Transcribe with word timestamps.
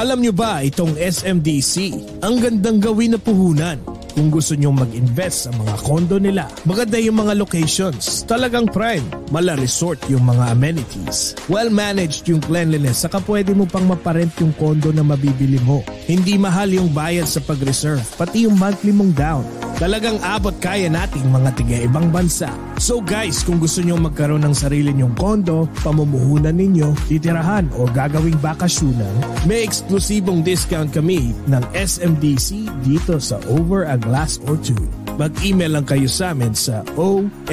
Alam 0.00 0.24
nyo 0.24 0.32
ba 0.32 0.64
itong 0.64 0.96
SMDC? 0.96 1.92
Ang 2.24 2.40
gandang 2.40 2.80
gawin 2.80 3.12
na 3.12 3.20
puhunan 3.20 3.76
kung 4.16 4.32
gusto 4.32 4.56
nyong 4.56 4.80
mag-invest 4.80 5.44
sa 5.44 5.50
mga 5.52 5.76
kondo 5.84 6.16
nila. 6.16 6.48
Maganda 6.64 6.96
yung 6.96 7.20
mga 7.20 7.36
locations. 7.36 8.24
Talagang 8.24 8.64
prime. 8.72 9.04
Mala 9.28 9.60
resort 9.60 10.00
yung 10.08 10.24
mga 10.24 10.56
amenities. 10.56 11.36
Well-managed 11.52 12.32
yung 12.32 12.40
cleanliness 12.40 13.04
saka 13.04 13.20
pwede 13.28 13.52
mo 13.52 13.68
pang 13.68 13.84
maparent 13.84 14.32
yung 14.40 14.56
kondo 14.56 14.88
na 14.88 15.04
mabibili 15.04 15.60
mo. 15.68 15.84
Hindi 16.08 16.40
mahal 16.40 16.72
yung 16.72 16.88
bayad 16.96 17.28
sa 17.28 17.44
pag-reserve, 17.44 18.00
pati 18.16 18.48
yung 18.48 18.56
monthly 18.56 18.96
mong 18.96 19.12
down. 19.12 19.44
Talagang 19.76 20.16
abot 20.24 20.56
kaya 20.64 20.88
nating 20.88 21.28
mga 21.28 21.60
tiga 21.60 21.76
ibang 21.84 22.08
bansa. 22.08 22.48
So 22.80 23.04
guys, 23.04 23.44
kung 23.44 23.60
gusto 23.60 23.84
nyo 23.84 24.00
magkaroon 24.00 24.40
ng 24.40 24.56
sarili 24.56 24.96
nyong 24.96 25.12
kondo, 25.12 25.68
pamumuhunan 25.84 26.56
ninyo, 26.56 26.96
titirahan 27.12 27.68
o 27.76 27.84
gagawing 27.84 28.40
bakasyunan, 28.40 29.20
may 29.44 29.68
eksklusibong 29.68 30.40
discount 30.40 30.88
kami 30.88 31.36
ng 31.44 31.60
SMDC 31.76 32.72
dito 32.80 33.20
sa 33.20 33.36
Over 33.52 33.84
a 33.84 34.00
Glass 34.00 34.40
or 34.48 34.56
Two. 34.56 34.80
Mag-email 35.20 35.76
lang 35.76 35.84
kayo 35.84 36.08
sa 36.08 36.32
amin 36.32 36.56
sa 36.56 36.80
oagot.us 36.96 37.52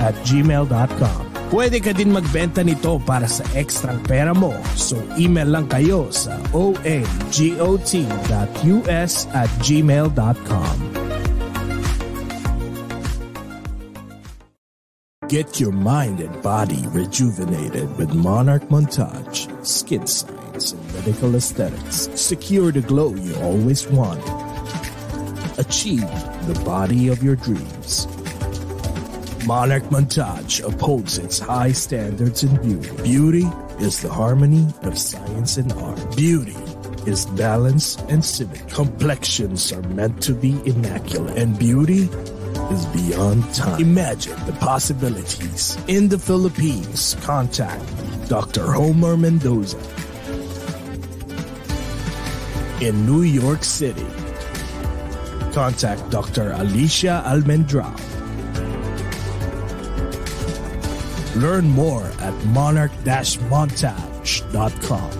at 0.00 0.14
gmail.com. 0.24 1.20
Pwede 1.52 1.84
ka 1.84 1.92
din 1.92 2.16
magbenta 2.16 2.64
nito 2.64 2.96
para 3.04 3.28
sa 3.28 3.44
extra 3.52 3.92
pera 4.08 4.32
mo. 4.32 4.56
So 4.72 4.96
email 5.20 5.52
lang 5.52 5.68
kayo 5.68 6.08
sa 6.08 6.40
oagot.us 6.56 6.88
at 9.36 9.50
gmail.com. 9.60 10.97
Get 15.28 15.60
your 15.60 15.72
mind 15.72 16.20
and 16.20 16.42
body 16.42 16.82
rejuvenated 16.86 17.98
with 17.98 18.14
Monarch 18.14 18.62
Montage, 18.70 19.44
Skin 19.64 20.06
Science 20.06 20.72
and 20.72 20.94
Medical 20.94 21.34
Aesthetics. 21.36 22.08
Secure 22.18 22.72
the 22.72 22.80
glow 22.80 23.14
you 23.14 23.34
always 23.42 23.86
wanted. 23.88 24.24
Achieve 25.58 26.08
the 26.46 26.58
body 26.64 27.08
of 27.08 27.22
your 27.22 27.36
dreams. 27.36 28.06
Monarch 29.46 29.82
Montage 29.90 30.66
upholds 30.66 31.18
its 31.18 31.38
high 31.38 31.72
standards 31.72 32.42
in 32.42 32.56
beauty. 32.62 32.90
Beauty 33.02 33.46
is 33.80 34.00
the 34.00 34.08
harmony 34.08 34.66
of 34.84 34.98
science 34.98 35.58
and 35.58 35.70
art. 35.74 36.16
Beauty 36.16 36.56
is 37.06 37.26
balance 37.26 37.96
and 38.08 38.24
symmetry. 38.24 38.70
Complexions 38.70 39.72
are 39.72 39.82
meant 39.82 40.22
to 40.22 40.32
be 40.32 40.58
immaculate, 40.64 41.36
and 41.36 41.58
beauty 41.58 42.08
is 42.70 42.86
beyond 42.86 43.44
time. 43.54 43.80
Imagine 43.80 44.36
the 44.46 44.52
possibilities. 44.52 45.76
In 45.88 46.08
the 46.08 46.18
Philippines, 46.18 47.16
contact 47.22 47.82
Dr. 48.28 48.72
Homer 48.72 49.16
Mendoza. 49.16 49.78
In 52.80 53.04
New 53.06 53.22
York 53.22 53.64
City, 53.64 54.06
contact 55.52 56.08
Dr. 56.10 56.52
Alicia 56.52 57.22
Almendrao. 57.26 57.92
Learn 61.36 61.68
more 61.70 62.04
at 62.20 62.34
monarch-montage.com. 62.46 65.10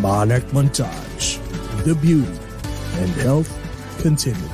Monarch 0.00 0.44
Montage, 0.52 1.38
the 1.84 1.94
beauty 1.94 2.38
and 2.98 3.10
health 3.22 3.48
continue. 4.00 4.53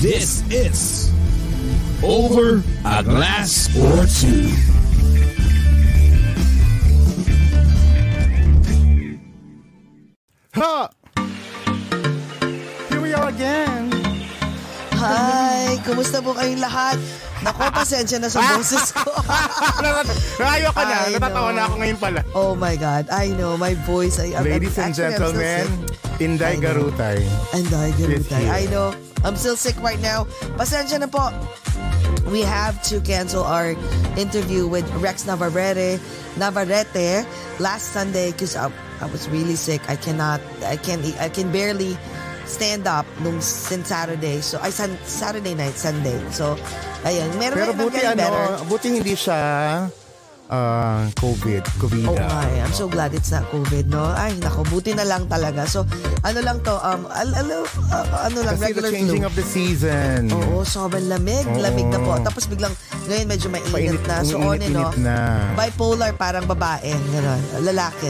This 0.00 0.42
is 0.50 1.12
Over 2.02 2.62
a 2.86 3.02
Glass 3.02 3.68
or 3.76 4.06
Two. 4.06 4.48
Ha! 10.54 10.90
Here 12.90 13.00
we 13.00 13.12
are 13.14 13.28
again. 13.28 13.90
Hi! 14.98 15.78
Kumusta 15.86 16.20
po 16.20 16.34
kayong 16.34 16.60
lahat? 16.60 16.98
Nako, 17.40 17.70
pasensya 17.78 18.20
na 18.20 18.28
sa 18.28 18.42
boses 18.52 18.92
ko. 18.92 19.08
Rayo 20.42 20.68
ka 20.74 20.82
na. 20.84 20.96
I 21.08 21.16
Natatawa 21.16 21.50
know. 21.54 21.56
na 21.56 21.62
ako 21.64 21.74
ngayon 21.80 21.98
pala. 21.98 22.20
oh 22.36 22.52
my 22.52 22.74
God, 22.76 23.08
I 23.08 23.32
know, 23.32 23.56
my 23.56 23.72
voice. 23.88 24.20
I, 24.20 24.34
I'm- 24.36 24.44
Ladies 24.44 24.76
and 24.76 24.92
actually, 24.92 25.06
I'm 25.08 25.14
still 25.16 25.32
gentlemen, 25.32 25.66
sick. 25.70 26.09
Inday. 26.20 26.56
Garutay. 26.60 27.24
And 27.56 27.66
I 27.72 27.88
It's 27.88 28.28
Garutay. 28.28 28.44
I 28.52 28.68
know. 28.70 28.92
I'm 29.24 29.36
still 29.36 29.56
sick 29.56 29.76
right 29.80 30.00
now. 30.00 30.24
Pasensya 30.60 31.00
na 31.00 31.08
po. 31.08 31.32
We 32.30 32.44
have 32.44 32.78
to 32.92 33.00
cancel 33.00 33.42
our 33.42 33.74
interview 34.14 34.68
with 34.68 34.86
Rex 35.02 35.26
Navarrete, 35.26 35.98
Navarrete 36.38 37.26
last 37.58 37.90
Sunday 37.90 38.30
because 38.30 38.54
I, 38.54 38.70
I 39.00 39.06
was 39.10 39.28
really 39.28 39.56
sick. 39.56 39.80
I 39.88 39.96
cannot, 39.96 40.40
I 40.62 40.76
can, 40.76 41.00
I 41.18 41.28
can 41.28 41.50
barely 41.50 41.96
stand 42.46 42.86
up 42.86 43.06
nung 43.24 43.40
since 43.40 43.88
Saturday. 43.88 44.40
So, 44.40 44.60
I 44.62 44.70
san, 44.70 44.94
Saturday 45.02 45.54
night, 45.54 45.74
Sunday. 45.74 46.20
So, 46.30 46.54
ayun. 47.02 47.34
Meron 47.40 47.56
Pero 47.58 47.72
buti 47.74 47.98
ano, 48.04 48.22
better. 48.22 48.46
buti 48.70 48.88
hindi 48.94 49.14
siya 49.16 49.90
ah, 50.50 51.06
COVID. 51.16 51.62
COVID. 51.78 52.04
Oh 52.04 52.18
my, 52.18 52.50
I'm 52.58 52.70
so 52.70 52.84
glad 52.84 53.10
it's 53.10 53.30
not 53.30 53.46
COVID, 53.48 53.86
no? 53.86 54.02
Ay, 54.04 54.34
nako, 54.36 54.66
buti 54.66 54.92
na 54.92 55.02
lang 55.02 55.24
talaga. 55.24 55.64
So, 55.64 55.86
ano 56.20 56.38
lang 56.38 56.58
to, 56.60 56.74
um, 56.76 57.06
al- 57.08 57.32
al- 57.32 57.62
uh, 57.64 58.06
ano 58.20 58.38
lang, 58.42 58.54
Kasi 58.54 58.60
the 58.60 58.68
regular 58.68 58.90
changing 58.90 59.22
flu. 59.22 59.30
of 59.30 59.34
the 59.34 59.46
season. 59.46 60.26
Oo, 60.28 60.60
sobrang 60.60 61.06
lamig. 61.06 61.46
Oo. 61.46 61.56
Lamig 61.56 61.86
na 61.86 61.98
po. 61.98 62.18
Tapos 62.20 62.44
biglang, 62.44 62.74
ngayon 63.06 63.26
medyo 63.26 63.46
mainit 63.48 63.70
Painit- 63.70 64.04
na. 64.04 64.16
So, 64.20 64.36
on 64.36 64.58
and 64.58 64.66
init-init 64.66 64.84
off. 64.84 64.98
na. 64.98 65.16
Bipolar, 65.56 66.10
parang 66.12 66.44
babae. 66.44 66.90
Ganon. 67.08 67.40
Lalaki. 67.62 68.08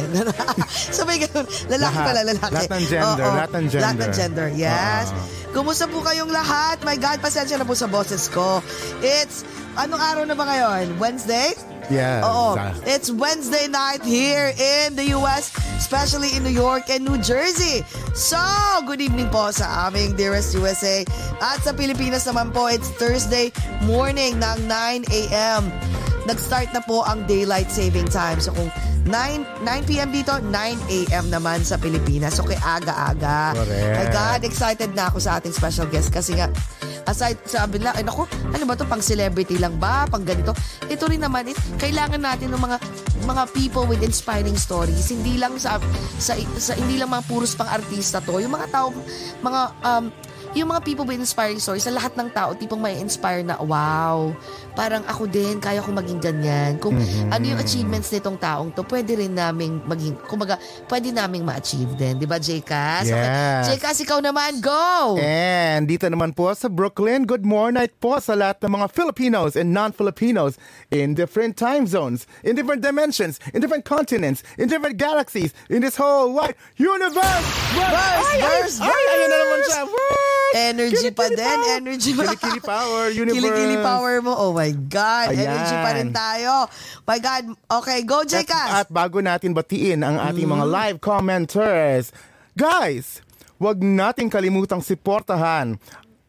May 1.04 1.18
ganon. 1.24 1.44
Lalaki 1.68 1.78
Lahat. 1.92 2.06
pala, 2.06 2.20
lalaki. 2.24 2.54
Lahat 2.56 2.70
ng 2.70 2.84
gender, 2.86 3.04
Oo. 3.22 3.36
lahat 3.36 3.50
ng 3.52 3.66
gender. 3.66 3.82
Lahat 3.82 3.98
ng 3.98 4.12
gender, 4.12 4.48
yes. 4.50 5.06
Kumusta 5.50 5.84
po 5.84 6.00
kayong 6.00 6.30
lahat? 6.30 6.80
My 6.80 6.94
God, 6.94 7.18
pasensya 7.18 7.58
na 7.58 7.66
po 7.66 7.74
sa 7.74 7.84
boses 7.84 8.30
ko. 8.30 8.62
It's, 9.00 9.42
anong 9.74 9.98
araw 9.98 10.22
na 10.22 10.32
ba 10.32 10.46
ngayon? 10.46 10.94
Wednesday? 10.96 11.52
Yes. 11.90 12.22
Oo. 12.22 12.54
It's 12.86 13.10
Wednesday 13.10 13.66
night 13.66 14.06
here 14.06 14.54
in 14.54 14.94
the 14.94 15.10
US, 15.18 15.50
especially 15.74 16.30
in 16.38 16.46
New 16.46 16.54
York 16.54 16.86
and 16.86 17.02
New 17.02 17.18
Jersey. 17.18 17.82
So, 18.14 18.38
good 18.86 19.02
evening 19.02 19.28
po 19.34 19.50
sa 19.50 19.90
aming 19.90 20.14
dearest 20.14 20.54
USA. 20.54 21.02
At 21.42 21.66
sa 21.66 21.74
Pilipinas 21.74 22.30
naman 22.30 22.54
po, 22.54 22.70
it's 22.70 22.88
Thursday 22.94 23.50
morning 23.82 24.38
ng 24.38 24.70
9 24.70 25.02
a.m. 25.10 25.66
Nag-start 26.28 26.72
na 26.76 26.82
po 26.84 27.04
ang 27.04 27.24
daylight 27.24 27.72
saving 27.72 28.08
time. 28.08 28.40
So, 28.40 28.52
kung 28.52 28.68
9, 29.08 29.64
9 29.64 29.88
p.m. 29.88 30.12
dito, 30.12 30.36
9 30.36 30.52
a.m. 30.52 31.24
naman 31.32 31.64
sa 31.64 31.80
Pilipinas. 31.80 32.36
So, 32.36 32.44
kay 32.44 32.60
aga-aga. 32.60 33.56
Correct. 33.56 33.96
My 33.96 34.06
God, 34.12 34.40
excited 34.44 34.90
na 34.92 35.08
ako 35.08 35.18
sa 35.24 35.40
ating 35.40 35.56
special 35.56 35.88
guest 35.88 36.12
kasi 36.12 36.36
nga, 36.36 36.52
aside 37.08 37.40
sabi 37.48 37.80
nila, 37.80 37.96
ay 37.96 38.04
naku, 38.04 38.28
ano 38.52 38.64
ba 38.68 38.76
to 38.76 38.84
pang 38.84 39.00
celebrity 39.00 39.56
lang 39.56 39.80
ba? 39.80 40.04
Pang 40.06 40.22
ganito? 40.22 40.52
Ito 40.86 41.08
rin 41.08 41.24
naman, 41.24 41.48
it, 41.48 41.58
kailangan 41.80 42.20
natin 42.20 42.52
ng 42.52 42.60
mga 42.60 42.76
mga 43.24 43.42
people 43.52 43.84
with 43.84 44.00
inspiring 44.00 44.56
stories. 44.56 45.12
Hindi 45.12 45.36
lang 45.36 45.56
sa, 45.60 45.80
sa, 46.16 46.36
sa 46.56 46.72
hindi 46.76 46.96
lang 46.96 47.12
mga 47.12 47.24
puros 47.28 47.52
pang 47.52 47.68
artista 47.68 48.20
to. 48.24 48.40
Yung 48.40 48.52
mga 48.52 48.68
tao, 48.72 48.92
mga 49.44 49.60
um, 49.84 50.04
yung 50.50 50.66
mga 50.74 50.82
people 50.82 51.06
with 51.06 51.22
inspiring 51.22 51.62
stories 51.62 51.86
sa 51.86 51.94
lahat 51.94 52.10
ng 52.18 52.26
tao, 52.34 52.50
tipong 52.58 52.82
may 52.82 52.98
inspire 52.98 53.46
na, 53.46 53.54
wow, 53.62 54.34
parang 54.80 55.04
ako 55.04 55.28
din, 55.28 55.60
kaya 55.60 55.84
ko 55.84 55.92
maging 55.92 56.16
ganyan. 56.18 56.80
Kung 56.80 56.96
Mm-hmm. 56.96 57.32
ano 57.32 57.44
yung 57.46 57.60
achievements 57.60 58.08
nitong 58.08 58.36
taong 58.36 58.72
to, 58.72 58.80
pwede 58.84 59.12
rin 59.14 59.32
naming 59.32 59.84
maging, 59.84 60.16
kumbaga, 60.24 60.56
pwede 60.86 61.12
naming 61.12 61.44
ma-achieve 61.44 61.92
din. 61.94 62.16
Di 62.16 62.24
ba, 62.24 62.36
Jcas? 62.36 63.04
Yes. 63.04 63.68
Jcas, 63.68 64.00
ikaw 64.00 64.20
naman, 64.20 64.60
go! 64.60 65.16
And 65.16 65.84
dito 65.84 66.08
naman 66.08 66.32
po 66.32 66.48
sa 66.52 66.68
Brooklyn, 66.68 67.24
good 67.24 67.44
morning 67.44 67.92
po 67.96 68.16
sa 68.18 68.32
lahat 68.32 68.64
ng 68.64 68.72
mga 68.72 68.86
Filipinos 68.88 69.52
and 69.52 69.68
non-Filipinos 69.70 70.56
in 70.88 71.12
different 71.12 71.56
time 71.56 71.84
zones, 71.84 72.24
in 72.40 72.56
different 72.56 72.80
dimensions, 72.80 73.36
in 73.52 73.60
different 73.60 73.84
continents, 73.84 74.40
in 74.56 74.64
different 74.66 74.96
galaxies, 74.96 75.52
in 75.68 75.80
this 75.80 75.94
whole 75.94 76.32
wide 76.32 76.56
universe! 76.76 77.44
Verse, 77.70 78.24
Ay, 78.24 78.38
verse, 78.40 78.76
ay, 78.80 78.88
Ayan 78.88 79.28
na 79.28 79.36
naman 79.36 79.60
siya. 79.62 79.80
Verse! 79.84 80.28
Energy 80.50 81.08
pa 81.10 81.24
Kilikili 81.24 81.38
din, 81.38 81.46
power. 81.46 81.76
energy 81.78 82.10
pa. 82.10 82.22
Kilikili 82.26 82.60
power, 82.60 83.04
universe. 83.22 83.38
Kilikili 83.38 83.76
power 83.80 84.14
mo. 84.18 84.32
Oh 84.34 84.50
my 84.50 84.69
God. 84.72 85.26
Ayan. 85.30 85.46
Energy 85.46 85.76
pa 85.76 85.90
rin 85.92 86.10
tayo. 86.10 86.52
My 87.02 87.18
God. 87.18 87.44
Okay, 87.78 88.02
go, 88.02 88.20
At, 88.20 88.28
Jcas. 88.28 88.68
at 88.76 88.88
bago 88.88 89.18
natin 89.18 89.50
batiin 89.50 90.00
ang 90.00 90.16
ating 90.20 90.44
mga 90.44 90.58
Mm-hmm. 90.60 90.76
live 90.76 90.98
commenters, 90.98 92.04
guys, 92.52 93.20
wag 93.56 93.78
nating 93.78 94.26
kalimutang 94.26 94.80
suportahan 94.80 95.76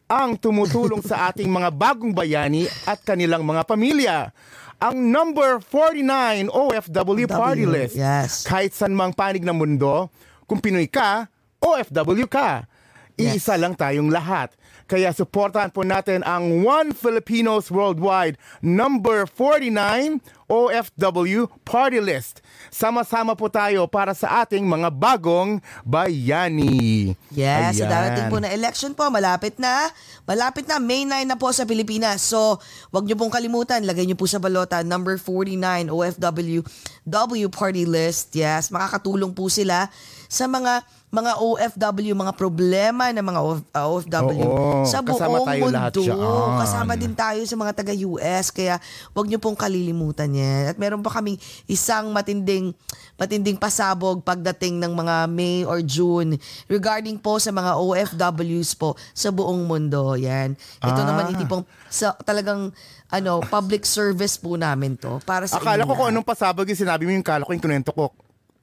ang 0.06 0.30
tumutulong 0.34 1.00
sa 1.00 1.28
ating 1.28 1.46
mga 1.46 1.68
bagong 1.70 2.12
bayani 2.12 2.64
at 2.84 3.00
kanilang 3.00 3.40
mga 3.40 3.64
pamilya. 3.64 4.28
Ang 4.76 5.08
number 5.08 5.62
49 5.62 6.50
OFW 6.50 7.24
Party 7.24 7.64
W, 7.64 7.70
List. 7.70 7.94
yes. 7.94 8.42
Kahit 8.42 8.74
saan 8.74 8.92
mang 8.92 9.14
panig 9.14 9.40
ng 9.40 9.54
mundo, 9.54 10.10
kung 10.44 10.58
Pinoy 10.58 10.84
ka, 10.84 11.30
OFW 11.56 12.26
ka. 12.26 12.66
Iisa 13.14 13.54
lang 13.54 13.72
tayong 13.72 14.10
lahat. 14.10 14.50
Kaya 14.92 15.08
suportahan 15.08 15.72
po 15.72 15.88
natin 15.88 16.20
ang 16.20 16.68
One 16.68 16.92
Filipinos 16.92 17.72
Worldwide 17.72 18.36
number 18.60 19.24
49 19.24 20.20
OFW 20.52 21.48
Party 21.64 21.96
List. 21.96 22.44
Sama-sama 22.68 23.32
po 23.32 23.48
tayo 23.48 23.88
para 23.88 24.12
sa 24.12 24.44
ating 24.44 24.68
mga 24.68 24.92
bagong 24.92 25.64
bayani. 25.80 27.16
Yes, 27.32 27.80
sa 27.80 27.88
Ayan. 27.88 27.88
darating 27.88 28.26
po 28.28 28.36
na 28.36 28.52
election 28.52 28.92
po, 28.92 29.08
malapit 29.08 29.56
na. 29.56 29.88
Malapit 30.28 30.68
na, 30.68 30.76
May 30.76 31.08
9 31.08 31.24
na 31.24 31.40
po 31.40 31.48
sa 31.56 31.64
Pilipinas. 31.64 32.20
So, 32.20 32.60
wag 32.92 33.08
niyo 33.08 33.16
pong 33.16 33.32
kalimutan, 33.32 33.88
lagay 33.88 34.04
niyo 34.04 34.20
po 34.20 34.28
sa 34.28 34.44
balota, 34.44 34.84
number 34.84 35.16
49, 35.16 35.88
OFW 35.88 36.60
W 37.08 37.48
Party 37.48 37.88
List. 37.88 38.36
Yes, 38.36 38.68
makakatulong 38.68 39.32
po 39.32 39.48
sila 39.48 39.88
sa 40.28 40.44
mga 40.44 40.84
mga 41.12 41.32
OFW, 41.36 42.16
mga 42.16 42.32
problema 42.32 43.12
ng 43.12 43.20
mga 43.20 43.40
OF- 43.42 43.68
uh, 43.70 43.84
OFW 43.86 44.48
Oo, 44.48 44.88
sa 44.88 45.04
kasama 45.04 45.36
buong 45.36 45.44
tayo 45.44 45.60
mundo. 45.60 45.76
lahat 45.76 45.92
dyan. 45.94 46.18
Kasama 46.56 46.92
din 46.96 47.12
tayo 47.12 47.40
sa 47.44 47.52
mga 47.54 47.72
taga-US. 47.74 48.48
Kaya 48.48 48.80
wag 49.12 49.28
niyo 49.28 49.36
pong 49.36 49.52
kalilimutan 49.52 50.32
yan. 50.32 50.72
At 50.72 50.80
meron 50.80 51.04
pa 51.04 51.12
kaming 51.12 51.36
isang 51.68 52.08
matinding 52.08 52.72
matinding 53.14 53.60
pasabog 53.60 54.24
pagdating 54.24 54.80
ng 54.80 54.88
mga 54.90 55.28
May 55.28 55.62
or 55.62 55.84
June 55.84 56.40
regarding 56.64 57.20
po 57.20 57.36
sa 57.36 57.52
mga 57.52 57.76
OFWs 57.76 58.72
po 58.72 58.96
sa 59.12 59.28
buong 59.28 59.68
mundo. 59.68 60.16
Yan. 60.16 60.56
Ito 60.80 60.96
Ah. 60.96 61.04
naman 61.04 61.28
itipong 61.30 61.62
sa 61.86 62.16
talagang 62.16 62.72
ano 63.12 63.44
public 63.44 63.84
service 63.84 64.40
po 64.40 64.56
namin 64.56 64.96
to 64.96 65.20
para 65.22 65.44
sa 65.44 65.60
Akala 65.60 65.84
inyo 65.84 65.84
ko 65.84 65.92
kung 65.92 66.08
lahat. 66.08 66.16
anong 66.16 66.24
pasabog 66.26 66.64
yung 66.64 66.80
sinabi 66.80 67.04
mo 67.04 67.12
yung 67.12 67.20
kala 67.22 67.44
ko 67.44 67.52
yung 67.52 67.60
kunento 67.60 67.92
ko. 67.92 68.08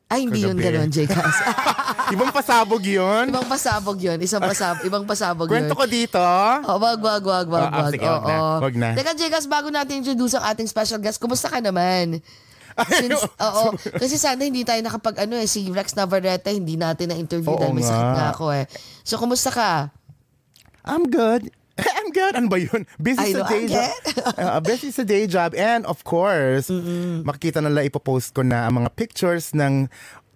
Ay, 0.09 0.25
hindi 0.25 0.41
yun 0.41 0.57
gano'n, 0.57 0.89
Jcas. 0.89 1.37
Ibang 2.17 2.33
pasabog 2.33 2.81
yun? 2.81 3.29
ibang 3.29 3.45
pasabog 3.45 4.01
yun. 4.01 4.17
Isang 4.17 4.41
pasab 4.41 4.81
ibang 4.81 5.05
pasabog 5.05 5.45
yun. 5.45 5.69
Kwento 5.69 5.77
ko 5.77 5.85
dito. 5.85 6.17
Oh, 6.65 6.81
wag, 6.81 6.97
wag, 6.97 7.21
wag, 7.21 7.45
wag, 7.45 7.69
Ah, 7.69 7.69
ah, 7.69 7.81
wag. 7.85 7.93
sige, 7.93 8.07
wag 8.09 8.25
na, 8.25 8.37
wag 8.57 8.73
na. 8.73 8.87
Teka, 8.97 9.13
Jegas, 9.13 9.45
bago 9.45 9.69
natin 9.69 10.01
introduce 10.01 10.33
ang 10.33 10.49
ating 10.49 10.65
special 10.65 10.97
guest, 10.97 11.21
kumusta 11.21 11.45
ka 11.45 11.61
naman? 11.61 12.17
Since, 12.89 13.21
oo, 13.37 13.65
kasi 13.93 14.17
sana 14.17 14.41
hindi 14.41 14.65
tayo 14.65 14.81
nakapag 14.81 15.21
ano 15.21 15.37
eh, 15.37 15.45
si 15.45 15.69
Rex 15.69 15.93
Navarrete, 15.93 16.49
hindi 16.49 16.73
natin 16.73 17.13
na-interview 17.13 17.53
dahil 17.53 17.77
may 17.77 17.85
sakit 17.85 18.09
nga 18.17 18.33
ako 18.33 18.45
eh. 18.57 18.65
So, 19.05 19.21
kumusta 19.21 19.53
ka? 19.53 19.93
I'm 20.89 21.05
good. 21.05 21.53
I'm 21.97 22.09
good. 22.11 22.33
Ano 22.35 22.47
ba 22.49 22.59
yun? 22.59 22.85
Busy 22.97 23.19
I 23.21 23.31
sa 23.33 23.37
know, 23.43 23.49
day 23.49 23.63
job. 23.67 23.91
Uh, 24.37 24.59
busy 24.69 24.89
sa 24.91 25.03
day 25.03 25.25
job. 25.27 25.53
And 25.55 25.85
of 25.85 26.03
course, 26.03 26.69
makikita 27.23 27.59
nila 27.61 27.85
ipopost 27.85 28.33
ko 28.33 28.41
na 28.41 28.67
ang 28.67 28.83
mga 28.83 28.89
pictures 28.95 29.51
ng 29.53 29.87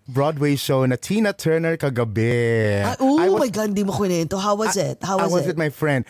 Broadway 0.03 0.59
show 0.59 0.83
na 0.83 0.99
Tina 0.99 1.31
Turner 1.31 1.79
kagabi. 1.79 2.83
Ah, 2.83 2.99
oh 2.99 3.19
I 3.23 3.31
was, 3.31 3.39
my 3.39 3.49
God, 3.49 3.71
hindi 3.71 3.87
mo 3.87 3.95
kwento. 3.95 4.35
How 4.35 4.55
was 4.55 4.75
it? 4.75 4.99
How 4.99 5.15
I 5.17 5.31
was, 5.31 5.31
was 5.31 5.43
it? 5.47 5.55
with 5.55 5.59
my 5.59 5.71
friend. 5.71 6.03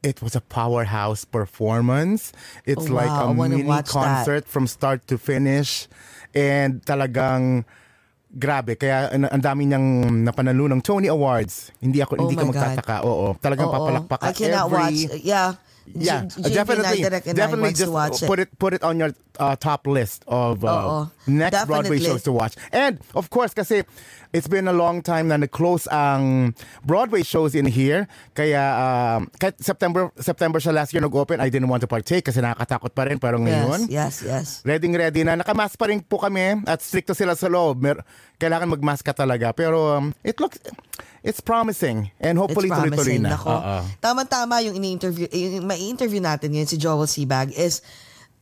It 0.00 0.22
was 0.22 0.32
a 0.32 0.40
powerhouse 0.40 1.26
performance. 1.26 2.32
It's 2.64 2.88
Oh, 2.88 2.94
like 2.94 3.10
wow. 3.12 3.28
a 3.28 3.36
I 3.36 3.48
mini 3.48 3.64
watch 3.64 3.92
that. 3.92 4.24
concert 4.24 4.44
from 4.48 4.64
start 4.66 5.04
to 5.12 5.18
finish. 5.18 5.88
And 6.32 6.80
talagang 6.84 7.64
grabe. 8.30 8.74
Kaya 8.74 9.10
an- 9.10 9.30
ang 9.30 9.42
dami 9.42 9.66
niyang 9.66 9.86
napanalo 10.22 10.66
ng 10.68 10.80
Tony 10.82 11.06
Awards. 11.06 11.70
Hindi 11.78 12.00
ako 12.00 12.12
Oh 12.16 12.22
hindi 12.26 12.36
ka 12.36 12.44
my 12.44 12.50
God. 12.50 12.56
magtataka. 12.56 12.96
Oo. 13.04 13.26
Talagang 13.38 13.68
Oo. 13.70 13.74
papalakpak 13.74 14.18
ka 14.20 14.26
I 14.28 14.32
cannot 14.34 14.66
every 14.68 14.76
watch. 14.78 15.00
Yeah. 15.22 15.50
Yeah, 15.86 16.26
JP 16.26 16.50
definitely. 16.50 16.98
Definitely 17.30 17.70
just 17.70 17.94
watch 17.94 18.18
put 18.26 18.42
it 18.42 18.50
put 18.58 18.74
it 18.74 18.82
on 18.82 18.98
your 18.98 19.14
uh, 19.38 19.54
top 19.54 19.86
list 19.86 20.26
of 20.26 20.66
uh, 20.66 20.66
Oo. 20.66 20.98
next 21.30 21.62
Broadway 21.70 22.02
Definitely. 22.02 22.02
shows 22.02 22.26
to 22.26 22.34
watch. 22.34 22.58
And 22.74 22.98
of 23.14 23.30
course, 23.30 23.54
kasi 23.54 23.86
it's 24.32 24.46
been 24.46 24.66
a 24.66 24.74
long 24.74 25.02
time 25.02 25.28
na 25.28 25.36
nag-close 25.36 25.86
ang 25.88 26.54
Broadway 26.82 27.22
shows 27.22 27.54
in 27.54 27.66
here. 27.66 28.06
Kaya 28.32 28.62
kahit 29.36 29.58
September 29.60 30.10
September 30.16 30.58
siya 30.58 30.74
last 30.74 30.90
year 30.94 31.02
nag-open, 31.02 31.38
I 31.38 31.50
didn't 31.50 31.68
want 31.68 31.82
to 31.82 31.90
partake 31.90 32.26
kasi 32.26 32.40
nakakatakot 32.40 32.94
pa 32.94 33.06
rin. 33.06 33.18
Pero 33.18 33.38
ngayon, 33.38 33.86
Yes, 33.86 34.22
yes, 34.22 34.24
yes. 34.24 34.46
ready 34.66 34.88
ready 34.90 35.22
na. 35.22 35.36
Nakamask 35.36 35.76
pa 35.76 35.90
rin 35.90 36.00
po 36.00 36.18
kami 36.18 36.62
at 36.64 36.80
stricto 36.80 37.12
sila 37.12 37.36
sa 37.36 37.46
loob. 37.46 37.82
Mer- 37.82 38.02
kailangan 38.36 38.68
magmask 38.68 39.02
ka 39.02 39.16
talaga. 39.16 39.52
Pero 39.56 39.96
um, 39.96 40.12
it 40.20 40.36
looks, 40.38 40.60
it's 41.24 41.40
promising. 41.40 42.12
And 42.20 42.36
hopefully 42.36 42.68
It's 42.68 42.76
tuloy-tuloy 42.76 43.18
promising. 43.18 43.22
na. 43.24 43.36
Nako. 43.36 43.48
Oo. 43.50 43.76
Tama-tama 43.98 44.60
yung 44.60 44.76
ini-interview, 44.76 45.26
yung 45.32 45.64
mai-interview 45.64 46.20
natin 46.20 46.52
ngayon 46.52 46.68
si 46.68 46.76
Joel 46.76 47.08
Sebag 47.08 47.56
is 47.56 47.80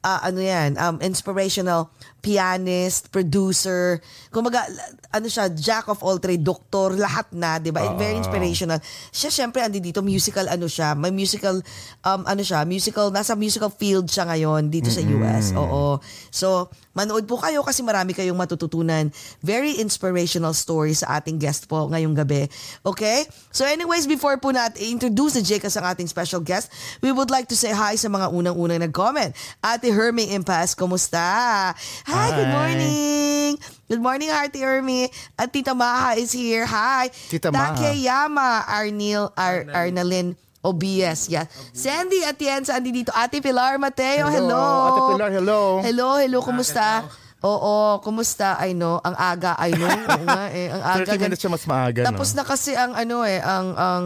ah, 0.05 0.21
ano 0.21 0.37
yan, 0.43 0.77
um, 0.77 1.01
inspirational 1.01 1.89
pianist, 2.25 3.13
producer, 3.13 4.01
kumaga, 4.33 4.65
ano 5.13 5.29
siya, 5.29 5.53
jack 5.53 5.93
of 5.93 6.01
all 6.01 6.17
trade, 6.17 6.41
doktor, 6.41 6.97
lahat 6.97 7.29
na, 7.37 7.61
di 7.61 7.69
ba? 7.69 7.85
Very 8.01 8.17
inspirational. 8.17 8.81
Siya, 9.13 9.29
syempre, 9.29 9.61
andi 9.61 9.85
dito, 9.85 10.01
musical, 10.01 10.49
ano 10.49 10.65
siya, 10.65 10.97
may 10.97 11.13
musical, 11.13 11.61
um, 12.01 12.25
ano 12.25 12.41
siya, 12.41 12.65
musical, 12.65 13.13
nasa 13.13 13.37
musical 13.37 13.69
field 13.69 14.09
siya 14.09 14.25
ngayon 14.25 14.73
dito 14.73 14.89
sa 14.89 15.05
US. 15.05 15.53
Oo. 15.53 16.01
So, 16.33 16.73
manood 16.95 17.27
po 17.27 17.37
kayo 17.37 17.61
kasi 17.61 17.83
marami 17.83 18.15
kayong 18.15 18.39
matututunan. 18.39 19.11
Very 19.43 19.83
inspirational 19.83 20.55
story 20.55 20.95
sa 20.95 21.19
ating 21.21 21.37
guest 21.37 21.67
po 21.67 21.91
ngayong 21.91 22.15
gabi. 22.15 22.47
Okay? 22.87 23.27
So 23.51 23.67
anyways, 23.67 24.07
before 24.07 24.39
po 24.39 24.55
natin 24.55 24.95
introduce 24.95 25.35
si 25.35 25.43
Jake 25.43 25.67
as 25.67 25.75
ang 25.75 25.91
ating 25.91 26.07
special 26.07 26.39
guest, 26.39 26.71
we 27.03 27.11
would 27.11 27.35
like 27.35 27.51
to 27.51 27.59
say 27.59 27.75
hi 27.75 27.99
sa 27.99 28.07
mga 28.07 28.31
unang-unang 28.31 28.87
nag-comment. 28.87 29.35
Ate 29.59 29.91
Hermie 29.91 30.31
Impas, 30.31 30.79
kumusta? 30.79 31.75
Hi, 32.07 32.14
good 32.31 32.49
Hi. 32.49 32.55
morning! 32.55 33.51
Good 33.85 34.01
morning, 34.01 34.31
Ate 34.33 34.59
Hermie. 34.59 35.13
At 35.37 35.53
Tita 35.53 35.77
Maha 35.77 36.17
is 36.17 36.33
here. 36.33 36.65
Hi. 36.65 37.13
Tita 37.29 37.53
Maha. 37.53 37.77
Takeyama 37.77 38.65
Arnil, 38.65 39.29
Ar, 39.37 39.69
Arnalyn 39.69 40.33
OBS. 40.65 41.29
Yeah. 41.29 41.45
Sandy 41.77 42.25
Atienza, 42.25 42.73
andi 42.73 42.91
dito. 42.91 43.13
Ate 43.13 43.45
Pilar 43.45 43.77
Mateo, 43.77 44.33
hello. 44.33 44.65
Ate 44.89 45.01
Pilar, 45.13 45.31
hello. 45.31 45.61
Hello, 45.85 46.09
hello, 46.17 46.39
kumusta? 46.41 47.05
Oo, 47.45 48.01
kumusta? 48.01 48.57
I 48.65 48.73
know, 48.73 48.97
ang 49.05 49.13
aga, 49.21 49.53
I 49.61 49.77
know. 49.77 49.85
Oo 50.17 50.25
nga 50.25 50.49
eh, 50.49 50.73
ang 50.73 50.81
aga. 50.81 51.13
30 51.13 51.21
minutes 51.29 51.41
siya 51.45 51.53
mas 51.53 51.65
maaga. 51.69 52.01
Tapos 52.09 52.33
no? 52.33 52.41
na 52.41 52.43
kasi 52.49 52.73
ang 52.73 52.97
ano 52.97 53.21
eh, 53.29 53.37
ang 53.45 53.67
ang 53.77 54.05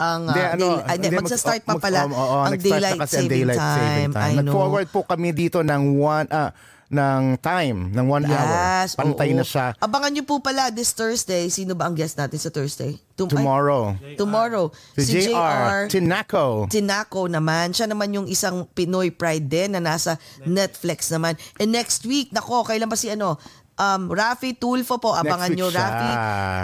ang 0.00 0.20
Hindi, 0.32 0.40
ah, 0.40 0.50
ano, 0.56 0.64
daily- 0.64 0.84
ah, 0.88 0.94
hindi, 0.96 1.08
magsa-start 1.12 1.62
mag- 1.68 1.76
pa 1.76 1.84
pala 1.84 2.08
mag- 2.08 2.16
oo, 2.16 2.24
oo, 2.24 2.44
ang 2.48 2.54
daylight 2.56 2.96
kasi 2.96 3.14
ang 3.20 3.28
saving 3.28 3.32
daylight 3.36 3.60
time. 3.60 3.76
saving 3.76 4.12
time. 4.16 4.24
I 4.24 4.32
know. 4.32 4.40
Nag-forward 4.48 4.88
po 4.88 5.00
kami 5.04 5.28
dito 5.36 5.60
ng 5.60 5.82
one, 6.00 6.26
ah, 6.32 6.50
ng 6.88 7.36
time, 7.38 7.92
ng 7.92 8.06
one 8.08 8.24
hour. 8.24 8.48
Yes, 8.82 8.96
Pantay 8.96 9.36
oo. 9.36 9.38
na 9.38 9.44
siya. 9.44 9.76
Abangan 9.76 10.08
niyo 10.08 10.24
po 10.24 10.40
pala 10.40 10.72
this 10.72 10.96
Thursday. 10.96 11.52
Sino 11.52 11.76
ba 11.76 11.84
ang 11.84 11.92
guest 11.92 12.16
natin 12.16 12.40
sa 12.40 12.48
Thursday? 12.48 12.96
Tum- 13.12 13.28
ay, 13.28 13.34
Tomorrow. 13.34 13.82
tomorrow. 14.14 14.64
Si, 14.94 15.26
JR, 15.26 15.90
Tinaco. 15.90 16.64
Tinako 16.70 17.28
naman. 17.28 17.74
Siya 17.74 17.90
naman 17.90 18.14
yung 18.14 18.24
isang 18.24 18.64
Pinoy 18.72 19.10
Pride 19.10 19.44
din 19.44 19.74
na 19.74 19.82
nasa 19.82 20.16
Netflix 20.46 21.10
naman. 21.10 21.34
And 21.58 21.74
next 21.74 22.06
week, 22.06 22.30
nako, 22.30 22.64
kailan 22.64 22.88
ba 22.88 22.96
si 22.96 23.10
ano? 23.10 23.36
Um, 23.78 24.10
Rafi 24.10 24.58
Tulfo 24.58 24.98
po, 24.98 25.14
abangan 25.14 25.54
nyo. 25.54 25.70
Rafi 25.70 26.10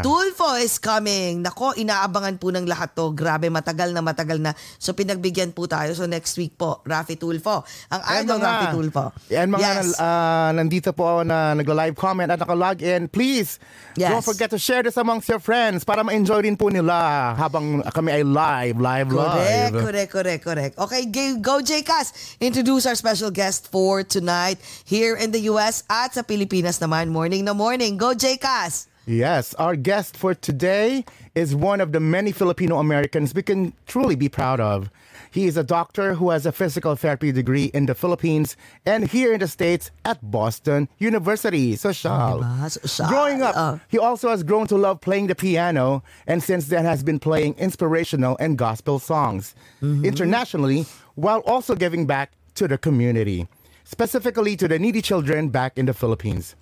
Tulfo 0.03 0.59
is 0.59 0.77
coming. 0.77 1.47
Nako, 1.47 1.79
inaabangan 1.79 2.37
po 2.37 2.51
ng 2.51 2.67
lahat 2.67 2.93
to. 2.93 3.15
Grabe, 3.15 3.47
matagal 3.49 3.95
na 3.95 4.03
matagal 4.03 4.43
na. 4.43 4.51
So, 4.77 4.93
pinagbigyan 4.93 5.55
po 5.55 5.71
tayo. 5.71 5.95
So, 5.95 6.11
next 6.11 6.35
week 6.35 6.59
po, 6.59 6.83
Rafi 6.83 7.15
Tulfo. 7.15 7.63
Ang 7.89 8.03
And 8.03 8.27
idol 8.27 8.39
Rafi 8.43 8.67
Tulfo. 8.75 9.05
And 9.31 9.49
mga 9.55 9.63
yes. 9.63 9.95
ah, 9.97 10.51
nandito 10.51 10.91
po 10.91 11.23
na 11.23 11.55
nagla-live 11.55 11.95
comment 11.95 12.27
at 12.29 12.43
naka-log 12.43 12.83
in, 12.83 13.07
please 13.07 13.63
Yes. 13.95 14.11
don't 14.11 14.27
forget 14.27 14.51
to 14.51 14.59
share 14.59 14.83
this 14.83 14.99
amongst 14.99 15.31
your 15.31 15.39
friends 15.39 15.87
para 15.87 16.03
ma-enjoy 16.03 16.43
rin 16.43 16.59
po 16.59 16.67
nila 16.67 17.31
habang 17.39 17.79
kami 17.95 18.11
ay 18.11 18.27
live, 18.27 18.75
live, 18.75 19.07
Correct, 19.07 19.71
live. 19.71 19.73
correct, 19.87 20.11
correct, 20.11 20.43
correct. 20.43 20.75
Okay, 20.75 21.07
go 21.39 21.63
JCas. 21.63 22.39
Introduce 22.43 22.91
our 22.91 22.99
special 22.99 23.31
guest 23.31 23.71
for 23.71 24.03
tonight 24.03 24.59
here 24.83 25.15
in 25.15 25.31
the 25.31 25.47
US 25.47 25.87
at 25.87 26.11
sa 26.11 26.27
Pilipinas 26.27 26.83
naman. 26.83 27.04
Morning 27.09 27.45
na 27.45 27.55
morning. 27.55 27.97
Go 27.97 28.15
JCas. 28.15 28.87
Yes, 29.07 29.53
our 29.55 29.77
guest 29.77 30.17
for 30.17 30.35
today 30.35 31.05
is 31.35 31.55
one 31.55 31.83
of 31.83 31.93
the 31.93 32.01
many 32.01 32.33
Filipino 32.33 32.79
Americans 32.79 33.35
we 33.35 33.43
can 33.43 33.75
truly 33.87 34.17
be 34.17 34.31
proud 34.31 34.61
of. 34.61 34.89
He 35.31 35.47
is 35.47 35.59
a 35.59 35.63
doctor 35.65 36.15
who 36.15 36.31
has 36.31 36.47
a 36.47 36.53
physical 36.53 36.97
therapy 36.97 37.31
degree 37.31 37.65
in 37.75 37.85
the 37.85 37.95
Philippines 37.95 38.57
and 38.87 39.07
here 39.07 39.35
in 39.35 39.41
the 39.41 39.49
States 39.49 39.91
at 40.07 40.31
Boston 40.31 40.89
University. 40.99 41.77
So, 41.77 41.93
Shal. 41.93 42.41
diba? 42.41 42.71
So, 42.71 42.87
Shal, 42.87 43.09
Growing 43.11 43.43
up, 43.43 43.55
uh. 43.57 43.79
he 43.89 43.99
also 43.99 44.31
has 44.31 44.43
grown 44.43 44.67
to 44.69 44.77
love 44.77 45.03
playing 45.03 45.27
the 45.27 45.35
piano 45.35 46.03
and 46.27 46.43
since 46.43 46.69
then 46.69 46.87
has 46.87 47.03
been 47.03 47.19
playing 47.19 47.57
inspirational 47.59 48.39
and 48.41 48.57
gospel 48.57 48.99
songs 48.99 49.55
internationally 49.83 50.87
while 51.15 51.41
also 51.41 51.75
giving 51.75 52.07
back 52.07 52.33
to 52.55 52.69
the 52.69 52.79
community, 52.79 53.49
specifically 53.85 54.57
to 54.57 54.67
the 54.67 54.79
needy 54.79 55.03
children 55.03 55.51
back 55.51 55.77
in 55.77 55.87
the 55.87 55.93
Philippines. 55.93 56.55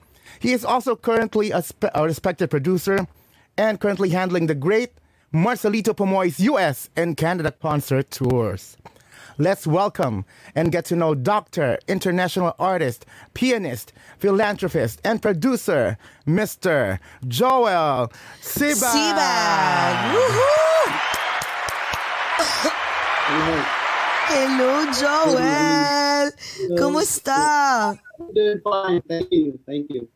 He 0.43 0.53
is 0.53 0.65
also 0.65 0.97
currently 0.97 1.53
a, 1.53 1.63
spe- 1.63 1.95
a 1.95 2.03
respected 2.03 2.51
producer 2.51 3.07
and 3.57 3.79
currently 3.79 4.09
handling 4.09 4.49
the 4.49 4.57
great 4.57 4.91
Marcelito 5.31 5.95
Pomoy's 5.95 6.41
US 6.41 6.91
and 6.97 7.17
Canada 7.17 7.53
concert 7.53 8.11
tours. 8.11 8.77
Let's 9.39 9.69
welcome 9.69 10.25
and 10.57 10.73
get 10.73 10.85
to 10.87 10.97
know 10.97 11.15
Dr. 11.15 11.79
International 11.87 12.57
Artist, 12.59 13.07
Pianist, 13.35 13.93
Philanthropist, 14.19 15.01
and 15.05 15.23
Producer, 15.23 15.97
Mr. 16.27 16.99
Joel 17.29 18.11
Sibag. 18.41 18.83
Sibag! 18.83 20.13
Woohoo! 20.13 20.93
Hello, 24.27 24.91
Joel! 24.91 26.33
Kumusta? 26.77 27.97
Doing 28.35 28.61
fine. 28.65 29.01
Thank 29.03 29.29
you. 29.31 29.61
Thank 29.67 29.87
you. 29.91 30.09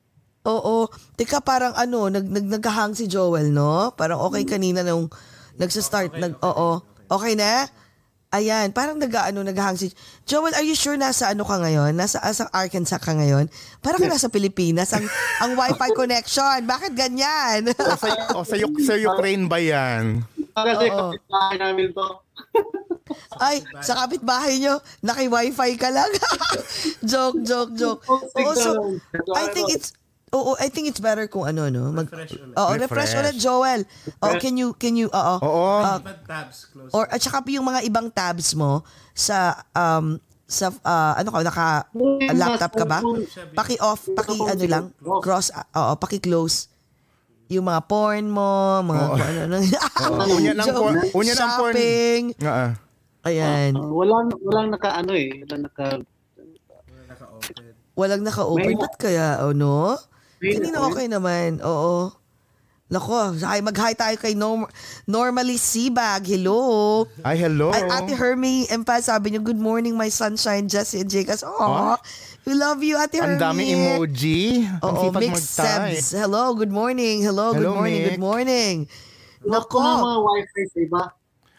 Oo. 0.47 0.87
Teka, 1.19 1.43
parang 1.43 1.75
ano, 1.75 2.07
nag, 2.07 2.23
nag, 2.23 2.47
naghahang 2.47 2.95
si 2.95 3.11
Joel, 3.11 3.51
no? 3.51 3.91
Parang 3.99 4.23
okay 4.31 4.47
kanina 4.47 4.87
nung 4.87 5.11
nagsa-start. 5.59 6.15
Nag, 6.17 6.39
oo. 6.39 6.81
Okay 7.11 7.35
na? 7.35 7.67
Ayan, 8.31 8.71
parang 8.71 8.99
nag, 8.99 9.11
ano, 9.11 9.43
naghahang 9.43 9.79
si... 9.79 9.91
Joel, 10.23 10.55
are 10.55 10.67
you 10.67 10.79
sure 10.79 10.95
nasa 10.95 11.35
ano 11.35 11.43
ka 11.43 11.59
ngayon? 11.59 11.99
Nasa, 11.99 12.23
nasa 12.23 12.47
Arkansas 12.55 13.03
ka 13.03 13.15
ngayon? 13.15 13.51
Parang 13.83 13.99
ka 13.99 14.07
nasa 14.07 14.31
Pilipinas. 14.31 14.95
Ang, 14.95 15.07
ang 15.43 15.53
wifi 15.59 15.91
connection. 15.99 16.63
Bakit 16.63 16.95
ganyan? 16.95 17.71
O 17.75 17.95
sa, 17.99 18.09
o 18.39 18.39
sa, 18.47 18.55
sa 18.61 18.95
Ukraine 18.95 19.51
ba 19.51 19.59
yan? 19.59 20.23
Kasi 20.55 20.87
Oo. 20.91 21.15
kapitbahay 21.15 21.57
namin 21.59 21.91
to. 21.91 22.07
Ay, 23.39 23.63
sa 23.85 23.95
kapitbahay 24.05 24.59
nyo, 24.59 24.81
naki-wifi 25.03 25.79
ka 25.79 25.91
lang. 25.95 26.11
joke, 27.11 27.39
joke, 27.47 27.73
joke. 27.79 28.03
Oo, 28.11 28.53
so, 28.57 28.99
I 29.37 29.53
think 29.55 29.71
it's 29.71 29.95
Oo, 30.37 30.53
I 30.61 30.69
think 30.69 30.93
it's 30.93 31.01
better 31.01 31.25
kung 31.25 31.49
ano 31.49 31.73
no. 31.73 31.89
Mag, 31.97 32.13
Oo, 32.13 32.73
refresh. 32.77 32.85
Refresh. 32.85 33.13
ulit 33.17 33.37
Joel. 33.41 33.81
Oh, 34.21 34.37
can 34.37 34.53
you 34.61 34.77
can 34.77 34.93
you 34.93 35.09
oo. 35.09 35.37
Oo. 35.41 35.69
Ah, 35.81 35.97
tabs 36.29 36.69
close. 36.69 36.93
or 36.93 37.09
at 37.09 37.21
saka 37.25 37.41
yung 37.49 37.65
mga 37.65 37.89
ibang 37.89 38.13
tabs 38.13 38.53
mo 38.53 38.85
sa 39.17 39.65
um 39.73 40.21
sa 40.45 40.69
ah, 40.85 41.17
ano 41.17 41.29
ka 41.33 41.39
naka 41.41 41.69
laptop 42.37 42.73
ka 42.77 42.85
ba? 42.85 43.01
Paki 43.57 43.81
off, 43.81 44.13
paki 44.13 44.37
ano 44.45 44.65
lang, 44.69 44.85
cross 45.25 45.49
oo, 45.51 45.93
paki 45.97 46.21
close 46.21 46.69
yung 47.47 47.67
mga 47.67 47.81
porn 47.87 48.27
mo, 48.27 48.83
mga 48.83 49.05
kung 49.07 49.23
ano, 49.23 49.41
ano. 49.47 49.57
Unya 50.35 50.55
ng 50.55 50.67
porn- 50.75 51.11
unya 51.15 51.35
ng 51.39 51.51
porn. 51.55 51.75
Shopping. 51.79 52.23
Oo. 52.43 52.67
Ayan. 53.27 53.71
Uh, 53.75 53.91
walang, 53.91 54.31
walang 54.43 54.69
naka 54.71 54.91
ano 55.03 55.13
eh. 55.15 55.43
Walang 55.43 55.63
naka... 55.67 55.87
Walang 57.97 58.23
naka-open. 58.23 58.67
May- 58.71 58.79
Ba't 58.79 58.95
kaya, 59.01 59.41
oh, 59.43 59.55
naka- 60.39 60.87
okay 60.87 61.07
naman. 61.07 61.61
Oo. 61.61 62.13
Nako, 62.87 63.35
hi, 63.35 63.59
mag-hi 63.59 63.99
tayo 63.99 64.15
kay 64.15 64.39
Norm- 64.39 64.71
Normally 65.05 65.59
Sibag. 65.59 66.23
Hello. 66.23 67.03
Ay, 67.27 67.35
hello. 67.37 67.75
Ay, 67.75 67.83
Ate 67.83 68.15
Hermie 68.15 68.63
Empa, 68.69 69.03
sabi 69.03 69.35
niyo, 69.35 69.43
good 69.43 69.59
morning, 69.59 69.99
my 69.99 70.07
sunshine, 70.07 70.71
Jessie 70.71 71.03
and 71.03 71.11
Jacobs. 71.11 71.43
Aw, 71.43 71.99
we 72.47 72.55
love 72.55 72.79
you, 72.81 72.95
Ate 72.95 73.19
Ang 73.19 73.35
Hermie. 73.35 73.43
daming 73.43 73.71
emoji. 73.75 74.41
Ang 74.79 74.95
Oo, 75.03 75.11
Mix. 75.11 75.43
Sebs. 75.51 76.15
Hello, 76.15 76.55
good 76.55 76.71
morning. 76.71 77.27
Hello, 77.27 77.51
good 77.51 77.67
Hello, 77.67 77.75
morning, 77.75 77.99
Mick. 77.99 78.11
good 78.13 78.23
morning. 78.23 78.75
Nako. 79.43 79.83
Nako. 79.83 80.07
mga 80.07 80.19
wifi 80.23 80.63
sa 80.71 80.79
iba. 80.79 81.03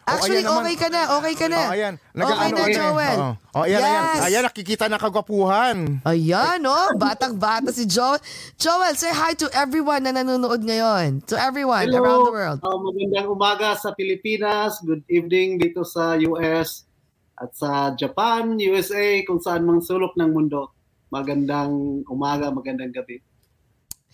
Actually, 0.08 0.40
ayan 0.40 0.48
naman. 0.48 0.64
okay 0.64 0.76
ka 0.80 0.88
na, 0.88 1.02
okay 1.20 1.36
ka 1.36 1.48
na. 1.52 1.60
Oh, 1.60 1.76
ayan. 1.76 1.94
Okay 2.16 2.50
na, 2.56 2.64
ayan. 2.64 2.78
Joel. 2.80 3.18
Oo. 3.20 3.34
Oh, 3.60 3.64
ayan, 3.68 3.82
ayan. 3.84 4.04
Yes. 4.08 4.24
Ayan, 4.24 4.44
nakikita 4.48 4.86
na 4.88 4.96
kagwapuhan. 4.96 5.78
Ayan, 6.08 6.60
oh. 6.64 6.96
Batang-bata 6.96 7.76
si 7.76 7.84
Joel. 7.84 8.24
Joel, 8.56 8.96
say 8.96 9.12
hi 9.12 9.36
to 9.36 9.52
everyone 9.52 10.08
na 10.08 10.16
nanonood 10.16 10.64
ngayon. 10.64 11.28
To 11.28 11.36
everyone 11.36 11.92
Hello. 11.92 12.00
around 12.00 12.24
the 12.24 12.32
world. 12.32 12.60
Uh, 12.64 12.80
magandang 12.80 13.28
umaga 13.28 13.76
sa 13.76 13.92
Pilipinas. 13.92 14.80
Good 14.80 15.04
evening 15.12 15.60
dito 15.60 15.84
sa 15.84 16.16
US 16.16 16.88
at 17.36 17.52
sa 17.54 17.92
Japan, 17.92 18.56
USA, 18.58 19.22
kung 19.28 19.44
saan 19.44 19.68
mang 19.68 19.84
sulok 19.84 20.16
ng 20.16 20.32
mundo. 20.32 20.72
Magandang 21.12 22.02
umaga, 22.08 22.48
magandang 22.48 22.96
gabi. 22.96 23.20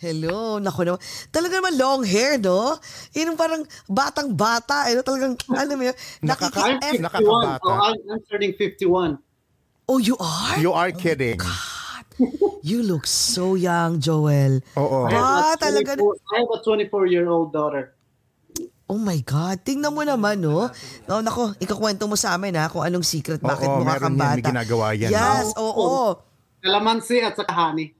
Hello, 0.03 0.59
nako 0.59 0.83
naman. 0.83 0.99
Talaga 1.31 1.53
naman 1.57 1.73
long 1.79 2.01
hair, 2.03 2.35
no? 2.35 2.75
Yun 3.15 3.31
yung 3.31 3.39
parang 3.39 3.63
batang-bata. 3.87 4.91
Eh, 4.91 4.99
talagang, 4.99 5.39
alam 5.47 5.75
mo 5.79 5.83
yun, 5.87 5.95
Nakaka- 6.19 6.59
I'm 6.59 6.75
nakiki-F. 6.75 6.99
51. 6.99 7.07
Nakakabata. 7.07 7.63
Oh, 7.63 7.79
I'm, 7.87 7.99
I'm 8.11 8.21
turning 8.27 8.51
51. 8.51 9.15
Oh, 9.87 9.97
you 9.97 10.19
are? 10.19 10.59
You 10.59 10.71
are 10.71 10.91
kidding. 10.91 11.39
You 12.61 12.83
look 12.83 13.07
so 13.07 13.55
young, 13.55 13.97
Joel. 13.97 14.59
Oo. 14.75 15.07
I 15.07 15.11
have 15.11 15.23
Ah, 15.23 15.55
a 15.55 15.57
talaga. 15.57 15.95
24 15.95 16.03
I 16.29 16.37
have 16.37 16.51
a 16.51 16.59
24-year-old 16.61 17.49
daughter. 17.49 17.95
Oh 18.85 18.99
my 18.99 19.23
God. 19.23 19.63
Tingnan 19.63 19.89
mo 19.89 20.03
naman, 20.03 20.37
no? 20.37 20.67
No, 21.07 21.23
nako, 21.23 21.55
ikakwento 21.57 22.05
mo 22.05 22.13
sa 22.13 22.35
amin, 22.35 22.53
ha, 22.53 22.67
kung 22.67 22.83
anong 22.83 23.01
secret, 23.01 23.39
bakit 23.39 23.65
Oo, 23.65 23.79
mukha 23.79 23.95
meron 23.95 24.03
kang 24.03 24.13
yan, 24.13 24.19
bata. 24.19 24.35
may 24.35 24.43
ginagawa 24.45 24.87
yan. 24.93 25.09
Yes, 25.09 25.55
oo. 25.55 26.19
Kalamansi 26.59 27.23
at 27.23 27.33
saka 27.33 27.51
honey. 27.51 27.95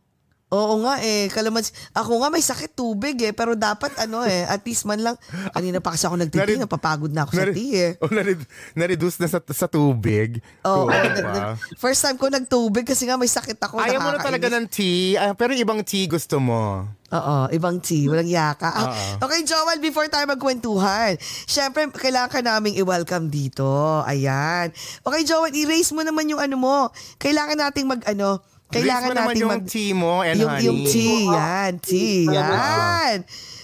Oo 0.54 0.86
nga 0.86 1.02
eh, 1.02 1.26
kalamansi. 1.28 1.74
Ako 1.92 2.22
nga 2.22 2.30
may 2.30 2.40
sakit 2.40 2.72
tubig 2.72 3.18
eh, 3.20 3.34
pero 3.34 3.58
dapat 3.58 3.90
ano 3.98 4.22
eh, 4.22 4.46
at 4.46 4.62
least 4.62 4.86
man 4.86 5.02
lang, 5.02 5.16
kanina 5.50 5.82
pa 5.82 5.98
kasi 5.98 6.06
ako 6.06 6.14
nagtitingin, 6.16 6.62
napapagod 6.62 7.10
na 7.10 7.26
ako 7.26 7.32
sa 7.34 7.46
tea 7.50 7.74
eh. 7.74 7.92
Oh, 7.98 8.12
nare- 8.14 8.46
na-reduce 8.74 9.18
na 9.18 9.26
sa, 9.26 9.42
sa 9.42 9.66
tubig. 9.66 10.38
Oo, 10.62 10.86
Oo, 10.86 10.94
na- 10.94 11.26
na- 11.50 11.58
first 11.76 12.00
time 12.00 12.16
ko 12.16 12.30
nagtubig 12.30 12.86
kasi 12.86 13.10
nga 13.10 13.18
may 13.18 13.26
sakit 13.26 13.58
ako. 13.58 13.82
Ayaw 13.82 13.98
mo 13.98 14.14
na 14.14 14.22
talaga 14.22 14.46
ng 14.48 14.70
tea, 14.70 15.18
ah, 15.18 15.34
pero 15.34 15.58
ibang 15.58 15.82
tea 15.82 16.06
gusto 16.06 16.38
mo. 16.38 16.86
Oo, 17.10 17.46
ibang 17.50 17.78
tea, 17.78 18.06
walang 18.06 18.26
yaka. 18.26 18.70
Ah, 18.70 18.90
Oo. 18.90 19.26
okay, 19.26 19.42
Joel, 19.42 19.78
before 19.80 20.06
tayo 20.08 20.26
magkwentuhan, 20.28 21.18
syempre, 21.46 21.90
kailangan 21.90 22.30
ka 22.30 22.42
naming 22.42 22.74
i-welcome 22.76 23.26
dito. 23.28 23.66
Ayan. 24.04 24.70
Okay, 25.02 25.22
Joel, 25.22 25.54
erase 25.54 25.94
mo 25.94 26.02
naman 26.02 26.26
yung 26.26 26.42
ano 26.42 26.58
mo. 26.58 26.78
Kailangan 27.18 27.58
nating 27.60 27.86
mag, 27.86 28.02
ano, 28.04 28.42
kailangan 28.74 29.10
naman 29.14 29.34
nating 29.34 29.44
yung 29.46 29.54
mag... 29.54 29.66
tea 29.70 29.92
mo 29.94 30.14
and 30.26 30.38
yung, 30.42 30.50
honey. 30.50 30.66
yung 30.66 30.80
tea, 30.90 31.24
yan, 31.30 31.72
tea, 31.80 32.26
yan. 32.28 33.18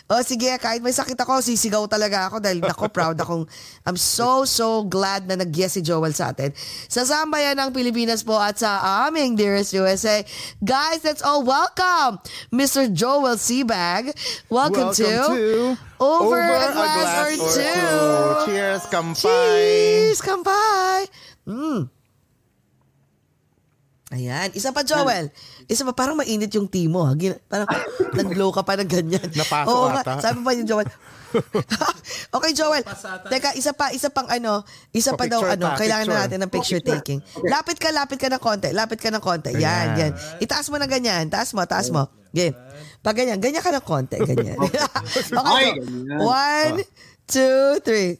O 0.10 0.26
sige, 0.26 0.50
kahit 0.58 0.82
may 0.82 0.90
sakit 0.90 1.14
ako, 1.22 1.38
sisigaw 1.38 1.86
talaga 1.86 2.26
ako 2.26 2.42
dahil 2.42 2.66
nako, 2.66 2.90
proud 2.90 3.14
akong, 3.22 3.46
I'm 3.86 3.94
so, 3.94 4.42
so 4.42 4.82
glad 4.82 5.30
na 5.30 5.38
nag-yes 5.38 5.78
si 5.78 5.86
Joel 5.86 6.18
sa 6.18 6.34
atin. 6.34 6.50
Sa 6.90 7.06
sambayan 7.06 7.54
ng 7.54 7.70
Pilipinas 7.70 8.26
po 8.26 8.34
at 8.42 8.58
sa 8.58 9.06
aming 9.06 9.38
Dearest 9.38 9.70
USA. 9.78 10.26
Guys, 10.66 11.06
let's 11.06 11.22
all 11.22 11.46
welcome 11.46 12.18
Mr. 12.50 12.90
Joel 12.90 13.38
Sebag. 13.38 14.10
Welcome, 14.50 14.98
to, 14.98 15.78
Over, 16.02 16.42
a 16.42 16.74
Glass, 16.74 17.06
or, 17.22 17.32
two. 17.54 18.50
Cheers, 18.50 18.90
kampay. 18.90 19.22
Cheers! 19.22 20.20
Kampay! 20.26 21.06
Mm. 21.46 21.99
Ayan. 24.10 24.50
Isa 24.58 24.74
pa, 24.74 24.82
Joel. 24.82 25.30
Isa 25.70 25.86
pa, 25.86 25.94
parang 25.94 26.18
mainit 26.18 26.50
yung 26.58 26.66
tea 26.66 26.90
mo. 26.90 27.06
Ha? 27.06 27.14
Parang 27.46 27.70
nag-glow 28.18 28.50
ka 28.50 28.66
pa 28.66 28.74
ng 28.82 28.90
ganyan. 28.90 29.30
Napasok 29.38 29.70
Oo 29.70 29.86
nga. 29.94 30.02
ata. 30.02 30.14
Sabi 30.18 30.42
pa 30.42 30.58
ni 30.58 30.66
Joel, 30.66 30.90
okay, 32.36 32.52
Joel. 32.58 32.82
Teka, 33.30 33.54
isa 33.54 33.70
pa, 33.78 33.94
isa 33.94 34.10
pang 34.10 34.26
ano, 34.26 34.66
isa 34.90 35.14
pa 35.14 35.30
daw 35.30 35.46
ano, 35.46 35.78
kailangan 35.78 36.06
na 36.10 36.26
natin 36.26 36.42
ng 36.42 36.50
picture 36.50 36.82
taking. 36.82 37.22
Lapit 37.46 37.78
ka, 37.78 37.94
lapit 37.94 38.18
ka 38.18 38.34
ng 38.34 38.42
konti, 38.42 38.74
lapit 38.74 38.98
ka 38.98 39.14
ng 39.14 39.22
konti. 39.22 39.54
Yan, 39.62 39.94
Ayan. 39.94 40.10
yan. 40.10 40.12
Itaas 40.42 40.66
mo 40.74 40.82
na 40.82 40.90
ganyan, 40.90 41.30
taas 41.30 41.54
mo, 41.54 41.62
taas 41.70 41.94
mo. 41.94 42.10
Game. 42.34 42.58
Pag 43.06 43.14
ganyan, 43.14 43.38
ganyan 43.38 43.62
ka 43.62 43.70
ng 43.70 43.86
konti, 43.86 44.18
ganyan. 44.22 44.58
okay. 44.58 45.70
One, 46.18 46.82
two, 47.30 47.78
three. 47.86 48.18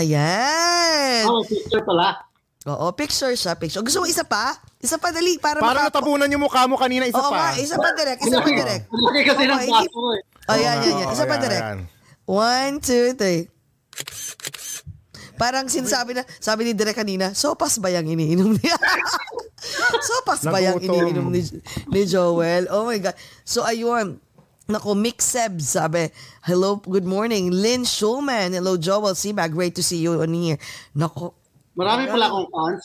Ayan. 0.00 1.28
Oh, 1.28 1.44
picture 1.44 1.84
pala. 1.84 2.27
Oo, 2.68 2.86
picture 2.92 3.32
siya, 3.32 3.56
picture. 3.56 3.80
Gusto 3.80 3.98
mo 3.98 4.06
isa 4.06 4.22
pa? 4.22 4.52
Isa 4.76 4.94
pa 4.94 5.08
dali 5.08 5.40
para 5.40 5.56
Parang 5.56 5.88
maka- 5.88 5.90
natabunan 5.90 6.28
yung 6.28 6.44
mukha 6.44 6.68
mo 6.68 6.76
kanina, 6.76 7.08
isa 7.08 7.16
Oo 7.16 7.32
pa. 7.32 7.50
nga, 7.50 7.56
isa 7.56 7.74
pa 7.74 7.88
direct, 7.92 8.20
isa 8.20 8.38
pa 8.38 8.46
direct. 8.46 8.84
Laki 9.08 9.20
kasi 9.24 9.40
Oo, 9.40 9.48
ng 9.48 9.58
hindi- 9.58 9.72
baso 9.72 9.90
ko 9.90 10.00
eh. 10.12 10.22
Oh, 10.46 10.56
yan, 10.56 10.76
yan, 10.78 10.94
yan. 10.94 11.06
Oo, 11.08 11.12
Isa 11.12 11.24
pa 11.24 11.30
ayan, 11.30 11.42
direct. 11.42 11.64
ayan. 11.64 11.78
One, 12.24 12.74
two, 12.78 13.06
three. 13.14 13.42
Parang 15.34 15.64
sinasabi 15.64 16.12
na, 16.12 16.26
sabi 16.36 16.66
ni 16.66 16.72
Direk 16.74 16.98
kanina, 16.98 17.30
sopas 17.30 17.78
ba 17.78 17.88
yung 17.88 18.10
iniinom 18.10 18.52
niya? 18.52 18.74
sopas 20.10 20.42
ba 20.42 20.58
yung 20.58 20.82
Nagutom. 20.82 20.98
iniinom 20.98 21.26
ni, 21.30 21.40
ni 21.88 22.00
Joel? 22.04 22.66
Oh 22.68 22.84
my 22.84 22.98
God. 22.98 23.14
So 23.44 23.62
ayun, 23.62 24.18
Nako, 24.66 24.92
Mick 24.92 25.22
Seb 25.22 25.62
sabi, 25.62 26.10
hello, 26.42 26.82
good 26.82 27.06
morning. 27.06 27.48
Lynn 27.48 27.86
Schulman, 27.86 28.50
hello 28.50 28.74
Joel 28.76 29.14
Sibag, 29.14 29.54
great 29.54 29.72
to 29.72 29.80
see 29.80 29.96
you 29.98 30.18
on 30.18 30.34
here. 30.34 30.58
Nako, 30.92 31.32
Marami 31.78 32.10
pala 32.10 32.26
akong 32.26 32.50
fans. 32.50 32.82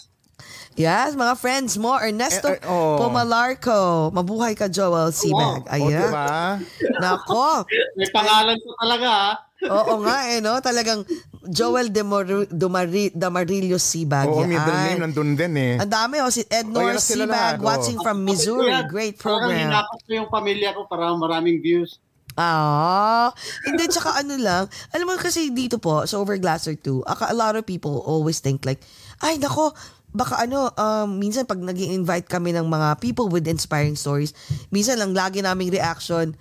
Yes, 0.73 1.13
mga 1.13 1.37
friends 1.37 1.77
mo, 1.77 1.93
Ernesto 1.93 2.49
Eh, 2.49 2.57
eh, 2.57 2.65
oh. 2.65 2.97
Pomalarco. 2.97 4.09
Mabuhay 4.09 4.57
ka, 4.57 4.65
Joel 4.65 5.13
Sibag. 5.13 5.65
O, 5.65 5.69
Ayan. 5.69 6.09
diba? 6.09 6.57
Nako. 6.97 7.61
May 7.97 8.09
pangalan 8.09 8.57
ko 8.57 8.69
talaga 8.77 9.09
ha. 9.09 9.31
Oo 9.63 10.01
nga 10.03 10.17
eh, 10.27 10.41
no? 10.41 10.57
Talagang 10.59 11.05
Joel 11.45 11.87
Demor- 11.87 12.49
Domari- 12.49 13.13
Damarillo 13.13 13.77
Sibag. 13.77 14.27
Oo, 14.27 14.41
Yan. 14.43 14.49
middle 14.49 14.79
name 14.81 14.99
nandun 14.99 15.31
din 15.37 15.53
eh. 15.55 15.73
Ang 15.77 15.93
dami 15.93 16.19
oh, 16.19 16.33
si 16.33 16.41
Ednor 16.49 16.89
Oh, 16.89 17.23
lahat, 17.23 17.61
oh. 17.61 17.63
watching 17.63 17.97
from 18.01 18.25
Missouri. 18.25 18.73
Great 18.89 19.15
Parang 19.21 19.45
program. 19.47 19.69
hinakot 19.69 19.99
ko 20.03 20.11
yung 20.11 20.29
pamilya 20.29 20.73
ko 20.73 20.89
para 20.89 21.13
maraming 21.13 21.61
views. 21.61 22.01
Ah, 22.33 23.29
hindi, 23.61 23.85
tsaka 23.85 24.17
ano 24.17 24.33
lang, 24.41 24.65
alam 24.89 25.05
mo 25.05 25.13
kasi 25.21 25.53
dito 25.53 25.77
po, 25.77 26.01
sa 26.09 26.17
Overglasser 26.17 26.73
2, 26.81 27.05
aka- 27.05 27.29
a 27.29 27.37
lot 27.37 27.53
of 27.53 27.61
people 27.61 28.01
always 28.09 28.41
think 28.41 28.65
like, 28.65 28.81
ay 29.21 29.37
nako, 29.37 29.69
baka 30.13 30.45
ano, 30.45 30.69
um, 30.73 31.17
minsan 31.17 31.45
pag 31.45 31.61
nag 31.61 31.77
invite 31.77 32.25
kami 32.25 32.53
ng 32.53 32.65
mga 32.65 32.97
people 33.01 33.29
with 33.29 33.45
inspiring 33.45 33.97
stories, 33.97 34.33
minsan 34.73 34.97
lang 34.97 35.13
lagi 35.13 35.41
naming 35.45 35.69
reaction, 35.69 36.33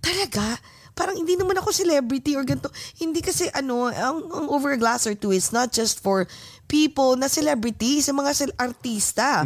talaga? 0.00 0.56
Parang 0.96 1.12
hindi 1.12 1.36
naman 1.36 1.60
ako 1.60 1.76
celebrity 1.76 2.34
or 2.34 2.42
ganito. 2.42 2.72
Hindi 2.96 3.20
kasi 3.20 3.52
ano, 3.52 3.92
ang, 3.92 4.32
ang 4.32 4.46
Overglasser 4.48 5.12
2 5.12 5.28
is 5.30 5.52
not 5.52 5.68
just 5.68 6.00
for 6.00 6.24
people 6.66 7.14
na 7.14 7.28
celebrity, 7.28 8.00
sa 8.00 8.16
mga 8.16 8.30
cel- 8.32 8.56
artista. 8.56 9.44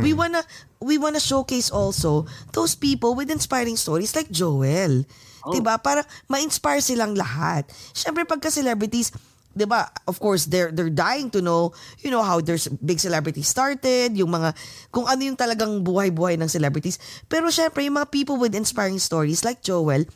We 0.00 0.16
wanna 0.16 0.40
we 0.80 0.96
wanna 0.96 1.20
showcase 1.20 1.68
also 1.68 2.24
those 2.50 2.72
people 2.72 3.12
with 3.12 3.28
inspiring 3.28 3.76
stories 3.76 4.16
like 4.16 4.32
Joel. 4.32 5.04
'Di 5.44 5.60
ba? 5.60 5.76
Para 5.76 6.02
ma-inspire 6.26 6.80
silang 6.80 7.12
lahat. 7.12 7.68
Syempre 7.92 8.24
pagka 8.24 8.48
celebrities, 8.48 9.12
'di 9.52 9.68
ba? 9.68 9.86
Of 10.08 10.18
course, 10.18 10.48
they're 10.48 10.72
they're 10.72 10.92
dying 10.92 11.28
to 11.32 11.40
know, 11.40 11.76
you 12.00 12.08
know, 12.08 12.24
how 12.24 12.40
there's 12.40 12.66
big 12.80 12.96
celebrities 12.96 13.48
started, 13.48 14.16
yung 14.16 14.32
mga 14.32 14.56
kung 14.88 15.04
ano 15.04 15.20
yung 15.20 15.36
talagang 15.36 15.84
buhay-buhay 15.84 16.40
ng 16.40 16.48
celebrities. 16.48 16.96
Pero 17.28 17.52
syempre, 17.52 17.84
yung 17.84 18.00
mga 18.00 18.08
people 18.08 18.40
with 18.40 18.56
inspiring 18.56 18.98
stories 18.98 19.44
like 19.44 19.60
Joel, 19.60 20.08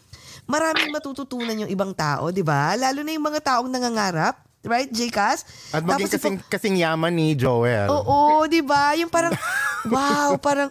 maraming 0.45 0.91
matututunan 0.91 1.57
yung 1.57 1.71
ibang 1.71 1.93
tao, 1.93 2.29
'di 2.29 2.43
ba? 2.43 2.75
Lalo 2.75 3.01
na 3.01 3.11
yung 3.11 3.25
mga 3.25 3.41
taong 3.43 3.71
nangangarap, 3.71 4.37
right, 4.63 4.89
Jcas? 4.89 5.47
At 5.71 5.83
maging 5.83 6.09
Tapos 6.09 6.11
kasing, 6.13 6.37
kasing 6.49 6.77
yaman 6.79 7.13
ni 7.13 7.35
Joel. 7.35 7.89
Oo, 7.89 8.45
'di 8.45 8.61
ba? 8.61 8.95
Yung 8.99 9.09
parang 9.09 9.33
wow, 9.87 10.37
parang 10.47 10.71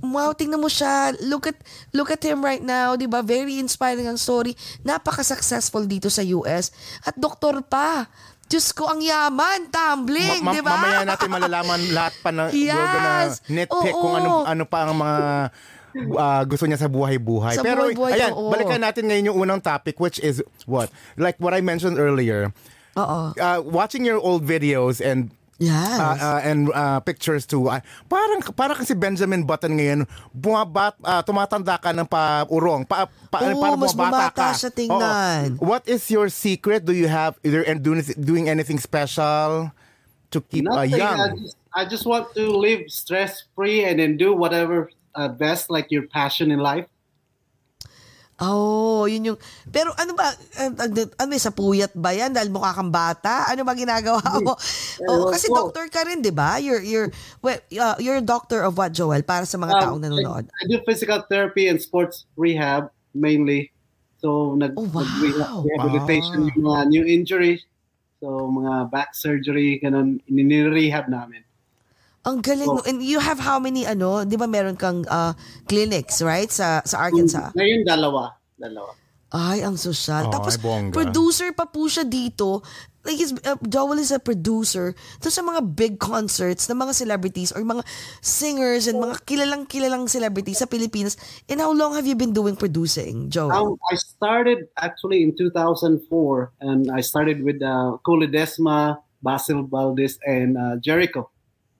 wow, 0.00 0.30
tingnan 0.32 0.60
mo 0.60 0.68
siya. 0.68 1.12
Look 1.20 1.50
at 1.50 1.58
look 1.90 2.10
at 2.10 2.20
him 2.20 2.40
right 2.40 2.62
now, 2.62 2.94
'di 2.94 3.06
ba? 3.06 3.20
Very 3.20 3.58
inspiring 3.58 4.06
ang 4.06 4.18
story. 4.18 4.56
Napaka-successful 4.82 5.84
dito 5.84 6.08
sa 6.08 6.24
US 6.34 6.72
at 7.04 7.14
doktor 7.16 7.60
pa. 7.62 8.08
Diyos 8.50 8.74
ko, 8.74 8.90
ang 8.90 8.98
yaman, 8.98 9.70
tumbling, 9.70 10.42
Ma- 10.42 10.50
ma- 10.50 10.54
di 10.58 10.58
ba? 10.58 10.74
Mamaya 10.74 11.06
natin 11.06 11.30
malalaman 11.30 11.80
lahat 11.94 12.14
pa 12.18 12.34
na 12.34 12.50
Yes! 12.56 12.74
gonna 12.74 13.14
nitpick 13.46 13.94
kung 13.94 14.18
ano 14.18 14.42
ano 14.42 14.66
pa 14.66 14.90
ang 14.90 14.98
mga 14.98 15.18
ah, 16.16 16.42
gusto 16.44 16.66
niya 16.66 16.78
sa 16.78 16.88
buhay-buhay. 16.88 17.58
Sa 17.58 17.64
Pero 17.64 17.86
buhay-buhay, 17.88 18.12
ayan, 18.16 18.32
oo. 18.32 18.50
balikan 18.50 18.80
natin 18.80 19.06
ngayon 19.06 19.34
yung 19.34 19.38
unang 19.38 19.60
topic 19.60 19.98
which 19.98 20.18
is 20.20 20.42
what? 20.64 20.88
Like 21.14 21.36
what 21.38 21.52
I 21.52 21.60
mentioned 21.60 21.98
earlier. 21.98 22.50
Oo. 22.96 23.32
Uh, 23.34 23.58
watching 23.62 24.02
your 24.02 24.18
old 24.18 24.42
videos 24.42 24.98
and 24.98 25.30
Yes. 25.60 26.00
uh, 26.00 26.16
uh, 26.16 26.40
and 26.40 26.72
uh, 26.72 27.04
pictures 27.04 27.44
too. 27.44 27.68
Uh, 27.68 27.84
parang 28.08 28.40
parang 28.56 28.80
kasi 28.80 28.96
Benjamin 28.96 29.44
Button 29.44 29.76
ngayon, 29.76 30.08
bumabat 30.32 30.96
uh, 31.04 31.20
tumatanda 31.20 31.76
ka 31.76 31.92
ng 31.92 32.08
pa-urong, 32.08 32.88
pa, 32.88 33.04
pa, 33.28 33.44
Oo, 33.44 33.60
para 33.60 33.76
mas 33.76 33.92
bumata 33.92 34.32
ka. 34.32 34.56
siya 34.56 34.72
tingnan. 34.72 35.60
Oo. 35.60 35.68
What 35.68 35.84
is 35.84 36.08
your 36.08 36.32
secret? 36.32 36.88
Do 36.88 36.96
you 36.96 37.12
have 37.12 37.36
either 37.44 37.60
and 37.60 37.84
doing 37.84 38.00
doing 38.16 38.48
anything 38.48 38.80
special 38.80 39.68
to 40.32 40.40
keep 40.48 40.64
uh, 40.64 40.80
Nothing. 40.80 40.96
I 40.96 40.96
young? 40.96 41.18
just, 41.36 41.56
I 41.76 41.82
just 41.84 42.04
want 42.08 42.32
to 42.40 42.48
live 42.48 42.88
stress 42.88 43.44
free 43.52 43.84
and 43.84 44.00
then 44.00 44.16
do 44.16 44.32
whatever 44.32 44.88
uh, 45.14 45.28
best, 45.28 45.70
like 45.70 45.90
your 45.90 46.06
passion 46.06 46.50
in 46.50 46.58
life. 46.58 46.86
Oh, 48.40 49.04
yun 49.04 49.20
yung... 49.28 49.38
Pero 49.68 49.92
ano 50.00 50.16
ba, 50.16 50.32
uh, 50.32 50.72
ano, 50.72 51.12
ano 51.20 51.30
sa 51.36 51.52
puyat 51.52 51.92
ba 51.92 52.16
yan? 52.16 52.32
Dahil 52.32 52.48
mukha 52.48 52.72
kang 52.72 52.88
bata? 52.88 53.44
Ano 53.52 53.68
ba 53.68 53.76
ginagawa 53.76 54.24
mo? 54.40 54.56
oh, 55.12 55.28
kasi 55.28 55.52
well- 55.52 55.68
doctor 55.68 55.92
ka 55.92 56.08
rin, 56.08 56.24
di 56.24 56.32
ba? 56.32 56.56
You're, 56.56 56.80
you're, 56.80 57.12
well, 57.44 57.60
uh, 57.76 58.00
you're 58.00 58.16
a 58.16 58.24
doctor 58.24 58.64
of 58.64 58.80
what, 58.80 58.96
Joel? 58.96 59.20
Para 59.28 59.44
sa 59.44 59.60
mga 59.60 59.84
taong 59.84 60.00
Um, 60.00 60.08
nanonood. 60.08 60.48
I, 60.56 60.64
I 60.64 60.72
do 60.72 60.80
physical 60.88 61.20
therapy 61.28 61.68
and 61.68 61.76
sports 61.84 62.24
rehab 62.32 62.88
mainly. 63.12 63.76
So, 64.24 64.56
nag, 64.56 64.72
Oh, 64.72 64.88
wow. 64.88 65.04
nag- 65.04 65.68
rehabilitation 65.68 66.48
yung 66.56 66.64
mga 66.64 66.80
new 66.88 67.04
injuries. 67.04 67.60
So, 68.24 68.48
mga 68.48 68.88
back 68.88 69.12
surgery, 69.12 69.84
ganun, 69.84 70.16
nire-rehab 70.32 71.12
namin. 71.12 71.44
Ang 72.30 72.40
galing. 72.40 72.70
Oh. 72.70 72.78
no? 72.78 72.86
And 72.86 73.02
you 73.02 73.18
have 73.18 73.42
how 73.42 73.58
many, 73.58 73.84
ano, 73.84 74.22
di 74.22 74.38
ba 74.38 74.46
meron 74.46 74.78
kang 74.78 75.02
uh, 75.10 75.34
clinics, 75.66 76.22
right? 76.22 76.50
Sa, 76.50 76.80
sa 76.86 77.10
Arkansas. 77.10 77.50
Ngayon, 77.58 77.82
dalawa. 77.82 78.38
Dalawa. 78.54 78.94
Ay, 79.30 79.62
ang 79.62 79.78
sosyal. 79.78 80.26
Oh, 80.26 80.34
Tapos, 80.34 80.58
ay, 80.58 80.90
producer 80.90 81.54
pa 81.54 81.62
po 81.70 81.86
siya 81.86 82.02
dito. 82.02 82.66
Like, 83.06 83.16
he's, 83.16 83.30
uh, 83.46 83.56
Joel 83.62 84.02
is 84.02 84.10
a 84.10 84.18
producer 84.18 84.92
to 85.22 85.30
sa 85.30 85.40
mga 85.40 85.62
big 85.72 86.02
concerts 86.02 86.66
ng 86.66 86.74
mga 86.74 86.92
celebrities 86.98 87.54
or 87.54 87.62
mga 87.62 87.86
singers 88.20 88.90
and 88.90 88.98
mga 88.98 89.22
kilalang-kilalang 89.24 90.10
celebrities 90.10 90.58
sa 90.58 90.66
Pilipinas. 90.66 91.14
And 91.46 91.62
how 91.62 91.70
long 91.70 91.94
have 91.94 92.10
you 92.10 92.18
been 92.18 92.34
doing 92.34 92.58
producing, 92.58 93.30
Joel? 93.30 93.54
Um, 93.54 93.78
I 93.88 93.94
started 93.96 94.66
actually 94.76 95.22
in 95.22 95.32
2004, 95.38 96.02
and 96.60 96.90
I 96.90 97.00
started 97.00 97.40
with 97.40 97.62
uh, 97.62 98.02
Cole 98.02 98.26
Desma, 98.26 98.98
Basil 99.22 99.62
Valdez, 99.62 100.18
and 100.26 100.58
uh, 100.58 100.74
Jericho. 100.82 101.30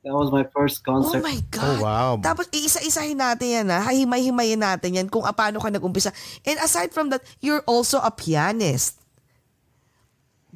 That 0.01 0.17
was 0.17 0.33
my 0.33 0.49
first 0.49 0.81
oh 0.89 0.97
concert. 0.97 1.21
my 1.21 1.37
God. 1.53 1.77
Oh, 1.77 1.85
wow. 1.85 2.13
Tapos, 2.17 2.49
iisa-isahin 2.49 3.21
natin 3.21 3.49
yan, 3.53 3.67
ha? 3.69 3.93
Himay-himayin 3.93 4.57
natin 4.57 4.97
yan 4.97 5.07
kung 5.13 5.29
paano 5.37 5.61
ka 5.61 5.69
nag-umpisa. 5.69 6.09
And 6.49 6.57
aside 6.57 6.97
from 6.97 7.13
that, 7.13 7.21
you're 7.45 7.61
also 7.69 8.01
a 8.01 8.09
pianist. 8.09 8.97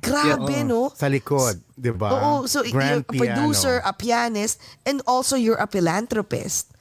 Grabe, 0.01 0.65
no? 0.65 0.91
Sa 0.97 1.13
likod, 1.13 1.61
di 1.77 1.93
ba? 1.93 2.13
Oo, 2.13 2.49
so 2.49 2.65
you're 2.65 2.73
Grand 2.73 3.05
a 3.05 3.13
producer, 3.13 3.81
piano. 3.81 3.89
a 3.89 3.93
pianist, 3.93 4.57
and 4.89 5.01
also 5.07 5.37
you're 5.37 5.61
a 5.61 5.69
philanthropist. 5.69 6.74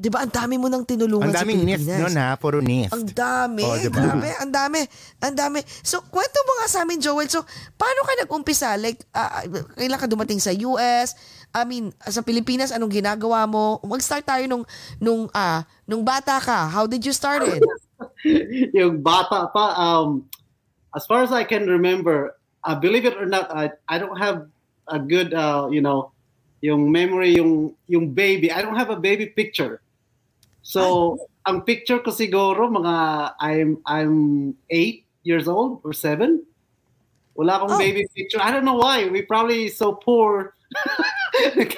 'Di 0.00 0.08
ba? 0.08 0.24
Ang 0.24 0.32
dami 0.32 0.56
mo 0.56 0.72
nang 0.72 0.88
tinulungan 0.88 1.28
Ang 1.28 1.36
sa 1.36 1.44
daming 1.44 1.60
nist 1.60 1.84
Pilipinas. 1.84 2.00
nun 2.00 2.16
ha, 2.16 2.28
puro 2.40 2.64
nist. 2.64 2.88
Ang 2.96 3.04
dami, 3.12 3.62
Oh, 3.68 3.76
diba? 3.76 4.00
grabe, 4.00 4.32
ang 4.40 4.48
dami, 4.48 4.80
ang 5.20 5.34
dami. 5.36 5.60
So, 5.84 6.00
kwento 6.08 6.40
mo 6.48 6.52
nga 6.56 6.72
sa 6.72 6.88
amin, 6.88 7.04
Joel. 7.04 7.28
So, 7.28 7.44
paano 7.76 8.00
ka 8.08 8.24
nag-umpisa? 8.24 8.80
Like, 8.80 9.04
ah, 9.12 9.44
kailan 9.76 10.00
ka 10.00 10.08
dumating 10.08 10.40
sa 10.40 10.56
US? 10.56 11.12
I 11.52 11.68
mean, 11.68 11.92
sa 12.00 12.24
Pilipinas, 12.24 12.72
anong 12.72 12.96
ginagawa 12.96 13.44
mo? 13.44 13.76
Mag-start 13.84 14.24
tayo 14.24 14.40
nung, 14.48 14.64
nung, 14.96 15.28
ah, 15.36 15.68
nung 15.84 16.00
bata 16.00 16.40
ka. 16.40 16.72
How 16.72 16.88
did 16.88 17.04
you 17.04 17.12
start 17.12 17.44
it? 17.44 17.60
yung 18.80 19.04
bata 19.04 19.52
pa, 19.52 19.76
um, 19.76 20.24
as 20.96 21.04
far 21.04 21.20
as 21.20 21.28
I 21.28 21.44
can 21.44 21.68
remember, 21.68 22.40
uh, 22.64 22.72
believe 22.72 23.04
it 23.04 23.20
or 23.20 23.28
not, 23.28 23.52
I, 23.52 23.68
I 23.84 24.00
don't 24.00 24.16
have 24.16 24.48
a 24.88 24.96
good, 24.96 25.36
uh, 25.36 25.68
you 25.68 25.84
know, 25.84 26.16
yung 26.64 26.88
memory, 26.88 27.36
yung, 27.36 27.76
yung 27.84 28.08
baby. 28.16 28.48
I 28.48 28.64
don't 28.64 28.80
have 28.80 28.88
a 28.88 28.96
baby 28.96 29.28
picture. 29.28 29.84
So, 30.62 31.18
ang 31.46 31.62
picture 31.62 31.98
ko 31.98 32.10
siguro, 32.10 32.68
mga, 32.68 33.34
I'm, 33.40 33.78
I'm 33.86 34.54
eight 34.70 35.04
years 35.22 35.48
old 35.48 35.80
or 35.84 35.92
seven. 35.92 36.44
Wala 37.34 37.58
akong 37.60 37.72
Oh. 37.74 37.78
baby 37.78 38.06
picture. 38.14 38.38
I 38.40 38.50
don't 38.52 38.64
know 38.64 38.76
why. 38.76 39.08
We 39.08 39.22
probably 39.22 39.68
so 39.68 39.94
poor. 39.94 40.54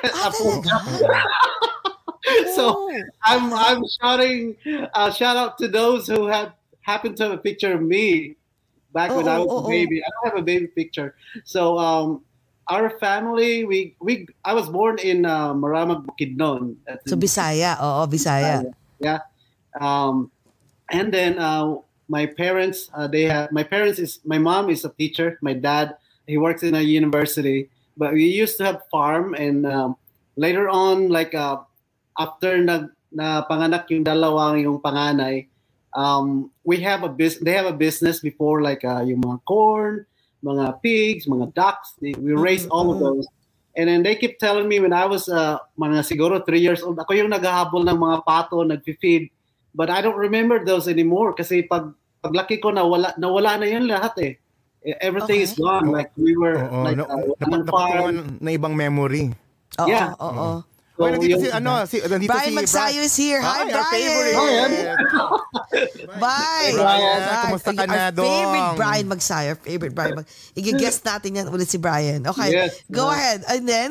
Ah, 0.05 0.31
so. 2.55 2.91
I'm 3.25 3.53
I'm 3.55 3.83
shouting 4.01 4.57
uh, 4.95 5.11
shout 5.11 5.37
out 5.37 5.59
to 5.59 5.69
those 5.69 6.07
who 6.07 6.27
have 6.27 6.53
happened 6.83 7.17
to 7.19 7.25
have 7.25 7.33
a 7.33 7.39
picture 7.39 7.73
of 7.75 7.83
me 7.83 8.37
back 8.93 9.11
when 9.15 9.29
Oh, 9.29 9.33
I 9.33 9.39
was 9.39 9.49
oh, 9.51 9.67
a 9.67 9.69
baby. 9.69 10.03
I 10.03 10.09
don't 10.11 10.33
have 10.35 10.43
a 10.43 10.45
baby 10.45 10.67
picture. 10.67 11.15
So 11.45 11.79
um, 11.79 12.23
our 12.69 12.91
family, 12.99 13.65
we 13.65 13.97
we 14.01 14.27
I 14.45 14.55
was 14.55 14.69
born 14.69 14.99
in 14.99 15.27
uh, 15.27 15.55
Maramag 15.55 16.07
Bukidnon. 16.07 16.77
So 17.07 17.17
Bisaya, 17.17 17.79
oo, 17.81 18.07
Bisaya. 18.07 18.67
yeah. 19.01 19.27
Um, 19.81 20.31
and 20.93 21.13
then 21.13 21.39
uh, 21.39 21.81
my 22.09 22.27
parents, 22.27 22.91
uh, 22.95 23.09
they 23.09 23.25
have 23.25 23.51
my 23.51 23.65
parents 23.65 23.99
is 23.99 24.21
my 24.25 24.39
mom 24.39 24.71
is 24.71 24.85
a 24.85 24.93
teacher. 24.93 25.39
My 25.43 25.55
dad 25.55 25.97
he 26.27 26.39
works 26.39 26.63
in 26.63 26.75
a 26.75 26.81
university. 26.81 27.69
But 27.97 28.15
we 28.15 28.25
used 28.25 28.57
to 28.59 28.65
have 28.65 28.89
farm, 28.89 29.35
and 29.35 29.67
um, 29.67 29.97
later 30.37 30.69
on, 30.69 31.09
like 31.13 31.35
uh, 31.35 31.61
after 32.19 32.57
na, 32.57 32.89
na 33.13 33.45
panganak 33.45 33.85
yung 33.93 34.05
dalawang 34.05 34.65
yung 34.65 34.81
panganay, 34.81 35.47
um, 35.93 36.51
we 36.65 36.81
have 36.81 37.05
a 37.05 37.13
business. 37.13 37.45
They 37.45 37.53
have 37.53 37.69
a 37.69 37.77
business 37.77 38.21
before, 38.21 38.63
like 38.65 38.85
uh, 38.85 39.05
yung 39.05 39.21
mga 39.21 39.45
corn, 39.45 40.07
mga 40.43 40.83
pigs, 40.83 41.27
mga 41.27 41.55
ducks. 41.55 41.95
They, 42.03 42.13
we 42.19 42.35
raise 42.35 42.67
all 42.69 42.91
of 42.91 42.99
those. 42.99 43.27
And 43.73 43.89
then 43.89 44.03
they 44.05 44.19
keep 44.19 44.37
telling 44.37 44.69
me 44.69 44.83
when 44.85 44.93
I 44.93 45.07
was 45.09 45.31
uh, 45.33 45.57
mga 45.81 46.05
siguro 46.05 46.45
three 46.45 46.61
years 46.61 46.83
old, 46.85 47.01
ako 47.01 47.17
yung 47.17 47.33
naghahabol 47.33 47.89
ng 47.89 47.97
mga 47.97 48.17
pato, 48.29 48.61
nagfi-feed. 48.61 49.33
But 49.73 49.89
I 49.89 50.05
don't 50.05 50.19
remember 50.21 50.61
those 50.61 50.85
anymore 50.85 51.33
kasi 51.33 51.65
pag 51.65 51.89
paglaki 52.21 52.61
ko 52.61 52.69
nawala 52.69 53.17
nawala 53.17 53.57
na 53.57 53.67
yun 53.67 53.89
lahat 53.89 54.13
eh. 54.21 54.33
Everything 55.01 55.41
is 55.41 55.55
Okay. 55.55 55.63
gone. 55.63 55.89
Like 55.89 56.11
we 56.19 56.37
were 56.37 56.59
Oo, 56.59 56.85
like 56.85 56.99
no, 57.01 57.07
uh, 57.09 57.33
dapat 57.39 57.49
ng 57.49 57.65
dapat 57.65 57.73
farm. 57.73 58.17
na 58.43 58.51
ibang 58.53 58.75
memory. 58.77 59.31
Oo, 59.81 59.89
Yeah. 59.89 60.13
oo. 60.21 60.61
So, 61.03 61.11
Well, 61.11 61.19
nandito 61.19 61.43
si, 61.43 61.49
ano, 61.51 61.73
si, 61.83 61.97
nandito 61.99 62.31
Brian 62.31 62.47
si 62.47 62.59
Magsayo 62.63 63.01
is 63.03 63.17
here. 63.19 63.43
Hi, 63.43 63.51
Hi, 63.51 63.59
our 63.59 63.75
Brian. 63.75 63.91
favorite. 63.91 64.37
Brian. 64.39 64.71
Bye. 66.23 66.71
Brian, 66.79 67.21
Hi. 67.27 67.43
kumusta 67.51 67.71
ka 67.75 67.83
Our 67.83 67.91
na, 67.91 68.03
Dong? 68.15 68.23
Favorite 68.23 68.71
Brian 68.79 69.07
Magsayo. 69.11 69.53
Favorite 69.59 69.95
Brian 69.99 70.15
Mag... 70.23 70.27
I-guess 70.55 71.03
natin 71.03 71.31
yan 71.43 71.47
ulit 71.51 71.67
si 71.67 71.79
Brian. 71.83 72.23
Okay. 72.23 72.55
Yes. 72.55 72.79
Go 72.87 73.11
Yeah. 73.11 73.19
ahead. 73.19 73.39
And 73.51 73.67
then? 73.67 73.91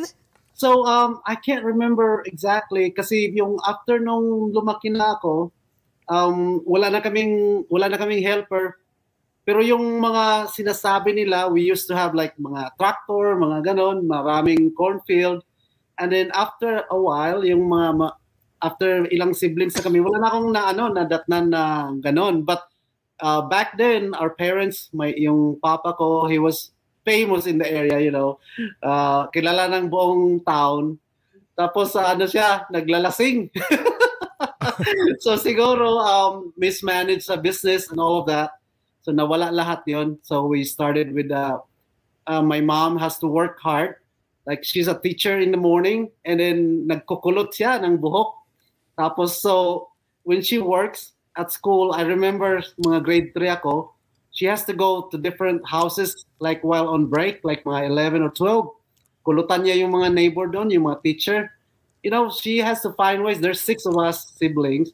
So 0.55 0.87
um 0.87 1.19
I 1.27 1.35
can't 1.35 1.65
remember 1.67 2.23
exactly 2.23 2.93
kasi 2.95 3.33
yung 3.35 3.59
after 3.65 3.99
nung 3.99 4.53
lumaki 4.53 4.87
na 4.87 5.19
ako 5.19 5.49
um 6.07 6.61
wala 6.63 6.87
na 6.93 7.01
kaming 7.03 7.65
wala 7.67 7.89
na 7.89 7.97
kaming 7.97 8.21
helper 8.21 8.77
pero 9.41 9.65
yung 9.65 9.97
mga 9.97 10.53
sinasabi 10.53 11.17
nila 11.17 11.49
we 11.49 11.65
used 11.65 11.89
to 11.89 11.97
have 11.97 12.13
like 12.13 12.37
mga 12.37 12.77
tractor 12.77 13.33
mga 13.41 13.73
ganon 13.73 14.05
maraming 14.05 14.69
cornfield 14.77 15.41
and 16.01 16.09
then 16.09 16.33
after 16.33 16.89
a 16.89 16.97
while 16.97 17.45
yung 17.45 17.69
mga 17.69 18.17
after 18.61 19.05
ilang 19.13 19.37
siblings 19.37 19.77
na 19.77 19.85
kami 19.85 20.01
wala 20.01 20.17
na 20.17 20.29
akong 20.33 20.49
na 20.49 20.63
ano 20.73 20.83
nadatnan 20.89 21.45
na 21.53 21.63
ganon. 22.01 22.41
But 22.41 22.65
uh, 23.21 23.45
back 23.45 23.77
then 23.77 24.17
our 24.17 24.33
parents 24.33 24.89
my 24.93 25.13
yung 25.13 25.61
papa 25.61 25.93
ko 25.93 26.25
he 26.25 26.41
was 26.41 26.73
famous 27.05 27.45
in 27.45 27.61
the 27.61 27.69
area 27.69 28.01
you 28.01 28.09
know. 28.09 28.41
Uh, 28.81 29.29
kilala 29.29 29.69
ng 29.69 29.89
buong 29.89 30.41
town. 30.41 30.97
Tapos 31.53 31.93
sa 31.93 32.17
ano 32.17 32.25
siya 32.25 32.65
naglalasing. 32.73 33.53
So 35.21 35.37
siguro 35.37 36.01
um, 36.01 36.53
mismanaged 36.57 37.29
sa 37.29 37.37
business 37.37 37.93
and 37.93 38.01
all 38.01 38.25
of 38.25 38.25
that. 38.25 38.57
So 39.05 39.13
nawala 39.13 39.53
lahat 39.53 39.85
yon 39.85 40.17
so 40.25 40.49
we 40.49 40.65
started 40.65 41.13
with 41.13 41.29
uh, 41.29 41.61
uh, 42.25 42.41
my 42.41 42.61
mom 42.61 42.97
has 42.97 43.21
to 43.21 43.29
work 43.29 43.61
hard 43.61 44.00
like 44.45 44.63
she's 44.63 44.87
a 44.87 44.97
teacher 44.97 45.39
in 45.39 45.51
the 45.51 45.57
morning 45.57 46.09
and 46.25 46.39
then 46.39 46.87
nagkukulot 46.87 47.53
siya 47.53 47.81
ng 47.83 47.97
buhok. 47.97 48.33
Tapos 48.97 49.41
so 49.41 49.87
when 50.23 50.41
she 50.41 50.57
works 50.57 51.13
at 51.37 51.51
school 51.51 51.93
I 51.93 52.01
remember 52.01 52.61
mga 52.83 52.99
grade 53.03 53.29
3 53.33 53.57
ako 53.61 53.93
she 54.31 54.45
has 54.45 54.63
to 54.65 54.73
go 54.73 55.07
to 55.11 55.17
different 55.17 55.61
houses 55.67 56.25
like 56.39 56.63
while 56.63 56.87
on 56.87 57.07
break 57.07 57.43
like 57.43 57.63
mga 57.63 57.87
11 57.87 58.23
or 58.23 58.31
12 58.31 58.71
kulutan 59.27 59.63
niya 59.63 59.85
yung 59.85 59.93
mga 59.93 60.09
neighbor 60.13 60.49
doon 60.49 60.73
yung 60.73 60.89
mga 60.89 61.01
teacher. 61.05 61.39
You 62.01 62.09
know 62.09 62.33
she 62.33 62.57
has 62.57 62.81
to 62.81 62.93
find 62.97 63.21
ways. 63.21 63.37
There's 63.37 63.61
six 63.61 63.85
of 63.85 63.93
us 63.93 64.33
siblings 64.41 64.89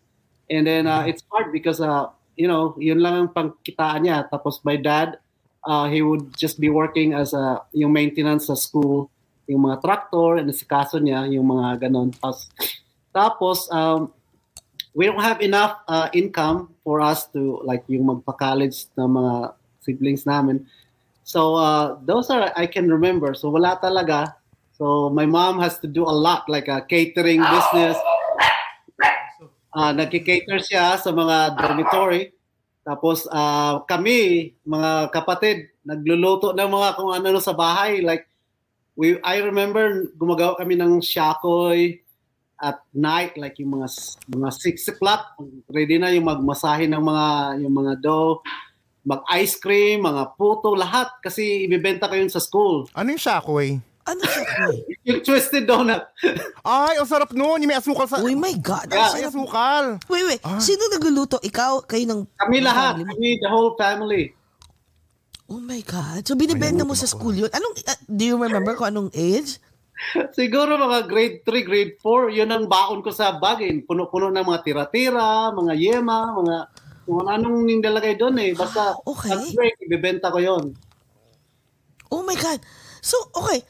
and 0.51 0.67
then 0.67 0.87
uh, 0.87 1.07
it's 1.07 1.23
hard 1.31 1.55
because 1.55 1.79
uh, 1.79 2.11
you 2.35 2.47
know 2.51 2.75
yun 2.75 2.99
lang 2.99 3.15
ang 3.15 3.29
pangkitaan 3.31 4.03
niya. 4.03 4.27
Tapos 4.27 4.59
my 4.67 4.75
dad 4.75 5.15
uh, 5.63 5.87
he 5.87 6.03
would 6.03 6.35
just 6.35 6.59
be 6.59 6.67
working 6.67 7.15
as 7.15 7.31
a 7.31 7.63
yung 7.71 7.95
maintenance 7.95 8.51
sa 8.51 8.55
school 8.59 9.07
yung 9.47 9.63
mga 9.67 9.79
tractor 9.79 10.43
and 10.43 10.51
si 10.51 10.67
kaso 10.67 10.99
niya 10.99 11.23
yung 11.31 11.47
mga 11.47 11.87
ganon 11.87 12.11
tapos 12.11 12.51
tapos 13.15 13.65
um, 13.73 14.13
we 14.93 15.05
don't 15.05 15.21
have 15.21 15.41
enough 15.41 15.81
uh, 15.89 16.09
income 16.13 16.73
for 16.81 17.01
us 17.01 17.25
to 17.33 17.61
like 17.65 17.81
yung 17.85 18.09
magpa-college 18.09 18.89
na 18.97 19.05
mga 19.05 19.33
siblings 19.85 20.25
namin. 20.25 20.65
So 21.21 21.53
uh, 21.53 22.01
those 22.01 22.33
are 22.33 22.49
I 22.57 22.65
can 22.65 22.89
remember. 22.89 23.37
So 23.37 23.53
wala 23.53 23.77
talaga. 23.77 24.37
So 24.73 25.09
my 25.13 25.25
mom 25.25 25.61
has 25.61 25.77
to 25.81 25.87
do 25.87 26.05
a 26.05 26.13
lot 26.13 26.49
like 26.49 26.65
a 26.65 26.81
catering 26.85 27.41
business. 27.41 27.97
Uh, 29.73 29.93
nagki-cater 29.93 30.57
siya 30.61 30.97
sa 30.97 31.13
mga 31.13 31.57
dormitory. 31.57 32.33
Tapos 32.81 33.29
uh, 33.29 33.83
kami, 33.85 34.53
mga 34.65 35.13
kapatid, 35.13 35.69
nagluluto 35.85 36.57
ng 36.57 36.69
mga 36.71 36.89
kung 36.97 37.11
ano 37.13 37.37
sa 37.37 37.53
bahay. 37.53 38.01
Like, 38.01 38.25
we, 38.97 39.21
I 39.21 39.45
remember 39.45 40.09
gumagawa 40.17 40.57
kami 40.57 40.73
ng 40.75 40.99
shakoy, 40.99 42.01
at 42.57 42.81
night 42.89 43.37
like 43.37 43.61
yung 43.61 43.77
mga 43.77 43.87
mga 44.33 44.49
6 44.49 44.93
o'clock 44.97 45.37
ready 45.69 46.01
na 46.01 46.09
yung 46.09 46.25
magmasahe 46.25 46.89
ng 46.89 47.03
mga 47.05 47.25
yung 47.61 47.73
mga 47.73 47.93
dough 48.01 48.41
mag 49.05 49.21
ice 49.37 49.55
cream 49.55 50.03
mga 50.03 50.33
puto 50.35 50.73
lahat 50.73 51.07
kasi 51.21 51.69
ibebenta 51.69 52.09
ko 52.09 52.17
yun 52.17 52.33
sa 52.33 52.41
school 52.41 52.89
Ano 52.97 53.13
yung 53.13 53.21
shakoy? 53.21 53.77
Ano? 54.07 54.23
Uy, 54.73 54.75
yung 55.07 55.21
twisted 55.21 55.69
donut 55.69 56.09
Ay, 56.63 56.95
ang 56.97 57.07
sarap 57.07 57.35
nun. 57.35 57.59
Yung 57.59 57.67
may 57.67 57.75
asukal 57.75 58.07
sa... 58.07 58.23
Uy, 58.23 58.39
my 58.39 58.55
God. 58.59 58.87
Yeah, 58.87 59.11
May 59.15 59.27
asukal. 59.27 59.99
Wait, 60.07 60.23
wait. 60.27 60.41
Ah. 60.47 60.63
Sino 60.63 60.87
nagluluto? 60.87 61.43
Ikaw? 61.43 61.83
Kayo 61.83 62.07
ng... 62.07 62.21
kami 62.39 62.63
lahat 62.63 63.03
kami 63.03 63.35
the 63.43 63.51
whole 63.51 63.75
family 63.75 64.31
Oh 65.47 65.63
my 65.63 65.79
God. 65.79 66.27
So, 66.27 66.35
binibenta 66.35 66.83
mo 66.83 66.91
sa 66.91 67.07
school 67.07 67.31
yun? 67.31 67.51
Anong, 67.55 67.75
uh, 67.87 67.99
do 68.03 68.23
you 68.27 68.35
remember 68.35 68.75
kung 68.75 68.91
anong 68.91 69.11
age? 69.15 69.63
siguro 70.37 70.77
mga 70.77 71.09
grade 71.09 71.37
3 71.41 71.65
grade 71.65 71.93
4 72.05 72.37
yun 72.37 72.53
ang 72.53 72.69
baon 72.69 73.01
ko 73.01 73.09
sa 73.09 73.33
bagay 73.33 73.81
puno-puno 73.81 74.29
ng 74.29 74.45
mga 74.45 74.61
tira-tira 74.61 75.49
mga 75.49 75.73
yema 75.73 76.37
mga 76.37 76.55
kung 77.09 77.25
anong 77.25 77.65
nindalagay 77.65 78.13
doon 78.13 78.37
eh 78.37 78.53
basta 78.53 78.93
Okay. 79.01 79.33
pag 79.33 79.41
break 79.57 79.75
ibebenta 79.89 80.29
ko 80.29 80.37
yon 80.37 80.77
Oh 82.07 82.23
my 82.23 82.35
God. 82.39 82.63
So, 83.03 83.19
okay. 83.35 83.63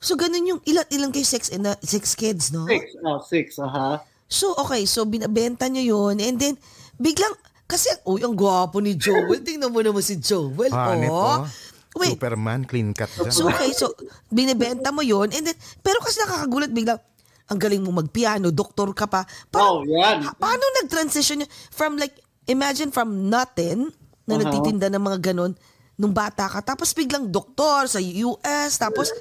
So, 0.00 0.16
ganun 0.16 0.48
yung 0.48 0.60
ilan, 0.64 0.88
ilan 0.88 1.12
kayo 1.12 1.24
six, 1.24 1.52
ina, 1.52 1.76
six 1.84 2.16
kids, 2.16 2.48
no? 2.52 2.64
six 2.64 2.96
oh 3.04 3.20
six 3.20 3.60
aha 3.60 4.00
So, 4.24 4.56
okay. 4.56 4.88
So, 4.88 5.04
binabenta 5.04 5.68
nyo 5.68 5.84
yun. 5.84 6.16
And 6.16 6.40
then, 6.40 6.56
biglang, 6.96 7.36
kasi, 7.64 7.88
uy, 8.04 8.20
ang 8.20 8.36
gwapo 8.36 8.78
ni 8.78 8.92
Joel. 8.94 9.40
Tingnan 9.40 9.72
mo 9.72 9.80
naman 9.80 10.04
si 10.04 10.20
Joel. 10.20 10.68
Hanip, 10.68 11.10
oh. 11.10 11.40
oh. 11.40 11.48
Wait. 11.94 12.18
Superman, 12.18 12.66
clean 12.66 12.90
cut 12.90 13.06
dyan. 13.14 13.30
So, 13.30 13.46
okay. 13.46 13.70
So, 13.70 13.94
binibenta 14.26 14.90
mo 14.90 15.00
yun. 15.00 15.30
And 15.30 15.46
then, 15.46 15.56
pero 15.78 16.02
kasi 16.02 16.18
nakakagulat 16.20 16.74
biglang, 16.74 16.98
ang 17.44 17.58
galing 17.60 17.84
mo 17.84 17.94
magpiano, 17.94 18.50
doktor 18.50 18.90
ka 18.90 19.06
pa. 19.06 19.22
oh 19.54 19.84
yan 19.84 20.24
Ha- 20.24 20.34
paano 20.34 20.64
nag-transition 20.82 21.44
yun? 21.44 21.50
From 21.70 21.94
like, 21.94 22.18
imagine 22.44 22.90
from 22.90 23.30
nothing, 23.30 23.88
na 24.24 24.34
Uh-huh. 24.34 24.42
nagtitinda 24.42 24.88
ng 24.90 25.04
mga 25.04 25.18
ganon, 25.32 25.52
nung 25.94 26.10
bata 26.10 26.50
ka, 26.50 26.64
tapos 26.64 26.90
biglang 26.90 27.30
doktor 27.30 27.86
sa 27.86 28.00
US, 28.00 28.74
tapos, 28.74 29.12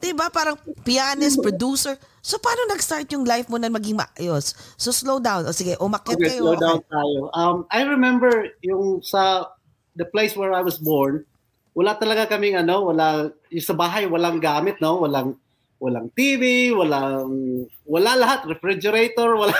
di 0.00 0.12
ba, 0.12 0.28
parang 0.28 0.56
pianist, 0.84 1.40
producer. 1.40 1.96
So, 2.20 2.36
paano 2.42 2.68
nag-start 2.68 3.08
yung 3.14 3.24
life 3.24 3.48
mo 3.48 3.56
na 3.56 3.70
maging 3.72 3.96
maayos? 3.96 4.52
So, 4.76 4.92
slow 4.92 5.18
down. 5.22 5.46
O 5.48 5.54
sige, 5.54 5.78
umakit 5.80 6.18
Okay, 6.18 6.36
kayo. 6.36 6.42
slow 6.44 6.56
down 6.58 6.80
Okay. 6.82 6.90
tayo. 6.92 7.20
Um, 7.32 7.56
I 7.72 7.82
remember 7.86 8.30
yung 8.60 9.00
sa 9.00 9.48
the 9.96 10.04
place 10.04 10.36
where 10.36 10.52
I 10.52 10.60
was 10.60 10.76
born, 10.76 11.24
wala 11.72 11.96
talaga 11.96 12.28
kaming 12.36 12.56
ano, 12.56 12.92
wala 12.92 13.32
yung 13.52 13.66
sa 13.66 13.76
bahay 13.76 14.04
walang 14.08 14.40
gamit, 14.40 14.80
no? 14.80 15.00
Walang 15.00 15.36
walang 15.80 16.08
TV, 16.16 16.72
walang 16.72 17.64
wala 17.84 18.12
lahat, 18.16 18.48
refrigerator, 18.48 19.36
wala 19.36 19.52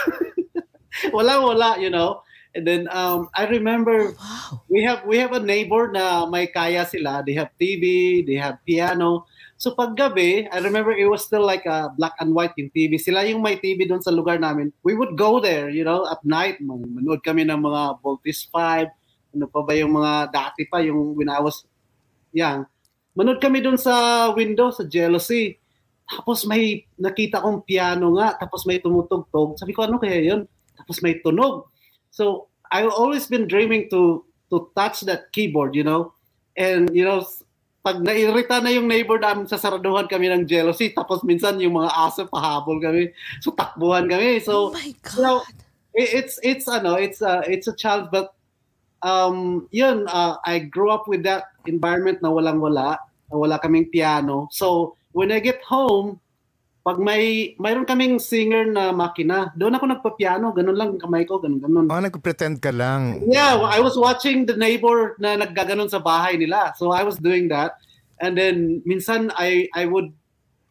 wala 1.15 1.33
wala, 1.41 1.69
you 1.81 1.89
know. 1.89 2.21
And 2.57 2.65
then 2.65 2.89
um, 2.89 3.29
I 3.37 3.45
remember 3.45 4.17
Wow. 4.17 4.65
we 4.65 4.81
have 4.81 5.05
we 5.05 5.21
have 5.21 5.37
a 5.37 5.39
neighbor 5.39 5.93
na 5.93 6.25
may 6.25 6.49
kaya 6.49 6.89
sila. 6.89 7.21
They 7.21 7.37
have 7.37 7.53
TV, 7.61 8.25
they 8.25 8.41
have 8.41 8.57
piano. 8.65 9.29
So 9.61 9.77
paggabi, 9.77 10.49
I 10.49 10.57
remember 10.57 10.89
it 10.93 11.05
was 11.05 11.21
still 11.21 11.45
like 11.45 11.69
a 11.69 11.93
black 11.93 12.17
and 12.17 12.33
white 12.33 12.57
yung 12.57 12.73
TV. 12.73 12.97
Sila 12.97 13.21
yung 13.29 13.45
may 13.45 13.61
TV 13.61 13.85
doon 13.85 14.01
sa 14.01 14.09
lugar 14.09 14.41
namin. 14.41 14.73
We 14.81 14.97
would 14.97 15.13
go 15.13 15.37
there, 15.37 15.69
you 15.69 15.85
know, 15.85 16.09
at 16.09 16.21
night. 16.25 16.57
Man- 16.61 16.85
Manood 16.97 17.21
kami 17.21 17.45
ng 17.45 17.61
mga 17.61 18.01
Voltis 18.01 18.49
5. 18.49 18.89
Ano 19.37 19.45
pa 19.45 19.61
ba 19.61 19.73
yung 19.77 19.93
mga 19.93 20.33
dati 20.33 20.65
pa, 20.65 20.81
yung 20.81 21.13
when 21.13 21.29
I 21.29 21.37
was 21.37 21.61
young. 22.33 22.65
Manood 23.13 23.37
kami 23.37 23.61
doon 23.61 23.77
sa 23.77 24.29
window, 24.33 24.73
sa 24.73 24.85
Jealousy. 24.85 25.57
Tapos 26.05 26.45
may 26.45 26.85
nakita 26.97 27.41
kong 27.41 27.65
piano 27.65 28.13
nga. 28.17 28.37
Tapos 28.37 28.65
may 28.65 28.81
tumutugtog. 28.81 29.57
Sabi 29.57 29.73
ko, 29.73 29.85
ano 29.85 29.97
kaya 30.01 30.21
yun? 30.21 30.45
Tapos 30.77 31.01
may 31.01 31.17
tunog. 31.21 31.69
So, 32.13 32.46
I've 32.71 32.91
always 32.91 33.27
been 33.27 33.47
dreaming 33.47 33.89
to 33.91 34.23
to 34.49 34.71
touch 34.75 35.01
that 35.07 35.31
keyboard, 35.31 35.75
you 35.75 35.83
know. 35.83 36.13
And 36.57 36.89
you 36.95 37.05
know, 37.05 37.23
pag 37.85 38.03
nairita 38.03 38.59
na 38.59 38.71
yung 38.73 38.87
neighbor 38.87 39.19
namin, 39.19 39.47
sasaraduhan 39.47 40.09
kami 40.11 40.27
ng 40.27 40.43
jealousy. 40.47 40.91
Tapos 40.91 41.23
minsan 41.23 41.59
yung 41.63 41.79
mga 41.79 41.91
aso 41.93 42.27
pahabol 42.27 42.79
kami. 42.83 43.11
So 43.39 43.51
takbuhan 43.55 44.11
kami. 44.11 44.43
So, 44.43 44.71
oh 44.71 44.75
my 44.75 44.91
God. 45.03 45.15
you 45.15 45.21
know, 45.23 45.37
it- 45.95 46.13
it's 46.23 46.35
it's 46.43 46.67
ano, 46.67 46.95
it's 46.99 47.23
a 47.23 47.41
it's 47.47 47.67
a 47.67 47.75
challenge 47.75 48.11
but 48.11 48.35
um 49.05 49.67
yun 49.71 50.05
uh, 50.09 50.37
I 50.45 50.59
grew 50.67 50.89
up 50.89 51.07
with 51.07 51.23
that 51.23 51.53
environment 51.69 52.19
na 52.21 52.29
walang 52.33 52.59
wala, 52.59 52.97
wala 53.29 53.57
kaming 53.59 53.89
piano. 53.91 54.49
So 54.51 54.97
when 55.13 55.31
I 55.31 55.39
get 55.39 55.61
home, 55.63 56.19
pag 56.87 57.03
may 57.03 57.51
mayroon 57.59 57.83
kaming 57.83 58.15
singer 58.15 58.63
na 58.63 58.95
makina, 58.95 59.51
doon 59.59 59.75
ako 59.75 59.91
nagpa-piano, 59.91 60.55
ganun 60.55 60.79
lang 60.79 60.95
kamay 60.95 61.27
ko, 61.27 61.35
ganun 61.35 61.59
ganun. 61.59 61.91
Oh, 61.91 61.99
nagpretend 61.99 62.63
ka 62.63 62.71
lang. 62.71 63.27
Yeah, 63.27 63.59
I 63.59 63.83
was 63.83 63.99
watching 63.99 64.47
the 64.47 64.55
neighbor 64.55 65.19
na 65.19 65.35
naggaganon 65.35 65.91
sa 65.91 65.99
bahay 65.99 66.39
nila. 66.39 66.71
So 66.79 66.95
I 66.95 67.03
was 67.03 67.19
doing 67.19 67.51
that. 67.51 67.75
And 68.23 68.39
then 68.39 68.79
minsan 68.87 69.35
I 69.35 69.67
I 69.75 69.83
would 69.83 70.15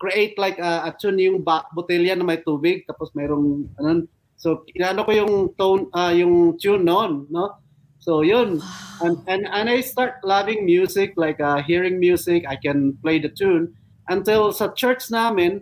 create 0.01 0.41
like 0.41 0.57
a, 0.57 0.89
a 0.89 0.97
tune 0.97 1.21
yung 1.21 1.45
ba- 1.45 1.69
botelya 1.77 2.17
na 2.17 2.25
may 2.25 2.41
tubig 2.41 2.89
tapos 2.89 3.13
mayroong 3.13 3.69
ano 3.77 4.09
so 4.41 4.65
inano 4.73 5.05
ko 5.05 5.13
yung 5.13 5.35
tone 5.53 5.93
ah, 5.93 6.17
yung 6.17 6.57
tune 6.57 6.81
noon, 6.81 7.29
no? 7.29 7.61
So 8.01 8.25
yun. 8.25 8.65
And, 9.05 9.21
and 9.29 9.45
and 9.53 9.69
I 9.69 9.85
start 9.85 10.25
loving 10.25 10.65
music 10.65 11.13
like 11.21 11.45
uh, 11.45 11.61
hearing 11.61 12.01
music, 12.01 12.49
I 12.49 12.57
can 12.57 12.97
play 13.05 13.21
the 13.21 13.29
tune 13.29 13.77
until 14.09 14.49
sa 14.57 14.73
church 14.73 15.13
namin 15.13 15.61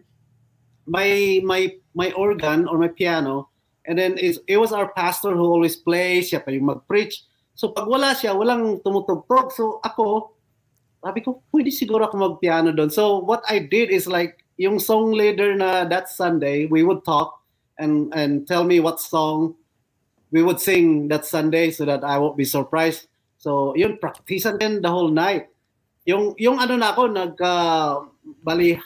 my 0.86 1.40
my 1.44 1.72
my 1.94 2.12
organ 2.12 2.68
or 2.68 2.78
my 2.78 2.88
piano 2.88 3.48
and 3.86 3.98
then 3.98 4.16
is 4.18 4.40
it 4.48 4.56
was 4.56 4.72
our 4.72 4.92
pastor 4.92 5.32
who 5.32 5.44
always 5.44 5.76
plays 5.76 6.32
siya 6.32 6.44
pa 6.44 6.50
yung 6.52 6.68
mag-preach. 6.72 7.24
So 7.54 7.70
pag 7.70 7.86
wala 7.86 8.16
siya 8.16 8.34
walang 8.34 8.80
tumutugtog. 8.80 9.52
So 9.52 9.78
ako 9.84 10.34
sabi 11.04 11.20
ko 11.20 11.44
pwede 11.52 11.68
siguro 11.68 12.08
ako 12.08 12.16
mag-piano 12.16 12.72
doon. 12.72 12.88
So 12.88 13.20
what 13.20 13.44
I 13.48 13.60
did 13.60 13.92
is 13.92 14.08
like 14.08 14.40
yung 14.56 14.80
song 14.80 15.12
leader 15.12 15.52
na 15.52 15.84
that 15.84 16.08
Sunday 16.08 16.66
we 16.66 16.80
would 16.82 17.04
talk 17.04 17.36
and 17.76 18.08
and 18.16 18.48
tell 18.48 18.64
me 18.64 18.80
what 18.80 19.00
song 19.00 19.54
we 20.32 20.42
would 20.42 20.58
sing 20.58 21.08
that 21.12 21.28
Sunday 21.28 21.70
so 21.70 21.84
that 21.84 22.02
I 22.02 22.16
won't 22.18 22.40
be 22.40 22.48
surprised. 22.48 23.06
So 23.36 23.76
yun 23.76 24.00
practicean 24.00 24.56
din 24.56 24.80
the 24.80 24.88
whole 24.88 25.12
night. 25.12 25.52
Yung 26.08 26.32
yung 26.40 26.56
ano 26.56 26.80
na 26.80 26.96
ako 26.96 27.02
nag 27.12 27.36
uh, 27.36 28.08
bali 28.40 28.80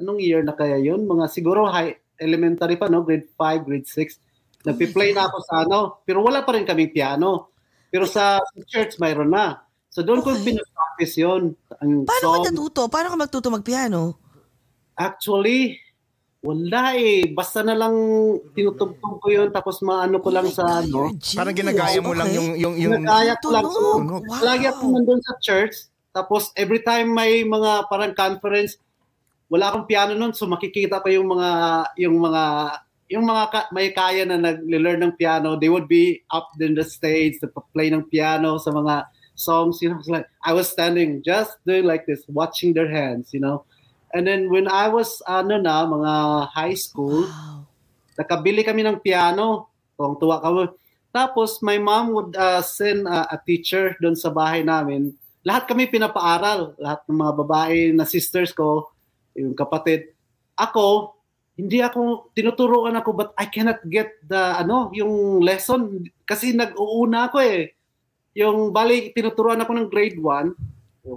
anong 0.00 0.18
year 0.18 0.40
na 0.40 0.56
kaya 0.56 0.80
yun? 0.80 1.04
Mga 1.04 1.28
siguro 1.28 1.68
high 1.68 1.92
elementary 2.16 2.74
pa, 2.74 2.88
no? 2.88 3.04
Grade 3.04 3.28
5, 3.36 3.64
grade 3.64 3.86
6. 3.86 4.66
Nagpi-play 4.66 5.12
na 5.12 5.28
ako 5.28 5.36
sa 5.40 5.64
ano. 5.64 6.00
Pero 6.04 6.20
wala 6.20 6.42
pa 6.42 6.52
rin 6.52 6.64
kaming 6.64 6.92
piano. 6.92 7.52
Pero 7.88 8.04
sa, 8.04 8.40
sa 8.40 8.60
church, 8.64 8.96
mayroon 8.96 9.32
na. 9.32 9.60
So 9.90 10.04
doon 10.06 10.22
ko 10.22 10.30
Okay. 10.32 10.52
pinapractice 10.52 11.14
yun. 11.18 11.52
Ang 11.80 12.06
Paano 12.06 12.22
song. 12.22 12.34
ka 12.36 12.50
natuto? 12.52 12.80
Paano 12.86 13.08
ka 13.10 13.16
magtuto 13.18 13.48
magpiano? 13.50 14.00
Actually, 14.94 15.80
wala 16.40 16.94
eh. 16.94 17.26
Basta 17.32 17.64
na 17.64 17.74
lang 17.74 17.94
tinutugtog 18.52 19.18
ko 19.18 19.28
yun 19.28 19.48
tapos 19.50 19.80
maano 19.80 20.20
ko 20.20 20.28
lang 20.30 20.46
Oh 20.46 20.54
sa 20.54 20.84
ano. 20.84 21.10
Parang 21.34 21.56
ginagaya 21.56 21.98
mo 21.98 22.12
lang 22.12 22.28
Okay. 22.28 22.36
yung 22.36 22.48
yung 22.54 22.74
yung 22.76 22.92
Ginagaya 23.02 23.34
ko 23.40 23.48
lang. 23.50 23.64
So. 23.66 23.80
Wow. 23.98 24.44
Lagi 24.44 24.64
ako 24.68 24.82
nandun 24.88 25.20
sa 25.24 25.34
church. 25.40 25.88
Tapos 26.12 26.52
every 26.54 26.82
time 26.82 27.10
may 27.10 27.42
mga 27.42 27.88
parang 27.88 28.12
conference, 28.14 28.76
wala 29.50 29.74
akong 29.74 29.90
piano 29.90 30.14
nun. 30.14 30.30
So 30.32 30.46
makikita 30.46 31.02
ko 31.02 31.10
yung 31.10 31.28
mga 31.34 31.50
yung 31.98 32.16
mga 32.22 32.42
yung 33.10 33.24
mga 33.26 33.44
ka- 33.50 33.70
may 33.74 33.90
kaya 33.90 34.22
na 34.22 34.38
nag-learn 34.38 35.02
ng 35.02 35.18
piano, 35.18 35.58
they 35.58 35.66
would 35.66 35.90
be 35.90 36.22
up 36.30 36.54
in 36.62 36.78
the 36.78 36.86
stage 36.86 37.42
to 37.42 37.50
play 37.74 37.90
ng 37.90 38.06
piano 38.06 38.54
sa 38.62 38.70
mga 38.70 39.10
songs, 39.34 39.82
you 39.82 39.90
know. 39.90 39.98
It's 39.98 40.06
like 40.06 40.30
I 40.46 40.54
was 40.54 40.70
standing 40.70 41.18
just 41.26 41.58
doing 41.66 41.82
like 41.82 42.06
this, 42.06 42.22
watching 42.30 42.70
their 42.70 42.86
hands, 42.86 43.34
you 43.34 43.42
know. 43.42 43.66
And 44.14 44.22
then 44.22 44.46
when 44.46 44.70
I 44.70 44.86
was 44.86 45.18
ano 45.26 45.58
na, 45.58 45.82
mga 45.82 46.12
high 46.54 46.78
school, 46.78 47.26
Wow. 47.26 47.66
nakabili 48.14 48.62
kami 48.62 48.86
ng 48.86 49.02
piano. 49.02 49.66
Kung 49.98 50.16
tuwa 50.16 50.40
kami. 50.40 50.70
Tapos 51.12 51.60
my 51.60 51.76
mom 51.76 52.14
would 52.14 52.32
uh, 52.32 52.62
send 52.64 53.04
uh, 53.04 53.26
a 53.28 53.36
teacher 53.42 53.98
doon 54.00 54.14
sa 54.16 54.30
bahay 54.32 54.62
namin. 54.64 55.12
Lahat 55.44 55.66
kami 55.68 55.90
pinapaaral. 55.90 56.72
Lahat 56.80 57.02
ng 57.04 57.18
mga 57.20 57.34
babae 57.36 57.78
na 57.92 58.08
sisters 58.08 58.54
ko, 58.54 58.88
yung 59.36 59.54
kapatid. 59.54 60.14
Ako, 60.58 61.16
hindi 61.56 61.84
ako, 61.84 62.32
tinuturuan 62.32 62.96
ako 62.96 63.10
but 63.12 63.30
I 63.36 63.46
cannot 63.46 63.82
get 63.88 64.16
the, 64.26 64.58
ano, 64.58 64.90
yung 64.96 65.44
lesson. 65.44 66.08
Kasi 66.24 66.56
nag-uuna 66.56 67.28
ako 67.28 67.38
eh. 67.44 67.74
Yung, 68.38 68.70
bali, 68.70 69.10
tinuturuan 69.12 69.60
ako 69.60 69.72
ng 69.76 69.88
grade 69.90 70.18
1. 70.18 70.54
1, 71.04 71.16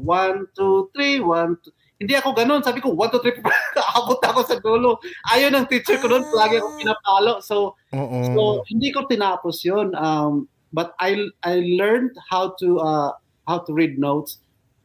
2, 0.57 0.91
3, 0.95 1.21
1, 1.21 1.57
2. 1.61 1.71
Hindi 2.03 2.19
ako 2.19 2.35
ganun. 2.35 2.59
Sabi 2.59 2.83
ko, 2.83 2.91
1, 2.91 3.15
2, 3.15 3.23
3, 3.23 3.39
4. 3.39 3.95
Abot 4.03 4.19
ako 4.19 4.39
sa 4.43 4.59
dulo. 4.59 4.99
Ayaw 5.31 5.47
ng 5.55 5.71
teacher 5.71 5.95
ko 6.03 6.11
doon. 6.11 6.27
Lagi 6.35 6.59
ako 6.59 6.75
pinapalo. 6.75 7.33
So, 7.39 7.79
Oo. 7.95 8.17
So 8.35 8.41
hindi 8.67 8.91
ko 8.91 9.07
tinapos 9.07 9.63
'yon. 9.63 9.95
Um 9.95 10.51
but 10.75 10.97
I 10.99 11.15
I 11.47 11.63
learned 11.63 12.11
how 12.27 12.51
to 12.59 12.83
uh 12.83 13.15
how 13.47 13.63
to 13.63 13.71
read 13.71 13.95
notes. 13.95 14.42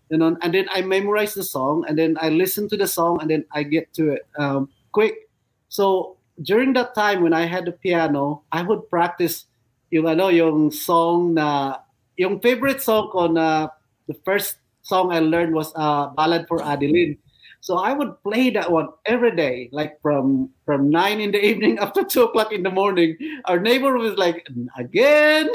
You 0.09 0.17
know, 0.17 0.37
and 0.41 0.55
then 0.55 0.67
I 0.73 0.81
memorize 0.83 1.35
the 1.35 1.45
song 1.45 1.85
and 1.87 1.99
then 1.99 2.17
I 2.21 2.31
listen 2.31 2.69
to 2.71 2.77
the 2.77 2.89
song 2.89 3.21
and 3.21 3.29
then 3.29 3.45
I 3.53 3.63
get 3.63 3.93
to 4.01 4.17
it 4.17 4.25
um 4.39 4.73
quick. 4.93 5.29
So 5.69 6.17
during 6.41 6.73
that 6.75 6.95
time 6.95 7.21
when 7.21 7.37
I 7.37 7.45
had 7.45 7.67
the 7.67 7.73
piano, 7.73 8.43
I 8.53 8.63
would 8.63 8.89
practice 8.89 9.45
yung 9.93 10.09
ano 10.09 10.29
yung 10.29 10.73
song 10.73 11.35
na 11.37 11.79
yung 12.17 12.41
favorite 12.41 12.81
song 12.81 13.13
ko 13.13 13.29
na 13.29 13.69
the 14.09 14.17
first 14.25 14.57
song 14.81 15.13
I 15.13 15.21
learned 15.21 15.53
was 15.53 15.73
uh 15.77 16.09
Ballad 16.17 16.49
for 16.49 16.65
Adeline. 16.65 17.21
So 17.61 17.77
I 17.77 17.93
would 17.93 18.23
play 18.23 18.51
that 18.51 18.71
one 18.71 18.89
every 19.05 19.35
day, 19.35 19.69
like 19.73 20.01
from 20.01 20.49
from 20.65 20.89
nine 20.89 21.21
in 21.21 21.33
the 21.33 21.43
evening 21.43 21.79
up 21.79 21.93
to 21.95 22.05
two 22.05 22.23
o'clock 22.25 22.53
in 22.53 22.63
the 22.63 22.71
morning. 22.71 23.19
Our 23.45 23.59
neighbor 23.61 23.99
was 23.99 24.17
like, 24.17 24.47
again, 24.79 25.51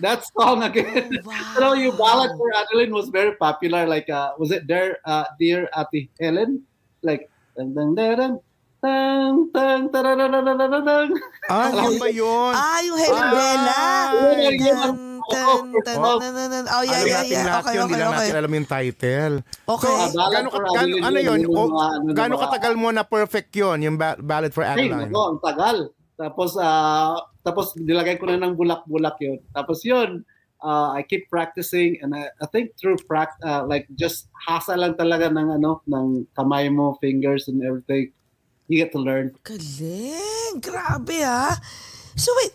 that 0.00 0.24
song 0.34 0.62
again. 0.64 1.20
Wow. 1.22 1.54
So 1.54 1.72
yung 1.74 1.96
ballad 1.96 2.32
for 2.34 2.50
Adeline 2.56 2.90
was 2.90 3.08
very 3.12 3.36
popular. 3.36 3.86
Like, 3.86 4.08
uh, 4.10 4.32
was 4.38 4.50
it 4.50 4.66
there, 4.66 4.98
uh, 5.04 5.24
dear 5.38 5.68
Ate 5.76 6.10
Helen? 6.18 6.64
Like, 7.02 7.30
dang 7.56 7.74
dang 7.74 7.94
dang 7.94 8.16
dang 8.82 9.36
dang 9.52 9.90
dang 9.92 10.84
dang 10.84 11.10
Ah, 11.50 11.70
yun 11.72 11.98
ba 11.98 12.08
yun? 12.10 12.52
Ah, 12.54 12.78
yung 12.82 12.98
Helibela. 12.98 13.74
Ah, 13.74 14.04
yun, 14.14 14.36
yun, 14.38 14.54
yun. 14.58 15.07
Tan, 15.28 15.70
tan, 15.84 15.96
tan. 16.00 16.64
Oh, 16.72 16.82
yeah, 16.82 16.98
alam 16.98 17.06
yeah, 17.06 17.20
natin 17.20 17.36
yeah. 17.36 17.58
Okay, 17.60 17.74
yun, 17.74 17.84
okay, 17.84 18.00
okay. 18.00 18.16
natin 18.16 18.34
alam 18.36 18.52
yung 18.52 18.68
title. 18.68 19.34
Okay. 19.68 19.92
Ah, 19.92 20.08
ballad 20.08 20.34
Gano'n 20.34 20.50
ka, 20.50 20.58
gano, 20.58 20.94
ano 21.04 21.18
yun? 21.20 21.40
ano 21.44 22.10
gano'n 22.16 22.40
katagal 22.40 22.74
mo 22.76 22.88
na 22.92 23.02
perfect 23.04 23.50
yun, 23.52 23.78
yung 23.84 23.96
ba- 24.00 24.20
ballad 24.20 24.52
for 24.56 24.64
Ay, 24.64 24.88
Adeline? 24.88 25.12
nako, 25.12 25.22
ang 25.36 25.40
tagal. 25.44 25.76
Tapos, 26.18 26.50
ah, 26.58 27.16
tapos 27.46 27.76
nilagay 27.78 28.18
ko 28.18 28.26
na 28.26 28.40
ng 28.40 28.58
bulak-bulak 28.58 29.16
yun. 29.22 29.38
Tapos 29.54 29.80
yun, 29.86 30.26
uh, 30.62 30.90
I 30.94 31.02
keep 31.06 31.30
practicing 31.30 31.98
and 32.02 32.14
I, 32.14 32.30
I 32.42 32.46
think 32.50 32.74
through 32.76 32.98
prac- 33.06 33.38
uh, 33.42 33.64
like 33.66 33.86
just 33.94 34.26
hasa 34.46 34.74
lang 34.74 34.98
talaga 34.98 35.30
ng 35.30 35.58
ano, 35.58 35.82
ng 35.86 36.26
kamay 36.34 36.70
mo, 36.70 36.98
fingers 36.98 37.46
and 37.46 37.62
everything. 37.62 38.10
You 38.68 38.84
get 38.84 38.92
to 38.92 39.00
learn. 39.00 39.32
Galing. 39.48 40.60
Grabe 40.60 41.24
ah. 41.24 41.56
So 42.18 42.34
wait. 42.36 42.52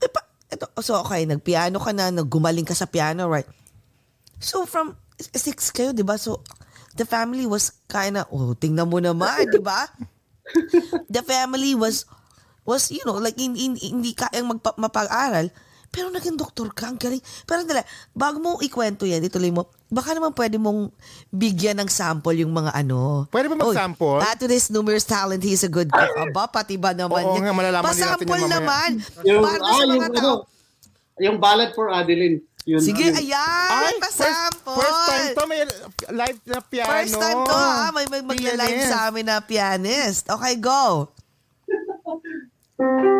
Eh, 0.00 0.08
pa, 0.08 0.24
ito, 0.50 0.66
so 0.82 0.98
okay, 1.06 1.24
nagpiano 1.24 1.78
ka 1.78 1.94
na, 1.94 2.10
naggumaling 2.10 2.66
ka 2.66 2.74
sa 2.74 2.90
piano, 2.90 3.30
right? 3.30 3.46
So 4.42 4.66
from 4.66 4.98
six 5.20 5.70
kayo, 5.70 5.94
di 5.94 6.02
ba? 6.02 6.18
So 6.18 6.42
the 6.98 7.06
family 7.06 7.46
was 7.46 7.70
kind 7.86 8.18
of, 8.18 8.26
oh, 8.34 8.58
tingnan 8.58 8.90
mo 8.90 8.98
naman, 8.98 9.46
di 9.46 9.62
ba? 9.62 9.86
the 11.14 11.22
family 11.22 11.78
was, 11.78 12.04
was, 12.66 12.90
you 12.90 13.02
know, 13.06 13.16
like, 13.16 13.38
hindi, 13.38 13.70
hindi, 13.70 13.94
hindi 13.94 14.10
kayang 14.12 14.50
magpa, 14.50 14.74
mapag-aral. 14.74 15.48
Pero 15.90 16.06
naging 16.06 16.38
doktor 16.38 16.70
ka, 16.70 16.86
ang 16.86 16.94
galing. 16.94 17.18
Pero 17.42 17.66
dala, 17.66 17.82
bago 18.14 18.38
mo 18.38 18.62
ikwento 18.62 19.02
yan, 19.02 19.26
ituloy 19.26 19.50
mo, 19.50 19.66
baka 19.90 20.14
naman 20.14 20.30
pwede 20.32 20.54
mong 20.54 20.94
bigyan 21.28 21.82
ng 21.82 21.90
sample 21.90 22.38
yung 22.38 22.54
mga 22.54 22.70
ano. 22.70 23.26
Pwede 23.26 23.50
ba 23.50 23.58
Oy, 23.58 23.74
mag-sample? 23.74 24.22
Add 24.22 24.38
to 24.38 24.46
this 24.46 24.70
numerous 24.70 25.02
talent, 25.02 25.42
he's 25.42 25.66
a 25.66 25.68
good 25.68 25.90
cook. 25.90 26.14
Aba, 26.14 26.46
pati 26.46 26.78
ba 26.78 26.94
naman 26.94 27.26
Oo 27.26 27.34
yan? 27.34 27.42
nga, 27.42 27.52
malalaman 27.52 27.90
din 27.90 27.98
natin 27.98 28.22
Pasample 28.22 28.38
mamaya. 28.38 28.54
naman. 28.54 28.90
Yung, 29.26 29.42
Para 29.42 29.58
ah, 29.58 29.66
sa 29.66 29.74
yung, 29.76 29.90
mga 29.90 30.06
ano, 30.06 30.14
tao. 30.14 30.36
yung 31.18 31.36
ballad 31.42 31.70
for 31.74 31.90
Adeline. 31.90 32.38
Yun, 32.70 32.78
Sige, 32.78 33.10
yun. 33.10 33.16
ayan, 33.16 33.94
first, 33.98 34.20
pasample. 34.20 34.76
first 34.78 35.00
time 35.08 35.26
to, 35.32 35.42
may 35.48 35.64
live 36.12 36.38
na 36.44 36.58
piano. 36.62 36.90
First 36.92 37.16
time 37.18 37.40
to, 37.42 37.56
ha? 37.56 37.90
May, 37.90 38.06
may 38.06 38.22
magla-live 38.22 38.82
sa 38.86 39.10
amin 39.10 39.26
na 39.26 39.42
pianist. 39.42 40.30
Okay, 40.30 40.54
go. 40.54 41.10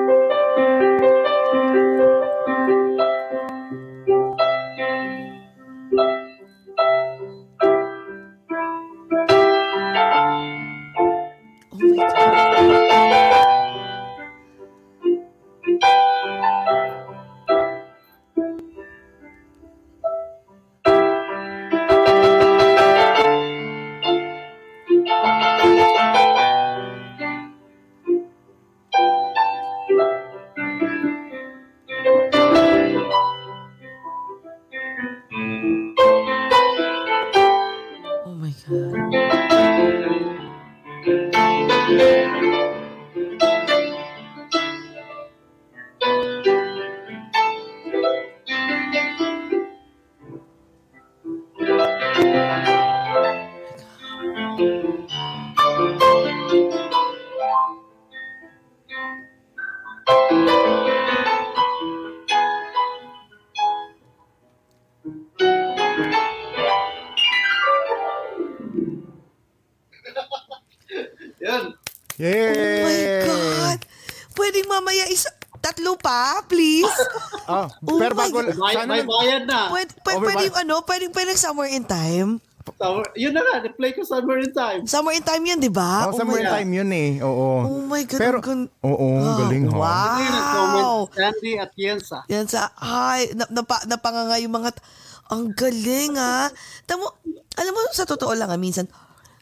May, 78.52 78.74
sana 78.74 78.90
may 78.90 79.02
bayad 79.02 79.44
na. 79.44 79.60
Pwede, 79.68 79.90
pwede, 80.00 80.16
Oh, 80.16 80.24
pwede 80.24 80.42
yung 80.46 80.58
ano, 80.58 80.74
pwede, 80.82 81.04
pwede 81.08 81.32
somewhere 81.34 81.68
in 81.68 81.84
time. 81.84 82.40
So, 82.76 83.02
yun 83.16 83.32
na 83.32 83.40
nga, 83.40 83.66
play 83.72 83.90
ko 83.90 84.04
Summer 84.04 84.36
in 84.38 84.52
Time. 84.52 84.84
Somewhere 84.84 85.16
in 85.16 85.24
time 85.24 85.42
yun, 85.42 85.58
di 85.58 85.72
ba? 85.72 86.06
Oh, 86.06 86.14
summer 86.14 86.38
my 86.38 86.44
God. 86.44 86.54
time 86.54 86.70
yun 86.70 86.90
eh. 86.92 87.10
Oo. 87.18 87.48
Oh 87.66 87.82
my 87.82 88.04
God, 88.04 88.20
Pero, 88.20 88.36
ang 88.38 88.46
gan- 88.46 88.70
oo, 88.84 89.08
Ah, 89.16 89.36
galing 89.42 89.64
ha. 89.66 89.74
Wow. 89.74 89.88
Ang 90.20 90.46
comment, 90.54 90.86
Sandy 91.10 91.52
at 91.56 91.72
Yensa. 91.74 92.18
Yan 92.28 92.46
sa, 92.46 92.70
ay, 92.76 93.32
na, 93.32 93.48
napa, 93.50 93.80
napanganga 93.88 94.36
yung 94.38 94.52
mga, 94.52 94.76
t- 94.76 94.84
ang 95.26 95.50
galing 95.50 96.14
ha. 96.14 96.52
Tamo, 96.84 97.10
alam 97.56 97.72
mo, 97.72 97.80
sa 97.90 98.04
totoo 98.04 98.36
lang 98.36 98.52
ha, 98.52 98.60
minsan, 98.60 98.86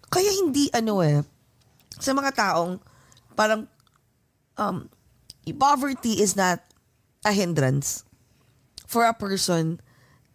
kaya 0.08 0.30
hindi 0.32 0.70
ano 0.72 1.02
eh, 1.02 1.20
sa 1.98 2.14
mga 2.14 2.32
taong, 2.32 2.78
parang, 3.34 3.66
um, 4.56 4.86
poverty 5.50 6.22
is 6.22 6.32
not 6.32 6.60
a 7.24 7.32
hindrance 7.32 8.07
for 8.88 9.04
a 9.04 9.12
person 9.12 9.76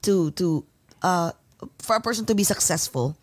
to, 0.05 0.29
to, 0.37 0.61
uh, 1.01 1.33
for 1.81 1.97
a 1.97 2.03
person 2.03 2.23
to 2.29 2.37
be 2.37 2.45
successful. 2.45 3.17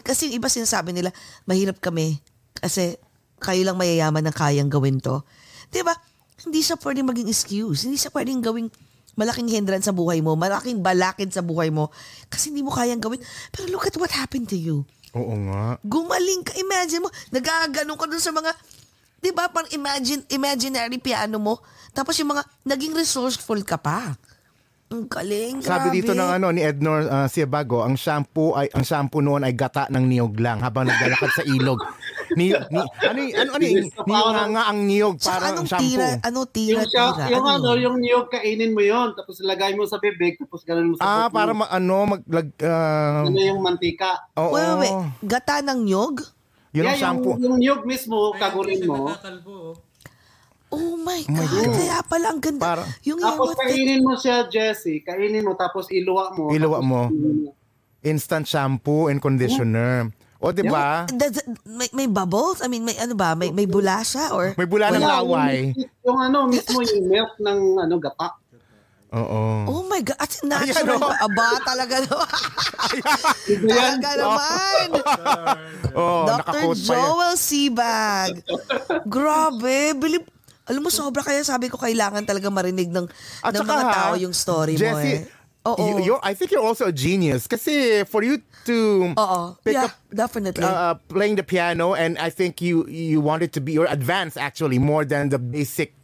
Kasi 0.00 0.32
iba 0.32 0.48
sinasabi 0.48 0.96
nila, 0.96 1.12
mahirap 1.44 1.78
kami 1.78 2.18
kasi 2.56 2.96
kayo 3.38 3.60
lang 3.62 3.76
mayayaman 3.76 4.24
na 4.24 4.32
kayang 4.32 4.72
gawin 4.72 4.98
to. 5.04 5.20
Di 5.68 5.84
ba? 5.84 5.92
Hindi 6.40 6.64
siya 6.64 6.80
pwedeng 6.80 7.06
maging 7.12 7.28
excuse. 7.28 7.84
Hindi 7.84 8.00
siya 8.00 8.10
pwedeng 8.10 8.40
gawing 8.40 8.72
malaking 9.14 9.46
hindrance 9.52 9.86
sa 9.86 9.94
buhay 9.94 10.18
mo, 10.18 10.34
malaking 10.34 10.82
balakid 10.82 11.30
sa 11.30 11.38
buhay 11.38 11.70
mo 11.70 11.94
kasi 12.26 12.50
hindi 12.50 12.66
mo 12.66 12.74
kayang 12.74 12.98
gawin. 12.98 13.22
Pero 13.54 13.70
look 13.70 13.86
at 13.86 13.94
what 14.00 14.10
happened 14.10 14.50
to 14.50 14.58
you. 14.58 14.82
Oo 15.14 15.34
nga. 15.46 15.78
Gumaling 15.86 16.42
ka. 16.42 16.58
Imagine 16.58 17.06
mo, 17.06 17.10
nagaganon 17.30 17.94
ka 17.94 18.06
dun 18.10 18.18
sa 18.18 18.34
mga, 18.34 18.50
di 19.22 19.30
ba, 19.30 19.46
pang 19.46 19.66
imagine, 19.70 20.26
imaginary 20.34 20.98
piano 20.98 21.38
mo. 21.38 21.62
Tapos 21.94 22.18
yung 22.18 22.34
mga, 22.34 22.42
naging 22.66 22.98
resourceful 22.98 23.62
ka 23.62 23.78
pa. 23.78 24.18
Ang 24.84 25.08
galing, 25.08 25.64
Sabi 25.64 25.96
dito 25.96 26.12
ng 26.12 26.28
grabe. 26.28 26.36
ano 26.38 26.46
ni 26.52 26.60
Ednor 26.60 27.00
uh, 27.04 27.24
Siebago, 27.24 27.80
ang 27.80 27.96
shampoo 27.96 28.52
ay 28.52 28.68
ang 28.70 28.84
shampoo 28.84 29.24
noon 29.24 29.40
ay 29.40 29.52
gata 29.52 29.88
ng 29.88 30.04
niyog 30.04 30.36
lang 30.36 30.60
habang 30.60 30.84
naglalakad 30.84 31.32
sa 31.32 31.42
ilog. 31.42 31.80
Ni, 32.34 32.50
ni 32.50 32.80
ano 33.00 33.20
y- 33.20 33.32
ano 33.32 33.50
ano 33.52 33.62
y- 33.62 33.84
niyog 33.84 34.04
nga, 34.04 34.44
nga 34.48 34.62
ang 34.66 34.80
niyog 34.84 35.14
Tsaka 35.16 35.34
parang 35.34 35.54
anong 35.54 35.68
shampoo. 35.68 35.84
tira, 35.86 36.06
ano 36.20 36.40
tira, 36.46 36.72
Yung, 36.74 36.88
siya, 36.88 37.04
tira. 37.12 37.26
yung 37.30 37.46
ano, 37.46 37.68
yun? 37.70 37.80
yung 37.80 37.96
niyog, 38.00 38.26
kainin 38.28 38.72
mo 38.72 38.80
yon 38.80 39.08
tapos 39.12 39.34
ilagay 39.38 39.72
mo 39.72 39.84
sa 39.84 39.96
bibig, 39.98 40.34
tapos 40.36 40.64
ganun 40.64 40.88
mo 40.88 40.94
sa 40.96 41.04
Ah, 41.04 41.26
puso. 41.26 41.32
para 41.32 41.52
ma- 41.52 41.70
ano 41.70 41.94
maglag 42.10 42.48
uh, 42.58 43.24
Ano 43.24 43.38
yung 43.38 43.60
mantika. 43.60 44.24
oo. 44.34 44.50
Wait, 44.50 44.64
wait, 44.64 44.78
wait. 44.82 44.96
Gata 45.22 45.60
ng 45.60 45.80
nyog? 45.84 46.14
Yun 46.72 46.82
ang 46.82 46.90
yeah, 46.90 46.98
shampoo. 46.98 47.34
yung, 47.34 47.40
yung 47.40 47.56
niyog 47.56 47.80
mismo, 47.84 48.32
kagunin 48.34 48.82
mo. 48.82 49.10
Oh 49.10 49.72
my 50.76 51.20
my 51.26 51.46
God, 51.46 51.66
God. 51.66 51.74
kaya 51.74 51.98
pala 52.04 52.26
ang 52.30 52.40
ganda. 52.40 52.62
Parang- 52.62 52.90
yung 53.02 53.20
Tapos 53.20 53.54
tape. 53.54 53.60
kainin 53.66 54.00
mo 54.02 54.14
siya, 54.14 54.36
Jessie. 54.46 55.00
Kainin 55.00 55.42
mo, 55.42 55.54
tapos 55.54 55.88
iluwa 55.88 56.34
mo. 56.34 56.50
Iluwa 56.50 56.78
mo. 56.80 57.00
Instant 58.04 58.44
shampoo 58.44 59.08
and 59.08 59.18
conditioner. 59.18 60.12
O 60.44 60.52
di 60.52 60.60
ba? 60.60 61.08
It- 61.08 61.40
may, 61.64 61.88
may 61.96 62.04
bubbles? 62.04 62.60
I 62.60 62.68
mean, 62.68 62.84
may 62.84 63.00
ano 63.00 63.16
ba? 63.16 63.32
May, 63.32 63.48
may 63.48 63.64
bula 63.64 64.04
siya? 64.04 64.36
Or? 64.36 64.52
May 64.60 64.68
bula 64.68 64.92
ng 64.92 65.00
laway. 65.00 65.72
Yung, 65.72 65.88
yung 66.04 66.18
ano, 66.20 66.38
mismo 66.52 66.84
yung 66.84 67.08
milk 67.08 67.32
ng 67.40 67.60
ano, 67.80 67.94
gata. 67.96 68.36
Oo. 69.14 69.42
Oh 69.70 69.82
my 69.86 70.02
God. 70.02 70.18
At 70.18 70.34
natural 70.42 70.84
Ayan, 70.84 70.98
oh. 70.98 71.06
ba? 71.06 71.16
Aba, 71.22 71.48
talaga 71.62 71.94
naman. 72.02 72.30
talaga 73.72 74.08
naman. 74.18 74.86
Oh, 75.94 76.26
Dr. 76.26 76.74
Joel 76.74 77.38
Sebag. 77.38 78.42
Grabe. 79.06 79.94
Bilib, 79.94 80.26
alam 80.64 80.80
mo, 80.80 80.88
sobra 80.88 81.20
kaya 81.20 81.44
sabi 81.44 81.68
ko 81.68 81.76
kailangan 81.76 82.24
talaga 82.24 82.48
marinig 82.48 82.88
ng, 82.88 83.04
At 83.40 83.52
ng 83.52 83.64
saka, 83.64 83.70
mga 83.70 83.84
tao 83.92 84.12
yung 84.16 84.32
story 84.32 84.74
Jessie, 84.74 84.90
mo 84.90 84.98
eh. 84.98 85.42
Oo. 85.64 85.80
you- 85.80 86.04
you're, 86.12 86.20
I 86.22 86.36
think 86.36 86.52
you're 86.52 86.64
also 86.64 86.84
a 86.84 86.92
genius. 86.92 87.48
Kasi 87.48 88.04
for 88.04 88.20
you 88.20 88.36
to 88.68 89.12
Oo. 89.16 89.56
pick 89.64 89.72
Yeah, 89.72 89.88
up 89.88 89.96
definitely. 90.12 90.60
uh, 90.60 90.96
playing 91.08 91.36
the 91.36 91.42
piano, 91.42 91.92
and 91.92 92.20
I 92.20 92.28
think 92.28 92.60
you 92.60 92.84
you 92.84 93.20
wanted 93.20 93.52
to 93.56 93.60
be 93.64 93.76
or 93.76 93.88
advance 93.88 94.36
actually 94.36 94.76
more 94.76 95.04
than 95.04 95.32
the 95.32 95.40
basic 95.40 95.96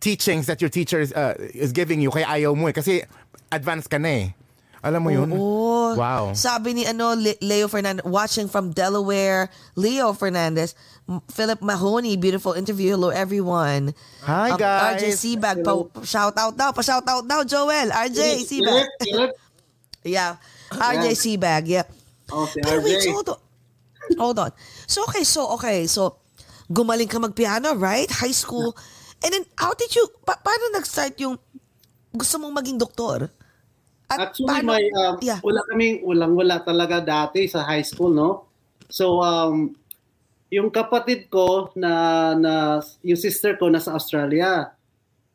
teachings 0.00 0.48
that 0.48 0.60
your 0.60 0.68
teacher 0.68 1.00
is, 1.00 1.12
uh, 1.12 1.32
is 1.52 1.72
giving 1.72 2.00
you. 2.00 2.08
Kaya 2.08 2.28
ayaw 2.28 2.56
mo 2.56 2.68
eh. 2.68 2.72
Kasi 2.72 3.04
advance 3.48 3.88
ka 3.88 3.96
na 3.96 4.08
eh. 4.08 4.26
Alam 4.84 5.00
mo 5.00 5.08
yun? 5.08 5.32
Oo. 5.32 5.96
Wow. 5.96 6.36
Sabi 6.36 6.76
ni 6.76 6.84
ano 6.84 7.16
Le- 7.16 7.40
Leo 7.40 7.66
Fernandez, 7.66 8.04
watching 8.04 8.44
from 8.44 8.68
Delaware, 8.68 9.48
Leo 9.72 10.12
Fernandez, 10.12 10.76
Philip 11.30 11.60
Mahoney, 11.60 12.16
beautiful 12.16 12.52
interview. 12.52 12.92
Hello 12.92 13.08
everyone. 13.08 13.96
Hi, 14.22 14.52
Um, 14.52 14.60
guys. 14.60 15.00
RJ 15.00 15.04
Sebag, 15.16 15.56
pa, 15.60 15.72
shout 16.02 16.36
out 16.36 16.52
daw, 16.52 16.68
pa 16.70 16.84
shout 16.84 17.00
out 17.02 17.24
daw 17.24 17.40
Joel. 17.42 17.88
RJ 17.88 18.44
Sebag. 18.44 18.84
Yeah. 20.04 20.36
RJ 20.70 21.16
Sebag, 21.16 21.64
yeah. 21.64 21.88
Oh, 22.28 22.44
si 22.44 22.60
Pero 22.60 22.84
wait, 22.84 23.00
RJ. 23.00 23.04
so 23.04 23.12
hold 23.14 23.28
on. 23.30 23.40
Hold 24.18 24.38
on. 24.38 24.52
So 24.84 24.98
okay, 25.08 25.24
so 25.24 25.48
okay, 25.56 25.88
so 25.88 26.20
gumaling 26.66 27.08
ka 27.08 27.16
magpiano, 27.16 27.72
right? 27.74 28.08
High 28.10 28.36
school. 28.36 28.76
And 29.24 29.32
then 29.32 29.44
how 29.56 29.72
did 29.72 29.96
you 29.96 30.04
pa- 30.20 30.36
paano 30.36 30.76
nag-start 30.76 31.16
yung 31.18 31.40
gusto 32.12 32.36
mong 32.36 32.52
maging 32.54 32.76
doktor? 32.76 33.32
At 34.12 34.30
Actually, 34.30 34.60
paano- 34.60 34.70
may, 34.76 34.84
um, 34.92 35.14
yeah. 35.24 35.40
wala 35.40 35.60
kaming, 35.70 36.04
walang-wala 36.04 36.60
talaga 36.60 37.00
dati 37.00 37.48
sa 37.48 37.64
high 37.64 37.84
school, 37.84 38.12
no? 38.12 38.44
So, 38.92 39.24
um, 39.24 39.72
yung 40.52 40.68
kapatid 40.70 41.32
ko 41.32 41.72
na, 41.74 42.32
na 42.36 42.52
yung 43.02 43.18
sister 43.18 43.56
ko 43.56 43.72
nasa 43.72 43.90
Australia, 43.96 44.70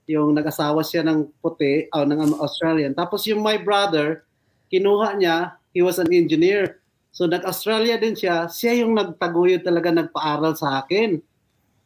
yung 0.09 0.33
nag-asawa 0.33 0.81
siya 0.81 1.05
ng 1.05 1.29
puti, 1.43 1.85
oh, 1.93 2.07
ng 2.07 2.33
Australian. 2.41 2.97
Tapos 2.97 3.29
yung 3.29 3.45
my 3.45 3.61
brother, 3.61 4.25
kinuha 4.73 5.13
niya, 5.19 5.59
he 5.75 5.85
was 5.85 6.01
an 6.01 6.09
engineer. 6.09 6.81
So 7.13 7.29
nag-Australia 7.29 8.01
din 8.01 8.17
siya, 8.17 8.49
siya 8.49 8.85
yung 8.85 8.97
nagtaguyod 8.97 9.61
talaga 9.61 9.93
nagpaaral 9.93 10.57
sa 10.57 10.81
akin. 10.81 11.21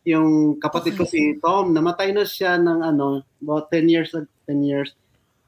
Yung 0.08 0.60
kapatid 0.60 1.00
ko 1.00 1.04
si 1.04 1.40
Tom, 1.44 1.76
namatay 1.76 2.16
na 2.16 2.24
siya 2.24 2.60
ng 2.60 2.80
ano, 2.80 3.24
about 3.44 3.68
10 3.72 3.92
years, 3.92 4.12
10 4.16 4.28
years, 4.64 4.96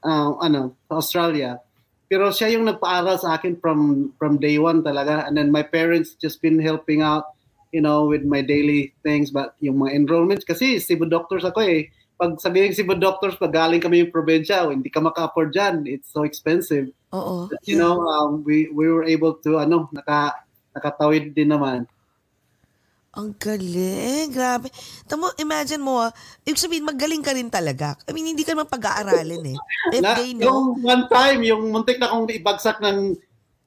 uh, 0.05 0.37
ano, 0.37 0.77
Australia. 0.93 1.57
Pero 2.05 2.29
siya 2.29 2.53
yung 2.53 2.69
nagpaaral 2.69 3.17
sa 3.17 3.33
akin 3.33 3.57
from 3.57 4.13
from 4.21 4.37
day 4.37 4.61
one 4.61 4.85
talaga. 4.85 5.25
And 5.25 5.33
then 5.33 5.49
my 5.49 5.65
parents 5.65 6.13
just 6.13 6.37
been 6.37 6.61
helping 6.61 7.01
out, 7.01 7.33
you 7.73 7.81
know, 7.81 8.05
with 8.05 8.21
my 8.21 8.45
daily 8.45 8.93
things. 9.01 9.33
But 9.33 9.57
yung 9.57 9.81
mga 9.81 10.05
enrollments, 10.05 10.45
kasi 10.45 10.77
civil 10.77 11.09
doctors 11.09 11.41
ako 11.41 11.65
eh. 11.65 11.89
Pag 12.15 12.39
sabihin 12.39 12.71
civil 12.71 12.95
doctors, 12.95 13.35
pag 13.35 13.51
galing 13.51 13.83
kami 13.83 14.05
yung 14.05 14.13
probinsya, 14.13 14.63
oh, 14.63 14.71
hindi 14.71 14.87
ka 14.87 15.03
maka-afford 15.03 15.51
dyan. 15.51 15.83
It's 15.83 16.07
so 16.13 16.23
expensive. 16.23 16.87
Oo. 17.11 17.51
But, 17.51 17.59
you 17.67 17.75
know, 17.75 17.99
um, 18.07 18.39
we 18.47 18.71
we 18.71 18.87
were 18.87 19.03
able 19.03 19.35
to, 19.43 19.59
ano, 19.59 19.91
naka, 19.91 20.45
nakatawid 20.71 21.35
din 21.35 21.51
naman. 21.51 21.89
Ang 23.15 23.31
galing, 23.39 24.27
grabe. 24.27 24.67
Tamo, 25.07 25.31
imagine 25.39 25.79
mo, 25.79 26.03
ah, 26.03 26.11
ibig 26.43 26.59
sabihin, 26.59 26.83
magaling 26.83 27.23
ka 27.23 27.31
rin 27.31 27.47
talaga. 27.47 27.95
I 28.03 28.11
mean, 28.11 28.27
hindi 28.27 28.43
ka 28.43 28.51
naman 28.51 28.67
pag-aaralin 28.67 29.55
eh. 29.55 29.57
If 29.95 30.03
Na, 30.03 30.19
they 30.19 30.35
know, 30.35 30.75
Yung 30.75 30.83
one 30.83 31.03
time, 31.07 31.39
yung 31.47 31.71
muntik 31.71 31.95
na 31.95 32.11
kong 32.11 32.27
ibagsak 32.27 32.83
ng 32.83 33.15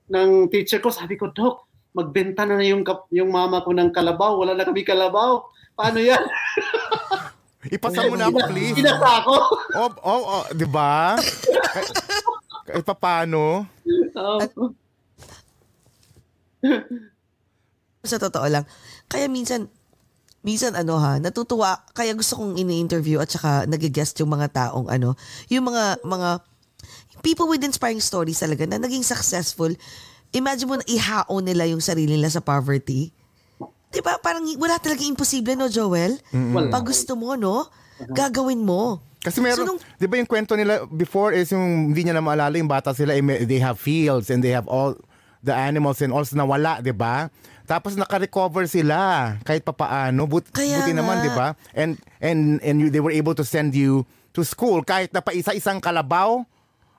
ng 0.08 0.30
teacher 0.52 0.84
ko, 0.84 0.92
sabi 0.92 1.16
ko, 1.16 1.32
Dok, 1.32 1.64
magbenta 1.96 2.44
na 2.44 2.60
yung, 2.60 2.84
kap- 2.84 3.08
yung 3.08 3.32
mama 3.32 3.64
ko 3.64 3.72
ng 3.72 3.88
kalabaw. 3.88 4.36
Wala 4.36 4.52
na 4.52 4.68
kami 4.68 4.84
kalabaw. 4.84 5.40
Paano 5.72 5.96
yan? 5.96 6.20
Ipasa 7.74 8.04
mo 8.04 8.20
na 8.20 8.28
ako, 8.28 8.38
please. 8.52 8.76
Pinasa 8.76 9.24
ako. 9.24 9.34
Oh, 9.76 9.90
oh, 10.04 10.22
oh, 10.40 10.44
di 10.52 10.68
ba? 10.68 11.16
Kahit- 11.74 11.96
Kahit 12.68 12.84
pa 12.84 12.92
paano. 12.92 13.64
Oh. 14.12 14.40
sa 18.04 18.16
totoo 18.16 18.46
lang. 18.48 18.64
Kaya 19.08 19.26
minsan, 19.26 19.72
minsan 20.44 20.76
ano 20.76 21.00
ha, 21.00 21.16
natutuwa, 21.18 21.80
kaya 21.92 22.12
gusto 22.12 22.36
kong 22.38 22.60
ini-interview 22.60 23.18
at 23.18 23.32
saka 23.32 23.64
nag-guest 23.64 24.20
yung 24.20 24.32
mga 24.32 24.48
taong 24.52 24.88
ano, 24.88 25.16
yung 25.48 25.66
mga, 25.66 26.04
mga, 26.04 26.44
people 27.22 27.50
with 27.50 27.64
inspiring 27.66 27.98
stories 27.98 28.38
talaga 28.38 28.62
na 28.68 28.78
naging 28.78 29.02
successful. 29.02 29.70
Imagine 30.30 30.68
mo 30.68 30.76
na 30.78 30.86
ihaon 30.86 31.42
nila 31.42 31.66
yung 31.66 31.82
sarili 31.82 32.14
nila 32.14 32.30
sa 32.30 32.44
poverty. 32.44 33.10
Di 33.88 34.00
ba? 34.04 34.20
Parang 34.20 34.44
wala 34.60 34.76
talaga 34.78 35.00
imposible, 35.02 35.56
no, 35.56 35.66
Joel? 35.66 36.20
Wala. 36.30 36.68
Pag 36.68 36.92
gusto 36.92 37.16
mo, 37.16 37.34
no? 37.34 37.66
Gagawin 38.12 38.62
mo. 38.62 39.02
Kasi 39.18 39.42
meron, 39.42 39.58
So, 39.58 39.66
nung- 39.66 39.82
di 39.98 40.06
ba 40.06 40.14
yung 40.20 40.30
kwento 40.30 40.54
nila 40.54 40.86
before 40.86 41.34
is 41.34 41.50
yung 41.50 41.90
hindi 41.90 42.06
niya 42.06 42.14
na 42.14 42.22
maalala 42.22 42.54
yung 42.54 42.70
bata 42.70 42.94
sila, 42.94 43.16
eh, 43.16 43.22
they 43.48 43.58
have 43.58 43.80
fields 43.80 44.30
and 44.30 44.44
they 44.44 44.54
have 44.54 44.68
all 44.70 44.94
the 45.42 45.50
animals 45.50 45.98
and 46.04 46.14
also 46.14 46.38
nawala, 46.38 46.78
di 46.78 46.94
ba? 46.94 47.26
Tapos 47.68 48.00
naka-recover 48.00 48.64
sila 48.64 49.36
kahit 49.44 49.60
papaano. 49.60 50.24
But, 50.24 50.48
Kaya 50.48 50.80
buti 50.80 50.96
naman, 50.96 51.20
nga. 51.20 51.24
di 51.28 51.30
ba? 51.36 51.48
And, 51.76 52.00
and, 52.16 52.56
and 52.64 52.76
you, 52.80 52.88
they 52.88 53.04
were 53.04 53.12
able 53.12 53.36
to 53.36 53.44
send 53.44 53.76
you 53.76 54.08
to 54.32 54.40
school 54.40 54.80
kahit 54.80 55.12
na 55.12 55.20
pa 55.20 55.36
isa-isang 55.36 55.76
kalabaw 55.76 56.48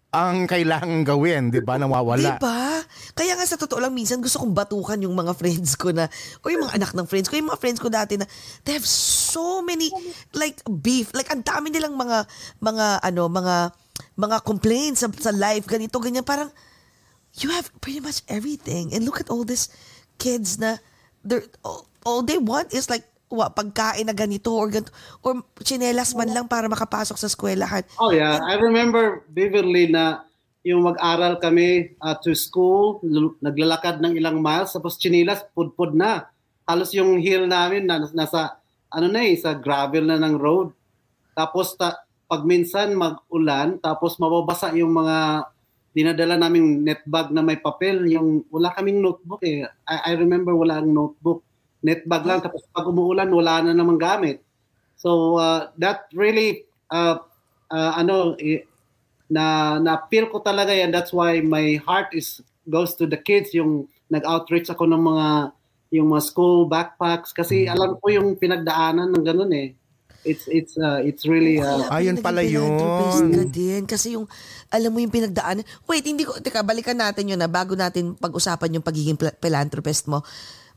ang 0.09 0.49
kailangan 0.49 1.05
gawin, 1.05 1.53
'di 1.53 1.61
ba? 1.61 1.78
Nawawala. 1.78 2.41
Diba? 2.41 2.82
Kaya 3.13 3.38
nga 3.38 3.45
sa 3.45 3.61
totoo 3.61 3.78
lang, 3.78 3.93
minsan 3.93 4.17
gusto 4.17 4.41
kong 4.41 4.57
batukan 4.57 4.97
yung 5.05 5.13
mga 5.13 5.38
friends 5.38 5.78
ko 5.78 5.93
na, 5.93 6.09
o 6.41 6.49
yung 6.49 6.65
mga 6.65 6.82
anak 6.82 6.91
ng 6.97 7.05
friends 7.05 7.30
ko, 7.30 7.38
yung 7.38 7.53
mga 7.53 7.61
friends 7.61 7.78
ko 7.78 7.93
dati 7.93 8.17
na, 8.17 8.26
they 8.65 8.74
have 8.74 8.89
so 8.89 9.61
many, 9.61 9.93
like, 10.34 10.57
beef. 10.82 11.13
Like, 11.13 11.30
ang 11.30 11.45
dami 11.45 11.70
nilang 11.70 11.93
mga, 11.93 12.26
mga, 12.57 13.05
ano, 13.05 13.30
mga, 13.30 13.55
mga 14.17 14.38
complaints 14.41 15.05
sa, 15.05 15.13
sa 15.13 15.30
life, 15.30 15.70
ganito, 15.70 16.01
ganyan. 16.01 16.26
Parang, 16.26 16.49
you 17.38 17.53
have 17.53 17.70
pretty 17.78 18.01
much 18.01 18.26
everything. 18.26 18.89
And 18.97 19.05
look 19.05 19.22
at 19.22 19.30
all 19.30 19.45
these 19.45 19.70
kids 20.20 20.59
na, 20.59 20.78
they're, 21.24 21.47
all, 21.63 21.88
all 22.03 22.22
they 22.22 22.38
want 22.38 22.76
is 22.76 22.91
like, 22.91 23.07
wa, 23.32 23.47
pagkain 23.47 24.09
na 24.09 24.13
ganito 24.13 24.51
or 24.51 24.67
ganito, 24.67 24.91
or 25.24 25.39
chinelas 25.63 26.17
man 26.17 26.34
lang 26.34 26.45
para 26.49 26.67
makapasok 26.67 27.15
sa 27.15 27.30
eskwelahan. 27.32 27.88
Oh 28.01 28.11
yeah, 28.11 28.41
I 28.43 28.59
remember 28.59 29.24
vividly 29.32 29.88
na 29.88 30.28
yung 30.65 30.84
mag-aral 30.84 31.39
kami 31.39 31.95
uh, 32.03 32.17
to 32.20 32.36
school, 32.36 32.99
l- 32.99 33.38
naglalakad 33.39 34.03
ng 34.03 34.20
ilang 34.20 34.43
miles, 34.43 34.76
tapos 34.76 34.99
chinilas, 34.99 35.47
pudpud 35.55 35.95
na. 35.95 36.28
Halos 36.67 36.91
yung 36.91 37.17
hill 37.17 37.47
namin 37.47 37.88
na, 37.88 38.03
nasa, 38.11 38.59
ano 38.91 39.07
na 39.07 39.24
eh, 39.24 39.39
sa 39.39 39.55
gravel 39.55 40.03
na 40.05 40.20
ng 40.20 40.36
road. 40.36 40.76
Tapos 41.32 41.74
ta, 41.80 42.03
pag 42.30 42.43
minsan 42.45 42.93
mag-ulan, 42.93 43.80
tapos 43.80 44.20
mababasa 44.20 44.70
yung 44.76 44.93
mga 44.93 45.49
dinadala 45.96 46.38
naming 46.38 46.86
netbag 46.86 47.34
na 47.34 47.42
may 47.42 47.58
papel, 47.58 48.06
yung 48.06 48.46
wala 48.54 48.70
kaming 48.74 49.02
notebook 49.02 49.42
eh. 49.42 49.66
I, 49.90 50.14
I 50.14 50.20
remember 50.20 50.54
wala 50.54 50.80
ang 50.80 50.94
notebook. 50.94 51.42
Netbag 51.80 52.24
lang, 52.28 52.40
tapos 52.44 52.68
pag 52.70 52.88
umuulan, 52.88 53.32
wala 53.32 53.64
na 53.64 53.74
namang 53.74 53.98
gamit. 53.98 54.44
So 55.00 55.40
uh, 55.40 55.72
that 55.80 56.12
really, 56.12 56.68
uh, 56.92 57.24
uh, 57.72 57.92
ano, 57.96 58.36
eh, 58.38 58.68
na 59.30 59.78
na-feel 59.78 60.28
ko 60.28 60.42
talaga 60.42 60.74
yan. 60.74 60.90
That's 60.90 61.14
why 61.14 61.40
my 61.40 61.78
heart 61.86 62.12
is 62.18 62.42
goes 62.66 62.98
to 62.98 63.06
the 63.06 63.18
kids. 63.18 63.54
Yung 63.54 63.88
nag-outreach 64.10 64.74
ako 64.74 64.90
ng 64.90 65.02
mga 65.06 65.28
yung 65.90 66.14
mga 66.14 66.24
school 66.26 66.70
backpacks 66.70 67.34
kasi 67.34 67.66
alam 67.66 67.98
ko 67.98 68.14
yung 68.14 68.38
pinagdaanan 68.38 69.10
ng 69.10 69.26
ganun 69.26 69.54
eh. 69.54 69.74
It's 70.28 70.52
it's 70.52 70.76
uh, 70.76 71.00
it's 71.00 71.24
really 71.24 71.64
uh, 71.64 71.88
Ayun 71.96 72.20
pala 72.20 72.44
yun. 72.44 73.32
ka 73.32 73.46
din. 73.48 73.88
Kasi 73.88 74.20
yung, 74.20 74.28
alam 74.70 74.93
mo 74.93 75.01
yung 75.01 75.13
pinagdaan. 75.13 75.65
Wait, 75.89 76.05
hindi 76.05 76.24
ko, 76.24 76.38
teka, 76.38 76.61
balikan 76.61 76.97
natin 76.97 77.34
yun 77.34 77.41
na 77.41 77.49
bago 77.49 77.74
natin 77.74 78.13
pag-usapan 78.13 78.78
yung 78.78 78.86
pagiging 78.86 79.17
philanthropist 79.41 80.05
mo. 80.05 80.22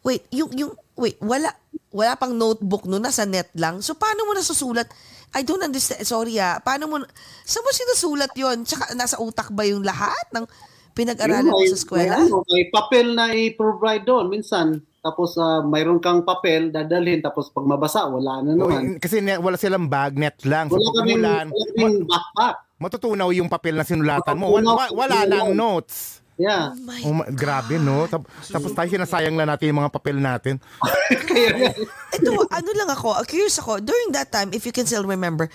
Wait, 0.02 0.24
yung, 0.32 0.50
yung, 0.56 0.72
wait, 0.96 1.20
wala, 1.20 1.52
wala 1.92 2.16
pang 2.16 2.32
notebook 2.32 2.88
no, 2.88 2.98
nasa 2.98 3.28
net 3.28 3.52
lang. 3.54 3.84
So, 3.84 3.94
paano 3.94 4.24
mo 4.24 4.32
nasusulat? 4.32 4.88
I 5.32 5.44
don't 5.44 5.64
understand. 5.64 6.04
Sorry 6.04 6.36
ah. 6.40 6.60
Paano 6.60 6.88
mo, 6.88 6.96
saan 7.44 7.64
mo 7.64 7.70
sinusulat 7.72 8.32
yon 8.36 8.64
Tsaka, 8.68 8.92
nasa 8.92 9.16
utak 9.20 9.48
ba 9.52 9.64
yung 9.64 9.80
lahat 9.84 10.28
ng 10.32 10.44
pinag-aralan 10.92 11.48
mo 11.48 11.60
sa 11.64 11.76
eskwela? 11.76 12.16
May, 12.20 12.28
ano, 12.28 12.44
may 12.48 12.64
papel 12.68 13.06
na 13.16 13.32
i-provide 13.32 14.04
doon 14.04 14.28
minsan. 14.28 14.80
Tapos 15.02 15.34
uh, 15.34 15.64
mayroon 15.66 15.98
kang 15.98 16.22
papel, 16.22 16.70
dadalhin. 16.70 17.24
Tapos 17.24 17.50
pag 17.50 17.64
mabasa, 17.66 18.06
wala 18.06 18.44
na 18.44 18.54
naman. 18.54 19.02
kasi 19.02 19.18
ne- 19.18 19.40
wala 19.40 19.56
silang 19.56 19.88
bag, 19.88 20.14
net 20.14 20.38
lang. 20.44 20.68
So 20.68 20.78
Wala 20.78 20.86
pag 20.86 20.96
kaming, 21.02 21.22
wala 21.24 21.64
kaming 21.74 21.98
backpack. 22.06 22.56
Matutunaw 22.82 23.30
yung 23.30 23.46
papel 23.46 23.78
na 23.78 23.86
sinulatan 23.86 24.34
mo. 24.34 24.50
Wala, 24.50 24.90
wala 24.90 25.16
na 25.24 25.46
ang 25.46 25.54
notes. 25.54 26.22
Yeah. 26.40 26.72
Oh 26.72 26.80
my 26.82 27.00
Oh, 27.04 27.22
grabe, 27.30 27.76
no? 27.78 28.08
Tap- 28.08 28.26
tapos 28.50 28.74
tayo 28.74 28.88
sinasayang 28.88 29.36
lang 29.36 29.46
natin 29.46 29.70
yung 29.70 29.80
mga 29.84 29.92
papel 29.92 30.16
natin. 30.18 30.58
Ito, 32.16 32.30
ano 32.50 32.70
lang 32.74 32.90
ako, 32.90 33.14
uh, 33.14 33.24
curious 33.28 33.60
ako, 33.60 33.78
during 33.78 34.10
that 34.16 34.32
time, 34.32 34.50
if 34.50 34.64
you 34.66 34.72
can 34.74 34.88
still 34.88 35.04
remember, 35.04 35.46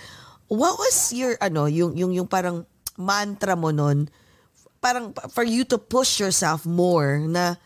what 0.48 0.78
was 0.78 1.12
your, 1.12 1.36
ano, 1.42 1.66
yung, 1.66 1.92
yung, 1.98 2.14
yung 2.14 2.28
parang 2.30 2.64
mantra 2.96 3.58
mo 3.58 3.68
nun, 3.74 4.08
parang 4.78 5.10
pa- 5.12 5.26
for 5.28 5.42
you 5.42 5.66
to 5.66 5.76
push 5.76 6.22
yourself 6.22 6.62
more 6.64 7.20
na, 7.26 7.58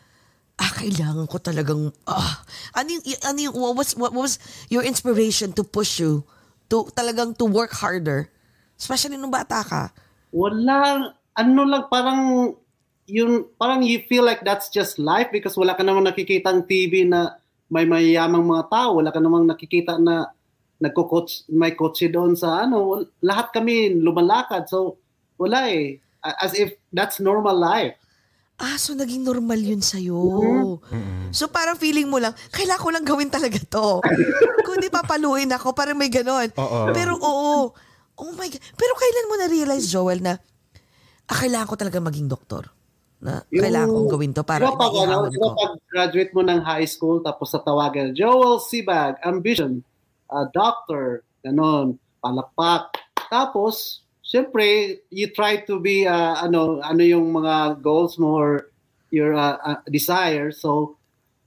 ah, 0.57 0.71
kailangan 0.73 1.29
ko 1.29 1.37
talagang, 1.37 1.93
ah, 2.09 2.41
ano 2.73 2.97
yung, 2.97 3.03
ano 3.23 3.39
yung, 3.39 3.55
what 3.55 3.73
was, 3.77 3.89
what 3.93 4.13
was 4.13 4.41
your 4.73 4.81
inspiration 4.81 5.53
to 5.53 5.61
push 5.61 6.01
you 6.01 6.25
to 6.67 6.89
talagang 6.97 7.37
to 7.37 7.45
work 7.45 7.77
harder? 7.77 8.32
Especially 8.83 9.15
nung 9.15 9.31
bata 9.31 9.63
ka. 9.63 9.83
wala, 10.35 11.13
ano 11.37 11.61
lang, 11.63 11.87
parang, 11.87 12.51
yung, 13.07 13.47
parang 13.55 13.79
you 13.85 14.03
feel 14.09 14.25
like 14.25 14.43
that's 14.43 14.67
just 14.67 14.99
life 14.99 15.29
because 15.31 15.55
wala 15.55 15.77
ka 15.77 15.85
namang 15.85 16.09
nakikitang 16.09 16.65
TV 16.67 17.07
na 17.07 17.37
may 17.71 17.87
mayayamang 17.87 18.43
mga 18.43 18.65
tao, 18.67 18.99
wala 18.99 19.13
ka 19.13 19.23
namang 19.23 19.47
nakikita 19.47 19.95
na 20.01 20.29
nagko-coach, 20.83 21.47
may 21.47 21.71
kotse 21.77 22.11
doon 22.11 22.35
sa 22.35 22.67
ano, 22.67 23.07
lahat 23.23 23.55
kami 23.55 23.95
lumalakad. 23.95 24.67
So, 24.67 24.99
wala 25.39 25.71
eh. 25.71 26.03
As 26.19 26.55
if 26.55 26.75
that's 26.91 27.23
normal 27.23 27.55
life. 27.55 27.95
Ah, 28.61 28.77
so 28.77 28.93
naging 28.95 29.25
normal 29.25 29.57
yun 29.59 29.81
sa'yo. 29.83 30.19
So 31.33 31.49
parang 31.49 31.75
feeling 31.75 32.07
mo 32.07 32.21
lang, 32.21 32.31
kailangan 32.53 32.79
ko 32.79 32.89
lang 32.93 33.03
gawin 33.03 33.27
talaga 33.27 33.59
to. 33.59 33.99
Kung 34.65 34.79
di 34.79 34.87
papaluin 34.87 35.51
ako, 35.51 35.73
parang 35.73 35.97
may 35.99 36.07
ganon. 36.07 36.47
Pero 36.95 37.17
oo, 37.17 37.73
oh 38.17 38.33
my 38.37 38.47
God. 38.49 38.61
Pero 38.77 38.91
kailan 38.97 39.29
mo 39.29 39.35
na-realize, 39.39 39.85
Joel, 39.89 40.21
na 40.21 40.37
ah, 41.29 41.37
kailangan 41.37 41.69
ko 41.69 41.75
talaga 41.79 41.99
maging 42.03 42.29
doktor? 42.29 42.69
Na 43.23 43.39
kailangan 43.47 43.87
kong 43.87 44.11
gawin 44.11 44.33
to 44.35 44.43
para 44.43 44.67
Diba 44.67 44.75
pag, 44.75 44.93
ano, 44.99 45.31
diba 45.31 45.49
pag 45.55 45.73
graduate 45.87 46.31
mo 46.35 46.43
ng 46.43 46.59
high 46.59 46.87
school, 46.89 47.23
tapos 47.23 47.55
sa 47.55 47.63
tawagan, 47.63 48.11
Joel 48.11 48.59
Sibag, 48.59 49.15
ambition, 49.23 49.79
uh, 50.27 50.45
doctor, 50.51 51.23
ganon, 51.39 51.95
palakpak. 52.19 52.99
Tapos, 53.31 54.03
syempre, 54.19 54.99
you 55.07 55.31
try 55.31 55.63
to 55.63 55.79
be, 55.79 56.03
uh, 56.03 56.35
ano, 56.43 56.83
ano 56.83 56.99
yung 56.99 57.31
mga 57.31 57.79
goals 57.79 58.19
mo 58.19 58.35
or 58.35 58.73
your 59.13 59.37
uh, 59.37 59.55
uh, 59.61 59.79
desire. 59.87 60.51
So, 60.51 60.97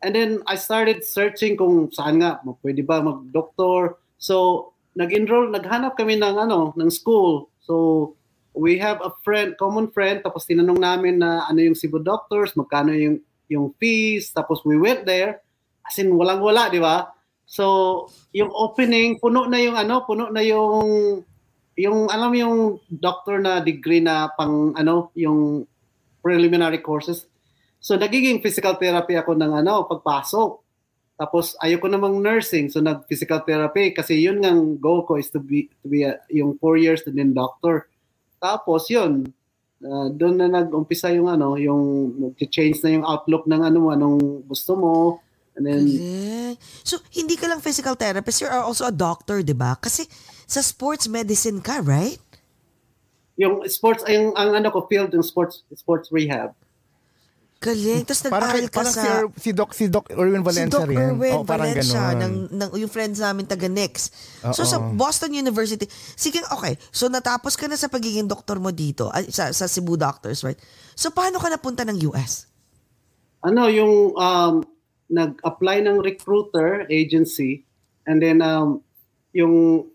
and 0.00 0.14
then 0.14 0.40
I 0.46 0.56
started 0.56 1.04
searching 1.04 1.58
kung 1.60 1.92
saan 1.92 2.22
nga, 2.22 2.40
pwede 2.62 2.86
ba 2.86 3.04
mag-doctor. 3.04 3.98
So, 4.16 4.70
nag-enroll, 4.97 5.53
naghanap 5.53 5.94
kami 5.94 6.16
ng, 6.16 6.36
ano, 6.40 6.72
ng 6.72 6.90
school. 6.90 7.53
So, 7.61 8.16
we 8.57 8.80
have 8.80 9.05
a 9.05 9.12
friend, 9.20 9.55
common 9.61 9.92
friend, 9.92 10.24
tapos 10.24 10.49
tinanong 10.49 10.80
namin 10.80 11.20
na 11.20 11.44
ano 11.44 11.61
yung 11.61 11.76
Cebu 11.76 12.01
Doctors, 12.01 12.57
magkano 12.57 12.97
yung 12.97 13.20
yung 13.47 13.70
fees, 13.78 14.34
tapos 14.34 14.66
we 14.66 14.74
went 14.74 15.07
there, 15.07 15.38
as 15.86 15.94
in 16.03 16.11
walang-wala, 16.11 16.66
di 16.66 16.82
ba? 16.82 17.14
So, 17.47 18.09
yung 18.34 18.51
opening, 18.51 19.22
puno 19.22 19.47
na 19.47 19.62
yung 19.62 19.78
ano, 19.78 20.03
puno 20.03 20.34
na 20.34 20.42
yung 20.42 21.22
yung 21.78 22.11
alam 22.11 22.32
yung 22.34 22.80
doctor 22.88 23.38
na 23.38 23.62
degree 23.62 24.03
na 24.03 24.32
pang 24.34 24.74
ano, 24.74 25.14
yung 25.14 25.62
preliminary 26.24 26.82
courses. 26.82 27.30
So, 27.78 27.94
nagiging 27.94 28.42
physical 28.42 28.74
therapy 28.80 29.14
ako 29.14 29.38
ng 29.38 29.62
ano, 29.62 29.86
pagpasok. 29.86 30.65
Tapos 31.16 31.56
ayoko 31.64 31.88
namang 31.88 32.20
nursing, 32.20 32.68
so 32.68 32.84
nag 32.84 33.08
physical 33.08 33.40
therapy 33.40 33.96
kasi 33.96 34.20
yun 34.20 34.44
ngang 34.44 34.76
goal 34.76 35.00
ko 35.08 35.16
is 35.16 35.32
to 35.32 35.40
be 35.40 35.72
to 35.80 35.88
be 35.88 36.04
a, 36.04 36.20
yung 36.28 36.60
four 36.60 36.76
years 36.76 37.00
to 37.04 37.10
then 37.10 37.32
doctor. 37.32 37.88
Tapos 38.36 38.92
yun, 38.92 39.24
uh, 39.80 40.12
doon 40.12 40.36
na 40.36 40.48
nag-umpisa 40.52 41.08
yung 41.16 41.32
ano, 41.32 41.56
yung 41.56 42.12
change 42.52 42.84
na 42.84 42.92
yung 42.92 43.04
outlook 43.08 43.48
ng 43.48 43.64
ano 43.64 43.88
anong 43.88 44.44
gusto 44.44 44.76
mo. 44.76 44.94
And 45.56 45.64
then, 45.64 45.88
Galing. 45.88 46.60
So, 46.84 47.00
hindi 47.16 47.32
ka 47.40 47.48
lang 47.48 47.64
physical 47.64 47.96
therapist, 47.96 48.44
you're 48.44 48.52
also 48.52 48.84
a 48.84 48.92
doctor, 48.92 49.40
di 49.40 49.56
ba? 49.56 49.72
Kasi 49.80 50.04
sa 50.44 50.60
sports 50.60 51.08
medicine 51.08 51.64
ka, 51.64 51.80
right? 51.80 52.20
yung 53.36 53.60
sports, 53.68 54.02
yung, 54.08 54.32
ang 54.34 54.56
ano 54.56 54.68
ko, 54.72 54.88
field, 54.88 55.12
yung 55.12 55.24
sports, 55.24 55.62
sports 55.76 56.08
rehab. 56.08 56.56
Galing. 57.57 58.04
Tapos 58.04 58.20
Parang, 58.28 58.52
nag-aral 58.52 58.68
ka 58.68 58.78
parang 58.78 58.94
sa... 58.94 59.02
si, 59.02 59.09
Er- 59.09 59.32
si 59.40 59.50
Doc 59.57 59.70
si 59.72 59.84
Doc 59.88 60.04
Erwin 60.12 60.44
Valencia 60.44 60.76
si 60.76 60.76
Doc 60.76 60.88
rin. 60.92 60.98
Erwin 61.00 61.34
Oo, 61.40 61.44
parang 61.44 61.72
Valencia, 61.72 62.02
ganun. 62.12 62.20
ng, 62.20 62.34
ng, 62.52 62.70
yung 62.84 62.92
friends 62.92 63.18
namin 63.18 63.48
taga 63.48 63.66
Nix. 63.66 64.12
So 64.52 64.68
sa 64.68 64.76
Boston 64.78 65.32
University, 65.32 65.88
sige, 66.14 66.44
okay, 66.52 66.76
so 66.92 67.09
natapos 67.09 67.57
ka 67.57 67.64
na 67.64 67.80
sa 67.80 67.88
pagiging 67.88 68.28
doktor 68.28 68.61
mo 68.61 68.70
dito, 68.70 69.09
ay, 69.09 69.32
sa, 69.32 69.48
sa 69.57 69.64
Cebu 69.64 69.96
Doctors, 69.96 70.44
right? 70.44 70.61
So 70.92 71.09
paano 71.11 71.40
ka 71.40 71.48
napunta 71.48 71.82
ng 71.88 71.96
US? 72.12 72.57
ano 73.46 73.70
yung 73.70 74.11
um, 74.18 74.54
nag-apply 75.07 75.86
ng 75.86 76.02
recruiter 76.02 76.82
agency 76.90 77.62
and 78.11 78.18
then 78.18 78.42
um, 78.42 78.82
yung 79.30 79.86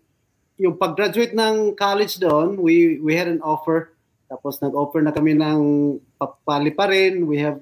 yung 0.56 0.78
pag-graduate 0.78 1.34
ng 1.34 1.74
college 1.76 2.22
doon, 2.22 2.56
we 2.62 3.02
we 3.02 3.18
had 3.18 3.28
an 3.28 3.42
offer. 3.44 3.91
Tapos 4.32 4.64
nag-offer 4.64 5.04
na 5.04 5.12
kami 5.12 5.36
ng 5.36 5.60
papali 6.16 6.72
pa 6.72 6.88
rin. 6.88 7.28
We 7.28 7.44
have 7.44 7.60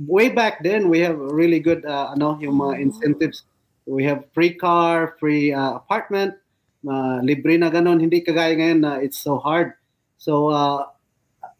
way 0.00 0.32
back 0.32 0.64
then 0.64 0.88
we 0.88 1.02
have 1.04 1.18
really 1.18 1.60
good 1.60 1.84
uh, 1.84 2.16
ano 2.16 2.40
yung 2.40 2.56
mga 2.56 2.80
incentives. 2.80 3.44
We 3.84 4.08
have 4.08 4.24
free 4.32 4.56
car, 4.56 5.20
free 5.20 5.52
uh, 5.52 5.76
apartment, 5.76 6.40
uh, 6.88 7.20
libre 7.20 7.60
na 7.60 7.68
ganun. 7.68 8.00
Hindi 8.00 8.24
kagaya 8.24 8.56
ngayon 8.56 8.80
na 8.80 8.92
it's 9.04 9.20
so 9.20 9.36
hard. 9.36 9.76
So 10.16 10.48
uh, 10.48 10.88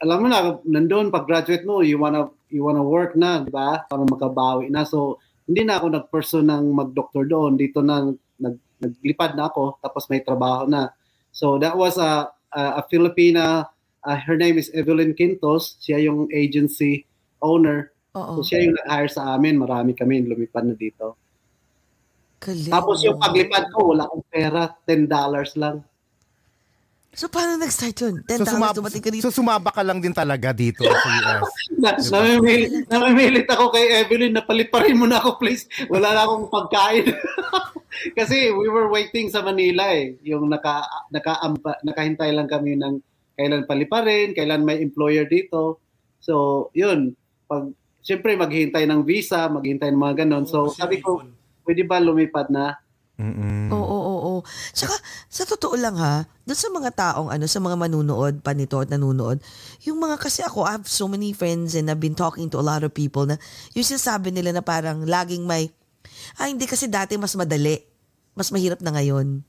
alam 0.01 0.24
mo 0.24 0.26
na 0.32 0.57
nandoon 0.62 1.11
pag 1.11 1.26
graduate 1.26 1.66
mo 1.66 1.82
you 1.82 1.99
wanna 1.99 2.30
you 2.49 2.62
wanna 2.62 2.82
work 2.82 3.18
na 3.18 3.42
di 3.42 3.51
ba 3.51 3.82
para 3.90 4.03
makabawi 4.07 4.70
na 4.70 4.86
so 4.86 5.18
hindi 5.49 5.66
na 5.66 5.80
ako 5.80 5.86
nag-pursue 5.90 6.44
ng 6.44 6.70
mag-doctor 6.70 7.26
doon 7.26 7.59
dito 7.59 7.82
na 7.82 8.07
nag, 8.38 8.57
naglipad 8.78 9.34
na 9.34 9.51
ako 9.51 9.82
tapos 9.82 10.07
may 10.07 10.22
trabaho 10.22 10.70
na 10.70 10.94
so 11.34 11.59
that 11.59 11.74
was 11.74 11.99
a 11.99 12.30
a, 12.55 12.80
a 12.80 12.82
Filipina 12.86 13.66
uh, 14.09 14.17
her 14.17 14.41
name 14.41 14.57
is 14.57 14.73
Evelyn 14.73 15.13
Quintos. 15.13 15.77
Siya 15.79 16.01
yung 16.01 16.33
agency 16.33 17.05
owner. 17.45 17.93
Oo. 18.17 18.41
So 18.41 18.49
siya 18.49 18.65
yung 18.65 18.75
nag-hire 18.81 19.13
sa 19.13 19.37
amin. 19.37 19.61
Marami 19.61 19.93
kami 19.93 20.25
lumipad 20.25 20.65
na 20.65 20.73
dito. 20.73 21.15
Galing. 22.41 22.73
Tapos 22.73 23.05
yung 23.05 23.21
paglipad 23.21 23.69
ko, 23.69 23.93
wala 23.93 24.09
akong 24.09 24.25
pera. 24.31 24.73
$10 24.87 25.11
lang. 25.59 25.83
So, 27.09 27.27
paano 27.27 27.59
nag-start 27.59 27.99
yun? 27.99 28.15
10 28.23 28.31
So, 28.31 28.45
dollars 28.47 28.53
sumab- 28.55 28.79
dumating 28.79 29.03
ka 29.03 29.11
dito. 29.11 29.25
so 29.27 29.35
sumaba 29.35 29.75
ka 29.75 29.83
lang 29.83 29.99
din 29.99 30.15
talaga 30.15 30.55
dito 30.55 30.87
sa 30.87 31.09
US. 31.09 31.51
Na, 31.83 31.91
namimilit, 31.99 32.87
namimilit 32.87 33.49
ako 33.49 33.75
kay 33.75 34.03
Evelyn 34.05 34.35
na 34.35 34.43
paliparin 34.45 34.95
mo 34.95 35.07
na 35.09 35.19
ako 35.19 35.41
please. 35.41 35.67
Wala 35.91 36.15
na 36.15 36.23
akong 36.23 36.47
pagkain. 36.47 37.11
Kasi 38.19 38.55
we 38.55 38.71
were 38.71 38.87
waiting 38.87 39.33
sa 39.33 39.43
Manila 39.43 39.91
eh. 39.91 40.15
Yung 40.23 40.47
naka, 40.47 40.85
naka, 41.11 41.43
nakahintay 41.83 42.31
lang 42.31 42.47
kami 42.47 42.79
ng 42.79 43.03
kailan 43.39 43.64
paliparin, 43.70 44.34
kailan 44.34 44.66
may 44.66 44.82
employer 44.82 45.24
dito. 45.30 45.78
So, 46.18 46.68
yun. 46.74 47.14
Pag, 47.47 47.70
Siyempre, 48.09 48.41
maghihintay 48.41 48.89
ng 48.89 49.05
visa, 49.05 49.53
maghihintay 49.53 49.93
ng 49.93 50.01
mga 50.01 50.24
ganon. 50.24 50.49
So, 50.49 50.72
sabi 50.72 51.05
ko, 51.05 51.20
pwede 51.68 51.84
ba 51.84 52.01
lumipad 52.01 52.49
na? 52.49 52.72
Mm-mm. 53.20 53.68
Oo, 53.68 53.82
oo, 53.84 54.14
oo. 54.32 54.41
Tsaka, 54.72 54.97
sa 55.28 55.45
totoo 55.45 55.76
lang 55.76 55.93
ha, 56.01 56.24
doon 56.49 56.57
sa 56.57 56.70
mga 56.72 56.91
taong, 56.97 57.28
ano, 57.28 57.45
sa 57.45 57.61
mga 57.61 57.76
manunood 57.76 58.41
pa 58.41 58.57
nito 58.57 58.80
at 58.80 58.89
nanunood, 58.89 59.45
yung 59.84 60.01
mga 60.01 60.16
kasi 60.22 60.41
ako, 60.41 60.64
I 60.64 60.80
have 60.80 60.89
so 60.89 61.05
many 61.05 61.36
friends 61.36 61.76
and 61.76 61.93
I've 61.93 62.01
been 62.01 62.16
talking 62.16 62.49
to 62.55 62.62
a 62.62 62.64
lot 62.64 62.80
of 62.80 62.97
people 62.97 63.28
na 63.28 63.36
yung 63.76 63.84
sinasabi 63.84 64.32
nila 64.32 64.57
na 64.57 64.64
parang 64.64 65.05
laging 65.05 65.45
may, 65.45 65.68
ah, 66.41 66.49
hindi 66.49 66.64
kasi 66.64 66.89
dati 66.89 67.20
mas 67.20 67.36
madali. 67.36 67.76
Mas 68.39 68.49
mahirap 68.55 68.80
na 68.80 68.95
ngayon. 68.95 69.43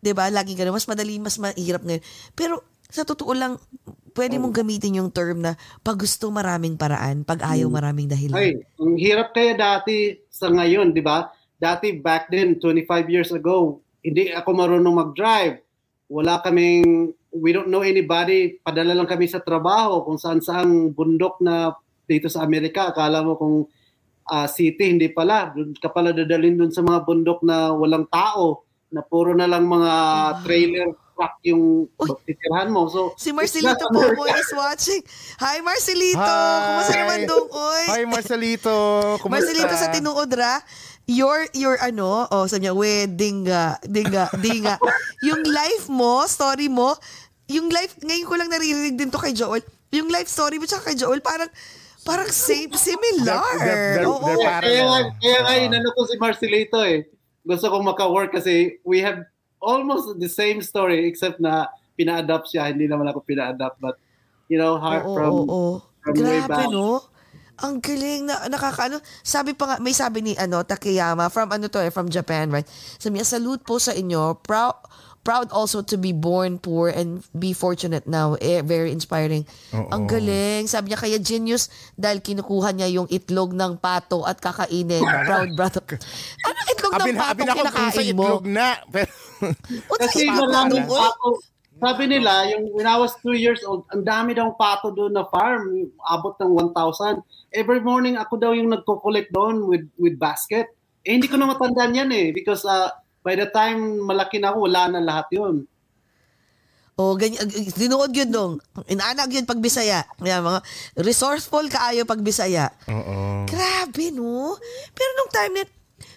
'Di 0.00 0.12
ba 0.16 0.32
Laging 0.32 0.58
gano'n, 0.58 0.74
mas 0.74 0.88
madali, 0.88 1.20
mas 1.22 1.36
mahirap 1.36 1.84
ngayon. 1.84 2.02
Pero, 2.32 2.64
sa 2.94 3.02
totoo 3.02 3.34
lang, 3.34 3.58
pwede 4.14 4.38
mong 4.38 4.54
gamitin 4.54 5.02
yung 5.02 5.10
term 5.10 5.42
na 5.42 5.58
pag 5.82 5.98
gusto 5.98 6.30
maraming 6.30 6.78
paraan, 6.78 7.26
pag 7.26 7.42
ayaw 7.42 7.66
maraming 7.66 8.06
dahilan. 8.06 8.38
Ay, 8.38 8.62
ang 8.78 8.94
hirap 8.94 9.34
kaya 9.34 9.58
dati 9.58 10.22
sa 10.30 10.46
ngayon, 10.46 10.94
di 10.94 11.02
ba? 11.02 11.26
Dati 11.58 11.98
back 11.98 12.30
then, 12.30 12.62
25 12.62 13.10
years 13.10 13.34
ago, 13.34 13.82
hindi 13.98 14.30
ako 14.30 14.50
marunong 14.54 14.94
mag-drive. 14.94 15.58
Wala 16.06 16.38
kaming, 16.38 17.10
we 17.34 17.50
don't 17.50 17.66
know 17.66 17.82
anybody. 17.82 18.62
Padala 18.62 18.94
lang 18.94 19.10
kami 19.10 19.26
sa 19.26 19.42
trabaho 19.42 20.06
kung 20.06 20.14
saan 20.14 20.38
saan 20.38 20.94
bundok 20.94 21.42
na 21.42 21.74
dito 22.06 22.30
sa 22.30 22.46
Amerika. 22.46 22.94
Akala 22.94 23.26
mo 23.26 23.34
kung 23.34 23.66
uh, 24.30 24.46
city, 24.46 24.94
hindi 24.94 25.10
pala. 25.10 25.50
Ka 25.82 25.90
pala 25.90 26.14
dadalhin 26.14 26.54
doon 26.54 26.70
sa 26.70 26.86
mga 26.86 27.02
bundok 27.02 27.42
na 27.42 27.74
walang 27.74 28.06
tao, 28.06 28.62
na 28.94 29.02
puro 29.02 29.34
na 29.34 29.50
lang 29.50 29.66
mga 29.66 29.92
trailer 30.46 30.94
truck 31.14 31.38
yung 31.42 31.86
titirhan 32.26 32.68
mo. 32.68 32.90
So, 32.90 33.14
Si 33.14 33.30
Marcelito 33.30 33.86
po 33.88 34.02
mo 34.12 34.26
is 34.26 34.50
watching. 34.52 35.02
Hi 35.38 35.62
Marcelito! 35.62 36.18
Hi! 36.20 36.66
Kumusta 36.66 36.94
naman 36.98 37.20
dong, 37.24 37.48
oy? 37.48 37.84
Hi 37.88 38.02
Marcelito! 38.04 38.74
Kumusta? 39.18 39.30
Marcelito 39.30 39.74
sa 39.74 39.88
Tinuod 39.88 40.30
ra, 40.34 40.58
your 41.06 41.46
your 41.54 41.78
ano, 41.78 42.26
oh 42.26 42.44
sabi 42.44 42.66
niya, 42.66 42.74
we 42.74 43.06
dinga, 43.06 43.78
dinga, 43.80 44.28
dinga. 44.36 44.74
yung 45.22 45.46
life 45.46 45.86
mo, 45.86 46.26
story 46.26 46.66
mo, 46.66 46.98
yung 47.46 47.70
life 47.70 47.94
ngayon 48.00 48.26
ko 48.26 48.34
lang 48.34 48.50
naririnig 48.50 48.98
din 48.98 49.08
to 49.08 49.20
kay 49.20 49.32
Joel. 49.32 49.62
Yung 49.92 50.10
life 50.10 50.26
story 50.26 50.58
mo 50.58 50.66
tsaka 50.66 50.90
kay 50.90 50.96
Joel 50.96 51.22
parang 51.22 51.48
parang 52.02 52.28
same 52.28 52.68
similar. 52.74 53.40
They're- 53.56 54.02
they're- 54.02 54.04
Oo. 54.04 54.20
they're 54.20 54.36
kaya, 54.36 54.48
parang- 54.50 54.64
kaya, 54.66 54.82
nga, 54.82 54.98
kaya 55.22 55.38
nga 55.40 55.54
Oo. 55.54 55.64
inano 55.64 55.88
ko 55.92 56.00
si 56.04 56.14
Marcelito 56.18 56.78
eh. 56.82 57.08
Gusto 57.44 57.68
kong 57.68 57.84
maka-work 57.84 58.32
kasi 58.32 58.80
we 58.82 59.04
have 59.04 59.20
almost 59.64 60.20
the 60.20 60.28
same 60.28 60.60
story 60.60 61.08
except 61.08 61.40
na 61.40 61.72
pina-adapt 61.96 62.52
siya. 62.52 62.68
Hindi 62.68 62.86
naman 62.86 63.08
ako 63.08 63.24
pina-adapt 63.24 63.80
but 63.80 63.96
you 64.52 64.60
know, 64.60 64.76
heart 64.76 65.08
Oo, 65.08 65.14
from, 65.16 65.32
oo, 65.32 65.44
oo. 65.48 65.72
from 66.04 66.14
way 66.20 66.44
Grabe, 66.44 66.52
back. 66.52 66.68
no? 66.68 67.00
Ang 67.54 67.78
galing 67.78 68.26
na 68.26 68.50
nakakaano. 68.50 68.98
Sabi 69.22 69.54
pa 69.54 69.64
nga, 69.64 69.76
may 69.78 69.94
sabi 69.94 70.20
ni 70.20 70.32
ano, 70.34 70.66
Takeyama 70.66 71.30
from 71.30 71.48
ano 71.54 71.70
to 71.70 71.78
eh, 71.78 71.94
from 71.94 72.10
Japan, 72.10 72.50
right? 72.50 72.66
Sabi 72.98 73.22
niya, 73.22 73.26
salute 73.38 73.62
po 73.62 73.78
sa 73.78 73.94
inyo. 73.94 74.42
Proud 74.42 74.74
proud 75.24 75.48
also 75.56 75.80
to 75.80 75.96
be 75.96 76.12
born 76.12 76.60
poor 76.60 76.92
and 76.92 77.24
be 77.32 77.56
fortunate 77.56 78.04
now. 78.04 78.36
Eh, 78.38 78.60
very 78.60 78.92
inspiring. 78.92 79.48
Oo. 79.72 79.88
Ang 79.88 80.04
galing. 80.04 80.68
Sabi 80.68 80.92
niya, 80.92 81.00
kaya 81.00 81.16
genius 81.16 81.72
dahil 81.96 82.20
kinukuha 82.20 82.76
niya 82.76 82.92
yung 82.92 83.08
itlog 83.08 83.56
ng 83.56 83.80
pato 83.80 84.22
at 84.28 84.36
kakainin. 84.38 85.00
Proud 85.26 85.56
brother. 85.56 85.82
Ano 86.44 86.58
itlog 86.68 86.92
ng 87.00 87.16
pato 87.16 87.32
abin 87.32 87.46
kinakain 87.48 88.12
mo? 88.12 88.24
itlog 88.28 88.46
na. 88.46 88.68
Pero, 88.92 89.08
Kasi 90.00 90.28
maraming 90.30 90.86
pato. 90.86 91.40
Sabi 91.74 92.06
nila, 92.06 92.46
yung 92.54 92.70
when 92.70 92.86
I 92.86 92.94
was 92.96 93.18
two 93.18 93.34
years 93.34 93.60
old, 93.66 93.82
ang 93.90 94.06
dami 94.06 94.32
daw 94.32 94.54
pato 94.54 94.94
doon 94.94 95.10
na 95.10 95.26
farm. 95.26 95.90
Abot 96.06 96.38
ng 96.38 96.70
1,000. 96.70 97.20
Every 97.50 97.82
morning, 97.82 98.14
ako 98.14 98.38
daw 98.38 98.50
yung 98.54 98.70
nagko-collect 98.70 99.34
doon 99.34 99.66
with, 99.66 99.84
with 99.98 100.14
basket. 100.14 100.70
Eh, 101.02 101.18
hindi 101.18 101.26
ko 101.26 101.34
na 101.36 101.50
matandaan 101.50 101.98
yan 101.98 102.10
eh. 102.14 102.30
Because 102.30 102.62
uh, 102.64 102.88
by 103.26 103.34
the 103.34 103.50
time 103.50 104.06
malaki 104.06 104.38
na 104.38 104.54
ako, 104.54 104.70
wala 104.70 104.82
na 104.86 105.00
lahat 105.02 105.26
yun. 105.34 105.66
O, 106.94 107.18
ganyan, 107.18 107.50
dinuod 107.74 108.14
yun 108.14 108.30
dong. 108.30 108.52
Inanag 108.86 109.34
yun 109.34 109.42
pag 109.42 109.58
Bisaya. 109.58 110.06
Kaya 110.14 110.38
mga 110.38 110.62
resourceful 111.02 111.66
kaayo 111.66 112.06
pag 112.06 112.22
Bisaya. 112.22 112.70
oo. 112.86 113.42
Grabe, 113.50 114.14
no? 114.14 114.54
Pero 114.94 115.10
nung 115.18 115.32
time 115.34 115.52
na, 115.58 115.64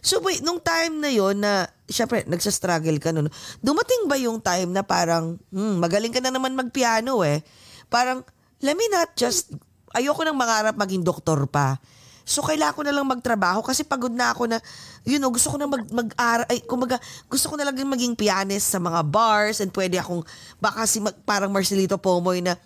so 0.01 0.19
wait, 0.23 0.43
nung 0.43 0.61
time 0.61 1.01
na 1.01 1.09
yon 1.11 1.39
na, 1.39 1.67
syempre, 1.87 2.23
nagsastruggle 2.27 2.99
ka 2.99 3.11
nun, 3.15 3.31
dumating 3.59 4.07
ba 4.07 4.15
yung 4.19 4.39
time 4.43 4.71
na 4.71 4.83
parang, 4.83 5.39
hmm, 5.51 5.79
magaling 5.79 6.11
ka 6.11 6.19
na 6.23 6.31
naman 6.31 6.55
magpiano 6.55 7.23
eh. 7.23 7.43
Parang, 7.87 8.23
let 8.59 8.75
me 8.75 8.87
not 8.91 9.15
just, 9.15 9.53
ayoko 9.95 10.23
nang 10.23 10.37
mangarap 10.37 10.75
maging 10.75 11.03
doktor 11.03 11.47
pa. 11.47 11.79
So, 12.27 12.43
kailangan 12.43 12.75
ko 12.75 12.83
na 12.83 12.91
lang 12.91 13.07
magtrabaho 13.07 13.63
kasi 13.63 13.87
pagod 13.87 14.11
na 14.11 14.35
ako 14.35 14.51
na, 14.51 14.59
you 15.07 15.15
know, 15.15 15.31
gusto 15.31 15.47
ko 15.47 15.55
na 15.55 15.63
mag, 15.63 15.87
mag 15.87 16.11
ay, 16.51 16.59
kumaga, 16.67 16.99
gusto 17.31 17.47
ko 17.47 17.55
na 17.55 17.63
lang 17.63 17.79
maging 17.79 18.19
pianist 18.19 18.67
sa 18.67 18.83
mga 18.83 18.99
bars 19.07 19.63
and 19.63 19.71
pwede 19.71 19.95
akong, 19.95 20.27
baka 20.59 20.83
si, 20.83 20.99
mag, 20.99 21.15
parang 21.23 21.47
Marcelito 21.55 21.95
Pomoy 21.95 22.43
na, 22.43 22.59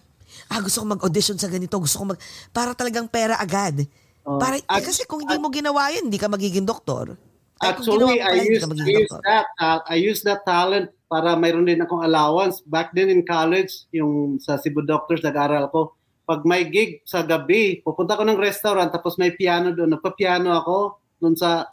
ah, 0.49 0.57
gusto 0.65 0.81
ko 0.81 0.97
mag-audition 0.97 1.37
sa 1.37 1.45
ganito, 1.45 1.77
gusto 1.77 2.01
ko 2.01 2.09
mag, 2.09 2.19
para 2.49 2.73
talagang 2.73 3.05
pera 3.05 3.37
agad. 3.37 3.85
Oh, 4.21 4.37
para, 4.37 4.57
eh, 4.57 4.65
at- 4.69 4.85
kasi 4.85 5.05
kung 5.09 5.25
hindi 5.25 5.37
mo 5.41 5.49
ginawa 5.49 5.89
yun, 5.89 6.09
hindi 6.09 6.21
ka 6.21 6.29
magiging 6.29 6.65
doktor. 6.65 7.17
Ay, 7.61 7.77
Actually, 7.77 8.17
I 8.17 8.41
used, 8.41 8.65
I 8.65 8.89
used 8.89 9.13
doktor. 9.13 9.21
that. 9.21 9.45
Uh, 9.61 9.79
I 9.85 9.97
used 10.01 10.23
that 10.25 10.41
talent 10.45 10.89
para 11.05 11.37
mayroon 11.37 11.69
din 11.69 11.81
akong 11.81 12.01
allowance. 12.01 12.61
Back 12.65 12.89
then 12.97 13.13
in 13.13 13.21
college, 13.21 13.85
yung 13.93 14.41
sa 14.41 14.57
Cebu 14.57 14.81
Doctors, 14.81 15.21
nag-aral 15.21 15.69
ko. 15.69 15.93
Pag 16.25 16.41
may 16.41 16.65
gig 16.73 17.05
sa 17.05 17.21
gabi, 17.21 17.81
pupunta 17.85 18.17
ko 18.17 18.25
ng 18.25 18.39
restaurant, 18.39 18.89
tapos 18.89 19.17
may 19.21 19.33
piano 19.33 19.73
doon. 19.73 19.93
Nagpa-piano 19.93 20.49
ako 20.57 20.77
doon 21.21 21.37
sa, 21.37 21.69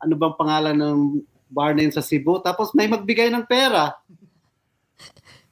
ano 0.00 0.14
bang 0.16 0.36
pangalan 0.36 0.76
ng 0.76 0.98
bar 1.48 1.72
na 1.72 1.88
yun 1.88 1.94
sa 1.94 2.04
Cebu. 2.04 2.44
Tapos 2.44 2.76
may 2.76 2.88
magbigay 2.88 3.32
ng 3.32 3.44
pera. 3.48 3.96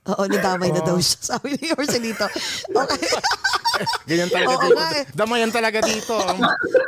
Oo, 0.08 0.22
nadamay 0.24 0.72
na 0.72 0.80
daw 0.80 0.96
siya. 0.96 1.18
Sabi 1.36 1.56
ni 1.56 1.72
Marcelito. 1.72 2.26
Okay. 2.68 3.10
Ganyan 4.10 4.30
talaga 4.32 4.48
Oo 4.50 4.62
dito. 4.64 4.74
nga 4.74 4.88
eh. 4.98 5.04
Damayan 5.14 5.50
talaga 5.54 5.78
dito. 5.84 6.14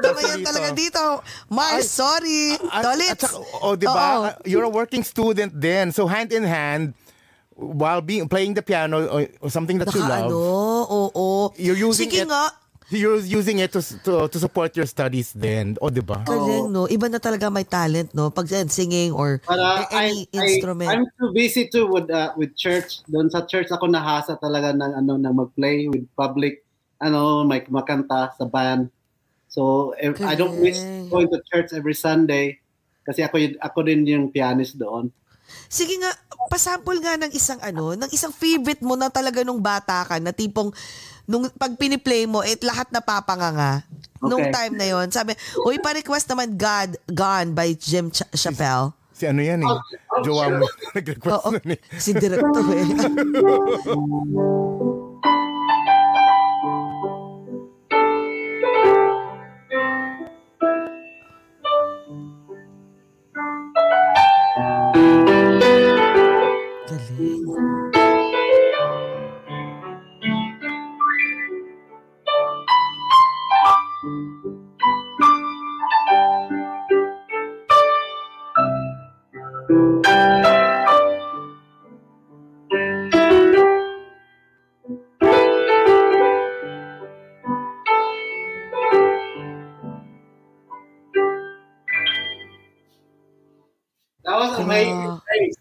Damayan 0.02 0.40
talaga 0.42 0.68
dito. 0.74 1.02
Mars, 1.46 1.86
sorry. 1.86 2.58
At, 2.66 2.82
Tolit. 2.82 3.14
at 3.14 3.20
saka, 3.30 3.36
oh, 3.62 3.78
di 3.78 3.86
ba? 3.86 4.34
You're 4.42 4.66
a 4.66 4.72
working 4.72 5.06
student 5.06 5.54
then. 5.54 5.94
So 5.94 6.10
hand 6.10 6.34
in 6.34 6.42
hand, 6.42 6.98
while 7.54 8.00
being 8.00 8.26
playing 8.26 8.54
the 8.58 8.64
piano 8.64 9.06
or, 9.06 9.28
or 9.38 9.50
something 9.52 9.78
that 9.78 9.92
you 9.92 10.00
love, 10.00 10.32
ano, 10.32 10.40
oo. 10.88 11.52
you're 11.60 11.78
using 11.78 12.08
Sige 12.08 12.24
it 12.24 12.28
nga. 12.28 12.50
You're 12.90 13.22
using 13.22 13.58
it 13.62 13.72
to 13.72 13.80
to, 14.04 14.26
to 14.28 14.38
support 14.38 14.74
your 14.76 14.86
studies 14.86 15.32
then. 15.32 15.78
O, 15.80 15.90
di 15.90 16.02
ba? 16.02 16.22
Galing, 16.26 16.70
no? 16.70 16.90
Iba 16.90 17.06
na 17.10 17.22
talaga 17.22 17.48
may 17.48 17.64
talent, 17.64 18.14
no? 18.14 18.30
Pag 18.30 18.50
singing 18.70 19.14
or 19.14 19.38
Para 19.42 19.86
any 19.94 20.26
I, 20.34 20.38
instrument. 20.38 20.90
I, 20.90 20.98
I'm 20.98 21.06
too 21.18 21.30
busy 21.30 21.70
too 21.70 21.86
with 21.86 22.10
uh, 22.10 22.34
with 22.34 22.54
church. 22.58 23.06
Doon 23.06 23.30
sa 23.30 23.46
church 23.46 23.70
ako 23.70 23.86
nahasa 23.86 24.34
talaga 24.38 24.74
ng 24.74 24.92
ano 25.00 25.16
ng 25.18 25.34
mag-play 25.34 25.86
with 25.86 26.06
public 26.18 26.66
ano 27.00 27.46
may 27.46 27.64
makanta 27.70 28.34
sa 28.34 28.44
band. 28.44 28.90
So 29.50 29.94
if, 29.98 30.22
I 30.22 30.38
don't 30.38 30.62
miss 30.62 30.78
going 31.10 31.26
to 31.30 31.42
church 31.50 31.74
every 31.74 31.96
Sunday 31.96 32.62
kasi 33.02 33.26
ako 33.26 33.58
ako 33.58 33.78
din 33.82 34.06
yung 34.06 34.30
pianist 34.30 34.78
doon. 34.78 35.10
Sige 35.66 35.98
nga, 35.98 36.14
pasample 36.46 36.98
nga 37.02 37.18
ng 37.18 37.32
isang 37.34 37.58
ano, 37.58 37.98
ng 37.98 38.10
isang 38.14 38.30
favorite 38.30 38.82
mo 38.86 38.94
na 38.94 39.10
talaga 39.10 39.42
nung 39.42 39.58
bata 39.58 40.06
ka, 40.06 40.22
na 40.22 40.30
tipong, 40.30 40.70
nung 41.30 41.46
pag 41.54 41.78
piniplay 41.78 42.26
mo, 42.26 42.42
eh, 42.42 42.58
lahat 42.58 42.90
napapanganga. 42.90 43.86
Nung 44.20 44.42
Okay. 44.42 44.52
time 44.52 44.74
na 44.74 44.86
yon 44.90 45.06
sabi, 45.08 45.32
uy, 45.62 45.78
pa-request 45.78 46.26
naman 46.28 46.58
God, 46.58 46.98
Gone 47.06 47.54
by 47.54 47.72
Jim 47.72 48.10
Ch- 48.10 48.26
Chappelle. 48.34 48.90
Si 49.14 49.24
ano 49.24 49.40
yan 49.40 49.62
eh. 49.62 49.76
Jowa 50.20 50.58
mo 50.58 50.66
nag-request 50.96 51.30
Oo, 51.30 51.48
nun 51.54 51.70
eh. 51.70 51.80
si 51.94 52.10
director 52.12 52.66
eh. 52.66 52.84
Galing. 66.88 67.79
That 94.24 94.36
was 94.36 94.52
amazing. 94.60 95.20
Grace. 95.24 95.56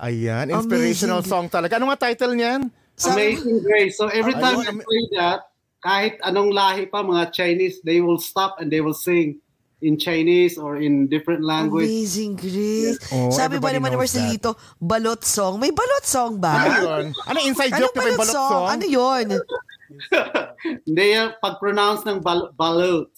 Ayan, 0.00 0.46
inspirational 0.50 1.20
Amazing. 1.20 1.28
song 1.30 1.46
talaga. 1.52 1.76
Ano 1.76 1.92
nga 1.92 2.08
title 2.08 2.32
niyan? 2.34 2.72
Amazing 3.04 3.60
Grace. 3.60 3.94
So 4.00 4.08
every 4.08 4.32
time 4.32 4.60
I 4.60 4.64
Ayun, 4.64 4.80
am- 4.80 4.84
play 4.84 5.04
that, 5.20 5.40
kahit 5.80 6.14
anong 6.24 6.50
lahi 6.52 6.88
pa, 6.88 7.04
mga 7.04 7.32
Chinese, 7.32 7.80
they 7.84 8.00
will 8.00 8.20
stop 8.20 8.56
and 8.60 8.72
they 8.72 8.80
will 8.80 8.96
sing 8.96 9.40
in 9.80 9.96
Chinese 9.96 10.56
or 10.56 10.76
in 10.76 11.06
different 11.06 11.40
language. 11.40 11.88
Amazing 11.88 12.36
Grace. 12.36 13.00
Oh, 13.08 13.28
Sabi 13.30 13.56
ba 13.56 13.70
naman 13.70 13.90
ni 13.90 13.96
knows 13.96 14.04
Marcelito, 14.06 14.50
balot 14.76 15.22
song. 15.22 15.56
May 15.56 15.72
balot 15.72 16.04
song 16.04 16.36
Ano 16.36 16.42
ba? 16.42 16.52
yun? 16.78 17.04
Ano 17.16 17.38
inside 17.42 17.72
joke 17.74 17.94
na 17.94 18.02
may 18.02 18.14
balot 18.14 18.30
song? 18.30 18.64
Ano 18.68 18.84
yun? 18.84 19.26
Hindi 20.86 21.04
yan 21.10 21.34
pag-pronounce 21.38 22.04
ng 22.04 22.20
bal- 22.20 22.52
balot. 22.52 23.08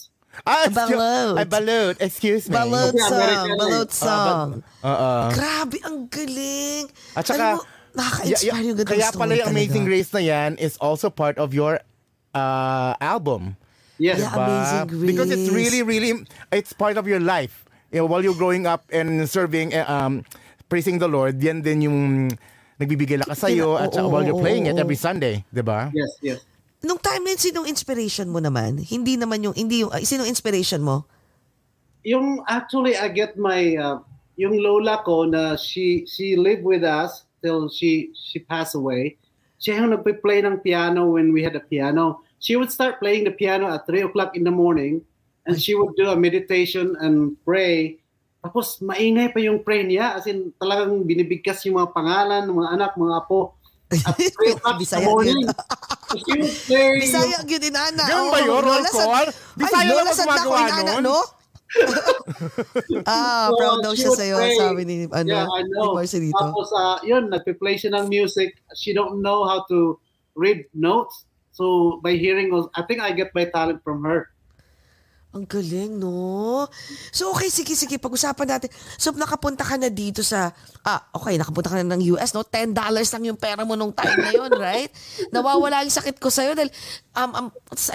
Ah, 0.42 0.64
Balot. 0.64 1.36
Ay, 1.36 1.44
balot. 1.44 1.94
Excuse 2.00 2.48
me. 2.48 2.56
Balot 2.56 2.96
Yeah, 2.96 3.04
song. 3.04 3.48
Balot 3.54 3.90
Ah, 3.90 4.00
song. 4.00 4.48
Oo. 4.80 5.10
Grabe, 5.28 5.76
ang 5.82 6.08
galing. 6.08 6.88
At 7.12 7.28
saka, 7.28 7.44
Alam 7.52 7.60
mo, 7.60 7.68
nakaka-inspire 7.92 8.48
y- 8.48 8.56
y- 8.56 8.64
yung 8.64 8.78
ganitong 8.80 8.92
kaya 8.96 9.08
pala 9.12 9.32
yung 9.36 9.48
Amazing 9.50 9.84
talaga. 9.84 9.90
Grace 9.92 10.10
na 10.10 10.22
yan 10.22 10.50
is 10.56 10.80
also 10.80 11.12
part 11.12 11.36
of 11.36 11.52
your 11.52 11.84
uh, 12.32 12.96
album. 12.96 13.60
Yes. 14.03 14.18
Yeah. 14.18 14.34
Diba? 14.34 14.42
Amazing 14.42 15.07
Because 15.07 15.30
it's 15.30 15.46
Grace. 15.46 15.70
really, 15.70 15.80
really, 15.86 16.11
it's 16.50 16.74
part 16.74 16.98
of 16.98 17.07
your 17.07 17.22
life. 17.22 17.62
You 17.94 18.03
know, 18.03 18.11
while 18.11 18.18
you're 18.18 18.34
growing 18.34 18.66
up 18.66 18.82
and 18.90 19.22
serving, 19.30 19.70
eh, 19.70 19.86
um, 19.86 20.26
praising 20.66 20.98
the 20.98 21.07
Lord, 21.07 21.38
yan 21.38 21.62
din 21.62 21.86
yung 21.86 21.98
nagbibigay 22.82 23.22
lakas 23.22 23.46
sa'yo 23.46 23.78
Kina- 23.78 23.84
at 23.86 23.94
oo, 23.94 24.11
while 24.11 24.26
you're 24.26 24.42
playing 24.42 24.66
it 24.66 24.74
oo. 24.74 24.82
every 24.82 24.98
Sunday. 24.98 25.46
di 25.55 25.62
ba? 25.62 25.94
Yes, 25.94 26.18
yes. 26.18 26.40
Nung 26.82 26.98
time 26.98 27.22
yun, 27.22 27.38
sinong 27.38 27.70
inspiration 27.70 28.26
mo 28.26 28.42
naman? 28.42 28.82
Hindi 28.82 29.14
naman 29.14 29.38
yung, 29.46 29.55
hindi 29.55 29.86
yung, 29.86 29.94
ay, 29.94 30.03
sinong 30.03 30.26
inspiration 30.26 30.82
mo? 30.82 31.07
Yung 32.03 32.42
actually 32.50 32.98
I 32.98 33.07
get 33.07 33.38
my 33.38 33.78
uh, 33.78 34.03
yung 34.34 34.59
lola 34.59 35.07
ko 35.07 35.22
na 35.22 35.55
she 35.55 36.03
she 36.11 36.34
lived 36.34 36.66
with 36.66 36.82
us 36.82 37.22
till 37.38 37.70
she 37.70 38.11
she 38.18 38.42
passed 38.42 38.74
away. 38.74 39.14
Siya 39.62 39.78
yung 39.78 39.94
nagpe-play 39.94 40.42
ng 40.42 40.59
piano 40.59 41.14
when 41.14 41.30
we 41.30 41.46
had 41.46 41.55
a 41.55 41.62
piano. 41.62 42.26
She 42.43 42.59
would 42.59 42.74
start 42.74 42.99
playing 42.99 43.22
the 43.24 43.30
piano 43.30 43.70
at 43.70 43.86
3 43.86 44.11
o'clock 44.11 44.34
in 44.34 44.43
the 44.43 44.51
morning 44.51 45.07
and 45.47 45.55
she 45.55 45.78
would 45.78 45.95
do 45.95 46.11
a 46.11 46.18
meditation 46.18 46.99
and 46.99 47.38
pray. 47.47 48.03
Tapos 48.43 48.82
maingay 48.82 49.30
pa 49.30 49.38
yung 49.38 49.62
pray 49.62 49.86
niya 49.86 50.18
as 50.18 50.26
in 50.26 50.51
talagang 50.59 51.07
binibigkas 51.07 51.62
yung 51.62 51.78
mga 51.78 51.95
pangalan 51.95 52.43
ng 52.51 52.57
mga 52.59 52.70
anak, 52.74 52.90
mga 52.99 53.14
apo. 53.14 53.55
At 53.95 54.18
3 54.18 54.59
o'clock 54.59 54.74
in 54.74 54.82
the 54.82 54.82
Bisaya 54.82 55.07
morning. 55.07 55.38
yun. 55.47 55.55
She 56.18 56.32
would 56.34 56.57
play 56.66 56.86
Bisaya 57.07 57.38
yun 57.47 57.61
din, 57.62 57.74
Ana. 57.78 58.05
Ganun 58.11 58.28
ba 58.34 58.38
yun, 58.43 58.59
roll 58.59 58.84
call? 58.90 59.26
Bisaya 59.55 59.86
Ay, 59.86 59.95
lang 59.95 60.07
Santa 60.11 60.43
gumagawa 60.43 60.99
nun? 60.99 61.03
no? 61.07 61.18
ah, 63.09 63.49
So, 63.49 63.57
proud 63.57 63.78
daw 63.80 63.93
siya 63.97 64.11
sa'yo, 64.12 64.36
pray. 64.36 64.57
sabi 64.59 64.82
ni, 64.84 64.97
ano, 65.09 65.30
yeah, 65.30 65.47
I 65.49 65.62
ni. 65.64 65.72
Marcelito. 65.95 66.36
Tapos, 66.36 66.68
uh, 66.74 66.99
yun, 67.01 67.30
nagpe-play 67.32 67.78
siya 67.78 67.97
ng 67.97 68.11
music. 68.12 68.59
She 68.76 68.93
don't 68.93 69.22
know 69.22 69.47
how 69.47 69.64
to 69.72 69.97
read 70.36 70.66
notes. 70.76 71.24
So, 71.53 71.98
by 72.00 72.16
hearing, 72.16 72.48
was- 72.48 72.72
I 72.72 72.82
think 72.82 72.98
I 72.98 73.12
get 73.12 73.36
my 73.36 73.44
talent 73.44 73.84
from 73.84 74.03
her. 74.03 74.32
Ang 75.32 75.48
galing, 75.48 75.96
no? 75.96 76.68
So, 77.09 77.32
okay, 77.32 77.48
sige, 77.48 77.72
sige, 77.72 77.96
pag-usapan 77.96 78.53
natin. 78.53 78.68
So, 79.00 79.16
nakapunta 79.16 79.64
ka 79.64 79.80
na 79.80 79.88
dito 79.88 80.20
sa, 80.20 80.53
ah, 80.84 81.00
okay, 81.09 81.40
nakapunta 81.40 81.72
ka 81.72 81.80
na 81.80 81.96
ng 81.96 82.05
US, 82.12 82.36
no? 82.36 82.44
$10 82.44 82.76
lang 82.76 83.24
yung 83.24 83.40
pera 83.40 83.64
mo 83.64 83.72
nung 83.72 83.96
time 83.96 84.12
na 84.20 84.28
yun, 84.28 84.53
right? 84.61 84.92
Nawawala 85.32 85.88
yung 85.88 85.96
sakit 85.96 86.20
ko 86.20 86.28
sa'yo 86.28 86.53
dahil, 86.53 86.68
um, 87.16 87.32
um, 87.32 87.46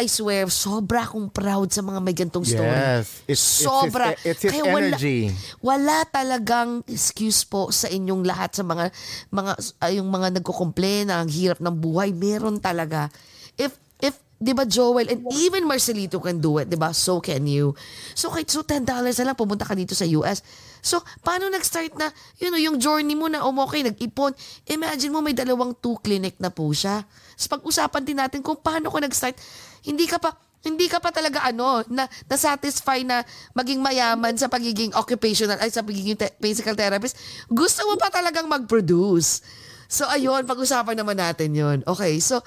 I 0.01 0.09
swear, 0.09 0.49
sobra 0.49 1.05
akong 1.05 1.29
proud 1.29 1.69
sa 1.69 1.85
mga 1.85 1.99
may 2.01 2.17
gantong 2.17 2.41
story. 2.41 2.73
Yes. 2.73 3.21
It's, 3.29 3.61
Sobra. 3.61 4.17
It's 4.17 4.25
his, 4.25 4.33
it's 4.33 4.41
his 4.41 4.51
Kaya 4.57 4.73
wala- 4.73 4.97
energy. 4.97 5.19
Wala 5.61 5.97
talagang 6.09 6.81
excuse 6.89 7.45
po 7.45 7.69
sa 7.69 7.85
inyong 7.85 8.25
lahat 8.25 8.57
sa 8.57 8.65
mga 8.65 8.89
mga 9.29 9.51
ah, 9.77 9.93
yung 9.93 10.09
mga 10.09 10.41
nagko-complain 10.41 11.13
na 11.13 11.21
ang 11.21 11.29
hirap 11.29 11.61
ng 11.61 11.75
buhay, 11.77 12.17
meron 12.17 12.57
talaga. 12.57 13.13
If 13.57 13.75
if 13.99 14.15
'di 14.37 14.53
ba 14.53 14.69
Joel 14.69 15.09
and 15.09 15.25
even 15.33 15.65
Marcelito 15.65 16.21
can 16.21 16.37
do 16.37 16.61
it, 16.61 16.69
'di 16.69 16.77
ba? 16.77 16.93
So 16.93 17.17
can 17.17 17.49
you. 17.49 17.73
So 18.13 18.29
kahit 18.29 18.53
so 18.53 18.61
$10 18.61 18.85
na 18.85 19.23
lang 19.25 19.37
pumunta 19.37 19.65
ka 19.65 19.73
dito 19.73 19.97
sa 19.97 20.05
US. 20.21 20.45
So 20.85 21.01
paano 21.25 21.49
nag-start 21.49 21.97
na 21.97 22.13
you 22.37 22.53
know, 22.53 22.61
yung 22.61 22.77
journey 22.77 23.17
mo 23.17 23.25
na 23.27 23.41
um, 23.41 23.57
okay, 23.65 23.81
nag-ipon. 23.81 24.37
Imagine 24.69 25.11
mo 25.11 25.19
may 25.25 25.33
dalawang 25.33 25.73
two 25.81 25.97
clinic 26.05 26.37
na 26.37 26.53
po 26.53 26.69
siya. 26.69 27.01
So 27.33 27.49
pag-usapan 27.49 28.01
din 28.05 28.17
natin 28.21 28.45
kung 28.45 28.61
paano 28.61 28.93
ko 28.93 29.01
nag-start. 29.01 29.35
Hindi 29.81 30.05
ka 30.05 30.21
pa 30.21 30.37
hindi 30.65 30.89
ka 30.89 30.97
pa 30.99 31.13
talaga 31.13 31.45
ano 31.45 31.85
na 31.87 32.09
na-satisfy 32.27 33.05
na 33.05 33.21
maging 33.53 33.79
mayaman 33.79 34.35
sa 34.35 34.49
pagiging 34.49 34.91
occupational 34.97 35.57
ay 35.61 35.69
sa 35.69 35.85
pagiging 35.85 36.17
te- 36.17 36.33
physical 36.41 36.73
therapist. 36.73 37.15
Gusto 37.47 37.85
mo 37.87 37.95
pa 37.95 38.09
talagang 38.09 38.49
mag-produce. 38.49 39.45
So 39.87 40.03
ayun, 40.09 40.43
pag-usapan 40.43 40.97
naman 40.99 41.15
natin 41.15 41.55
'yon. 41.55 41.77
Okay, 41.87 42.19
so 42.19 42.43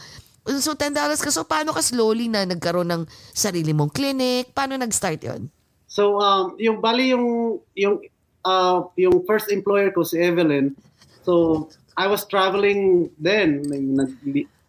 so 0.61 0.73
$10 0.73 0.97
ka. 0.97 1.31
So 1.33 1.45
paano 1.45 1.77
ka 1.77 1.83
slowly 1.85 2.31
na 2.31 2.49
nagkaroon 2.49 2.89
ng 2.89 3.03
sarili 3.35 3.77
mong 3.77 3.93
clinic? 3.93 4.53
Paano 4.57 4.77
nag-start 4.81 5.21
'yon? 5.25 5.53
So, 5.91 6.23
um, 6.23 6.55
yung 6.63 6.79
bali 6.79 7.11
yung, 7.11 7.59
yung, 7.75 7.99
uh, 8.47 8.87
yung 8.95 9.27
first 9.27 9.51
employer 9.51 9.91
ko, 9.91 10.07
si 10.07 10.23
Evelyn. 10.23 10.79
So, 11.27 11.67
I 11.99 12.07
was 12.07 12.23
traveling 12.31 13.11
then, 13.19 13.67
nag, 13.67 14.15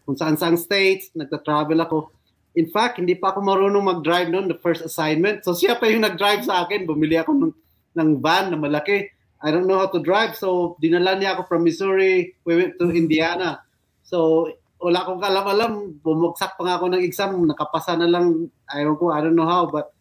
kung 0.02 0.18
saan 0.18 0.34
saan 0.34 0.58
states, 0.58 1.14
nagta-travel 1.14 1.78
ako. 1.78 2.10
In 2.58 2.74
fact, 2.74 2.98
hindi 2.98 3.14
pa 3.14 3.30
ako 3.30 3.46
marunong 3.46 3.86
mag-drive 3.86 4.34
noon, 4.34 4.50
the 4.50 4.58
first 4.66 4.82
assignment. 4.82 5.46
So, 5.46 5.54
siya 5.54 5.78
pa 5.78 5.86
yung 5.86 6.02
nag-drive 6.02 6.42
sa 6.42 6.66
akin. 6.66 6.90
Bumili 6.90 7.22
ako 7.22 7.38
ng, 7.38 7.54
ng 8.02 8.10
van 8.18 8.50
na 8.50 8.58
malaki. 8.58 9.06
I 9.46 9.54
don't 9.54 9.70
know 9.70 9.78
how 9.78 9.94
to 9.94 10.02
drive. 10.02 10.34
So, 10.34 10.74
dinala 10.82 11.22
niya 11.22 11.38
ako 11.38 11.46
from 11.46 11.62
Missouri. 11.62 12.34
We 12.50 12.58
went 12.58 12.82
to 12.82 12.90
Indiana. 12.90 13.62
So, 14.02 14.50
wala 14.82 15.06
akong 15.06 15.22
kalam-alam. 15.22 15.74
Bumagsak 16.02 16.58
pa 16.58 16.62
nga 16.66 16.76
ako 16.82 16.86
ng 16.92 17.06
exam. 17.06 17.38
Nakapasa 17.46 17.94
na 17.94 18.10
lang. 18.10 18.50
I 18.66 18.82
don't 18.82 18.98
know, 18.98 19.14
I 19.14 19.22
don't 19.22 19.38
know 19.38 19.46
how. 19.48 19.70
But, 19.70 19.94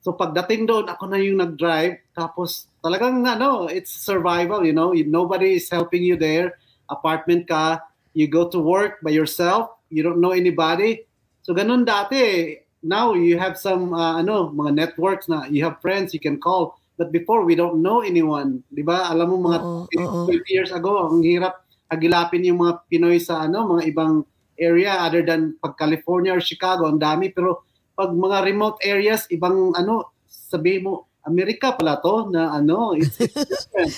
so 0.00 0.16
pagdating 0.16 0.66
doon, 0.66 0.88
ako 0.88 1.04
na 1.12 1.20
yung 1.20 1.44
nag-drive. 1.44 2.00
Tapos, 2.16 2.72
talagang, 2.80 3.20
ano, 3.28 3.68
it's 3.68 3.92
survival, 3.92 4.64
you 4.64 4.72
know. 4.72 4.96
Nobody 4.96 5.60
is 5.60 5.68
helping 5.68 6.02
you 6.02 6.16
there. 6.16 6.56
Apartment 6.88 7.44
ka. 7.44 7.84
You 8.16 8.26
go 8.32 8.48
to 8.48 8.58
work 8.58 9.04
by 9.04 9.12
yourself. 9.12 9.76
You 9.92 10.00
don't 10.00 10.24
know 10.24 10.32
anybody. 10.32 11.04
So, 11.44 11.52
ganun 11.52 11.84
dati. 11.84 12.56
Now, 12.80 13.12
you 13.12 13.36
have 13.36 13.60
some, 13.60 13.92
uh, 13.92 14.16
ano, 14.18 14.48
mga 14.48 14.72
networks 14.72 15.28
na 15.28 15.44
you 15.52 15.60
have 15.68 15.84
friends 15.84 16.16
you 16.16 16.22
can 16.22 16.40
call. 16.40 16.80
But 16.96 17.12
before, 17.12 17.44
we 17.44 17.52
don't 17.52 17.84
know 17.84 18.00
anyone. 18.00 18.64
Di 18.72 18.80
ba? 18.80 19.12
Alam 19.12 19.36
mo, 19.36 19.52
mga 19.52 19.58
Oo, 19.60 19.84
oo. 20.00 20.32
20 20.32 20.48
years 20.48 20.72
ago, 20.72 21.12
ang 21.12 21.20
hirap 21.20 21.65
agilapin 21.90 22.46
yung 22.46 22.62
mga 22.62 22.86
Pinoy 22.90 23.18
sa 23.22 23.46
ano, 23.46 23.78
mga 23.78 23.84
ibang 23.90 24.26
area 24.56 25.04
other 25.04 25.22
than 25.22 25.54
pag 25.60 25.76
California 25.76 26.32
or 26.32 26.42
Chicago, 26.42 26.88
ang 26.88 27.00
dami. 27.00 27.30
Pero 27.30 27.64
pag 27.94 28.12
mga 28.12 28.44
remote 28.44 28.78
areas, 28.82 29.28
ibang 29.30 29.72
ano, 29.76 30.12
sabi 30.26 30.80
mo, 30.80 31.08
Amerika 31.26 31.74
pala 31.74 31.98
to 32.00 32.30
na 32.30 32.54
ano, 32.54 32.94
it's, 32.94 33.18
it's 33.18 33.34
different. 33.50 33.94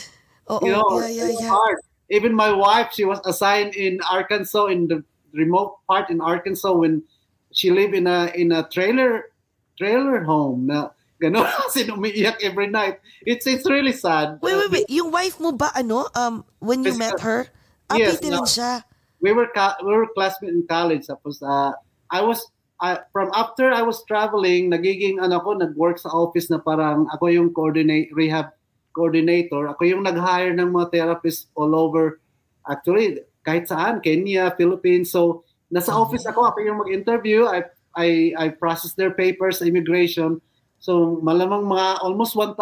Oo, 0.48 0.64
you 0.64 0.72
know, 0.72 1.00
yeah, 1.04 1.28
yeah, 1.28 1.32
yeah. 1.36 1.52
hard. 1.52 1.78
Even 2.08 2.32
my 2.32 2.48
wife, 2.48 2.88
she 2.96 3.04
was 3.04 3.20
assigned 3.28 3.76
in 3.76 4.00
Arkansas, 4.08 4.72
in 4.72 4.88
the 4.88 5.04
remote 5.36 5.76
part 5.84 6.08
in 6.08 6.24
Arkansas 6.24 6.72
when 6.72 7.04
she 7.52 7.70
lived 7.70 7.92
in 7.92 8.08
a 8.08 8.32
in 8.32 8.52
a 8.52 8.64
trailer 8.72 9.28
trailer 9.76 10.24
home 10.24 10.72
na 10.72 10.88
gano'n 11.20 11.44
kasi 11.68 11.84
umiiyak 11.84 12.40
every 12.40 12.72
night. 12.72 12.96
It's 13.28 13.44
it's 13.44 13.68
really 13.68 13.92
sad. 13.92 14.40
Wait, 14.40 14.56
wait, 14.56 14.70
wait. 14.72 14.86
Yung 14.88 15.12
wife 15.12 15.36
mo 15.36 15.52
ba 15.52 15.68
ano 15.76 16.08
um 16.16 16.48
when 16.64 16.80
you 16.80 16.96
met 16.96 17.20
her? 17.20 17.44
Ah, 17.88 17.96
Yes, 17.96 18.20
PT 18.20 18.28
no. 18.28 18.44
siya. 18.44 18.84
we 19.18 19.32
were 19.32 19.48
ca- 19.50 19.80
we 19.82 19.90
were 19.90 20.06
classmates 20.14 20.54
in 20.54 20.62
college 20.68 21.08
tapos 21.08 21.40
uh, 21.42 21.72
I 22.12 22.20
was 22.22 22.44
I, 22.78 23.02
from 23.10 23.32
after 23.34 23.74
I 23.74 23.82
was 23.82 24.06
traveling 24.06 24.70
nagiging 24.70 25.18
ano 25.18 25.42
ko 25.42 25.58
nag-work 25.58 25.98
sa 25.98 26.12
office 26.14 26.46
na 26.52 26.62
parang 26.62 27.10
ako 27.10 27.26
yung 27.32 27.50
coordinate 27.50 28.14
rehab 28.14 28.54
coordinator. 28.94 29.66
Ako 29.70 29.82
yung 29.86 30.02
nag-hire 30.06 30.54
ng 30.54 30.70
mga 30.70 30.90
therapists 30.94 31.50
all 31.58 31.74
over 31.74 32.18
actually 32.66 33.22
kahit 33.42 33.66
saan 33.66 33.98
Kenya 33.98 34.54
Philippines. 34.54 35.10
So 35.10 35.42
nasa 35.72 35.90
office 35.90 36.26
ako 36.28 36.54
ako 36.54 36.58
yung 36.62 36.78
mag-interview. 36.78 37.46
I 37.50 37.66
I 37.98 38.08
I 38.38 38.46
process 38.54 38.94
their 38.94 39.10
papers 39.10 39.58
immigration. 39.64 40.38
So 40.78 41.18
malamang 41.24 41.66
mga 41.66 42.06
almost 42.06 42.38
1,000 42.38 42.54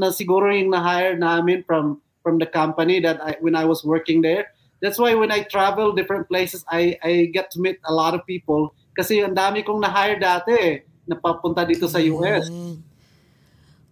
na 0.00 0.08
siguro 0.08 0.48
yung 0.48 0.72
na-hire 0.72 1.20
namin 1.20 1.60
from 1.68 2.00
from 2.24 2.40
the 2.40 2.48
company 2.48 3.00
that 3.04 3.20
I, 3.20 3.36
when 3.44 3.52
I 3.52 3.68
was 3.68 3.84
working 3.84 4.24
there 4.24 4.48
that's 4.80 4.98
why 4.98 5.14
when 5.14 5.30
I 5.30 5.44
travel 5.46 5.92
different 5.92 6.26
places, 6.26 6.64
I 6.68 6.96
I 7.00 7.28
get 7.32 7.52
to 7.54 7.60
meet 7.60 7.78
a 7.86 7.92
lot 7.92 8.12
of 8.12 8.24
people 8.24 8.72
kasi 8.96 9.22
ang 9.22 9.32
dami 9.32 9.62
kong 9.64 9.80
na-hire 9.80 10.18
dati 10.18 10.52
eh, 10.52 10.74
napapunta 11.06 11.64
dito 11.64 11.86
sa 11.86 12.02
US. 12.02 12.48
Galing. 12.50 12.76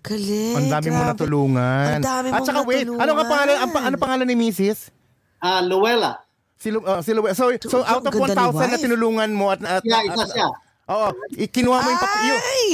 Galing. 0.02 0.56
Ang 0.56 0.66
dami 0.68 0.88
mo 0.90 1.00
natulungan. 1.04 1.86
Ang 1.98 2.04
dami 2.04 2.26
At 2.32 2.42
saka 2.44 2.60
wait, 2.64 2.86
ano 2.86 3.10
nga 3.14 3.26
pangalan, 3.26 3.56
ang, 3.56 3.70
ano 3.72 3.96
pangalan 3.96 4.26
ni 4.26 4.36
Mrs.? 4.36 4.90
Ah, 5.38 5.62
Luella. 5.62 6.22
Si, 6.58 6.74
Lu- 6.74 6.82
uh, 6.82 6.98
si 6.98 7.14
Lu- 7.14 7.22
So, 7.30 7.54
so 7.70 7.86
out 7.86 8.02
of 8.02 8.10
ganda 8.10 8.34
ni 8.34 8.50
1,000 8.50 8.74
na 8.74 8.78
tinulungan 8.78 9.30
mo 9.30 9.54
at, 9.54 9.62
at, 9.62 9.82
Yeah, 9.86 10.02
isa 10.02 10.26
siya. 10.26 10.48
Oo, 10.90 11.08
kinuha 11.30 11.78
mo 11.78 11.88
yung, 11.92 12.00
pap- 12.02 12.24
yung, 12.26 12.42
Ay! 12.42 12.72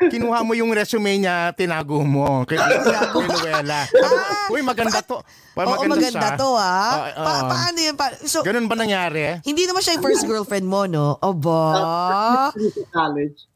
Kinuha 0.00 0.46
mo 0.46 0.54
yung 0.54 0.70
resume 0.70 1.18
niya, 1.18 1.50
tinago 1.52 2.00
mo. 2.00 2.46
Kay, 2.46 2.54
kay 2.54 3.26
Luella. 3.26 3.82
Ah, 3.84 4.46
Uy, 4.48 4.62
maganda 4.62 5.02
to. 5.02 5.18
Pa, 5.52 5.66
Oo, 5.66 5.82
maganda 5.82 6.06
siya. 6.06 6.38
to 6.38 6.48
ha. 6.54 6.78
Oo, 6.78 7.02
Pa- 7.18 7.42
oo. 7.42 7.50
paano 7.50 7.78
yun? 7.80 7.94
Pa- 7.94 8.14
so, 8.22 8.46
Ganun 8.46 8.64
ba 8.64 8.74
nangyari? 8.74 9.42
hindi 9.42 9.66
naman 9.66 9.82
siya 9.82 9.98
yung 9.98 10.06
first 10.06 10.22
girlfriend 10.24 10.64
mo, 10.64 10.86
no? 10.86 11.18
Aba. 11.18 12.54
Sa 12.54 12.84
college. 12.88 13.50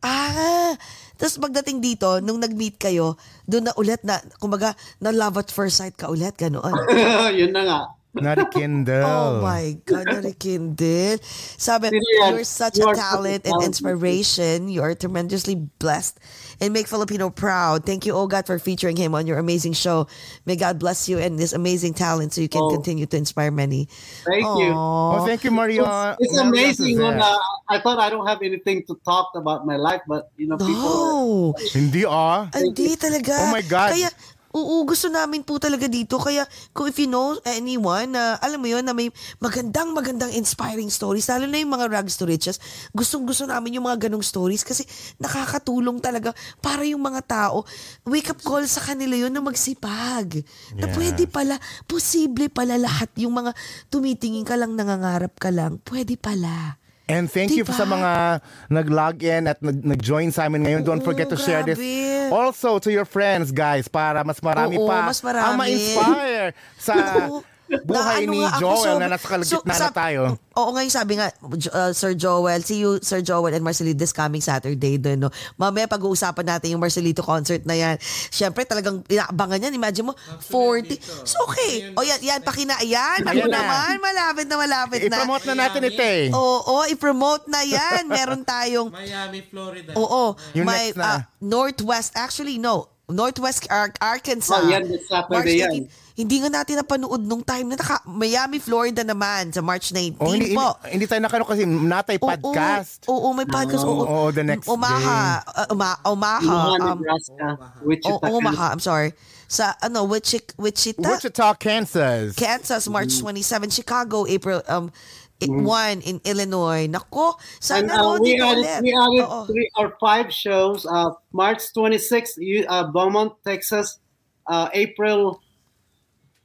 Ah, 0.00 0.76
tapos 1.16 1.40
pagdating 1.40 1.80
dito, 1.80 2.20
nung 2.20 2.36
nag-meet 2.36 2.76
kayo, 2.76 3.16
doon 3.44 3.64
na 3.64 3.72
ulit 3.74 4.04
na, 4.04 4.20
kumbaga, 4.36 4.76
na 5.00 5.08
love 5.08 5.40
at 5.40 5.48
first 5.48 5.80
sight 5.80 5.96
ka 5.96 6.12
ulit, 6.12 6.36
ganoon. 6.36 6.76
Yun 7.40 7.56
na 7.56 7.62
nga. 7.64 7.80
Narikindle. 8.14 9.02
Oh 9.04 9.42
my 9.42 9.76
God, 9.84 10.06
narikindil. 10.06 11.18
Sabi, 11.58 11.90
Really, 11.90 12.30
you're 12.34 12.44
such 12.44 12.78
you 12.78 12.88
a 12.88 12.94
talent 12.94 13.46
such 13.46 13.52
and 13.52 13.62
inspiration. 13.64 14.68
You 14.68 14.82
are 14.82 14.94
tremendously 14.94 15.54
blessed 15.78 16.20
and 16.60 16.72
make 16.72 16.86
Filipino 16.86 17.30
proud. 17.30 17.84
Thank 17.84 18.06
you, 18.06 18.14
oh 18.14 18.26
God, 18.26 18.46
for 18.46 18.58
featuring 18.58 18.96
him 18.96 19.14
on 19.14 19.26
your 19.26 19.38
amazing 19.38 19.72
show. 19.74 20.06
May 20.46 20.56
God 20.56 20.78
bless 20.78 21.08
you 21.08 21.18
and 21.18 21.38
this 21.38 21.52
amazing 21.52 21.94
talent 21.94 22.32
so 22.32 22.40
you 22.40 22.48
can 22.48 22.62
Oh. 22.62 22.70
continue 22.70 23.06
to 23.06 23.16
inspire 23.16 23.50
many. 23.50 23.88
Thank 24.24 24.46
you. 24.46 24.70
Oh, 24.72 25.26
thank 25.26 25.42
you, 25.42 25.50
Mario. 25.50 25.82
It's 26.20 26.32
Mario 26.32 26.48
amazing. 26.48 26.98
When, 27.02 27.18
uh, 27.18 27.36
I 27.68 27.80
thought 27.80 27.98
I 27.98 28.10
don't 28.10 28.26
have 28.26 28.42
anything 28.42 28.84
to 28.86 28.94
talk 29.04 29.34
about 29.34 29.66
my 29.66 29.76
life, 29.76 30.02
but 30.06 30.30
you 30.36 30.46
know, 30.46 30.56
people. 30.56 30.74
No. 30.74 31.54
Hindi 31.74 32.04
ah. 32.06 32.46
Hindi 32.54 32.94
talaga. 32.96 33.48
Oh 33.48 33.52
my 33.52 33.62
God. 33.62 33.92
Kaya, 33.92 34.10
oo, 34.54 34.86
gusto 34.86 35.10
namin 35.10 35.42
po 35.42 35.58
talaga 35.58 35.90
dito. 35.90 36.16
Kaya, 36.22 36.46
kung 36.70 36.86
if 36.86 36.96
you 37.02 37.10
know 37.10 37.34
anyone 37.42 38.14
na, 38.14 38.38
alam 38.38 38.62
mo 38.62 38.70
yun, 38.70 38.86
na 38.86 38.94
may 38.94 39.10
magandang, 39.42 39.90
magandang 39.90 40.30
inspiring 40.30 40.88
stories, 40.88 41.26
lalo 41.26 41.50
na 41.50 41.58
yung 41.58 41.74
mga 41.74 41.90
rags 41.90 42.14
to 42.14 42.24
riches, 42.24 42.62
gustong 42.94 43.26
gusto 43.26 43.50
namin 43.50 43.82
yung 43.82 43.90
mga 43.90 44.06
ganong 44.06 44.22
stories 44.22 44.62
kasi 44.62 44.86
nakakatulong 45.18 45.98
talaga 45.98 46.30
para 46.62 46.86
yung 46.86 47.02
mga 47.02 47.20
tao, 47.26 47.66
wake 48.06 48.30
up 48.30 48.38
call 48.46 48.62
sa 48.70 48.78
kanila 48.78 49.18
yun 49.18 49.34
na 49.34 49.42
magsipag. 49.42 50.46
Na 50.78 50.86
Yes. 50.86 50.94
pwede 50.94 51.24
pala, 51.26 51.58
posible 51.90 52.46
pala 52.46 52.78
lahat 52.78 53.10
yung 53.18 53.34
mga 53.34 53.50
tumitingin 53.90 54.46
ka 54.46 54.54
lang, 54.54 54.78
nangangarap 54.78 55.34
ka 55.34 55.50
lang, 55.50 55.82
pwede 55.90 56.14
pala. 56.14 56.78
And 57.04 57.28
thank 57.28 57.52
you 57.52 57.68
Diba? 57.68 57.76
sa 57.76 57.84
mga 57.84 58.40
nag-log 58.72 59.20
in 59.20 59.44
at 59.44 59.60
nag- 59.60 59.84
nag-join 59.84 60.32
sa 60.32 60.48
amin 60.48 60.64
ngayon. 60.64 60.80
Don't 60.82 61.04
Oo, 61.04 61.08
forget 61.08 61.28
to 61.28 61.36
share 61.36 61.60
this 61.60 61.76
grabe. 61.76 62.32
also 62.32 62.80
to 62.80 62.88
your 62.88 63.04
friends, 63.04 63.52
guys, 63.52 63.88
para 63.88 64.24
mas 64.24 64.40
marami 64.40 64.80
Oo, 64.80 64.88
pa 64.88 65.04
mas 65.04 65.20
marami. 65.20 65.44
ang 65.44 65.54
ma-inspire 65.54 66.56
sa 66.80 66.94
Oo. 67.28 67.44
Buhay 67.64 67.88
Na 67.90 68.28
ano 68.28 68.30
ni 68.30 68.38
nga 68.44 68.60
Joel 68.60 68.94
so- 68.94 69.00
na 69.00 69.06
nasa 69.08 69.26
kalagitnaan 69.26 69.64
so, 69.64 69.68
na 69.68 69.88
sab- 69.88 69.96
tayo. 69.96 70.36
Oo 70.54 70.70
nga 70.70 70.86
yung 70.86 70.94
sabi 70.94 71.18
nga, 71.18 71.26
uh, 71.74 71.90
Sir 71.90 72.14
Joel, 72.14 72.62
see 72.62 72.78
you, 72.78 73.02
Sir 73.02 73.18
Joel 73.18 73.50
and 73.52 73.64
Marcelito 73.64 73.98
this 73.98 74.14
coming 74.14 74.38
Saturday 74.38 74.94
doon. 74.96 75.26
No? 75.26 75.30
Mamaya 75.56 75.88
pag-uusapan 75.88 76.46
natin 76.46 76.76
yung 76.76 76.82
Marcelito 76.84 77.24
concert 77.24 77.66
na 77.66 77.74
yan. 77.74 77.96
Siyempre 78.30 78.62
talagang 78.62 79.02
inaabangan 79.08 79.66
yan. 79.66 79.74
Imagine 79.74 80.12
mo, 80.12 80.14
40. 80.46 80.94
So 81.26 81.42
okay. 81.44 81.90
O 81.92 82.04
yan, 82.04 82.20
yan, 82.22 82.40
pakina. 82.44 82.78
Yan, 82.84 83.26
ako 83.26 83.48
na. 83.48 83.58
naman. 83.58 83.94
Malapit 83.98 84.46
na 84.46 84.56
malapit 84.56 85.00
na. 85.08 85.16
I-promote 85.18 85.44
na 85.48 85.54
natin 85.58 85.80
ito 85.82 86.02
eh. 86.04 86.24
Oo, 86.30 86.86
i-promote 86.86 87.44
na 87.48 87.66
yan. 87.66 88.06
Meron 88.06 88.46
tayong 88.46 88.92
Miami, 88.94 89.42
Florida. 89.42 89.90
Oo. 89.98 90.38
Yung 90.54 90.68
may 90.68 90.94
next 90.94 91.00
na. 91.00 91.04
ah, 91.04 91.20
Northwest, 91.40 92.14
actually 92.14 92.62
no, 92.62 92.86
Northwest 93.10 93.66
Ar- 93.68 93.92
Arkansas. 93.98 94.62
Oh, 94.62 94.70
yan, 94.70 94.86
this 94.86 95.08
Saturday 95.10 95.58
March 95.66 95.90
18. 95.90 96.03
Hindi 96.14 96.38
nga 96.38 96.62
natin 96.62 96.78
napanood 96.78 97.26
nung 97.26 97.42
time 97.42 97.74
na 97.74 97.76
naka, 97.76 97.98
Miami, 98.06 98.62
Florida 98.62 99.02
naman 99.02 99.50
sa 99.50 99.58
March 99.58 99.90
19 99.90 100.14
Oh, 100.22 100.30
hindi, 100.30 100.54
hindi, 100.54 100.54
po. 100.54 100.78
hindi 100.86 101.10
tayo 101.10 101.18
nakano 101.18 101.42
kasi 101.42 101.66
natay 101.66 102.22
Oo, 102.22 102.30
podcast. 102.30 103.02
Oo, 103.10 103.34
may 103.34 103.42
podcast. 103.42 103.82
Oo, 103.82 104.06
Oo, 104.06 104.30
the 104.30 104.46
next 104.46 104.70
Umaha. 104.70 105.42
uh, 105.42 105.74
uma, 105.74 105.98
Umaha. 106.06 106.38
Omaha, 106.38 106.94
Um, 106.94 107.02
Nebraska, 107.02 107.46
oh, 107.58 107.82
Wichita. 107.82 108.24
Umaha, 108.30 108.66
I'm 108.70 108.78
sorry. 108.78 109.10
Sa 109.50 109.74
ano, 109.82 110.06
Wichita, 110.06 110.54
Wichita, 110.54 111.02
Wichita, 111.02 111.50
Kansas. 111.58 112.38
Kansas, 112.38 112.86
March 112.86 113.18
Mm-hmm. 113.18 113.34
27. 113.66 113.74
Chicago, 113.74 114.22
April 114.30 114.62
um, 114.70 114.94
i- 115.42 115.50
1 115.50 115.98
in 116.06 116.22
Illinois. 116.22 116.86
Nako, 116.86 117.34
And 117.74 117.90
sana 117.90 117.90
uh, 117.90 118.14
no, 118.14 118.22
we 118.22 118.38
added, 118.38 118.62
ulit. 118.62 118.80
we 118.86 118.94
added 118.94 119.26
Oo. 119.26 119.50
three 119.50 119.66
or 119.74 119.98
five 119.98 120.30
shows. 120.30 120.86
Uh, 120.86 121.10
March 121.34 121.74
26th, 121.74 122.38
you- 122.38 122.70
uh, 122.70 122.86
Beaumont, 122.86 123.34
Texas. 123.42 123.98
Uh, 124.46 124.68
April 124.76 125.40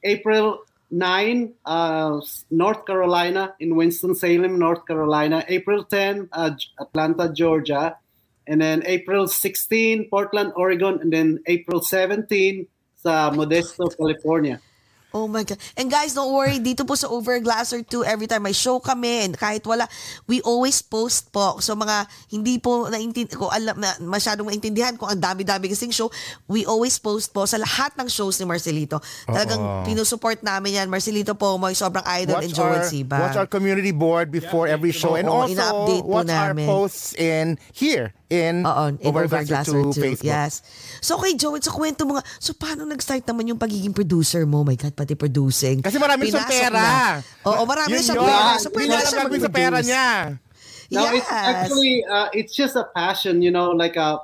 April 0.04 0.64
9, 0.90 1.54
uh, 1.64 2.20
North 2.50 2.84
Carolina 2.86 3.54
in 3.60 3.76
Winston-Salem, 3.76 4.58
North 4.58 4.86
Carolina. 4.86 5.44
April 5.48 5.84
10, 5.84 6.28
uh, 6.32 6.50
Atlanta, 6.80 7.32
Georgia. 7.32 7.96
And 8.46 8.60
then 8.60 8.82
April 8.86 9.28
16, 9.28 10.08
Portland, 10.10 10.52
Oregon. 10.56 10.98
And 11.00 11.12
then 11.12 11.38
April 11.46 11.80
17, 11.80 12.66
sa 12.96 13.30
Modesto, 13.30 13.88
California. 13.96 14.60
Oh 15.10 15.26
my 15.26 15.42
God. 15.42 15.58
And 15.74 15.90
guys, 15.90 16.14
don't 16.14 16.30
worry. 16.30 16.62
Dito 16.62 16.86
po 16.86 16.94
sa 16.94 17.10
Overglasser 17.10 17.82
2, 17.82 18.06
every 18.06 18.30
time 18.30 18.46
may 18.46 18.54
show 18.54 18.78
kami, 18.78 19.26
and 19.26 19.34
kahit 19.34 19.66
wala, 19.66 19.90
we 20.30 20.38
always 20.42 20.78
post 20.78 21.34
po. 21.34 21.58
So 21.58 21.74
mga 21.74 22.06
hindi 22.30 22.62
po 22.62 22.86
naintindihan, 22.86 23.34
ko 23.34 23.50
alam 23.50 23.74
na 23.74 23.90
masyadong 23.98 24.46
maintindihan 24.46 24.94
kung 24.94 25.10
ang 25.10 25.18
dami-dami 25.18 25.66
kasing 25.66 25.90
show, 25.90 26.06
we 26.46 26.62
always 26.62 26.94
post 26.96 27.34
po 27.34 27.42
sa 27.42 27.58
lahat 27.58 27.90
ng 27.98 28.06
shows 28.06 28.38
ni 28.38 28.46
Marcelito. 28.46 29.02
Talagang 29.26 29.82
pinusupport 29.82 30.46
namin 30.46 30.78
yan. 30.78 30.86
Marcelito 30.86 31.34
po, 31.34 31.58
may 31.58 31.74
sobrang 31.74 32.06
idol 32.06 32.38
and 32.38 32.54
Joel 32.54 32.78
our, 32.78 32.86
Siba. 32.86 33.18
watch 33.18 33.38
our 33.38 33.50
community 33.50 33.90
board 33.90 34.30
before 34.30 34.70
every 34.70 34.94
show. 34.94 35.18
and 35.18 35.26
Oo, 35.26 35.42
also, 35.42 35.54
ina-update 35.58 36.04
po 36.06 36.14
watch 36.22 36.30
our 36.30 36.54
namin. 36.54 36.66
posts 36.70 37.18
in 37.18 37.58
here 37.74 38.14
in, 38.30 38.62
Oo, 38.62 38.94
in 38.94 39.10
Overglasser 39.10 39.74
2. 39.74 39.90
2 39.90 39.98
Facebook. 39.98 40.30
Yes. 40.30 40.62
So 41.02 41.18
kay 41.18 41.34
Joel, 41.34 41.58
so 41.58 41.74
kwento 41.74 42.06
mo 42.06 42.14
nga, 42.14 42.24
so 42.38 42.54
paano 42.54 42.86
nag-start 42.86 43.26
naman 43.26 43.50
yung 43.50 43.58
pagiging 43.58 43.90
producer 43.90 44.46
mo? 44.46 44.62
My 44.62 44.78
God, 44.78 44.94
pati 45.00 45.16
producing. 45.16 45.80
Kasi 45.80 45.96
marami 45.96 46.28
siyang 46.28 46.44
pera. 46.44 46.76
na. 46.76 47.24
Oo, 47.48 47.64
marami 47.64 47.96
Yun 47.96 48.04
siyang 48.04 48.20
yun. 48.20 48.28
pera. 48.28 48.52
So 48.60 48.68
pwede 48.68 48.92
na 48.92 49.00
siya 49.00 49.24
sa 49.24 49.48
pera 49.48 49.78
niya. 49.80 50.08
No, 50.90 51.06
yes. 51.06 51.22
it's 51.22 51.30
actually 51.32 51.94
uh, 52.04 52.28
it's 52.36 52.52
just 52.52 52.76
a 52.76 52.84
passion, 52.92 53.40
you 53.40 53.48
know. 53.48 53.72
Like 53.72 53.96
uh, 53.96 54.20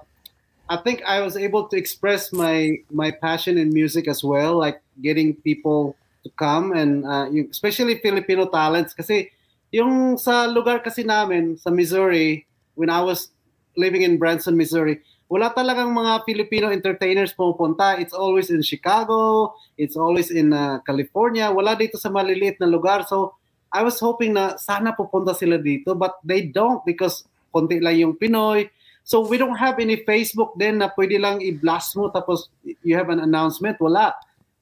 I 0.68 0.76
think 0.82 1.00
I 1.06 1.22
was 1.22 1.38
able 1.38 1.70
to 1.72 1.78
express 1.78 2.34
my 2.34 2.82
my 2.90 3.14
passion 3.14 3.56
in 3.56 3.72
music 3.72 4.04
as 4.10 4.20
well, 4.20 4.58
like 4.58 4.82
getting 5.00 5.38
people 5.40 5.94
to 6.26 6.30
come 6.34 6.74
and 6.74 7.06
uh, 7.06 7.30
you- 7.30 7.48
especially 7.48 8.02
Filipino 8.02 8.50
talents. 8.50 8.92
Kasi 8.92 9.30
yung 9.70 10.18
sa 10.18 10.50
lugar 10.50 10.82
kasi 10.82 11.06
namin 11.06 11.54
sa 11.54 11.70
Missouri, 11.70 12.44
when 12.74 12.90
I 12.90 13.00
was 13.00 13.30
living 13.78 14.02
in 14.02 14.18
Branson, 14.18 14.58
Missouri, 14.58 15.06
wala 15.26 15.50
talagang 15.50 15.90
mga 15.90 16.22
Filipino 16.22 16.70
entertainers 16.70 17.34
pumupunta. 17.34 17.98
It's 17.98 18.14
always 18.14 18.50
in 18.50 18.62
Chicago, 18.62 19.52
it's 19.74 19.98
always 19.98 20.30
in 20.30 20.54
uh, 20.54 20.78
California. 20.86 21.50
Wala 21.50 21.74
dito 21.74 21.98
sa 21.98 22.10
maliliit 22.10 22.62
na 22.62 22.70
lugar. 22.70 23.02
So 23.10 23.34
I 23.74 23.82
was 23.82 23.98
hoping 23.98 24.38
na 24.38 24.54
sana 24.56 24.94
pupunta 24.94 25.34
sila 25.34 25.58
dito 25.58 25.98
but 25.98 26.22
they 26.22 26.46
don't 26.46 26.80
because 26.86 27.26
konti 27.50 27.82
lang 27.82 27.98
yung 27.98 28.14
Pinoy. 28.14 28.70
So 29.06 29.22
we 29.22 29.38
don't 29.38 29.58
have 29.58 29.78
any 29.78 30.02
Facebook 30.02 30.54
din 30.58 30.82
na 30.82 30.90
pwede 30.94 31.18
lang 31.18 31.42
i-blast 31.42 31.94
mo 31.94 32.10
tapos 32.10 32.50
you 32.82 32.94
have 32.94 33.10
an 33.10 33.22
announcement. 33.22 33.78
Wala. 33.82 34.14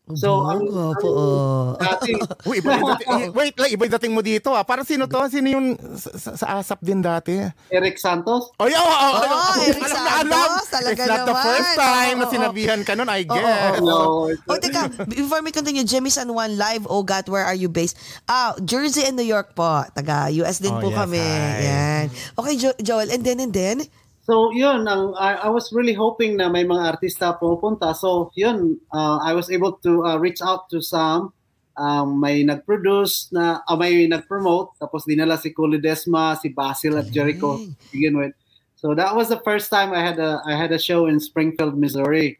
So, 0.05 0.45
ang, 0.45 0.69
ang 0.69 0.93
po, 1.01 1.09
oh. 1.09 1.69
dati, 1.81 2.13
Uy, 2.45 2.61
iba 2.61 2.77
yung 2.77 2.93
dating, 2.93 3.09
i- 3.09 3.33
wait 3.33 3.57
lang, 3.57 3.71
iba 3.73 3.89
dating 3.89 4.13
mo 4.13 4.21
dito 4.21 4.53
ah. 4.53 4.61
Parang 4.61 4.85
sino 4.85 5.09
to? 5.09 5.17
Sino 5.27 5.49
yung 5.49 5.81
sa, 5.97 6.13
sa- 6.13 6.37
sa 6.37 6.47
ASAP 6.55 6.77
din 6.79 7.01
dati? 7.01 7.41
Eric 7.73 7.97
Santos, 7.97 8.53
Oh, 8.61 8.69
yeah, 8.69 8.77
oh, 8.77 8.85
oh, 8.85 9.13
Oh, 9.17 9.25
oh, 9.25 9.65
Eric 9.65 9.81
alam 9.81 9.97
na 9.97 10.13
alam. 10.21 10.29
Santos, 10.29 10.69
talaga 10.69 10.93
It's 10.95 11.09
not 11.09 11.25
the 11.25 11.33
naman. 11.33 11.47
first 11.49 11.73
time 11.75 11.89
Oo, 12.11 12.21
na 12.21 12.27
oo, 12.29 12.35
sinabihan 12.37 12.81
ka 12.85 12.93
nun, 12.93 13.09
I 13.09 13.25
guess. 13.25 13.81
oo, 13.81 13.81
no, 13.81 13.97
Oh, 14.37 14.59
teka, 14.61 14.83
before 15.09 15.41
we 15.41 15.49
continue, 15.49 15.81
Jimmy 15.83 16.13
San 16.13 16.29
Juan 16.29 16.53
live, 16.53 16.85
oh 16.85 17.01
God, 17.01 17.25
where 17.27 17.43
are 17.43 17.57
you 17.57 17.73
based? 17.73 17.97
Ah, 18.25 18.53
Jersey 18.61 19.09
and 19.09 19.17
New 19.17 19.25
York 19.25 19.57
po. 19.57 19.89
Taga 19.91 20.29
US 20.39 20.61
din 20.61 20.69
Oh, 20.71 20.85
po 20.85 20.93
yes, 20.93 21.01
kami. 21.01 21.17
hi. 21.17 21.65
Yan. 21.65 22.05
Okay, 22.37 22.55
jo- 22.59 22.77
Joel, 22.79 23.09
and 23.09 23.25
then, 23.25 23.41
and 23.41 23.57
then? 23.57 23.81
So 24.25 24.51
yun, 24.57 24.89
ang, 24.89 25.13
I, 25.21 25.35
I 25.35 25.49
was 25.53 25.69
really 25.69 25.93
hoping 25.93 26.41
na 26.41 26.49
may 26.49 26.65
mga 26.65 26.97
artista 26.97 27.37
pupunta. 27.37 27.93
So 27.93 28.33
yun, 28.35 28.81
uh, 28.89 29.21
I 29.21 29.37
was 29.37 29.53
able 29.53 29.77
to 29.85 30.05
uh, 30.05 30.17
reach 30.17 30.41
out 30.41 30.69
to 30.73 30.81
some. 30.81 31.33
Um, 31.77 32.21
may 32.23 32.41
nag-produce 32.47 33.35
na, 33.35 33.61
uh, 33.69 33.77
may 33.77 34.07
nag-promote. 34.07 34.81
Tapos 34.81 35.05
dinala 35.05 35.37
si 35.37 35.51
Cole 35.53 35.77
Desma, 35.77 36.41
si 36.41 36.49
Basil 36.49 36.97
at 36.97 37.13
Jericho 37.13 37.59
to 37.61 37.75
begin 37.93 38.17
with. 38.17 38.33
So 38.81 38.95
that 38.95 39.13
was 39.17 39.29
the 39.29 39.41
first 39.45 39.69
time 39.69 39.93
I 39.93 40.01
had 40.01 40.21
a 40.21 40.45
I 40.45 40.57
had 40.57 40.69
a 40.73 40.79
show 40.79 41.09
in 41.09 41.17
Springfield, 41.21 41.77
Missouri. 41.77 42.37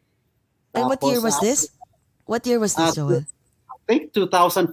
And 0.73 0.85
what 0.85 1.01
year 1.01 1.21
was 1.21 1.37
this? 1.41 1.69
What 2.25 2.45
year 2.45 2.59
was 2.59 2.73
this, 2.77 2.93
Uh, 2.93 2.93
Joel? 2.93 3.25
I 3.69 3.77
think 3.85 4.13
2004. 4.13 4.69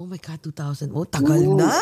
Oh 0.00 0.06
my 0.08 0.16
God, 0.16 0.40
2000. 0.40 0.92
Oh, 0.96 1.04
tagal 1.04 1.44
Oo. 1.44 1.56
na. 1.60 1.72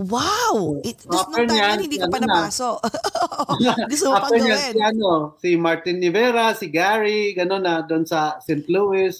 Wow! 0.00 0.80
It, 0.80 1.04
After 1.04 1.44
nung 1.44 1.52
time 1.52 1.52
niyan, 1.52 1.68
yan, 1.68 1.78
hindi 1.84 1.98
ka 2.00 2.06
pa 2.08 2.16
ano 2.16 2.26
na. 2.26 2.34
napaso. 2.48 2.70
Gusto 3.92 4.04
mo 4.08 4.16
pang 4.24 4.32
gawin. 4.40 4.72
si, 4.72 4.80
ano, 4.80 5.08
si 5.36 5.48
Martin 5.60 5.98
Rivera, 6.00 6.56
si 6.56 6.66
Gary, 6.72 7.36
gano'n 7.36 7.62
na, 7.62 7.84
doon 7.84 8.08
sa 8.08 8.40
St. 8.40 8.64
Louis. 8.72 9.12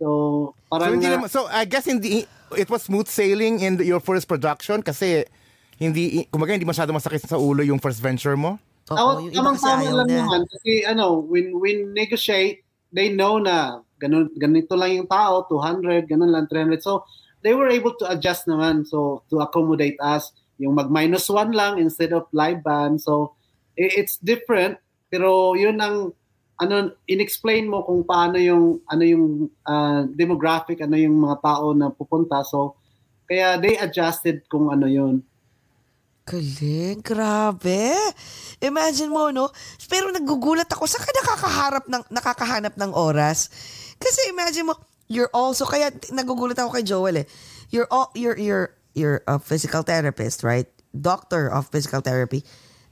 So, 0.00 0.02
So, 0.02 0.08
parang, 0.66 0.98
hindi 0.98 1.06
uh, 1.06 1.20
naman, 1.20 1.28
so 1.30 1.46
I 1.46 1.68
guess 1.68 1.86
hindi, 1.86 2.26
it 2.56 2.68
was 2.72 2.88
smooth 2.88 3.06
sailing 3.06 3.60
in 3.60 3.78
the- 3.78 3.86
your 3.86 4.00
first 4.00 4.26
production 4.26 4.82
kasi 4.82 5.22
hindi, 5.78 6.26
kumbaga 6.26 6.56
hindi 6.56 6.66
masyado 6.66 6.90
masakit 6.90 7.22
sa 7.22 7.38
ulo 7.38 7.62
yung 7.62 7.78
first 7.78 8.02
venture 8.02 8.34
mo? 8.34 8.58
Oo, 8.90 8.96
Tama, 8.96 9.30
yung 9.30 9.34
iba 9.34 9.50
kasi 9.54 9.68
ayaw 9.68 9.94
lang 10.02 10.08
na. 10.10 10.18
naman 10.26 10.42
kasi 10.50 10.82
ano, 10.82 11.22
when 11.22 11.54
when 11.62 11.94
negotiate, 11.94 12.66
they 12.90 13.14
know 13.14 13.38
na 13.38 13.78
ganun, 14.02 14.26
ganito 14.34 14.74
lang 14.74 14.90
yung 14.98 15.06
tao, 15.06 15.46
200, 15.46 16.10
ganun 16.10 16.34
lang, 16.34 16.50
300. 16.50 16.82
So, 16.82 17.06
they 17.42 17.54
were 17.54 17.68
able 17.68 17.94
to 17.98 18.06
adjust 18.10 18.46
naman 18.46 18.86
so 18.86 19.22
to 19.30 19.42
accommodate 19.42 19.98
us. 19.98 20.30
Yung 20.62 20.78
mag 20.78 20.90
minus 20.90 21.26
one 21.26 21.50
lang 21.52 21.78
instead 21.82 22.14
of 22.14 22.30
live 22.30 22.62
band. 22.62 23.02
So, 23.02 23.34
it's 23.74 24.16
different. 24.22 24.78
Pero 25.10 25.58
yun 25.58 25.82
ang 25.82 26.14
ano 26.62 26.94
inexplain 27.10 27.66
mo 27.66 27.82
kung 27.82 28.06
paano 28.06 28.38
yung 28.38 28.78
ano 28.86 29.02
yung 29.02 29.50
ah, 29.66 30.06
demographic 30.06 30.78
ano 30.78 30.94
yung 30.94 31.18
mga 31.18 31.42
tao 31.42 31.74
na 31.74 31.90
pupunta 31.90 32.46
so 32.46 32.78
kaya 33.26 33.58
they 33.58 33.74
adjusted 33.74 34.46
kung 34.46 34.70
ano 34.70 34.86
yun 34.86 35.26
Galing, 36.22 37.02
grabe. 37.02 37.98
Imagine 38.62 39.10
mo, 39.10 39.34
no? 39.34 39.50
Pero 39.90 40.14
nagugulat 40.14 40.70
ako, 40.70 40.86
saan 40.86 41.02
ka 41.02 41.10
nakakaharap 41.18 41.84
ng, 41.90 42.02
nakakahanap 42.14 42.74
ng 42.78 42.94
oras? 42.94 43.50
Kasi 43.98 44.30
imagine 44.30 44.70
mo, 44.70 44.78
you're 45.12 45.32
also, 45.36 45.68
kaya 45.68 45.92
nagugulat 46.10 46.56
ako 46.56 46.80
kay 46.80 46.84
Joel 46.84 47.16
eh. 47.22 47.26
You're, 47.68 47.88
all, 47.92 48.08
you're, 48.16 48.36
you're, 48.40 48.72
you're 48.96 49.20
a 49.28 49.36
physical 49.36 49.84
therapist, 49.84 50.40
right? 50.40 50.66
Doctor 50.96 51.52
of 51.52 51.68
physical 51.68 52.00
therapy. 52.00 52.44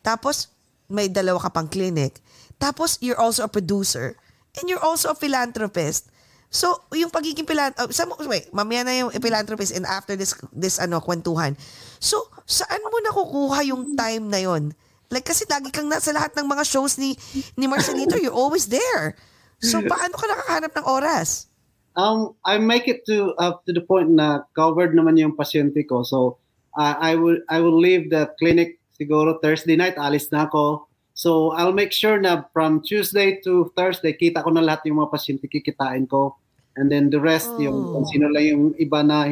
Tapos, 0.04 0.52
may 0.92 1.08
dalawa 1.08 1.40
ka 1.40 1.50
pang 1.50 1.68
clinic. 1.68 2.20
Tapos, 2.60 3.00
you're 3.00 3.18
also 3.18 3.44
a 3.44 3.50
producer. 3.50 4.16
And 4.60 4.68
you're 4.68 4.82
also 4.82 5.12
a 5.12 5.16
philanthropist. 5.16 6.12
So, 6.50 6.82
yung 6.92 7.14
pagiging 7.14 7.46
philanthropist, 7.46 8.00
uh, 8.00 8.10
sa, 8.10 8.26
wait, 8.26 8.50
mamaya 8.50 8.82
na 8.82 8.92
yung 9.06 9.10
philanthropist 9.14 9.70
and 9.70 9.86
after 9.86 10.18
this, 10.18 10.34
this 10.50 10.82
ano, 10.82 10.98
kwentuhan. 10.98 11.54
So, 12.02 12.26
saan 12.42 12.82
mo 12.82 12.98
nakukuha 12.98 13.62
yung 13.70 13.94
time 13.94 14.26
na 14.26 14.42
yon? 14.42 14.74
Like, 15.14 15.30
kasi 15.30 15.46
lagi 15.46 15.70
kang 15.70 15.86
nasa 15.86 16.10
lahat 16.10 16.34
ng 16.34 16.46
mga 16.50 16.64
shows 16.66 16.98
ni, 16.98 17.14
ni 17.54 17.70
Marcelito, 17.70 18.18
you're 18.18 18.34
always 18.34 18.66
there. 18.66 19.14
So, 19.62 19.78
paano 19.84 20.16
ka 20.16 20.26
nakakahanap 20.26 20.72
ng 20.74 20.86
oras? 20.88 21.49
Um, 21.96 22.38
I 22.46 22.58
make 22.58 22.86
it 22.86 23.06
to 23.10 23.34
up 23.38 23.66
to 23.66 23.72
the 23.72 23.82
point 23.82 24.10
na 24.10 24.46
covered 24.54 24.94
naman 24.94 25.18
yung 25.18 25.34
pasyente 25.34 25.82
ko. 25.88 26.02
So, 26.06 26.38
uh, 26.78 26.94
I 26.98 27.16
will 27.18 27.38
I 27.50 27.58
will 27.58 27.76
leave 27.76 28.10
the 28.10 28.30
clinic 28.38 28.78
siguro 28.94 29.40
Thursday 29.40 29.74
night, 29.74 29.96
alis 29.96 30.30
na 30.30 30.46
ako. 30.46 30.86
So, 31.16 31.52
I'll 31.52 31.74
make 31.74 31.92
sure 31.92 32.16
na 32.20 32.48
from 32.52 32.80
Tuesday 32.80 33.40
to 33.44 33.72
Thursday, 33.76 34.16
kita 34.16 34.44
ko 34.44 34.54
na 34.54 34.64
lahat 34.64 34.88
yung 34.88 35.02
mga 35.02 35.12
pasyente 35.12 35.44
kikitain 35.50 36.08
ko. 36.08 36.36
And 36.78 36.88
then 36.88 37.10
the 37.10 37.20
rest, 37.20 37.50
yung 37.60 37.76
Oh. 37.76 37.92
kung 37.92 38.06
sino 38.08 38.30
lang 38.30 38.46
yung 38.46 38.64
iba 38.80 39.04
na... 39.04 39.28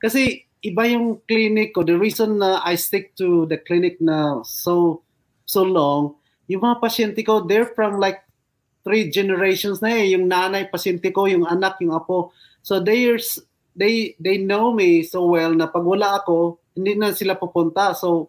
Kasi 0.00 0.46
iba 0.62 0.88
yung 0.88 1.20
clinic 1.28 1.74
ko. 1.74 1.84
The 1.84 1.98
reason 1.98 2.40
na 2.40 2.62
I 2.64 2.78
stick 2.80 3.12
to 3.20 3.44
the 3.50 3.58
clinic 3.58 4.00
na 4.00 4.40
so 4.46 5.02
so 5.44 5.64
long, 5.64 6.16
yung 6.48 6.64
mga 6.64 6.80
pasyente 6.80 7.20
ko, 7.24 7.44
they're 7.44 7.72
from 7.76 8.00
like 8.00 8.24
three 8.82 9.10
generations 9.10 9.80
na 9.82 9.94
eh. 9.94 10.14
Yung 10.16 10.26
nanay, 10.28 10.68
pasyente 10.70 11.10
ko, 11.12 11.26
yung 11.26 11.44
anak, 11.44 11.78
yung 11.82 11.94
apo. 11.94 12.32
So 12.62 12.78
they 12.80 13.06
are, 13.08 13.20
s- 13.20 13.42
they 13.78 14.18
they 14.18 14.42
know 14.42 14.74
me 14.74 15.06
so 15.06 15.22
well 15.30 15.54
na 15.54 15.70
pag 15.70 15.86
wala 15.86 16.18
ako, 16.22 16.58
hindi 16.74 16.98
na 16.98 17.14
sila 17.14 17.38
pupunta. 17.38 17.94
So 17.94 18.28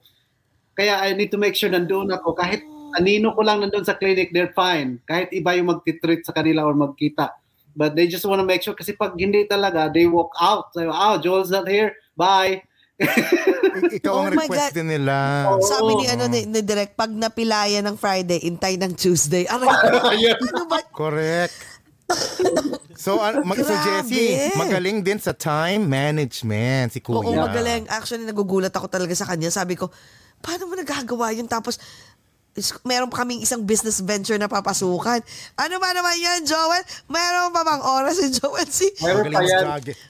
kaya 0.77 1.01
I 1.03 1.17
need 1.17 1.33
to 1.33 1.39
make 1.41 1.57
sure 1.57 1.67
nandoon 1.67 2.13
ako. 2.15 2.37
Kahit 2.37 2.63
anino 2.95 3.35
ko 3.35 3.41
lang 3.43 3.61
nandoon 3.65 3.83
sa 3.83 3.97
clinic, 3.97 4.31
they're 4.31 4.53
fine. 4.55 5.01
Kahit 5.03 5.33
iba 5.35 5.57
yung 5.57 5.73
magtitreat 5.73 6.23
sa 6.23 6.31
kanila 6.31 6.63
or 6.63 6.73
magkita. 6.77 7.35
But 7.75 7.95
they 7.95 8.07
just 8.07 8.25
want 8.25 8.41
to 8.41 8.47
make 8.47 8.63
sure 8.65 8.73
kasi 8.73 8.95
pag 8.95 9.13
hindi 9.15 9.45
talaga, 9.45 9.91
they 9.91 10.09
walk 10.09 10.33
out. 10.41 10.73
So, 10.73 10.89
oh, 10.89 11.15
Joel's 11.21 11.53
not 11.53 11.69
here. 11.69 11.95
Bye. 12.17 12.65
Ikaw 12.99 14.11
Oh 14.11 14.27
ang 14.27 14.35
my 14.35 14.45
request 14.45 14.71
God. 14.71 14.75
din 14.75 14.87
nila. 14.91 15.15
Sabi 15.63 15.91
ni, 15.95 16.05
ano, 16.11 16.23
ni, 16.27 16.43
ni 16.43 16.59
Direk, 16.59 16.99
pag 16.99 17.07
napilaya 17.09 17.79
ng 17.79 17.95
Friday, 17.95 18.43
intay 18.43 18.75
ng 18.75 18.91
Tuesday. 18.91 19.47
Aray, 19.47 19.67
ano 20.51 20.67
ba? 20.67 20.83
Correct. 20.91 21.55
So, 22.99 23.23
ano, 23.23 23.47
mag, 23.47 23.55
so. 23.55 23.71
Jessie, 23.71 24.51
magaling 24.59 24.99
din 24.99 25.15
sa 25.21 25.31
time 25.31 25.87
management 25.87 26.91
si 26.91 26.99
Kuya. 26.99 27.23
Oo, 27.23 27.31
magaling. 27.31 27.87
Actually, 27.87 28.27
nagugulat 28.27 28.75
ako 28.75 28.91
talaga 28.91 29.15
sa 29.15 29.23
kanya. 29.23 29.47
Sabi 29.47 29.79
ko, 29.79 29.87
paano 30.43 30.67
mo 30.67 30.75
nagagawa 30.75 31.31
yun? 31.31 31.47
Tapos, 31.47 31.79
meron 32.84 33.07
pa 33.07 33.22
kaming 33.22 33.41
isang 33.41 33.62
business 33.62 33.99
venture 33.99 34.38
na 34.38 34.47
papasukan. 34.47 35.20
Ano 35.55 35.76
ba 35.78 35.89
naman 35.91 36.16
yan, 36.16 36.39
Joel? 36.43 36.84
Meron 37.07 37.51
pa 37.51 37.62
bang 37.64 37.82
oras 37.82 38.20
si 38.20 38.28
Joel? 38.32 38.68
Si, 38.70 38.88
Meron 39.01 39.28
pa 39.28 39.41
yan. 39.41 39.64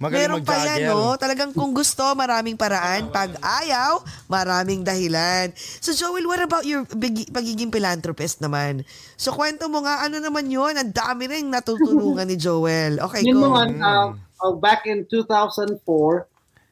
meron 0.10 0.42
pa 0.44 0.56
yan, 0.58 0.90
no? 0.90 1.16
Talagang 1.16 1.52
kung 1.52 1.72
gusto, 1.72 2.04
maraming 2.14 2.56
paraan. 2.56 3.10
Pag 3.10 3.38
ayaw, 3.40 4.02
maraming 4.28 4.82
dahilan. 4.82 5.50
So, 5.80 5.94
Joel, 5.94 6.26
what 6.26 6.42
about 6.42 6.66
your 6.66 6.86
bigi- 6.86 7.30
pagiging 7.30 7.70
philanthropist 7.70 8.42
naman? 8.42 8.86
So, 9.16 9.32
kwento 9.32 9.68
mo 9.68 9.84
nga, 9.84 10.06
ano 10.06 10.18
naman 10.18 10.48
yun? 10.48 10.76
Ang 10.76 10.92
dami 10.92 11.28
rin 11.28 11.50
natutulungan 11.50 12.28
ni 12.28 12.38
Joel. 12.38 13.00
Okay, 13.04 13.26
Yun 13.26 13.40
go. 13.40 13.52
naman, 13.52 13.80
uh, 13.80 14.14
uh, 14.40 14.54
back 14.56 14.88
in 14.88 15.04
2004, 15.08 15.76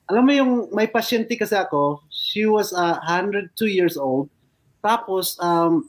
alam 0.08 0.24
mo 0.24 0.32
yung 0.32 0.52
may 0.72 0.88
pasyente 0.88 1.36
kasi 1.36 1.52
ako, 1.54 2.00
she 2.08 2.48
was 2.48 2.72
uh, 2.72 2.96
102 3.04 3.52
years 3.68 4.00
old. 4.00 4.32
Tapos, 4.82 5.36
um, 5.42 5.86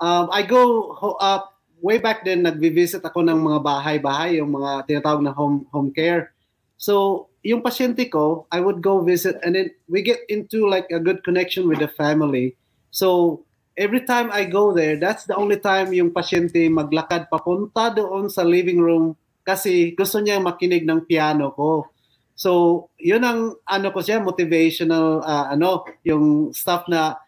um, 0.00 0.26
I 0.30 0.42
go 0.46 0.92
ho- 0.94 1.18
uh, 1.20 1.44
way 1.84 2.00
back 2.00 2.24
then, 2.24 2.48
nagvi-visit 2.48 3.04
ako 3.04 3.20
ng 3.26 3.38
mga 3.44 3.58
bahay-bahay, 3.60 4.40
yung 4.40 4.56
mga 4.56 4.88
tinatawag 4.88 5.20
na 5.20 5.36
home, 5.36 5.68
home 5.68 5.92
care. 5.92 6.32
So, 6.80 7.26
yung 7.44 7.60
pasyente 7.60 8.08
ko, 8.08 8.48
I 8.48 8.64
would 8.64 8.80
go 8.80 9.04
visit 9.04 9.36
and 9.44 9.52
then 9.52 9.68
we 9.84 10.00
get 10.00 10.24
into 10.32 10.64
like 10.64 10.88
a 10.88 10.98
good 10.98 11.20
connection 11.20 11.68
with 11.68 11.78
the 11.78 11.92
family. 11.92 12.56
So, 12.88 13.40
every 13.76 14.00
time 14.08 14.32
I 14.32 14.48
go 14.48 14.72
there, 14.72 14.96
that's 14.96 15.28
the 15.28 15.36
only 15.36 15.60
time 15.60 15.92
yung 15.92 16.10
pasyente 16.10 16.56
maglakad 16.72 17.28
papunta 17.28 17.92
doon 17.92 18.32
sa 18.32 18.46
living 18.46 18.80
room 18.80 19.12
kasi 19.44 19.92
gusto 19.92 20.24
niya 20.24 20.40
makinig 20.40 20.88
ng 20.88 21.04
piano 21.04 21.52
ko. 21.52 21.92
So, 22.34 22.88
yun 22.96 23.22
ang 23.22 23.60
ano 23.62 23.88
ko 23.92 24.00
siya, 24.00 24.24
motivational 24.24 25.20
uh, 25.22 25.52
ano, 25.52 25.84
yung 26.02 26.50
stuff 26.56 26.88
na 26.88 27.20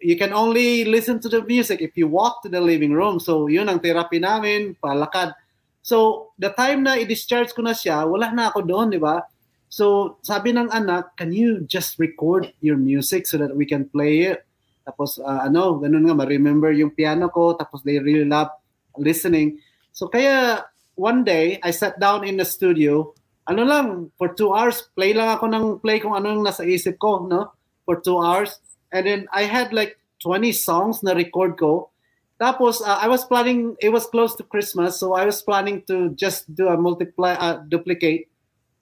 you 0.00 0.16
can 0.16 0.32
only 0.32 0.84
listen 0.84 1.20
to 1.20 1.28
the 1.28 1.44
music 1.44 1.80
if 1.80 1.96
you 1.96 2.08
walk 2.08 2.42
to 2.42 2.48
the 2.48 2.60
living 2.60 2.92
room. 2.92 3.20
So, 3.20 3.46
yun 3.46 3.68
ang 3.68 3.80
therapy 3.80 4.18
namin, 4.18 4.76
palakad. 4.80 5.36
So, 5.84 6.30
the 6.40 6.50
time 6.50 6.82
na 6.82 6.98
i-discharge 6.98 7.54
ko 7.54 7.62
na 7.62 7.76
siya, 7.76 8.08
wala 8.08 8.32
na 8.32 8.50
ako 8.50 8.64
doon, 8.64 8.90
di 8.90 8.98
ba? 8.98 9.22
So, 9.68 10.16
sabi 10.24 10.56
ng 10.56 10.72
anak, 10.72 11.14
can 11.20 11.30
you 11.30 11.62
just 11.68 12.00
record 12.00 12.50
your 12.64 12.80
music 12.80 13.26
so 13.26 13.36
that 13.38 13.54
we 13.54 13.68
can 13.68 13.86
play 13.86 14.32
it? 14.34 14.42
Tapos, 14.86 15.18
ah, 15.20 15.46
ano, 15.46 15.78
ganun 15.78 16.06
nga, 16.06 16.16
ma-remember 16.16 16.72
yung 16.72 16.94
piano 16.94 17.28
ko, 17.28 17.54
tapos 17.54 17.82
they 17.84 17.98
really 17.98 18.26
love 18.26 18.50
listening. 18.96 19.60
So, 19.92 20.08
kaya, 20.08 20.64
one 20.96 21.22
day, 21.22 21.60
I 21.60 21.70
sat 21.70 22.00
down 22.00 22.24
in 22.24 22.40
the 22.40 22.46
studio, 22.48 23.12
ano 23.46 23.62
lang, 23.62 23.86
for 24.18 24.34
two 24.34 24.50
hours, 24.50 24.90
play 24.96 25.14
lang 25.14 25.38
ako 25.38 25.46
ng 25.50 25.64
play 25.78 26.02
kung 26.02 26.18
ano 26.18 26.34
yung 26.34 26.42
nasa 26.42 26.66
isip 26.66 26.98
ko, 26.98 27.22
no? 27.26 27.54
For 27.86 28.02
two 28.02 28.18
hours. 28.18 28.58
And 28.92 29.06
then, 29.06 29.20
I 29.32 29.44
had 29.44 29.72
like 29.72 29.98
20 30.22 30.52
songs 30.52 31.02
na 31.02 31.12
record 31.12 31.58
ko. 31.58 31.90
Tapos, 32.36 32.84
uh, 32.84 33.00
I 33.00 33.08
was 33.08 33.24
planning, 33.24 33.76
it 33.80 33.88
was 33.88 34.06
close 34.06 34.36
to 34.36 34.44
Christmas, 34.44 35.00
so 35.00 35.16
I 35.16 35.24
was 35.24 35.40
planning 35.40 35.82
to 35.88 36.12
just 36.12 36.52
do 36.52 36.68
a 36.68 36.76
multiply, 36.76 37.32
uh, 37.32 37.64
duplicate 37.64 38.28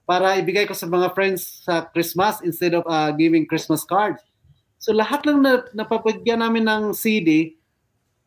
para 0.05 0.37
ibigay 0.37 0.69
ko 0.69 0.77
sa 0.77 0.85
mga 0.91 1.17
friends 1.17 1.65
sa 1.65 1.89
Christmas 1.89 2.43
instead 2.45 2.77
of 2.77 2.85
uh, 2.85 3.15
giving 3.17 3.49
Christmas 3.49 3.87
cards. 3.87 4.21
So 4.77 4.93
lahat 4.93 5.25
lang 5.25 5.41
na 5.41 5.65
napapagyan 5.73 6.45
namin 6.45 6.69
ng 6.69 6.93
CD, 6.93 7.57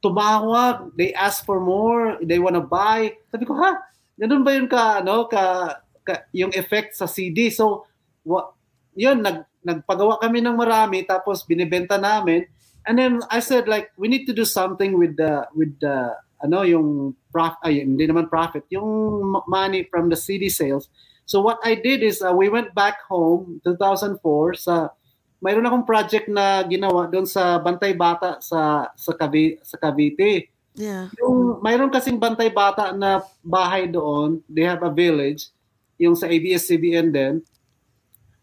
tumawag, 0.01 0.89
they 0.97 1.13
ask 1.13 1.45
for 1.45 1.61
more, 1.61 2.17
they 2.25 2.41
wanna 2.41 2.65
buy. 2.65 3.13
Sabi 3.29 3.45
ko, 3.45 3.53
ha? 3.61 3.77
Ganun 4.17 4.41
ba 4.41 4.51
yun 4.57 4.65
ka, 4.65 5.05
ano, 5.05 5.29
ka, 5.29 5.77
ka 6.01 6.25
yung 6.33 6.49
effect 6.57 6.97
sa 6.97 7.05
CD? 7.05 7.53
So, 7.53 7.85
wa, 8.25 8.56
yun, 8.97 9.21
nag, 9.21 9.45
nagpagawa 9.61 10.17
kami 10.17 10.41
ng 10.41 10.57
marami, 10.57 11.05
tapos 11.05 11.45
binibenta 11.45 12.01
namin. 12.01 12.49
And 12.89 12.97
then 12.97 13.13
I 13.29 13.39
said 13.39 13.69
like, 13.69 13.93
we 13.93 14.09
need 14.09 14.25
to 14.25 14.33
do 14.33 14.43
something 14.43 14.97
with 14.97 15.15
the, 15.15 15.45
with 15.53 15.77
the, 15.77 16.17
ano, 16.41 16.65
yung 16.65 17.13
profit, 17.29 17.61
ay, 17.61 17.85
hindi 17.85 18.09
naman 18.09 18.25
profit, 18.25 18.65
yung 18.73 19.21
money 19.45 19.85
from 19.85 20.09
the 20.09 20.17
CD 20.17 20.49
sales. 20.49 20.89
So 21.27 21.43
what 21.43 21.59
I 21.61 21.75
did 21.75 22.01
is 22.01 22.23
uh, 22.23 22.31
we 22.31 22.47
went 22.47 22.71
back 22.71 23.03
home 23.05 23.59
2004 23.67 24.23
sa 24.55 24.95
mayroon 25.43 25.67
akong 25.67 25.85
project 25.85 26.31
na 26.31 26.63
ginawa 26.63 27.05
doon 27.11 27.27
sa 27.27 27.59
Bantay 27.59 27.93
Bata 27.93 28.39
sa 28.39 28.89
sa 28.95 29.11
Cavite, 29.11 29.59
sa 29.61 29.75
Cavite. 29.75 30.49
Yeah. 30.77 31.11
Yung 31.19 31.59
mayroon 31.59 31.91
kasing 31.91 32.15
Bantay 32.15 32.47
Bata 32.47 32.95
na 32.95 33.21
bahay 33.43 33.91
doon, 33.91 34.39
they 34.47 34.63
have 34.63 34.81
a 34.87 34.93
village, 34.93 35.51
yung 35.99 36.15
sa 36.15 36.31
ABS-CBN 36.31 37.11
din. 37.11 37.33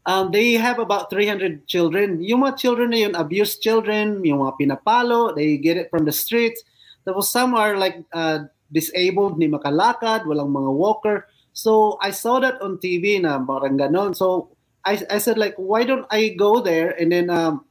Um, 0.07 0.31
they 0.31 0.53
have 0.55 0.79
about 0.79 1.09
300 1.09 1.67
children. 1.67 2.21
Yung 2.21 2.45
mga 2.45 2.59
children 2.59 2.91
na 2.91 3.09
yun, 3.09 3.15
abused 3.17 3.63
children, 3.63 4.21
yung 4.25 4.45
mga 4.45 4.61
pinapalo, 4.61 5.35
they 5.35 5.57
get 5.57 5.77
it 5.77 5.89
from 5.89 6.05
the 6.05 6.13
streets. 6.13 6.63
Tapos 7.09 7.33
some 7.33 7.55
are 7.55 7.77
like 7.77 8.05
uh, 8.13 8.45
disabled, 8.73 9.39
ni 9.39 9.49
makalakad, 9.49 10.29
walang 10.29 10.53
mga 10.53 10.73
walker. 10.73 11.27
So 11.55 11.97
I 12.03 12.11
saw 12.11 12.41
that 12.41 12.61
on 12.61 12.77
TV 12.79 13.21
na 13.21 13.41
parang 13.41 13.81
ganon. 13.81 14.13
So 14.13 14.53
I, 14.85 15.01
I 15.09 15.19
said 15.19 15.39
like, 15.39 15.55
why 15.57 15.85
don't 15.85 16.07
I 16.11 16.37
go 16.37 16.61
there 16.61 16.93
and 17.01 17.11
then 17.11 17.31
um, 17.31 17.65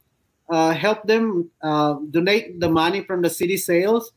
uh, 0.50 0.72
help 0.72 1.06
them 1.06 1.50
uh, 1.62 1.94
donate 2.10 2.58
the 2.60 2.68
money 2.68 3.02
from 3.02 3.22
the 3.22 3.30
city 3.30 3.56
sales, 3.56 4.12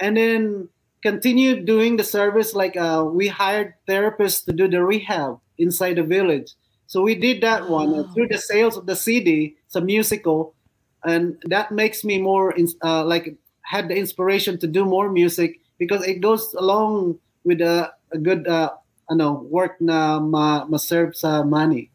and 0.00 0.16
then 0.16 0.68
continue 1.02 1.62
doing 1.64 1.96
the 1.96 2.04
service. 2.04 2.54
Like 2.54 2.76
uh, 2.76 3.04
we 3.06 3.28
hired 3.28 3.74
therapists 3.88 4.44
to 4.46 4.52
do 4.52 4.68
the 4.68 4.82
rehab 4.82 5.38
inside 5.58 5.96
the 5.96 6.02
village. 6.02 6.54
So 6.92 7.00
we 7.00 7.16
did 7.16 7.40
that 7.40 7.72
one 7.72 7.96
and 7.96 8.04
through 8.12 8.28
the 8.28 8.36
sales 8.36 8.76
of 8.76 8.84
the 8.84 8.92
CD. 8.92 9.56
It's 9.64 9.72
a 9.72 9.80
musical, 9.80 10.52
and 11.00 11.40
that 11.48 11.72
makes 11.72 12.04
me 12.04 12.20
more 12.20 12.52
ins- 12.52 12.76
uh, 12.84 13.00
like 13.08 13.32
had 13.64 13.88
the 13.88 13.96
inspiration 13.96 14.60
to 14.60 14.68
do 14.68 14.84
more 14.84 15.08
music 15.08 15.56
because 15.80 16.04
it 16.04 16.20
goes 16.20 16.52
along 16.52 17.16
with 17.48 17.64
a, 17.64 17.96
a 18.12 18.20
good 18.20 18.44
uh, 18.44 18.76
ano 19.08 19.40
work 19.48 19.80
na 19.80 20.20
ma, 20.20 20.68
ma-serve 20.68 21.16
sa 21.16 21.40
money. 21.40 21.88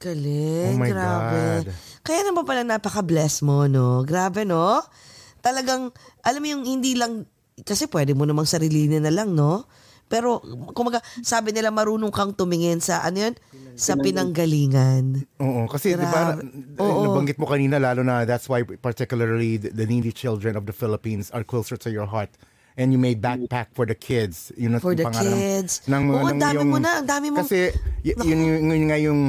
Galing, 0.00 0.80
Oh 0.80 0.80
my 0.80 0.88
grabe. 0.88 1.36
God. 1.36 1.64
Kaya 2.00 2.20
naman 2.24 2.48
pala 2.48 2.64
napaka-bless 2.64 3.44
mo, 3.44 3.68
no? 3.68 4.00
Grabe, 4.08 4.48
no? 4.48 4.80
Talagang, 5.44 5.92
alam 6.24 6.40
mo 6.40 6.48
yung 6.48 6.64
hindi 6.64 6.96
lang, 6.96 7.28
kasi 7.60 7.84
pwede 7.92 8.16
mo 8.16 8.24
namang 8.24 8.48
sarilinin 8.48 9.04
na 9.04 9.12
lang, 9.12 9.36
no? 9.36 9.68
Pero, 10.10 10.42
kumaga, 10.74 10.98
sabi 11.22 11.54
nila 11.54 11.70
marunong 11.70 12.10
kang 12.10 12.34
tumingin 12.34 12.82
sa, 12.82 13.00
ano 13.00 13.30
yun? 13.30 13.34
Sa 13.72 13.94
pinanggalingan. 13.94 15.22
Oo, 15.38 15.64
kasi 15.64 15.94
di 15.94 16.02
ba, 16.02 16.34
Grabe. 16.34 16.42
na- 16.42 16.82
Oo. 16.82 17.06
nabanggit 17.06 17.38
mo 17.38 17.46
kanina 17.46 17.78
lalo 17.78 18.02
na 18.02 18.26
that's 18.26 18.44
why 18.44 18.60
particularly 18.60 19.56
the, 19.56 19.70
the 19.70 19.86
needy 19.86 20.10
children 20.10 20.52
of 20.52 20.66
the 20.66 20.74
Philippines 20.74 21.30
are 21.30 21.40
closer 21.40 21.78
to 21.78 21.88
your 21.88 22.04
heart. 22.04 22.28
And 22.74 22.90
you 22.90 22.98
made 22.98 23.20
backpack 23.20 23.70
for 23.72 23.84
the 23.84 23.94
kids. 23.94 24.50
Yun 24.54 24.74
ang 24.74 24.80
For 24.80 24.94
the 24.94 25.04
pangalan 25.04 25.30
ng- 25.30 25.38
kids. 25.38 25.72
ng- 25.86 26.06
Oo, 26.08 26.18
ang 26.18 26.34
ng 26.34 26.40
dami 26.40 26.56
yung- 26.58 26.70
mo 26.70 26.78
na, 26.78 26.90
ang 26.98 27.08
dami 27.08 27.26
mo. 27.30 27.38
Kasi 27.38 27.70
y- 28.02 28.16
yun, 28.18 28.38
yun, 28.40 28.60
yun 28.68 28.84
nga 28.88 28.98
yung 28.98 29.20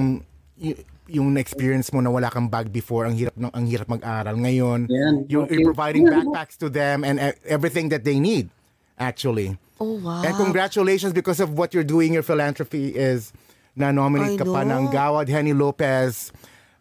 y- 0.57 0.81
yung 1.11 1.35
experience 1.35 1.91
mo 1.91 1.99
na 1.99 2.07
wala 2.07 2.27
kang 2.27 2.47
bag 2.47 2.71
before, 2.71 3.03
ang 3.03 3.13
hirap 3.13 3.35
ng 3.35 3.51
ang 3.51 3.65
hirap 3.67 3.85
mag-aral. 3.85 4.33
Ngayon, 4.33 4.87
Yan. 4.87 5.15
you're, 5.27 5.45
you're 5.45 5.67
providing 5.67 6.07
backpacks 6.07 6.55
to 6.55 6.67
them 6.67 7.03
and 7.03 7.19
e- 7.19 7.37
everything 7.45 7.87
that 7.87 8.01
they 8.01 8.17
need 8.17 8.47
actually. 8.95 9.57
Oh, 9.81 9.97
wow. 9.97 10.21
And 10.21 10.37
congratulations 10.37 11.09
because 11.11 11.41
of 11.41 11.57
what 11.57 11.73
you're 11.73 11.87
doing. 11.87 12.13
Your 12.13 12.21
philanthropy 12.21 12.93
is 12.93 13.33
na-nominate 13.73 14.37
ka 14.37 14.45
pa 14.45 14.61
ng 14.61 14.93
Gawad 14.93 15.25
Henny 15.25 15.57
Lopez 15.57 16.29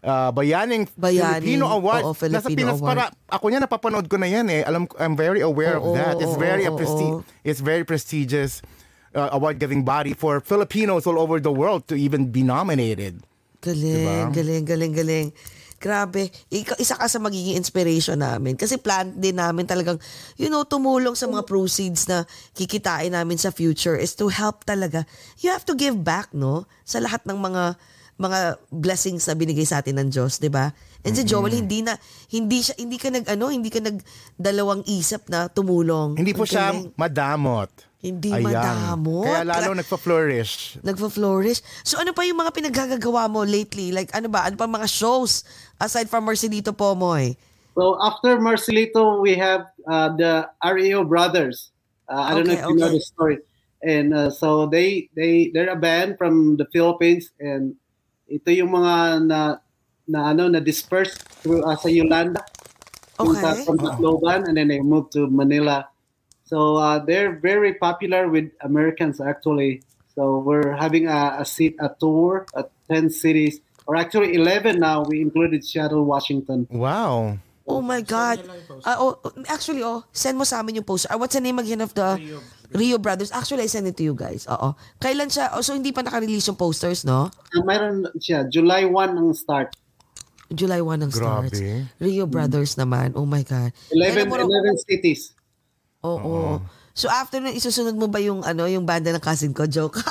uh, 0.05 0.29
Bayaning, 0.33 0.85
Bayaning, 1.01 1.41
Filipino 1.41 1.67
Award. 1.73 2.03
oo, 2.05 2.13
Nasa 2.13 2.45
Filipino 2.45 2.77
Pinas 2.77 2.81
Award. 2.81 2.89
para, 2.93 3.05
ako 3.33 3.45
niya 3.49 3.61
napapanood 3.65 4.05
ko 4.09 4.17
na 4.21 4.29
yan 4.29 4.47
eh. 4.53 4.63
Alam, 4.69 4.85
I'm 5.01 5.17
very 5.17 5.41
aware 5.41 5.81
Oo, 5.81 5.93
of 5.93 5.97
that. 5.97 6.21
It's 6.21 6.37
oo, 6.37 6.41
very 6.41 6.69
oo, 6.69 6.77
presti- 6.77 7.13
oo. 7.21 7.25
it's 7.45 7.61
very 7.61 7.85
prestigious 7.89 8.61
uh, 9.17 9.33
award-giving 9.33 9.85
body 9.85 10.13
for 10.13 10.41
Filipinos 10.41 11.07
all 11.09 11.17
over 11.17 11.41
the 11.41 11.53
world 11.53 11.89
to 11.89 11.97
even 11.97 12.29
be 12.29 12.43
nominated. 12.45 13.25
Galing, 13.61 14.33
Diba? 14.33 14.33
galing, 14.33 14.65
galing, 14.65 14.93
galing. 14.93 15.27
Grabe. 15.81 16.29
Isa 16.53 16.93
ka 16.93 17.09
sa 17.09 17.17
magiging 17.17 17.57
inspiration 17.57 18.21
namin. 18.21 18.53
Kasi 18.53 18.77
plan 18.77 19.17
din 19.17 19.41
namin 19.41 19.65
talagang, 19.65 19.97
you 20.37 20.53
know, 20.53 20.61
tumulong 20.69 21.17
sa 21.17 21.25
mga 21.25 21.49
proceeds 21.49 22.05
na 22.05 22.29
kikitain 22.53 23.17
namin 23.17 23.41
sa 23.41 23.49
future 23.49 23.97
is 23.97 24.13
to 24.13 24.29
help 24.29 24.69
talaga. 24.69 25.09
You 25.41 25.49
have 25.57 25.65
to 25.65 25.73
give 25.73 25.97
back, 26.05 26.37
no? 26.37 26.69
Sa 26.85 27.01
lahat 27.01 27.25
ng 27.25 27.41
mga 27.41 27.81
mga 28.21 28.61
blessings 28.69 29.25
na 29.25 29.33
binigay 29.33 29.65
sa 29.65 29.81
atin 29.81 29.97
ng 29.97 30.09
Diyos, 30.13 30.37
'di 30.37 30.53
ba? 30.53 30.77
And 31.01 31.17
si 31.17 31.25
Joel 31.25 31.57
hindi 31.57 31.81
na 31.81 31.97
hindi 32.29 32.61
siya 32.61 32.77
hindi 32.77 33.01
ka 33.01 33.09
nag 33.09 33.25
ano, 33.33 33.49
hindi 33.49 33.73
ka 33.73 33.81
nag 33.81 33.97
dalawang 34.37 34.85
isip 34.85 35.33
na 35.33 35.49
tumulong. 35.49 36.21
Hindi 36.21 36.37
po 36.37 36.45
Ang 36.45 36.53
siya 36.53 36.77
madamot. 37.01 37.73
Hindi 38.01 38.33
Ayan. 38.33 38.49
madamot. 38.49 39.29
Kaya 39.29 39.45
lalo 39.45 39.77
nagpa-flourish. 39.77 40.81
Nagfa-flourish. 40.81 41.61
So 41.85 42.01
ano 42.01 42.17
pa 42.17 42.25
yung 42.25 42.41
mga 42.41 42.57
pinaggagawa 42.57 43.29
mo 43.29 43.45
lately? 43.45 43.93
Like 43.93 44.09
ano 44.17 44.33
ba? 44.33 44.49
Ano 44.49 44.57
pa 44.57 44.65
mga 44.65 44.89
shows 44.89 45.45
aside 45.77 46.09
from 46.09 46.25
Marcelito 46.25 46.73
Pomoy? 46.73 47.37
So 47.77 48.01
after 48.01 48.41
Marcelito, 48.41 49.21
we 49.21 49.37
have 49.37 49.69
uh, 49.85 50.17
the 50.17 50.49
REO 50.65 51.05
Brothers. 51.05 51.71
Uh, 52.09 52.25
I 52.25 52.35
don't 52.35 52.49
know 52.49 52.57
Okay, 52.57 52.65
if 52.65 52.69
you 52.73 52.77
know 52.81 52.89
okay. 52.89 52.97
the 52.97 53.05
story. 53.05 53.37
And 53.85 54.13
uh, 54.17 54.29
so 54.33 54.65
they 54.69 55.09
they 55.13 55.53
they're 55.53 55.73
a 55.73 55.77
band 55.77 56.17
from 56.17 56.57
the 56.57 56.65
Philippines 56.73 57.33
and 57.41 57.77
ito 58.29 58.49
yung 58.53 58.73
mga 58.73 59.25
na 59.29 59.41
na 60.09 60.33
ano 60.33 60.49
na 60.49 60.61
dispersed 60.61 61.21
through 61.45 61.65
uh, 61.65 61.77
sa 61.77 61.89
Yolanda 61.89 62.41
Okay. 63.21 63.65
from 63.69 63.77
Tacloban 63.77 64.49
and 64.49 64.57
then 64.57 64.73
they 64.73 64.81
moved 64.81 65.13
to 65.13 65.29
Manila. 65.29 65.85
So 66.51 66.83
uh, 66.83 66.99
they're 66.99 67.39
very 67.39 67.79
popular 67.79 68.27
with 68.27 68.51
Americans 68.67 69.23
actually. 69.23 69.87
So 70.19 70.43
we're 70.43 70.75
having 70.75 71.07
a, 71.07 71.39
a 71.39 71.45
seat 71.47 71.79
a 71.79 71.95
tour 71.95 72.43
at 72.59 72.75
10 72.91 73.15
cities 73.15 73.63
or 73.87 73.95
actually 73.95 74.35
11 74.35 74.83
now. 74.83 75.07
We 75.07 75.23
included 75.23 75.63
Seattle, 75.63 76.03
Washington. 76.03 76.67
Wow. 76.67 77.39
Oh 77.71 77.79
my 77.79 78.03
God. 78.03 78.43
Ah, 78.83 78.99
oh, 78.99 79.23
actually, 79.47 79.87
oh, 79.87 80.03
send 80.11 80.35
mo 80.35 80.43
sa 80.43 80.59
amin 80.59 80.83
yung 80.83 80.89
poster. 80.91 81.07
Ah, 81.07 81.15
what's 81.15 81.39
the 81.39 81.41
name 81.41 81.63
again 81.63 81.79
of 81.79 81.95
the 81.95 82.19
Rio, 82.75 82.99
Brothers? 82.99 83.31
Actually, 83.31 83.63
I 83.63 83.71
send 83.71 83.87
it 83.87 83.95
to 83.95 84.03
you 84.03 84.19
guys. 84.19 84.43
Oo. 84.51 84.75
Kailan 84.99 85.31
siya? 85.31 85.55
Oh, 85.55 85.63
so 85.63 85.79
hindi 85.79 85.95
pa 85.95 86.03
naka-release 86.03 86.51
yung 86.51 86.59
posters, 86.59 87.07
no? 87.07 87.31
Uh, 87.55 87.63
mayroon 87.63 88.11
siya, 88.19 88.43
July 88.51 88.91
1 88.91 89.15
ang 89.15 89.31
start. 89.39 89.71
July 90.51 90.83
1 90.83 90.99
ang 91.07 91.15
starts. 91.15 91.63
Grabe. 91.63 91.87
Rio 92.03 92.27
Brothers 92.27 92.75
naman. 92.75 93.15
Oh 93.15 93.23
my 93.23 93.47
God. 93.47 93.71
11, 93.95 93.95
Kailan 93.95 94.27
mo 94.27 94.35
raw- 94.35 94.51
11 94.51 94.83
cities. 94.83 95.31
Oo. 96.03 96.61
So 96.91 97.07
after 97.09 97.39
nun, 97.39 97.55
isusunod 97.55 97.95
mo 97.95 98.11
ba 98.11 98.19
yung 98.19 98.43
ano 98.43 98.67
yung 98.67 98.85
banda 98.85 99.09
ng 99.09 99.23
cousin 99.23 99.53
ko? 99.53 99.65
Joke. 99.65 100.01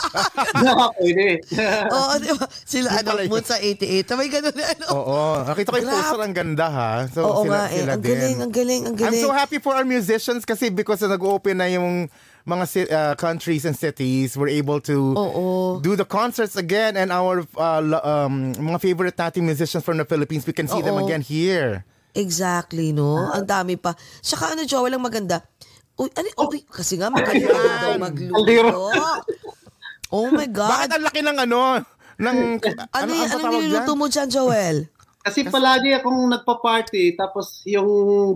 No, 0.50 0.90
pwede. 0.98 1.38
Oo, 1.94 2.14
di 2.18 2.34
ba? 2.34 2.46
Sila 2.50 2.90
ano, 2.92 3.06
pala 3.06 3.22
yun. 3.22 3.30
Moon 3.30 3.46
sa 3.46 3.62
88. 3.62 4.18
May 4.18 4.30
ganun 4.34 4.56
na 4.56 4.66
ano. 4.66 4.86
Oo. 4.92 5.20
Nakita 5.46 5.70
ko 5.70 5.78
yung 5.78 5.86
Grab. 5.86 6.00
poster 6.02 6.20
ang 6.20 6.34
ganda 6.34 6.68
ha. 6.68 6.92
So 7.06 7.20
Oo 7.22 7.42
sila, 7.46 7.54
nga 7.54 7.64
eh. 7.70 7.78
sila 7.78 7.92
Ang 7.94 8.02
din. 8.02 8.10
galing, 8.10 8.38
ang 8.40 8.52
galing, 8.52 8.82
ang 8.84 8.96
I'm 8.96 9.04
galing. 9.06 9.22
so 9.22 9.30
happy 9.30 9.60
for 9.60 9.78
our 9.78 9.86
musicians 9.86 10.42
kasi 10.42 10.74
because 10.74 11.00
nag-open 11.00 11.62
na 11.62 11.70
yung 11.70 12.10
mga 12.44 12.64
ci- 12.66 12.90
uh, 12.90 13.14
countries 13.14 13.62
and 13.62 13.78
cities 13.78 14.34
we're 14.34 14.50
able 14.50 14.82
to 14.82 15.14
Oo. 15.14 15.46
do 15.78 15.94
the 15.94 16.08
concerts 16.08 16.58
again 16.58 16.98
and 16.98 17.14
our 17.14 17.46
uh, 17.54 17.78
lo- 17.78 18.02
um, 18.02 18.50
mga 18.56 18.82
favorite 18.82 19.14
nating 19.14 19.46
musicians 19.46 19.86
from 19.86 20.02
the 20.02 20.08
Philippines 20.08 20.42
we 20.44 20.56
can 20.56 20.66
see 20.66 20.82
them 20.82 20.98
Oo. 20.98 21.06
again 21.06 21.22
here. 21.22 21.86
Exactly, 22.18 22.90
no? 22.90 23.22
Ang 23.30 23.46
dami 23.46 23.78
pa. 23.78 23.94
Saka 24.20 24.58
ano, 24.58 24.66
Joel, 24.66 24.98
ang 24.98 25.06
maganda. 25.06 25.46
Uy, 26.00 26.08
ano, 26.16 26.28
uy, 26.48 26.64
kasi 26.64 26.96
nga 26.96 27.12
magaling 27.12 27.44
daw 27.84 28.00
magluto. 28.00 28.88
Oh 30.10 30.32
my 30.32 30.48
God. 30.48 30.72
Bakit 30.72 30.90
ang 30.96 31.04
laki 31.06 31.20
ng 31.22 31.38
ano? 31.44 31.60
Ng, 32.20 32.38
Ano, 32.96 33.12
Anong 33.14 33.28
tawag 33.28 33.52
niluluto 33.52 33.94
mo 34.00 34.08
dyan, 34.08 34.28
Joel? 34.32 34.78
Kasi 35.20 35.44
palagi 35.46 35.92
akong 35.94 36.32
nagpa-party 36.32 37.20
tapos 37.20 37.62
yung 37.68 37.88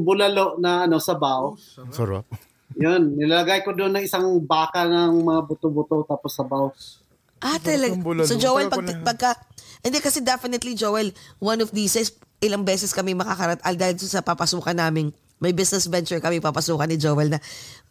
bulalo 0.04 0.60
na 0.60 0.84
ano 0.84 1.00
sabaw, 1.00 1.56
Sarap. 1.90 2.28
yun, 2.76 3.16
nilalagay 3.16 3.64
ko 3.64 3.72
doon 3.72 3.96
ng 3.96 4.04
isang 4.04 4.28
baka 4.44 4.84
ng 4.84 5.24
mga 5.24 5.42
buto-buto 5.48 6.04
tapos 6.04 6.32
sabaw. 6.36 6.68
Ah, 7.40 7.60
talaga. 7.60 7.96
So, 8.28 8.36
Joel, 8.36 8.68
pag, 8.68 8.84
pagka, 9.04 9.32
hindi 9.84 10.00
kasi 10.00 10.20
definitely, 10.20 10.76
Joel, 10.76 11.12
one 11.40 11.60
of 11.64 11.72
these 11.72 11.96
is, 11.96 12.16
ilang 12.40 12.68
beses 12.68 12.92
kami 12.92 13.16
makakarat, 13.16 13.64
al 13.64 13.76
dahil 13.76 14.00
sa 14.00 14.24
papasukan 14.24 14.76
namin, 14.76 15.16
may 15.44 15.52
business 15.52 15.92
venture 15.92 16.24
kami 16.24 16.40
papasukan 16.40 16.88
ni 16.88 16.96
Joel 16.96 17.36
na 17.36 17.40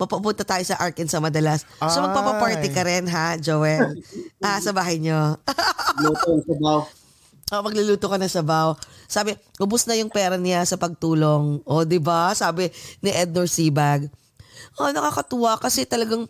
mapupunta 0.01 0.41
tayo 0.41 0.65
sa 0.65 0.81
Arkansas 0.81 1.21
madalas. 1.21 1.69
So, 1.85 2.01
magpapaparty 2.01 2.73
ka 2.73 2.89
rin, 2.89 3.05
ha, 3.13 3.37
Joel? 3.37 4.01
ah, 4.47 4.57
sa 4.57 4.73
bahay 4.73 4.97
nyo. 4.97 5.37
Luto 6.01 6.33
ng 6.33 6.45
sabaw. 6.49 6.81
Ah, 7.53 7.61
magluluto 7.61 8.09
ka 8.09 8.17
na 8.17 8.33
sa 8.33 8.41
baw. 8.41 8.73
Sabi, 9.05 9.37
ubus 9.61 9.85
na 9.85 9.93
yung 9.93 10.09
pera 10.09 10.41
niya 10.41 10.65
sa 10.65 10.81
pagtulong. 10.81 11.61
O, 11.69 11.85
di 11.85 12.01
ba? 12.01 12.33
Sabi 12.33 12.73
ni 13.05 13.13
Ednor 13.13 13.45
Sibag. 13.45 14.09
Oh, 14.81 14.89
nakakatuwa 14.89 15.61
kasi 15.61 15.85
talagang 15.85 16.25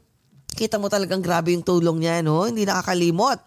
kita 0.58 0.82
mo 0.82 0.90
talagang 0.90 1.22
grabe 1.22 1.54
yung 1.54 1.62
tulong 1.62 2.02
niya, 2.02 2.26
no? 2.26 2.50
Hindi 2.50 2.66
nakakalimot. 2.66 3.38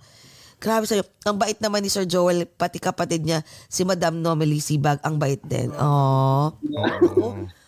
Grabe 0.55 0.87
sa'yo. 0.87 1.03
Ang 1.23 1.37
bait 1.37 1.59
naman 1.59 1.83
ni 1.83 1.89
Sir 1.89 2.03
Joel, 2.03 2.47
pati 2.47 2.79
kapatid 2.79 3.21
niya, 3.21 3.39
si 3.67 3.83
Madam 3.83 4.17
Nomely 4.17 4.57
Sibag, 4.57 4.97
ang 5.01 5.19
bait 5.19 5.41
din. 5.41 5.69
Oh. 5.75 6.55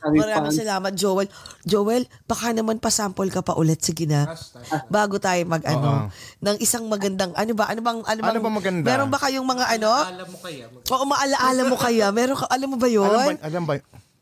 Maraming 0.08 0.56
salamat, 0.56 0.94
Joel. 0.96 1.28
Joel, 1.62 2.08
baka 2.24 2.56
naman 2.56 2.80
pa-sample 2.80 3.28
ka 3.28 3.44
pa 3.44 3.54
ulit. 3.54 3.82
Sige 3.82 4.08
na. 4.08 4.32
Bago 4.88 5.20
tayo 5.20 5.42
mag, 5.44 5.62
ano, 5.64 6.08
ng 6.40 6.58
isang 6.58 6.88
magandang, 6.88 7.36
ano 7.36 7.52
ba? 7.52 7.68
Ano 7.68 7.82
bang, 7.84 8.00
ano 8.02 8.20
bang, 8.24 8.34
Ano 8.34 8.40
ba 8.40 8.52
maganda? 8.52 8.88
Meron 8.88 9.10
ba 9.12 9.20
kayong 9.20 9.48
mga, 9.48 9.66
ano? 9.78 9.90
Alam 9.92 10.28
mo 10.32 10.38
kaya? 10.40 10.66
Mag- 10.72 10.88
Oo, 10.88 11.06
maalaala 11.06 11.62
mo 11.68 11.76
kaya. 11.76 12.06
Meron 12.10 12.38
ka, 12.40 12.46
alam 12.48 12.68
mo 12.72 12.78
ba 12.80 12.88
yun? 12.88 13.04
Alam 13.06 13.36
ba, 13.36 13.44
alam 13.44 13.64
ba, 13.66 13.74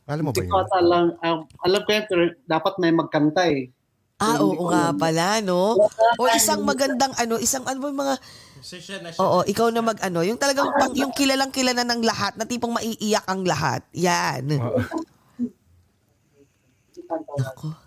alam 0.05 0.23
mo 0.23 0.31
ba 0.31 0.37
Hindi 0.37 0.49
ko 0.49 0.57
yun? 0.57 0.63
ata 0.63 0.75
alam, 0.79 1.03
um, 1.15 1.37
alam 1.61 1.81
ko 1.81 1.89
yan, 1.91 2.03
pero 2.09 2.21
dapat 2.45 2.73
may 2.77 2.91
magkanta 2.91 3.43
eh. 3.45 3.69
ah, 4.15 4.39
oo 4.39 4.71
nga 4.71 4.95
pala, 4.95 5.43
no? 5.43 5.75
O 6.15 6.23
isang 6.31 6.63
magandang, 6.63 7.11
ano, 7.19 7.35
isang, 7.35 7.67
ano 7.67 7.77
ba 7.77 7.87
yung 7.91 7.99
mga, 7.99 8.15
Musician 8.65 9.05
na 9.05 9.13
siya. 9.13 9.21
oo, 9.21 9.45
ikaw 9.45 9.69
na 9.69 9.85
mag, 9.85 10.01
ano, 10.01 10.25
yung 10.25 10.41
talagang, 10.41 10.73
pang, 10.73 10.89
yung 10.97 11.13
kilalang 11.13 11.53
kilala 11.53 11.85
ng 11.85 12.01
lahat, 12.01 12.33
na 12.33 12.49
tipong 12.49 12.73
maiiyak 12.73 13.21
ang 13.29 13.45
lahat. 13.45 13.85
Yan. 13.93 14.57
Ako. 17.45 17.77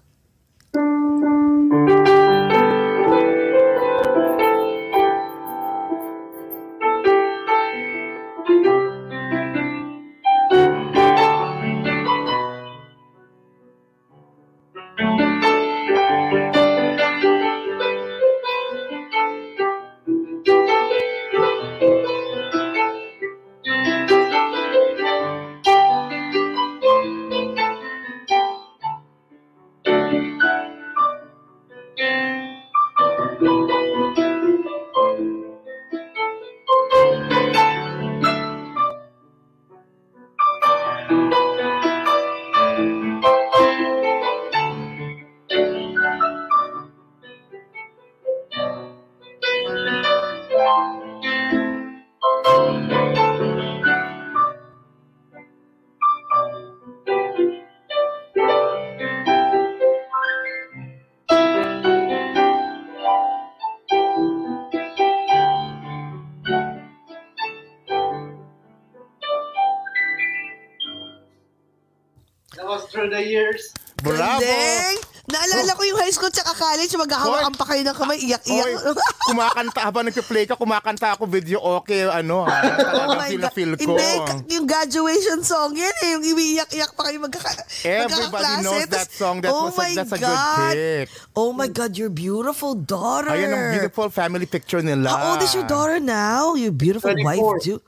The 73.18 73.26
years. 73.26 73.74
Bravo! 73.98 74.46
Galing! 74.46 74.98
Naalala 75.28 75.76
ko 75.76 75.84
yung 75.84 76.00
high 76.00 76.14
school 76.14 76.32
tsaka 76.32 76.56
college, 76.56 76.88
maghahawakan 76.96 77.52
pa 77.52 77.64
kayo 77.68 77.84
ng 77.84 77.92
kamay, 77.92 78.16
iyak-iyak. 78.16 78.80
kumakanta 79.28 79.80
habang 79.84 80.08
nagpe-play 80.08 80.48
ka, 80.48 80.56
kumakanta 80.56 81.12
ako 81.12 81.28
video 81.28 81.60
okay, 81.60 82.08
ano 82.08 82.48
ha. 82.48 82.64
Oh 82.96 83.12
Talagang 83.12 83.20
my 83.20 83.28
feel 83.28 83.36
na 83.36 83.44
God. 83.44 83.52
feel 83.52 83.72
ko. 83.76 83.92
Hindi, 83.92 84.56
yung 84.56 84.64
graduation 84.64 85.44
song 85.44 85.76
yan 85.76 85.92
eh. 86.00 86.16
Yung 86.16 86.24
iiyak-iyak 86.24 86.96
pa 86.96 87.02
kayo 87.12 87.20
magkaka 87.20 87.60
Everybody 87.84 88.52
knows 88.64 88.88
that 88.88 89.12
song. 89.12 89.44
That 89.44 89.52
oh 89.52 89.68
was 89.68 89.76
a- 89.76 89.80
my 89.84 89.90
that's 90.00 90.14
a 90.16 90.20
good 90.22 90.32
God. 90.32 90.72
pick. 90.72 91.06
Oh 91.36 91.50
my 91.52 91.68
God, 91.68 91.92
your 92.00 92.08
beautiful 92.08 92.72
daughter. 92.72 93.36
Ayan 93.36 93.52
ang 93.52 93.76
beautiful 93.76 94.08
family 94.08 94.48
picture 94.48 94.80
nila. 94.80 95.12
How 95.12 95.36
old 95.36 95.44
is 95.44 95.52
your 95.52 95.68
daughter 95.68 96.00
now? 96.00 96.56
Your 96.56 96.72
beautiful 96.72 97.12
24. 97.12 97.28
wife 97.28 97.60
too. 97.60 97.84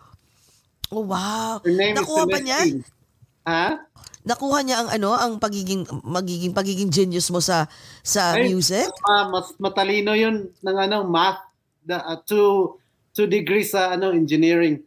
Oh 0.92 1.08
wow. 1.08 1.64
Her 1.64 1.72
name 1.72 1.96
Nakuha 1.96 2.28
is 2.28 2.32
ba 2.36 2.38
niya? 2.44 2.60
Celestine. 2.68 2.84
Ha? 3.48 3.66
Nakuha 4.22 4.60
niya 4.60 4.76
ang 4.78 4.88
ano, 4.90 5.10
ang 5.12 5.32
pagiging 5.36 5.84
magiging 6.02 6.52
pagiging 6.52 6.88
genius 6.88 7.28
mo 7.28 7.38
sa 7.38 7.64
sa 8.00 8.34
Ay, 8.34 8.48
music? 8.48 8.84
ah, 9.02 9.26
mas 9.26 9.56
matalino 9.56 10.12
yun 10.12 10.52
ng 10.54 10.76
ano, 10.78 11.02
math. 11.02 11.40
The, 11.80 11.96
uh, 11.96 12.20
two, 12.20 12.76
two 13.10 13.24
degrees 13.24 13.72
sa 13.72 13.90
ano, 13.90 14.12
engineering. 14.12 14.84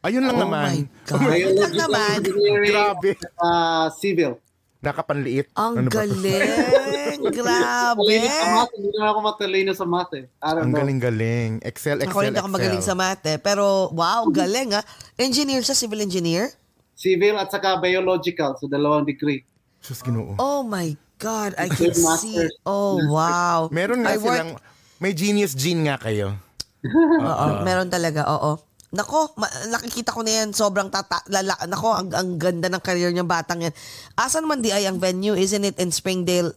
Ayun 0.00 0.20
lang 0.22 0.36
Oh 0.36 0.44
naman. 0.44 0.62
my 0.62 0.78
God. 1.08 1.20
Ayun 1.26 1.56
lang 1.56 1.74
naman. 1.74 2.16
Grabe. 2.62 3.10
ah, 3.38 3.88
civil. 3.90 4.36
Nakapanliit. 4.78 5.48
Ang 5.56 5.80
Ano 5.80 5.88
galing. 5.88 7.24
Grabe. 7.32 8.16
Sa 8.20 8.46
math. 8.52 8.72
Hindi 8.76 8.90
na 8.92 9.04
ako 9.08 9.18
matalino 9.24 9.72
sa 9.72 9.86
math 9.88 10.12
eh. 10.12 10.28
I 10.36 10.48
don't 10.52 10.60
Ang 10.60 10.72
galing-galing. 10.74 11.50
Excel, 11.64 11.98
Excel, 11.98 12.12
Ako 12.12 12.20
hindi 12.20 12.36
ako 12.36 12.44
Excel. 12.44 12.56
magaling 12.60 12.84
sa 12.84 12.92
math 12.92 13.24
eh. 13.24 13.40
Pero 13.40 13.64
wow, 13.90 14.28
galing 14.28 14.76
ah. 14.76 14.84
Engineer 15.16 15.64
siya, 15.64 15.72
civil 15.72 16.04
engineer? 16.04 16.52
Civil 16.94 17.36
at 17.36 17.50
saka 17.50 17.78
biological. 17.82 18.54
So, 18.58 18.70
dalawang 18.70 19.04
degree. 19.04 19.42
Sus, 19.84 20.00
ginoo. 20.00 20.38
Oh 20.38 20.64
my 20.64 20.96
God, 21.18 21.54
I 21.58 21.68
can 21.68 21.94
see. 21.94 22.48
Oh 22.66 22.98
wow. 23.08 23.68
Meron 23.70 24.02
nga 24.02 24.14
I 24.14 24.18
work- 24.18 24.40
silang, 24.40 24.50
may 24.98 25.12
genius 25.12 25.52
gene 25.54 25.86
nga 25.86 25.96
kayo. 26.00 26.34
Oo, 27.24 27.46
meron 27.64 27.88
talaga, 27.88 28.28
oo. 28.28 28.60
Nako, 28.94 29.34
ma- 29.40 29.50
nakikita 29.72 30.14
ko 30.14 30.22
na 30.22 30.44
yan, 30.44 30.54
sobrang 30.54 30.86
tata, 30.86 31.18
lala, 31.26 31.56
nako, 31.66 31.96
ang, 31.96 32.08
ang 32.14 32.38
ganda 32.38 32.70
ng 32.70 32.78
career 32.78 33.10
niyang 33.10 33.26
batang 33.26 33.64
yan. 33.64 33.74
Asan 34.14 34.46
man 34.46 34.62
di 34.62 34.70
ay 34.70 34.86
ang 34.86 35.00
venue, 35.00 35.34
isn't 35.34 35.64
it 35.64 35.76
in 35.82 35.90
Springdale, 35.90 36.54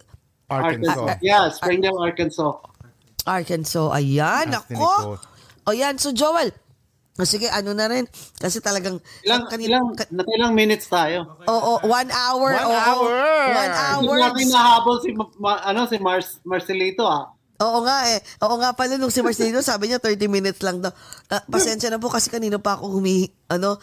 Arkansas. 0.48 1.18
Yeah, 1.20 1.50
Springdale, 1.52 1.98
Arkansas. 1.98 2.62
Arkansas? 3.28 3.92
Ayan, 3.92 4.54
Austin 4.54 4.78
nako. 4.80 5.20
O 5.68 5.76
yan, 5.76 6.00
so 6.00 6.16
Joel, 6.16 6.52
sige, 7.26 7.50
ano 7.50 7.74
na 7.74 7.90
rin, 7.90 8.06
kasi 8.38 8.62
talagang, 8.62 9.02
Ilang, 9.26 9.50
kanina- 9.50 9.82
ilang, 9.82 9.88
ka- 9.96 10.12
ilang 10.12 10.54
minutes 10.54 10.86
tayo? 10.86 11.40
Oo, 11.48 11.82
one 11.82 12.12
hour. 12.14 12.52
One 12.54 12.68
oo. 12.68 12.78
hour. 12.78 13.14
One 13.50 13.74
hour. 13.74 14.16
Hindi 14.20 14.26
natin 14.30 14.48
nahabol 14.54 14.98
si, 15.02 15.10
Ma- 15.40 15.64
ano, 15.66 15.90
si 15.90 15.98
Mars, 15.98 16.38
Marcelito 16.46 17.08
ah. 17.08 17.34
Oo 17.58 17.82
nga 17.82 18.06
eh. 18.14 18.22
Oo 18.46 18.62
nga 18.62 18.78
pala 18.78 19.02
nung 19.02 19.10
si 19.10 19.26
Marcelino 19.26 19.66
sabi 19.66 19.90
niya 19.90 19.98
30 19.98 20.30
minutes 20.30 20.62
lang 20.62 20.78
daw. 20.78 20.94
Ah, 21.26 21.42
pasensya 21.42 21.90
na 21.90 21.98
po 21.98 22.06
kasi 22.06 22.30
kanina 22.30 22.62
pa 22.62 22.78
ako 22.78 23.02
humi 23.02 23.34
ano 23.50 23.82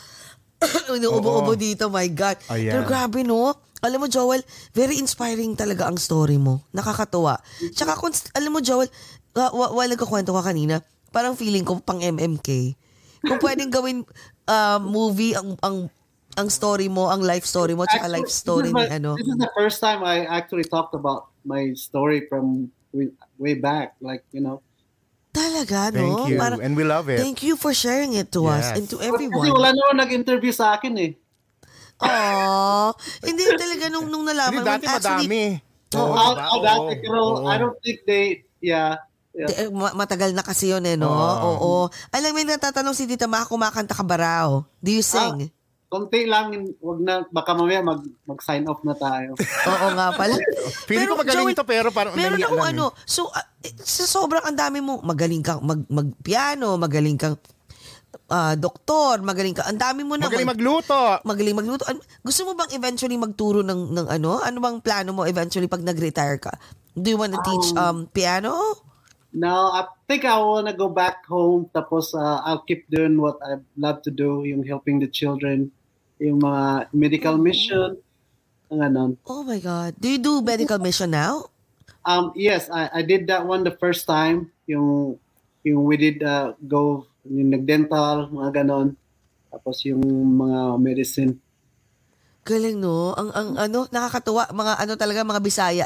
inuubo-ubo 0.95 1.59
dito, 1.59 1.91
my 1.91 2.07
God. 2.15 2.39
Ayan. 2.55 2.71
Pero 2.71 2.83
grabe 2.87 3.27
no. 3.27 3.51
Alam 3.85 4.07
mo 4.07 4.09
Joel, 4.09 4.41
very 4.73 4.97
inspiring 4.97 5.53
talaga 5.59 5.85
ang 5.85 6.01
story 6.01 6.41
mo. 6.41 6.65
Nakakatuwa. 6.73 7.37
Tsaka 7.77 7.99
alam 8.33 8.51
mo 8.55 8.65
Joel, 8.65 8.89
uh, 9.37 9.51
while 9.53 9.91
nagkakwento 9.93 10.33
ka 10.33 10.41
kanina, 10.41 10.81
parang 11.13 11.37
feeling 11.37 11.67
ko 11.69 11.77
pang 11.85 12.01
MMK. 12.01 12.79
Kung 13.25 13.41
pwedeng 13.41 13.71
gawin 13.73 14.05
uh, 14.47 14.79
movie 14.79 15.33
ang 15.33 15.57
ang 15.61 15.77
ang 16.35 16.49
story 16.51 16.91
mo, 16.91 17.09
ang 17.09 17.23
life 17.23 17.47
story 17.47 17.79
mo, 17.79 17.87
tsaka 17.87 18.11
life 18.11 18.27
story 18.27 18.75
this 18.75 18.77
ni 18.77 18.87
ano. 18.91 19.15
This 19.15 19.29
is 19.31 19.39
the 19.39 19.53
first 19.55 19.79
time 19.79 20.03
I 20.03 20.27
actually 20.27 20.67
talked 20.67 20.93
about 20.93 21.31
my 21.47 21.73
story 21.79 22.27
from 22.27 22.75
way, 23.39 23.55
back. 23.55 23.95
Like, 24.03 24.27
you 24.35 24.43
know. 24.43 24.59
Talaga, 25.31 25.91
no? 25.95 25.99
Thank 25.99 26.21
you. 26.31 26.39
Parang- 26.39 26.63
And 26.63 26.75
we 26.75 26.83
love 26.83 27.07
it. 27.11 27.19
Thank 27.19 27.43
you 27.43 27.55
for 27.55 27.75
sharing 27.75 28.15
it 28.15 28.31
to 28.35 28.47
us 28.47 28.71
Yes. 28.71 28.75
and 28.79 28.85
to 28.91 28.99
Kasi 28.99 29.09
everyone. 29.11 29.51
wala 29.51 29.71
naman 29.71 30.07
nag-interview 30.07 30.55
sa 30.55 30.75
akin 30.79 30.95
eh. 30.99 31.11
Aww. 31.99 32.91
Hindi 33.23 33.43
talaga 33.55 33.87
nung, 33.91 34.07
nung 34.11 34.27
nalaman 34.27 34.63
Hindi, 34.63 34.71
dati 34.71 34.87
actually, 34.87 35.27
madami. 35.31 35.43
Oo. 35.95 36.03
Oo, 36.03 36.15
Out, 36.19 36.37
diba? 36.39 36.67
dati, 36.67 36.93
pero 36.99 37.19
oo. 37.19 37.47
I 37.47 37.57
don't 37.59 37.79
think 37.79 37.99
they, 38.07 38.25
yeah. 38.59 38.99
Yeah. 39.35 39.67
eh, 39.67 39.71
matagal 39.71 40.31
na 40.33 40.47
kasi 40.47 40.71
yun 40.71 40.87
eh, 40.87 40.95
no? 40.95 41.11
Oo. 41.11 41.51
Oo. 41.59 41.73
Alam 42.15 42.31
mo, 42.33 42.37
may 42.39 42.47
natatanong 42.47 42.95
si 42.95 43.11
Tita 43.11 43.27
Ma, 43.27 43.43
kumakanta 43.43 43.93
ka 43.93 44.07
ba 44.07 44.17
raw? 44.17 44.49
Do 44.79 44.91
you 44.91 45.03
sing? 45.03 45.51
Konti 45.91 46.27
lang, 46.27 46.75
wag 46.83 46.99
na, 47.03 47.23
baka 47.31 47.55
mamaya 47.55 47.79
mag, 47.79 48.03
mag-sign 48.27 48.67
off 48.67 48.83
na 48.83 48.99
tayo. 48.99 49.39
Oo 49.71 49.87
nga 49.95 50.11
pala. 50.15 50.35
Feeling 50.91 51.07
ko 51.07 51.15
magaling 51.19 51.55
Joel, 51.55 51.59
to, 51.59 51.67
pero 51.67 51.89
parang 51.95 52.19
Meron 52.19 52.43
akong 52.43 52.63
lang 52.63 52.71
eh. 52.71 52.75
ano, 52.75 52.85
so, 53.07 53.31
ah, 53.31 53.47
eh, 53.63 53.75
sa 53.79 54.07
sobrang 54.07 54.43
ang 54.43 54.59
dami 54.59 54.83
mo, 54.83 54.99
magaling 55.03 55.43
kang 55.43 55.63
mag, 55.63 55.87
mag-piano, 55.87 56.75
magaling 56.79 57.15
kang 57.15 57.39
ah, 58.27 58.59
doktor, 58.59 59.23
magaling 59.23 59.55
ka, 59.55 59.71
ang 59.71 59.79
dami 59.79 60.03
mo 60.03 60.19
na. 60.19 60.27
Magaling 60.27 60.51
magluto. 60.51 60.99
magaling 61.23 61.57
magluto. 61.59 61.87
Ano- 61.87 62.03
Gusto 62.27 62.43
mo 62.43 62.59
bang 62.59 62.75
eventually 62.75 63.15
magturo 63.15 63.63
ng, 63.63 63.95
ng 63.95 64.07
ano? 64.11 64.43
Ano 64.43 64.59
bang 64.59 64.79
plano 64.83 65.11
mo 65.15 65.23
eventually 65.27 65.71
pag 65.71 65.83
nag-retire 65.85 66.43
ka? 66.43 66.55
Do 66.95 67.07
you 67.11 67.19
wanna 67.19 67.43
teach 67.43 67.75
um 67.75 68.07
piano? 68.07 68.55
Now, 69.35 69.75
I 69.75 69.91
think 70.07 70.23
I 70.23 70.39
want 70.39 70.71
to 70.71 70.75
go 70.79 70.87
back 70.87 71.27
home 71.27 71.67
tapos 71.75 72.15
uh, 72.15 72.39
I'll 72.47 72.63
keep 72.63 72.87
doing 72.87 73.19
what 73.19 73.43
I 73.43 73.59
love 73.75 74.07
to 74.07 74.15
do, 74.15 74.47
yung 74.47 74.63
helping 74.63 75.03
the 75.03 75.11
children, 75.11 75.75
yung 76.23 76.39
mga 76.39 76.95
medical 76.95 77.35
mission, 77.35 77.99
ang 78.71 78.79
ganon. 78.79 79.11
Oh 79.27 79.43
my 79.43 79.59
God. 79.59 79.99
Do 79.99 80.07
you 80.07 80.23
do 80.23 80.39
medical 80.39 80.79
mission 80.79 81.11
now? 81.11 81.51
Um, 82.07 82.31
yes, 82.39 82.71
I, 82.71 83.01
I 83.01 83.03
did 83.03 83.27
that 83.27 83.43
one 83.43 83.67
the 83.67 83.75
first 83.75 84.07
time, 84.07 84.55
yung, 84.71 85.19
yung 85.67 85.83
we 85.83 85.99
did 85.99 86.23
uh, 86.23 86.55
go, 86.63 87.11
yung 87.27 87.51
nag-dental, 87.51 88.31
mga 88.31 88.63
ganon. 88.63 88.95
Tapos 89.51 89.83
yung 89.83 90.03
mga 90.39 90.79
medicine. 90.79 91.43
Galing 92.45 92.77
no. 92.77 93.17
Ang 93.17 93.31
ang 93.33 93.49
ano, 93.57 93.79
nakakatuwa 93.89 94.53
mga 94.53 94.73
ano 94.77 94.93
talaga 95.01 95.25
mga 95.25 95.41
Bisaya. 95.41 95.85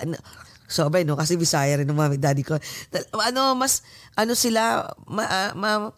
Na- 0.68 0.70
Sobra 0.70 1.00
no 1.00 1.16
kasi 1.16 1.34
Bisaya 1.34 1.74
rin 1.74 1.88
ng 1.88 1.96
mami 1.96 2.16
daddy 2.16 2.44
ko. 2.44 2.60
Ano 3.18 3.56
mas 3.56 3.80
ano 4.12 4.36
sila 4.36 4.84
ma, 5.02 5.24
ah, 5.24 5.50
ma- 5.52 5.92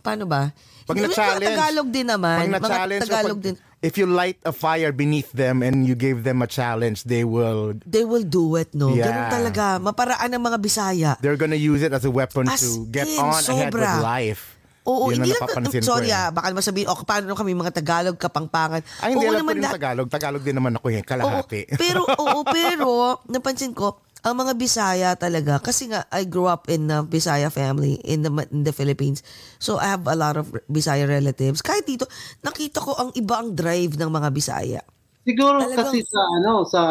paano 0.00 0.26
ba? 0.26 0.50
Pag 0.82 0.96
Hindi, 0.96 1.10
na-challenge. 1.10 1.42
Mga 1.42 1.50
Tagalog 1.52 1.88
din 1.88 2.06
naman. 2.06 2.36
Pag 2.40 2.52
na-challenge, 2.52 3.02
Tagalog 3.02 3.38
pag- 3.38 3.44
din. 3.44 3.54
if 3.80 3.94
you 3.94 4.06
light 4.06 4.38
a 4.42 4.50
fire 4.50 4.90
beneath 4.90 5.30
them 5.32 5.58
and 5.58 5.82
you 5.82 5.94
gave 5.94 6.22
them 6.22 6.38
a 6.38 6.48
challenge, 6.48 7.02
they 7.02 7.22
will, 7.22 7.74
They 7.82 8.02
will 8.02 8.22
do 8.22 8.54
it, 8.54 8.70
no? 8.72 8.94
Yeah. 8.94 9.06
Ganun 9.06 9.26
talaga. 9.32 9.64
Maparaan 9.78 10.30
ng 10.30 10.38
mga 10.40 10.58
Bisaya. 10.58 11.10
they're 11.18 11.34
gonna 11.34 11.58
use 11.58 11.82
it 11.82 11.90
as 11.90 12.02
a 12.02 12.10
weapon 12.10 12.46
As 12.46 12.62
to 12.62 12.86
get 12.86 13.06
in, 13.06 13.18
on 13.18 13.34
ahead 13.36 13.70
with 13.70 13.82
sobra. 13.82 13.98
life. 13.98 14.54
Oo, 14.86 15.10
Yun 15.10 15.26
hindi 15.26 15.34
lang, 15.34 15.42
ko 15.42 15.82
sorry 15.82 16.14
eh. 16.14 16.14
ah, 16.16 16.30
baka 16.30 16.54
naman 16.54 16.62
sabihin, 16.62 16.86
oh, 16.86 17.02
paano 17.02 17.34
kami 17.34 17.50
mga 17.52 17.74
Tagalog, 17.74 18.14
kapangpangan. 18.14 18.86
Ay, 19.02 19.18
hindi 19.18 19.26
Oo 19.26 19.34
alam 19.34 19.34
ko 19.34 19.42
naman 19.42 19.52
rin 19.52 19.62
lahat- 19.66 19.74
Tagalog. 19.74 20.06
Tagalog 20.06 20.42
din 20.46 20.54
naman 20.54 20.72
ako 20.72 20.86
eh, 20.88 20.96
Oo, 20.96 21.02
kalahati. 21.02 21.60
pero, 21.74 22.06
oo, 22.06 22.38
pero, 22.54 22.90
napansin 23.26 23.74
ko, 23.74 24.05
ang 24.24 24.34
mga 24.40 24.52
Bisaya 24.56 25.12
talaga, 25.18 25.60
kasi 25.60 25.92
nga, 25.92 26.08
I 26.08 26.24
grew 26.24 26.48
up 26.48 26.70
in 26.72 26.88
a 26.88 27.04
Bisaya 27.04 27.52
family 27.52 28.00
in 28.06 28.24
the, 28.24 28.32
in 28.52 28.64
the 28.64 28.72
Philippines. 28.72 29.20
So, 29.60 29.76
I 29.76 29.96
have 29.96 30.06
a 30.08 30.16
lot 30.16 30.36
of 30.40 30.52
Bisaya 30.70 31.04
relatives. 31.04 31.60
Kahit 31.60 31.84
dito, 31.84 32.08
nakita 32.40 32.80
ko 32.80 32.96
ang 32.96 33.10
iba 33.12 33.38
ang 33.38 33.52
drive 33.52 33.98
ng 33.98 34.10
mga 34.10 34.28
Bisaya. 34.32 34.80
Siguro 35.26 35.58
Talagang- 35.58 35.90
kasi 35.90 36.06
sa 36.06 36.22
ano 36.38 36.62
sa 36.62 36.82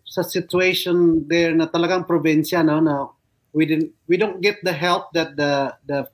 sa 0.00 0.24
situation 0.24 1.28
there 1.28 1.52
na 1.52 1.68
talagang 1.68 2.08
probinsya 2.08 2.64
no 2.64 2.80
na 2.80 3.04
we 3.52 3.68
didn't 3.68 3.92
we 4.08 4.16
don't 4.16 4.40
get 4.40 4.60
the 4.64 4.72
help 4.72 5.12
that 5.12 5.36
the 5.36 5.72
the 5.84 6.08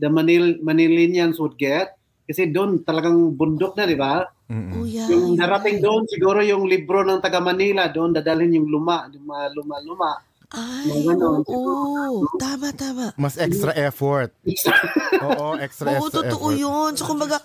the 0.00 0.08
Manil 0.08 0.56
Manilinians 0.64 1.36
would 1.36 1.60
get 1.60 1.99
kasi 2.30 2.46
doon 2.54 2.86
talagang 2.86 3.34
bundok 3.34 3.74
na 3.74 3.90
di 3.90 3.98
ba? 3.98 4.22
Oh, 4.50 4.86
yeah. 4.86 5.10
Yung 5.10 5.34
right. 5.34 5.82
doon 5.82 6.06
siguro 6.06 6.38
yung 6.46 6.62
libro 6.70 7.02
ng 7.02 7.18
taga 7.18 7.42
Manila 7.42 7.90
doon 7.90 8.14
dadalhin 8.14 8.54
yung 8.54 8.70
luma, 8.70 9.10
yung 9.10 9.26
mga 9.26 9.50
luma-luma. 9.58 10.22
Ay, 10.50 10.90
Mga 10.90 11.14
ganon, 11.14 11.42
oo. 11.46 12.26
Tama, 12.38 12.70
tama. 12.74 13.14
Mas 13.18 13.38
extra 13.38 13.70
effort. 13.78 14.34
Oo, 15.26 15.54
extra, 15.62 15.94
Oo, 15.94 16.10
extra 16.10 16.26
totoo 16.26 16.46
effort. 16.50 16.58
yun. 16.58 16.90
So, 16.98 17.06
kumbaga, 17.06 17.38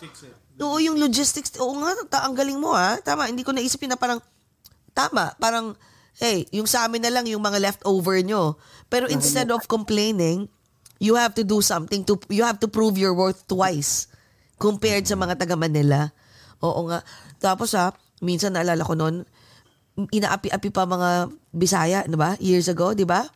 oo, 0.57 0.81
yung 0.81 0.97
logistics, 0.97 1.53
oo 1.61 1.77
nga, 1.85 1.93
ta- 2.09 2.25
ang 2.25 2.33
galing 2.33 2.57
mo 2.57 2.73
ha. 2.73 2.97
Tama, 2.97 3.29
hindi 3.29 3.45
ko 3.45 3.53
naisipin 3.53 3.93
na 3.93 3.97
parang, 4.01 4.17
tama, 4.97 5.37
parang, 5.37 5.77
hey, 6.17 6.49
yung 6.49 6.65
sa 6.65 6.89
amin 6.89 7.05
na 7.05 7.13
lang 7.13 7.29
yung 7.29 7.45
mga 7.45 7.61
leftover 7.61 8.17
nyo. 8.25 8.57
Pero 8.89 9.05
instead 9.05 9.53
of 9.53 9.69
complaining, 9.69 10.49
you 10.97 11.13
have 11.13 11.37
to 11.37 11.45
do 11.45 11.61
something 11.61 12.01
to 12.07 12.17
you 12.31 12.41
have 12.41 12.57
to 12.57 12.65
prove 12.71 12.97
your 12.97 13.13
worth 13.13 13.45
twice 13.45 14.07
compared 14.65 15.05
sa 15.05 15.13
mga 15.13 15.37
taga 15.37 15.53
Manila. 15.53 16.09
Oo 16.65 16.89
nga. 16.89 17.05
Tapos 17.37 17.77
ha, 17.77 17.93
minsan 18.25 18.57
naalala 18.57 18.81
ko 18.81 18.97
noon, 18.97 19.21
inaapi-api 20.09 20.69
pa 20.73 20.89
mga 20.89 21.29
Bisaya, 21.53 22.03
'di 22.03 22.17
ba? 22.17 22.33
Years 22.41 22.65
ago, 22.67 22.91
'di 22.97 23.05
ba? 23.07 23.29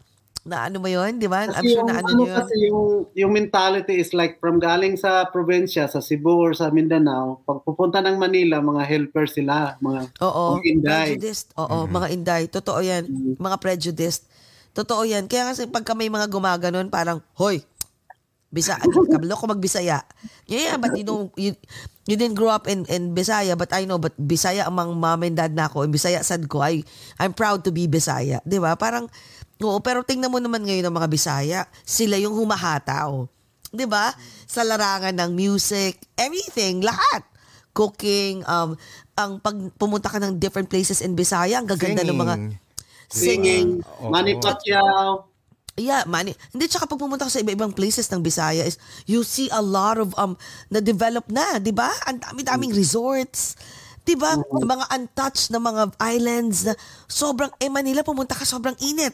Na 0.43 0.65
ano 0.67 0.81
mo 0.81 0.89
'yon, 0.89 1.21
'di 1.21 1.29
ba? 1.29 1.45
I'm 1.47 1.53
Kasi 1.53 1.71
sure 1.71 1.85
yung, 1.85 1.87
na 1.87 1.93
ano 2.01 2.09
ano 2.09 2.21
yun. 2.25 2.35
kasi 2.41 2.55
yung, 2.67 2.81
yung 3.15 3.31
mentality 3.31 3.95
is 3.95 4.11
like 4.11 4.41
from 4.41 4.57
galing 4.59 4.97
sa 4.97 5.29
probinsya, 5.29 5.85
sa 5.87 6.01
Cebu 6.01 6.49
or 6.49 6.51
sa 6.57 6.67
Mindanao, 6.73 7.39
pag 7.47 7.61
pupunta 7.63 8.01
ng 8.03 8.17
Manila, 8.17 8.59
mga 8.59 8.83
helper 8.89 9.29
sila, 9.29 9.77
mga 9.79 9.99
Oo, 10.19 10.59
mga 10.59 10.65
inday. 10.65 11.09
prejudiced. 11.15 11.47
Oo, 11.55 11.85
mga 11.87 12.07
inday. 12.11 12.43
Totoo 12.49 12.79
yan. 12.81 13.03
Mga 13.37 13.55
prejudiced. 13.61 14.25
Totoo 14.75 15.07
yan. 15.07 15.31
Kaya 15.31 15.53
kasi 15.53 15.63
pagka 15.69 15.95
may 15.95 16.11
mga 16.11 16.27
gumaganon, 16.27 16.91
parang, 16.91 17.23
hoy, 17.39 17.63
Bisa, 18.49 18.81
kabalo 18.81 19.37
ko 19.37 19.45
magbisaya. 19.45 20.01
Yeah, 20.49 20.81
but 20.81 20.97
you 20.97 21.05
know, 21.05 21.29
you, 21.37 21.53
you 22.09 22.17
didn't 22.17 22.33
grow 22.33 22.49
up 22.49 22.65
in, 22.65 22.81
in 22.89 23.13
Bisaya, 23.13 23.53
but 23.53 23.69
I 23.69 23.85
know, 23.85 24.01
but 24.01 24.17
Bisaya 24.17 24.65
among 24.65 24.97
mom 24.97 25.21
and 25.21 25.37
dad 25.37 25.53
na 25.53 25.69
ako, 25.69 25.85
and 25.85 25.93
Bisaya 25.93 26.25
sad 26.25 26.49
ko, 26.49 26.65
I, 26.65 26.81
I'm 27.21 27.37
proud 27.37 27.61
to 27.69 27.71
be 27.71 27.85
Bisaya. 27.85 28.41
Di 28.41 28.57
ba? 28.57 28.73
Parang, 28.73 29.05
oo, 29.61 29.77
pero 29.85 30.01
tingnan 30.01 30.33
mo 30.33 30.41
naman 30.41 30.65
ngayon 30.65 30.89
ng 30.89 30.95
mga 30.97 31.09
Bisaya, 31.13 31.59
sila 31.85 32.17
yung 32.17 32.33
humahataw. 32.33 33.29
Di 33.69 33.85
ba? 33.85 34.09
Sa 34.49 34.65
larangan 34.65 35.13
ng 35.13 35.31
music, 35.37 36.01
everything, 36.17 36.81
lahat. 36.81 37.21
Cooking, 37.77 38.41
um, 38.49 38.73
ang 39.13 39.37
pag 39.37 39.53
pumunta 39.77 40.09
ka 40.09 40.17
ng 40.17 40.41
different 40.41 40.73
places 40.73 41.05
in 41.05 41.13
Bisaya, 41.13 41.61
ang 41.61 41.69
gaganda 41.69 42.01
ng 42.01 42.17
mga 42.17 42.35
Singing. 43.09 43.13
Singing, 43.13 43.67
Oo. 44.01 44.09
Manny 44.09 44.37
Pacquiao, 44.41 45.28
Yeah, 45.77 46.07
mani. 46.09 46.33
Hindi 46.55 46.65
tsaka 46.65 46.89
pag 46.89 46.99
pumunta 46.99 47.27
ka 47.27 47.31
sa 47.31 47.43
iba-ibang 47.43 47.75
places 47.75 48.09
ng 48.09 48.25
Bisaya 48.25 48.65
is 48.65 48.79
you 49.05 49.21
see 49.21 49.47
a 49.53 49.61
lot 49.61 50.01
of 50.01 50.15
um 50.17 50.33
na 50.73 50.81
develop 50.81 51.29
na, 51.29 51.61
'di 51.61 51.71
ba? 51.75 51.91
Ang 52.09 52.23
dami-daming 52.23 52.73
resorts. 52.73 53.53
'Di 54.03 54.17
ba? 54.17 54.33
Mga 54.39 54.85
untouched 54.95 55.53
na 55.53 55.61
mga 55.61 55.93
islands 56.01 56.65
na 56.65 56.73
sobrang 57.05 57.51
eh 57.61 57.69
Manila 57.69 58.01
pumunta 58.01 58.33
ka 58.33 58.43
sobrang 58.47 58.75
init. 58.81 59.13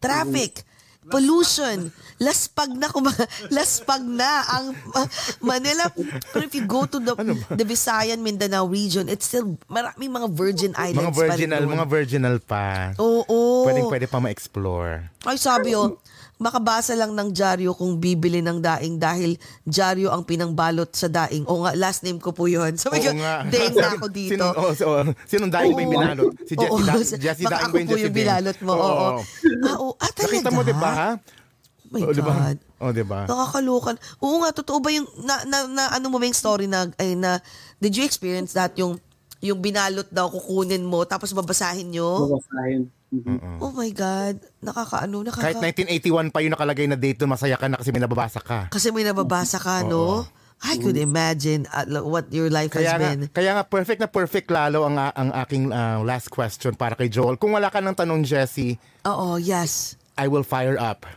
Traffic. 0.00 0.64
Pollution. 1.10 1.90
Laspag 2.20 2.70
na 2.76 2.86
kumbaga, 2.86 3.24
laspag 3.56 4.04
na 4.04 4.44
ang 4.46 4.66
uh, 4.92 5.08
Manila. 5.40 5.88
Pero 6.30 6.42
if 6.44 6.52
you 6.54 6.64
go 6.64 6.84
to 6.84 7.00
the 7.00 7.16
the 7.50 7.64
Visayan 7.64 8.20
Mindanao 8.20 8.68
region, 8.68 9.08
it's 9.08 9.26
still 9.26 9.56
maraming 9.66 10.12
mga 10.12 10.28
virgin 10.30 10.70
Mga 10.72 10.84
islands 10.86 11.16
pa 11.16 11.22
rin 11.24 11.30
virginal, 11.32 11.62
doon. 11.64 11.72
mga 11.74 11.86
virginal 11.88 12.36
pa. 12.38 12.64
Oo. 13.00 13.64
Pwedeng 13.64 13.88
pwede 13.88 14.06
pa 14.06 14.20
ma-explore. 14.20 15.08
Ay, 15.24 15.36
sabi 15.36 15.72
oh, 15.74 15.96
makabasa 16.40 16.96
lang 16.96 17.12
ng 17.12 17.30
dyaryo 17.30 17.70
kung 17.70 18.00
bibili 18.00 18.40
ng 18.40 18.58
daing 18.58 18.96
dahil 18.96 19.36
dyaryo 19.62 20.08
ang 20.08 20.24
pinangbalot 20.24 20.88
sa 20.90 21.06
daing. 21.06 21.44
O 21.44 21.60
nga, 21.60 21.76
last 21.76 22.00
name 22.00 22.16
ko 22.16 22.32
po 22.32 22.48
yun. 22.48 22.72
Ko, 22.74 22.88
Oo 22.96 23.12
nga. 23.14 23.44
daing 23.44 23.76
na 23.76 23.88
ako 23.92 24.06
dito. 24.08 24.32
Sino, 24.32 24.44
oh, 24.50 24.72
so, 24.72 24.84
oh, 24.90 25.04
sinong 25.28 25.52
daing 25.52 25.76
ba 25.76 25.80
yung 25.80 25.92
binalot? 25.92 26.32
Si 26.42 26.56
Jessie, 26.56 26.80
da- 26.82 27.20
Jessie 27.20 27.44
baka 27.44 27.54
daing 27.60 27.70
ba 27.70 27.76
yung 27.76 27.86
po 27.86 27.92
Jessie 27.92 28.06
yung 28.06 28.16
binalot 28.16 28.58
mo. 28.60 28.72
Oo. 28.72 28.88
Oo. 28.88 29.20
Ah, 29.62 29.76
oo. 29.78 29.92
Ah, 29.94 30.10
talaga? 30.10 30.32
Nakita 30.32 30.50
mo, 30.50 30.60
di 30.62 30.74
ba? 30.74 30.90
ha? 30.90 31.10
Oh 31.12 31.90
my 31.90 32.00
Oh, 32.00 32.14
di 32.14 32.22
ba? 32.22 32.32
God. 32.32 32.58
Oh, 32.80 32.90
di 32.90 33.04
ba? 33.04 33.20
Nakakalukan. 33.26 33.94
Oo 34.18 34.36
nga, 34.40 34.50
totoo 34.50 34.78
ba 34.78 34.88
yung, 34.88 35.04
na, 35.20 35.44
na, 35.44 35.58
na 35.66 35.82
ano 35.92 36.08
mo 36.08 36.16
ba 36.16 36.24
yung 36.24 36.34
story 36.34 36.64
na, 36.64 36.88
ay, 36.96 37.12
na, 37.12 37.36
did 37.76 37.92
you 37.92 38.02
experience 38.02 38.54
that 38.54 38.72
yung, 38.74 38.96
yung 39.40 39.58
binalot 39.58 40.08
daw 40.08 40.28
kukunin 40.28 40.80
mo 40.80 41.02
tapos 41.02 41.32
babasahin 41.32 41.90
nyo? 41.90 42.30
babasahin. 42.30 42.88
Mhm. 43.10 43.58
Oh 43.58 43.74
my 43.74 43.90
God. 43.90 44.38
Nakakaano, 44.62 45.26
nakaka... 45.26 45.50
Kahit 45.50 45.58
1981 45.58 46.30
pa 46.30 46.38
yung 46.46 46.54
nakalagay 46.54 46.86
na 46.86 46.94
date 46.94 47.18
doon, 47.18 47.34
masaya 47.34 47.58
ka 47.58 47.66
na 47.66 47.76
kasi 47.78 47.90
may 47.90 47.98
nababasa 47.98 48.38
ka. 48.38 48.70
Kasi 48.70 48.94
may 48.94 49.02
nababasa 49.02 49.58
ka, 49.58 49.82
no? 49.82 50.22
I 50.60 50.76
could 50.76 51.00
imagine 51.00 51.64
uh, 51.72 51.88
what 52.04 52.28
your 52.30 52.52
life 52.52 52.68
Kaya 52.76 52.94
has 52.94 53.00
nga, 53.00 53.08
been. 53.16 53.22
kaya 53.32 53.56
nga 53.56 53.64
perfect 53.64 53.96
na 53.96 54.04
perfect 54.12 54.52
lalo 54.52 54.84
ang 54.84 55.00
ang 55.00 55.32
aking 55.40 55.72
uh, 55.72 56.04
last 56.04 56.28
question 56.28 56.76
para 56.76 56.92
kay 56.92 57.08
Joel. 57.08 57.40
Kung 57.40 57.56
wala 57.56 57.72
ka 57.72 57.80
ng 57.80 57.96
tanong, 57.96 58.28
Jessie, 58.28 58.76
Oo, 59.08 59.40
yes. 59.40 59.96
I 60.20 60.28
will 60.28 60.44
fire 60.44 60.76
up 60.76 61.08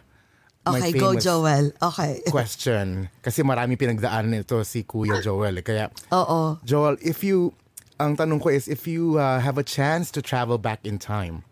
my 0.63 0.79
Okay, 0.79 0.95
go 0.95 1.11
Joel. 1.19 1.75
Okay. 1.75 2.23
question. 2.31 3.11
Kasi 3.19 3.43
marami 3.43 3.75
pinagdaanan 3.75 4.31
nito 4.31 4.63
si 4.63 4.87
Kuya 4.87 5.19
Joel. 5.19 5.59
eh. 5.59 5.63
Kaya, 5.63 5.85
Oo. 6.15 6.63
Joel, 6.63 6.95
if 7.03 7.19
you, 7.19 7.51
ang 7.99 8.15
tanong 8.15 8.39
ko 8.39 8.47
is, 8.47 8.71
if 8.71 8.87
you 8.87 9.19
uh, 9.19 9.43
have 9.43 9.59
a 9.59 9.65
chance 9.67 10.07
to 10.07 10.23
travel 10.23 10.55
back 10.55 10.87
in 10.87 10.95
time 10.95 11.43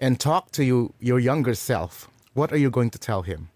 and 0.00 0.20
talk 0.20 0.52
to 0.52 0.64
you, 0.64 0.92
your 1.00 1.18
younger 1.18 1.54
self, 1.54 2.08
what 2.34 2.52
are 2.52 2.60
you 2.60 2.70
going 2.70 2.90
to 2.90 2.98
tell 2.98 3.22
him? 3.22 3.48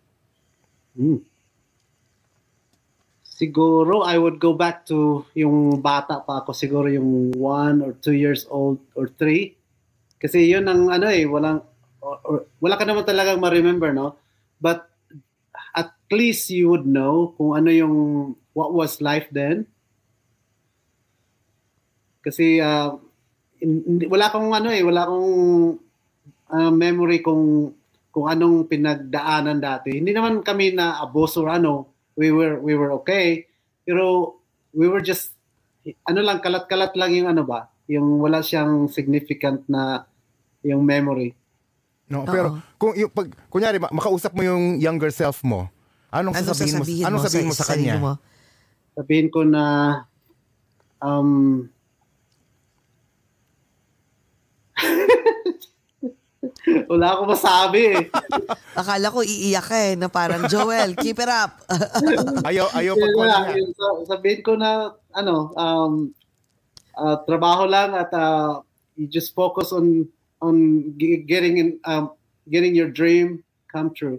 Siguro 3.25 4.05
I 4.05 4.19
would 4.21 4.37
go 4.37 4.53
back 4.53 4.85
to 4.93 5.25
yung 5.33 5.81
bata 5.81 6.21
pa 6.21 6.45
ako, 6.45 6.53
siguro 6.53 6.93
yung 6.93 7.33
one 7.33 7.81
or 7.81 7.97
two 7.97 8.13
years 8.13 8.45
old 8.53 8.81
or 8.93 9.09
three. 9.09 9.57
Kasi 10.21 10.45
yun 10.45 10.69
ang 10.69 10.93
ano 10.93 11.09
eh, 11.09 11.25
walang, 11.25 11.65
or, 12.05 12.21
or- 12.25 12.45
wala 12.61 12.77
ka 12.77 12.85
naman 12.85 13.09
talagang 13.09 13.41
ma-remember, 13.41 13.97
no? 13.97 14.21
But 14.61 14.85
at 15.73 15.97
least 16.13 16.53
you 16.53 16.69
would 16.69 16.85
know 16.85 17.33
kung 17.41 17.57
ano 17.57 17.73
yung, 17.73 17.95
what 18.53 18.77
was 18.77 19.01
life 19.01 19.29
then. 19.33 19.65
Kasi 22.21 22.61
uh, 22.61 23.01
in- 23.65 24.05
wala 24.13 24.29
akong 24.29 24.53
ano 24.53 24.69
eh, 24.69 24.85
wala 24.85 25.09
akong 25.09 25.31
uh, 26.51 26.73
memory 26.75 27.23
kung 27.23 27.75
kung 28.11 28.27
anong 28.27 28.67
pinagdaanan 28.67 29.63
dati. 29.63 29.95
Hindi 29.95 30.11
naman 30.11 30.43
kami 30.43 30.75
na 30.75 30.99
abuso 30.99 31.47
or 31.47 31.55
ano, 31.55 31.95
we 32.19 32.35
were 32.35 32.59
we 32.59 32.75
were 32.75 32.91
okay. 32.99 33.47
Pero 33.87 34.37
we 34.75 34.91
were 34.91 35.03
just 35.03 35.35
ano 36.05 36.21
lang 36.21 36.43
kalat-kalat 36.43 36.93
lang 36.99 37.11
yung 37.15 37.29
ano 37.31 37.43
ba, 37.47 37.71
yung 37.89 38.21
wala 38.21 38.43
siyang 38.45 38.91
significant 38.91 39.65
na 39.71 40.05
yung 40.67 40.85
memory. 40.85 41.33
No, 42.11 42.27
pero 42.27 42.59
kung 42.75 42.93
yung 42.99 43.09
pag 43.15 43.31
kunyari 43.47 43.79
ma- 43.79 43.95
makausap 43.95 44.35
mo 44.35 44.43
yung 44.43 44.83
younger 44.83 45.15
self 45.15 45.47
mo, 45.47 45.71
anong 46.11 46.35
Ano 46.35 46.47
sasabihin, 46.51 46.75
sasabihin 46.83 47.03
mo? 47.03 47.07
Anong 47.07 47.23
sabihin 47.25 47.47
mo 47.47 47.55
sa, 47.55 47.65
sarili 47.65 47.87
kanya? 47.95 48.03
mo? 48.03 48.13
Sabihin 48.99 49.29
ko 49.31 49.41
na 49.47 49.65
um 51.01 51.31
Wala 56.91 57.15
akong 57.15 57.31
masabi 57.31 57.81
eh. 57.95 58.03
Akala 58.81 59.15
ko 59.15 59.23
iiyak 59.23 59.63
ka 59.63 59.79
eh, 59.79 59.95
na 59.95 60.11
parang, 60.11 60.51
Joel, 60.51 60.99
keep 60.99 61.23
it 61.23 61.31
up. 61.31 61.63
Ayaw 62.51 62.67
ayaw 62.75 62.99
Yun 62.99 63.15
pag 63.15 63.31
lang, 63.31 63.47
sabihin 64.11 64.43
ko 64.43 64.59
na 64.59 64.99
ano 65.15 65.55
um 65.55 66.11
uh, 66.99 67.15
trabaho 67.31 67.71
lang 67.71 67.95
at 67.95 68.11
uh, 68.11 68.59
you 68.99 69.07
just 69.07 69.31
focus 69.39 69.71
on 69.71 70.11
on 70.43 70.83
ge- 70.99 71.23
getting 71.31 71.63
in 71.63 71.69
um, 71.87 72.11
getting 72.51 72.75
your 72.75 72.91
dream 72.91 73.47
come 73.71 73.95
true. 73.95 74.19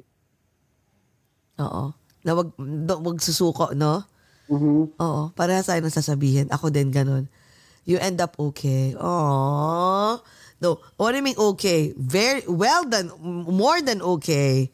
Oo. 1.59 1.91
Na 2.23 2.31
wag, 2.31 2.55
wag 3.03 3.19
susuko, 3.19 3.75
no? 3.75 4.07
Mhm. 4.47 4.95
Oo. 4.95 5.21
Parehas 5.35 5.67
tayo 5.67 5.83
nang 5.83 5.91
sasabihin. 5.91 6.47
Ako 6.47 6.71
din 6.71 6.87
ganun. 6.87 7.27
You 7.83 7.99
end 7.99 8.23
up 8.23 8.39
okay. 8.39 8.95
Aww. 8.95 10.23
No, 10.61 10.77
what 10.95 11.17
you 11.17 11.25
mean 11.25 11.37
okay? 11.57 11.91
Very, 11.97 12.45
well 12.45 12.85
done. 12.85 13.09
More 13.49 13.81
than 13.81 13.99
okay. 14.21 14.69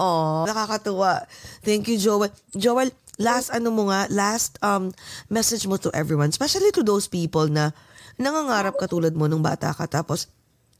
Aww. 0.00 0.48
Nakakatuwa. 0.48 1.28
Thank 1.60 1.92
you, 1.92 2.00
Joel. 2.00 2.32
Joel, 2.56 2.88
last 3.20 3.52
ano 3.52 3.68
mo 3.68 3.92
nga, 3.92 4.08
last 4.08 4.56
um 4.64 4.92
message 5.28 5.68
mo 5.68 5.76
to 5.76 5.92
everyone, 5.92 6.32
especially 6.32 6.72
to 6.72 6.84
those 6.84 7.08
people 7.08 7.48
na 7.48 7.72
nangangarap 8.16 8.80
katulad 8.80 9.12
mo 9.12 9.28
nung 9.28 9.44
bata 9.44 9.76
ka 9.76 9.84
tapos 9.84 10.28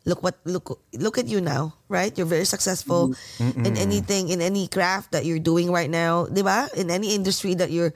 look 0.08 0.22
what 0.24 0.40
look 0.48 0.80
look 0.96 1.20
at 1.20 1.28
you 1.28 1.40
now, 1.44 1.76
right? 1.88 2.16
You're 2.16 2.30
very 2.30 2.48
successful 2.48 3.12
in 3.40 3.76
anything 3.76 4.32
in 4.32 4.40
any 4.40 4.68
craft 4.72 5.12
that 5.12 5.28
you're 5.28 5.42
doing 5.42 5.68
right 5.68 5.90
now, 5.90 6.30
'di 6.30 6.40
ba? 6.40 6.70
In 6.76 6.88
any 6.88 7.12
industry 7.12 7.52
that 7.60 7.68
you're 7.68 7.92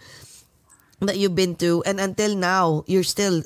that 1.01 1.17
you've 1.17 1.39
been 1.39 1.57
to 1.65 1.81
and 1.89 1.97
until 1.97 2.37
now 2.37 2.85
you're 2.85 3.07
still 3.07 3.41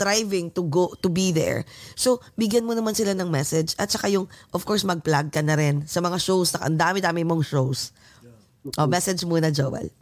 striving 0.00 0.48
to 0.56 0.64
go 0.64 0.96
to 1.04 1.12
be 1.12 1.28
there. 1.28 1.68
So, 1.92 2.24
bigyan 2.40 2.64
mo 2.64 2.72
naman 2.72 2.96
sila 2.96 3.12
ng 3.12 3.28
message 3.28 3.76
at 3.76 3.92
saka 3.92 4.08
yung 4.08 4.24
of 4.56 4.64
course 4.64 4.80
mag-plug 4.80 5.28
ka 5.28 5.44
na 5.44 5.60
rin 5.60 5.84
sa 5.84 6.00
mga 6.00 6.16
shows 6.16 6.56
na 6.56 6.64
ang 6.64 6.80
dami-dami 6.80 7.20
mong 7.20 7.44
shows. 7.44 7.92
Oh, 8.80 8.88
message 8.88 9.20
muna 9.28 9.52
Joel. 9.52 9.92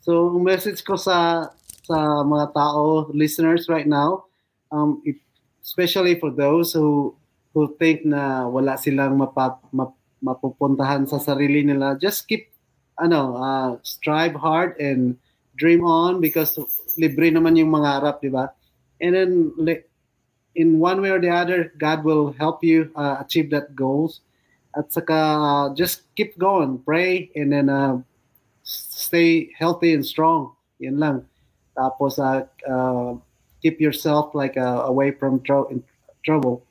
So, 0.00 0.32
message 0.40 0.80
ko 0.80 0.96
sa 0.96 1.52
sa 1.84 2.24
mga 2.24 2.56
tao, 2.56 3.12
listeners 3.12 3.68
right 3.68 3.86
now, 3.86 4.24
um, 4.72 5.04
if, 5.04 5.20
especially 5.60 6.16
for 6.16 6.32
those 6.32 6.72
who 6.72 7.12
who 7.52 7.68
think 7.76 8.08
na 8.08 8.48
wala 8.48 8.80
silang 8.80 9.20
mapa, 9.20 9.60
map, 9.68 9.92
mapupuntahan 10.24 11.04
sa 11.04 11.20
sarili 11.20 11.60
nila, 11.60 12.00
just 12.00 12.24
keep 12.24 12.48
ano, 12.96 13.36
uh, 13.36 13.70
strive 13.84 14.32
hard 14.32 14.80
and 14.80 15.20
dream 15.56 15.84
on 15.84 16.22
because 16.22 16.56
libre 16.96 17.28
naman 17.28 17.58
yung 17.58 17.68
mangarap, 17.68 18.22
di 18.24 18.32
ba? 18.32 18.48
And 19.02 19.14
then 19.14 19.82
in 20.54 20.78
one 20.78 21.02
way 21.02 21.10
or 21.10 21.20
the 21.20 21.30
other, 21.30 21.72
God 21.76 22.04
will 22.04 22.32
help 22.38 22.62
you 22.62 22.90
uh, 22.94 23.18
achieve 23.20 23.50
that 23.50 23.74
goals. 23.74 24.20
At 24.76 24.92
saka 24.92 25.12
uh, 25.12 25.74
just 25.74 26.08
keep 26.16 26.38
going, 26.38 26.78
pray, 26.78 27.30
and 27.36 27.52
then 27.52 27.68
uh, 27.68 28.00
stay 28.62 29.50
healthy 29.58 29.92
and 29.92 30.06
strong. 30.06 30.54
Yun 30.78 30.98
lang. 30.98 31.26
Tapos 31.76 32.18
uh, 32.18 32.46
uh, 32.64 33.18
keep 33.60 33.80
yourself 33.80 34.34
like 34.34 34.56
uh, 34.56 34.86
away 34.86 35.10
from 35.10 35.40
tro- 35.42 35.68
trouble. 36.24 36.64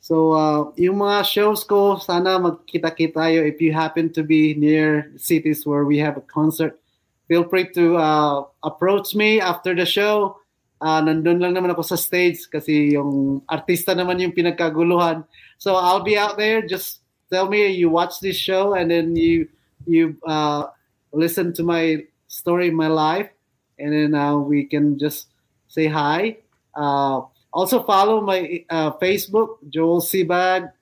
So 0.00 0.32
uh, 0.32 0.60
yung 0.76 1.00
mga 1.00 1.24
shows 1.24 1.64
ko, 1.64 1.96
sana 1.96 2.36
magkita-kita 2.36 3.16
tayo 3.16 3.38
if 3.46 3.60
you 3.60 3.72
happen 3.72 4.12
to 4.12 4.22
be 4.22 4.52
near 4.54 5.12
cities 5.16 5.64
where 5.64 5.84
we 5.84 5.96
have 5.98 6.16
a 6.16 6.24
concert. 6.28 6.80
Feel 7.24 7.48
free 7.48 7.72
to 7.72 7.96
uh, 7.96 8.44
approach 8.62 9.14
me 9.14 9.40
after 9.40 9.72
the 9.72 9.86
show. 9.88 10.36
Uh, 10.82 11.00
nandun 11.00 11.40
lang 11.40 11.54
naman 11.54 11.72
ako 11.72 11.82
sa 11.86 11.96
stage 11.96 12.44
kasi 12.50 12.92
yung 12.98 13.40
artista 13.48 13.94
naman 13.94 14.20
yung 14.20 14.36
pinagkaguluhan. 14.36 15.24
So 15.56 15.78
I'll 15.78 16.04
be 16.04 16.18
out 16.18 16.36
there. 16.36 16.60
Just 16.66 17.00
tell 17.30 17.48
me 17.48 17.72
you 17.72 17.88
watch 17.88 18.20
this 18.20 18.36
show 18.36 18.74
and 18.74 18.90
then 18.90 19.16
you 19.16 19.48
you 19.86 20.18
uh, 20.26 20.68
listen 21.14 21.54
to 21.56 21.62
my 21.62 22.04
story, 22.26 22.70
my 22.70 22.90
life, 22.90 23.30
and 23.78 23.94
then 23.94 24.12
uh, 24.12 24.36
we 24.36 24.66
can 24.66 24.98
just 24.98 25.30
say 25.68 25.86
hi. 25.86 26.36
Uh, 26.74 27.22
also 27.54 27.82
follow 27.86 28.20
my 28.20 28.66
uh, 28.68 28.92
Facebook, 28.98 29.62
Joel 29.70 30.02
Sibag, 30.02 30.74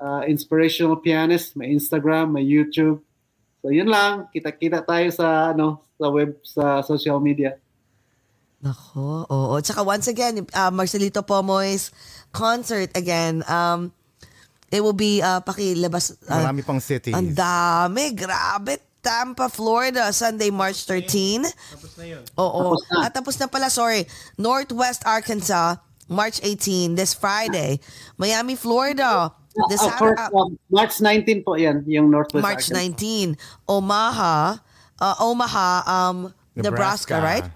uh, 0.00 0.22
inspirational 0.26 0.96
pianist, 0.96 1.58
my 1.58 1.66
Instagram, 1.66 2.32
my 2.32 2.42
YouTube. 2.42 3.02
So 3.60 3.68
yun 3.68 3.92
lang, 3.92 4.30
kita-kita 4.32 4.86
tayo 4.86 5.10
sa 5.12 5.52
ano 5.52 5.84
sa 6.00 6.08
web 6.08 6.38
sa 6.40 6.80
social 6.80 7.20
media. 7.20 7.60
Nako, 8.60 9.24
oo. 9.24 9.54
Tsaka 9.64 9.80
once 9.80 10.08
again, 10.08 10.44
uh, 10.52 10.70
Marcelito 10.70 11.22
Pomoy's 11.24 11.90
concert 12.30 12.92
again, 12.92 13.40
um, 13.48 13.88
it 14.70 14.84
will 14.84 14.92
be 14.96 15.24
uh, 15.24 15.40
pakilabas. 15.40 16.12
Uh, 16.28 16.44
Marami 16.44 16.60
pang 16.60 16.80
cities. 16.80 17.16
Ang 17.16 17.32
dami, 17.32 18.12
grabe. 18.12 18.76
Tampa, 19.00 19.48
Florida, 19.48 20.12
Sunday, 20.12 20.52
March 20.52 20.84
13. 20.84 21.48
Tapos 21.48 21.96
na 21.96 22.04
yun. 22.04 22.22
Oo. 22.36 22.76
Tapos 22.76 22.82
na. 22.84 22.96
At 23.00 23.12
tapos 23.16 23.34
na 23.40 23.48
pala, 23.48 23.72
sorry. 23.72 24.04
Northwest 24.36 25.08
Arkansas, 25.08 25.80
March 26.04 26.36
18, 26.44 27.00
this 27.00 27.16
Friday. 27.16 27.80
Miami, 28.20 28.60
Florida, 28.60 29.32
this 29.72 29.80
Uh, 29.80 29.88
for, 29.96 30.12
Sat- 30.12 30.36
uh, 30.36 30.52
March 30.68 31.00
19 31.00 31.40
po 31.40 31.56
yan, 31.56 31.80
yung 31.88 32.12
Northwest 32.12 32.44
March 32.44 32.68
Arkansas. 32.68 33.32
19. 33.32 33.40
Omaha, 33.64 34.60
uh, 35.00 35.16
Omaha, 35.24 35.68
um, 35.88 36.16
Nebraska. 36.52 37.16
Nebraska. 37.16 37.24
right? 37.24 37.46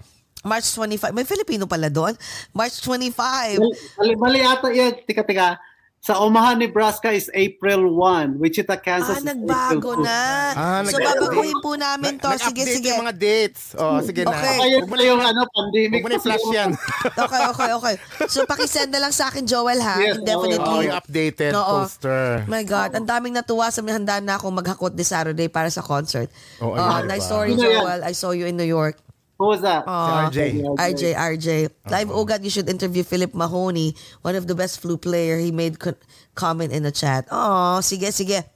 March 0.45 0.69
25. 0.71 1.09
May 1.09 1.25
Filipino 1.25 1.65
pala 1.65 1.89
doon. 1.89 2.13
March 2.53 2.77
25. 2.79 3.57
Mali, 3.97 4.13
mali 4.15 4.39
ata 4.39 4.69
yan. 4.69 4.93
Tika, 5.03 5.25
tika. 5.25 5.57
Sa 6.05 6.21
Omaha, 6.21 6.53
Nebraska 6.53 7.09
is 7.09 7.33
April 7.33 7.89
1. 7.89 8.37
Wichita, 8.37 8.77
Kansas 8.77 9.09
Ah, 9.09 9.17
is 9.17 9.25
nagbago 9.25 9.97
April 9.97 9.97
2. 9.97 10.05
na. 10.05 10.21
Ah, 10.53 10.81
so, 10.85 11.01
nag- 11.01 11.17
babaguhin 11.17 11.57
po 11.57 11.73
namin 11.73 12.21
to. 12.21 12.29
Sige, 12.37 12.61
sige. 12.61 12.93
yung 12.93 13.01
mga 13.01 13.17
dates. 13.17 13.73
Oh, 13.73 13.97
sige 14.05 14.21
na. 14.21 14.29
Okay. 14.29 14.57
Huwag 14.77 14.85
mo 14.85 14.95
na 14.95 15.03
yung 15.03 15.17
ano, 15.17 15.41
pandemic. 15.49 15.97
Huwag 15.97 16.05
mo 16.05 16.09
na 16.13 16.17
i-flash 16.21 16.45
yan. 16.53 16.69
Okay, 17.09 17.41
okay, 17.49 17.69
okay. 17.73 17.95
So, 18.29 18.45
pakisend 18.45 18.93
na 18.93 19.01
lang 19.01 19.17
sa 19.17 19.33
akin, 19.33 19.49
Joel, 19.49 19.81
ha? 19.81 19.97
Yes, 19.97 20.21
Definitely. 20.21 20.61
Oh, 20.77 20.85
yung 20.85 20.93
updated 20.93 21.57
Oo. 21.57 21.73
poster. 21.81 22.45
My 22.45 22.61
God, 22.61 22.93
ang 22.93 23.09
daming 23.09 23.33
natuwa 23.33 23.73
sa 23.73 23.81
may 23.81 23.97
handa 23.97 24.21
na 24.21 24.37
akong 24.37 24.53
maghakot 24.53 24.93
this 24.93 25.09
Saturday 25.09 25.49
para 25.49 25.73
sa 25.73 25.81
concert. 25.81 26.29
Ah, 26.61 27.01
ayun, 27.01 27.09
nice 27.09 27.25
diba? 27.25 27.29
story? 27.33 27.51
Joel. 27.57 28.05
I 28.05 28.13
saw 28.13 28.29
you 28.29 28.45
in 28.45 28.53
New 28.53 28.69
York. 28.69 29.01
Who 29.35 29.51
was 29.51 29.59
that? 29.61 29.83
Ah, 29.83 30.31
RJ. 30.31 30.63
RJ, 30.79 31.03
RJ. 31.11 31.49
Live 31.91 32.07
Ugat, 32.07 32.39
you 32.39 32.49
should 32.49 32.71
interview 32.71 33.03
Philip 33.03 33.35
Mahoney, 33.35 33.91
one 34.23 34.35
of 34.35 34.47
the 34.47 34.55
best 34.55 34.79
flute 34.79 35.03
player. 35.03 35.35
He 35.35 35.51
made 35.51 35.75
co- 35.75 35.99
comment 36.33 36.71
in 36.71 36.87
the 36.87 36.91
chat. 36.91 37.27
Oh, 37.27 37.83
sige, 37.83 38.15
sige. 38.15 38.47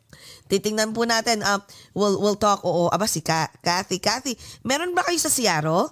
Titingnan 0.47 0.95
po 0.95 1.03
natin. 1.03 1.43
Um, 1.43 1.59
we'll, 1.91 2.15
we'll 2.17 2.39
talk. 2.39 2.63
Oo, 2.63 2.87
aba 2.87 3.11
si 3.11 3.19
Ka- 3.19 3.51
Kathy. 3.59 3.99
Kathy, 3.99 4.39
meron 4.63 4.95
ba 4.95 5.03
kayo 5.03 5.19
sa 5.19 5.27
Seattle? 5.27 5.91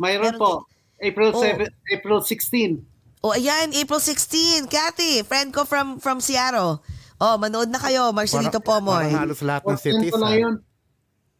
Mayroon 0.00 0.34
Meron 0.34 0.40
po. 0.40 0.52
April 0.96 1.30
Oh. 1.36 1.42
7, 1.44 1.68
April 1.92 2.18
16. 2.24 2.80
O 3.22 3.36
ayan, 3.36 3.70
April 3.76 4.00
16. 4.00 4.64
Kathy, 4.66 5.22
friend 5.22 5.52
ko 5.52 5.62
from 5.62 6.00
from 6.00 6.18
Seattle. 6.18 6.80
Oh, 7.20 7.36
manood 7.38 7.70
na 7.70 7.78
kayo, 7.78 8.10
Marcelito 8.10 8.58
Pomoy. 8.58 9.12
Parang 9.12 9.28
halos 9.28 9.44
lahat 9.44 9.62
ng 9.62 9.78
cities. 9.78 10.10
ah. 10.16 10.34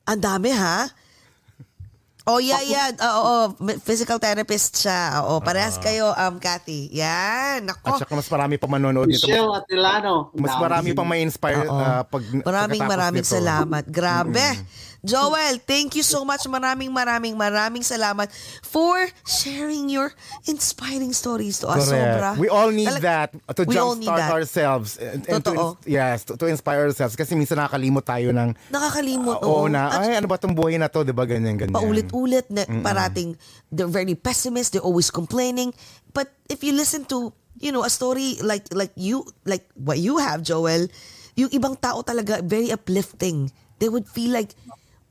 Ang 0.07 0.21
dami 0.21 0.51
ha? 0.53 0.87
Oh, 2.23 2.39
yeah, 2.39 2.63
yeah. 2.63 2.95
Oo, 2.95 3.21
oo. 3.27 3.45
Physical 3.83 4.23
therapist 4.23 4.79
siya. 4.79 5.27
Oo, 5.27 5.43
parehas 5.43 5.75
kayo, 5.83 6.15
um, 6.15 6.39
Kathy. 6.39 6.87
Yan. 6.95 7.67
At 7.67 7.83
Nako. 7.83 7.99
saka 7.99 8.15
mas 8.15 8.31
marami 8.31 8.55
pa 8.63 8.71
manonood 8.71 9.11
nito. 9.11 9.27
Michelle 9.27 9.51
Atilano. 9.59 10.31
Mas 10.39 10.55
marami 10.55 10.95
pang 10.95 11.09
may 11.09 11.27
inspire 11.27 11.67
uh, 11.67 12.07
pag 12.07 12.23
Maraming 12.47 12.83
maraming 12.87 13.27
nito. 13.27 13.35
salamat. 13.35 13.85
Grabe. 13.91 14.55
Joel, 15.03 15.59
thank 15.59 15.99
you 15.99 16.07
so 16.07 16.23
much. 16.23 16.47
Maraming 16.47 16.95
maraming 16.95 17.35
maraming 17.35 17.83
salamat 17.83 18.31
for 18.63 18.95
sharing 19.27 19.91
your 19.91 20.15
inspiring 20.47 21.11
stories 21.11 21.59
to 21.59 21.67
us. 21.67 21.91
Correct. 21.91 22.23
Sobra. 22.23 22.31
We 22.39 22.47
all 22.47 22.71
need 22.71 22.87
Talag- 22.87 23.03
that 23.03 23.29
to 23.59 23.67
jumpstart 23.67 24.31
ourselves. 24.31 25.03
And, 25.03 25.27
and 25.27 25.43
to, 25.43 25.51
Totoo. 25.51 25.59
ins- 25.59 25.87
yes, 25.91 26.23
to, 26.31 26.39
to 26.39 26.47
inspire 26.47 26.87
ourselves. 26.87 27.19
Kasi 27.19 27.35
minsan 27.35 27.59
nakakalimot 27.59 28.07
tayo 28.07 28.31
ng, 28.31 28.55
Nakakalimot. 28.71 29.43
oo 29.43 29.67
oo. 29.67 29.67
na, 29.67 29.91
At 29.91 30.07
ay 30.07 30.23
ano 30.23 30.31
ba 30.31 30.39
itong 30.39 30.55
buhay 30.55 30.79
na 30.79 30.87
to, 30.87 31.03
di 31.03 31.11
ba 31.11 31.27
ganyan, 31.27 31.59
ganyan. 31.59 31.75
paulit-ulit 31.75 32.47
na 32.55 32.63
parating 32.81 33.35
they're 33.75 33.91
very 33.91 34.15
pessimist 34.15 34.71
they're 34.77 34.87
always 34.87 35.11
complaining 35.11 35.75
but 36.15 36.31
if 36.47 36.63
you 36.63 36.71
listen 36.71 37.03
to 37.03 37.33
you 37.59 37.73
know 37.75 37.83
a 37.83 37.91
story 37.91 38.37
like 38.45 38.69
like 38.71 38.93
you 38.95 39.25
like 39.49 39.67
what 39.75 39.97
you 39.99 40.21
have 40.23 40.45
Joel 40.45 40.87
yung 41.35 41.51
ibang 41.51 41.75
tao 41.81 42.05
talaga 42.05 42.39
very 42.45 42.69
uplifting 42.71 43.49
they 43.81 43.89
would 43.89 44.05
feel 44.07 44.31
like 44.31 44.53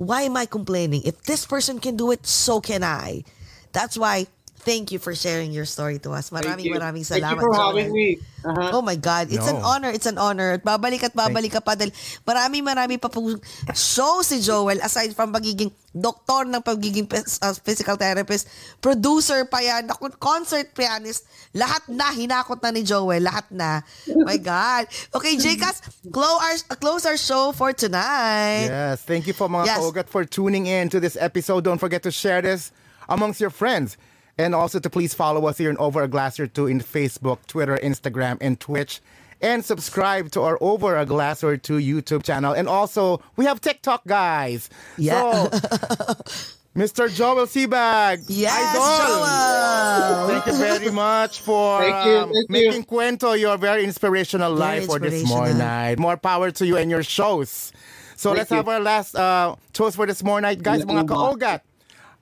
why 0.02 0.24
am 0.24 0.36
I 0.36 0.48
complaining? 0.48 1.04
If 1.06 1.22
this 1.30 1.46
person 1.46 1.78
can 1.78 1.96
do 1.96 2.10
it 2.10 2.26
so 2.26 2.60
can 2.60 2.84
I. 2.84 3.24
That's 3.72 3.96
why 3.96 4.26
thank 4.62 4.92
you 4.92 5.00
for 5.00 5.14
sharing 5.14 5.52
your 5.52 5.66
story 5.66 5.98
to 6.00 6.14
us 6.14 6.30
Thank 6.30 6.46
maraming 6.46 6.70
maraming 6.72 7.04
Thank 7.04 7.22
salamat 7.26 7.42
you 7.42 7.46
for 7.46 7.54
Joel. 7.54 7.66
having 7.74 7.90
me. 7.92 8.08
Uh-huh. 8.42 8.78
Oh 8.78 8.82
my 8.82 8.98
God, 8.98 9.30
it's 9.30 9.46
an 9.46 9.62
No. 9.62 9.70
honor, 9.70 9.94
it's 9.94 10.10
an 10.10 10.18
honor. 10.18 10.58
At 10.58 10.66
babalik 10.66 11.06
at 11.06 11.14
babalik 11.14 11.54
ka 11.54 11.62
pa 11.62 11.78
dahil 11.78 11.94
marami 12.26 12.66
marami 12.66 12.96
pa 12.98 13.06
po 13.06 13.38
show 13.74 14.26
si 14.26 14.42
Joel 14.42 14.82
aside 14.82 15.14
from 15.14 15.30
pagiging 15.30 15.70
doktor 15.94 16.50
ng 16.50 16.58
pagiging 16.64 17.06
uh, 17.06 17.54
physical 17.62 18.00
therapist, 18.00 18.48
producer 18.82 19.46
pa 19.46 19.62
yan, 19.62 19.92
concert 20.18 20.74
pianist, 20.74 21.28
lahat 21.54 21.86
na 21.86 22.10
hinakot 22.10 22.58
na 22.64 22.72
ni 22.72 22.82
Joel, 22.82 23.22
lahat 23.22 23.46
na. 23.54 23.84
My 24.26 24.40
God. 24.42 24.88
Okay, 25.14 25.36
Jcas, 25.38 25.84
close 26.10 26.40
our, 26.42 26.56
close 26.80 27.04
our 27.06 27.20
show 27.20 27.52
for 27.52 27.76
tonight. 27.78 28.72
Yes, 28.72 29.04
thank 29.04 29.28
you 29.28 29.36
for 29.36 29.52
mga 29.52 29.68
Yes. 29.70 29.78
kaugat 29.78 30.08
for 30.10 30.24
tuning 30.26 30.66
in 30.66 30.90
to 30.90 30.98
this 30.98 31.14
episode. 31.20 31.62
Don't 31.62 31.78
forget 31.78 32.02
to 32.02 32.12
share 32.12 32.42
this 32.42 32.72
amongst 33.06 33.38
your 33.38 33.52
friends. 33.52 34.00
And 34.38 34.56
also 34.56 34.80
to 34.80 34.90
please 34.90 35.14
follow 35.14 35.46
us 35.46 35.58
here 35.58 35.70
in 35.70 35.78
Over 35.78 36.04
a 36.04 36.08
Glass 36.08 36.40
or 36.40 36.48
Two 36.48 36.68
in 36.68 36.80
Facebook, 36.80 37.46
Twitter, 37.48 37.78
Instagram, 37.84 38.38
and 38.42 38.60
Twitch. 38.60 39.02
And 39.42 39.66
subscribe 39.66 40.32
to 40.32 40.42
our 40.42 40.58
Over 40.62 40.98
a 40.98 41.06
Glass 41.06 41.44
or 41.44 41.58
Two 41.58 41.78
YouTube 41.78 42.24
channel. 42.24 42.54
And 42.54 42.68
also, 42.68 43.22
we 43.36 43.46
have 43.46 43.60
TikTok, 43.62 44.06
guys. 44.06 44.70
Yeah. 44.98 45.50
So, 45.50 45.50
Mr. 46.76 47.14
Joel 47.14 47.48
Sebag. 47.48 48.24
Yes, 48.30 48.56
Idol. 48.56 49.08
Joel. 49.20 50.28
Thank 50.30 50.46
you 50.46 50.58
very 50.58 50.92
much 50.92 51.42
for 51.42 51.82
Thank 51.82 52.06
you, 52.06 52.12
um, 52.14 52.32
thank 52.32 52.50
you. 52.50 52.70
making 52.70 52.84
Cuento 52.86 53.38
your 53.38 53.58
very 53.58 53.84
inspirational 53.84 54.54
life 54.54 54.86
for 54.86 54.98
this 54.98 55.28
morning 55.28 55.58
night. 55.58 56.00
More 56.00 56.16
power 56.16 56.50
to 56.52 56.66
you 56.66 56.78
and 56.78 56.90
your 56.90 57.04
shows. 57.04 57.74
So 58.16 58.30
Thank 58.30 58.38
let's 58.38 58.52
you. 58.52 58.58
have 58.58 58.68
our 58.70 58.80
last 58.80 59.16
uh, 59.16 59.56
toast 59.74 59.98
for 59.98 60.06
this 60.06 60.24
morning 60.24 60.44
night. 60.48 60.64
Guys, 60.64 60.86
mga 60.86 61.08
kaogat, 61.08 61.62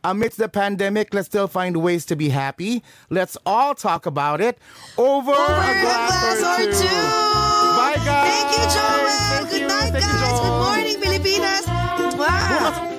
amidst 0.04 0.38
the 0.38 0.50
pandemic, 0.50 1.14
let's 1.14 1.28
still 1.28 1.48
find 1.48 1.78
ways 1.78 2.06
to 2.08 2.16
be 2.16 2.30
happy. 2.30 2.84
Let's 3.10 3.38
all 3.46 3.76
talk 3.76 4.06
about 4.06 4.42
it 4.42 4.58
over, 4.98 5.32
Over 5.32 5.42
a 5.42 5.46
a 5.46 5.82
glass, 5.82 6.40
glass 6.42 6.60
or, 6.60 6.64
or 6.64 6.66
two. 6.66 6.80
two. 6.80 6.88
Bye, 7.78 7.96
guys. 8.06 8.30
Thank 8.32 8.52
you, 8.58 8.66
Joel. 8.74 9.60
Good 9.60 9.68
night, 9.68 9.94
guys. 9.94 10.40
Good 10.40 10.50
morning, 10.60 11.02
Pilipinas. 11.02 11.68
Wow. 12.18 12.96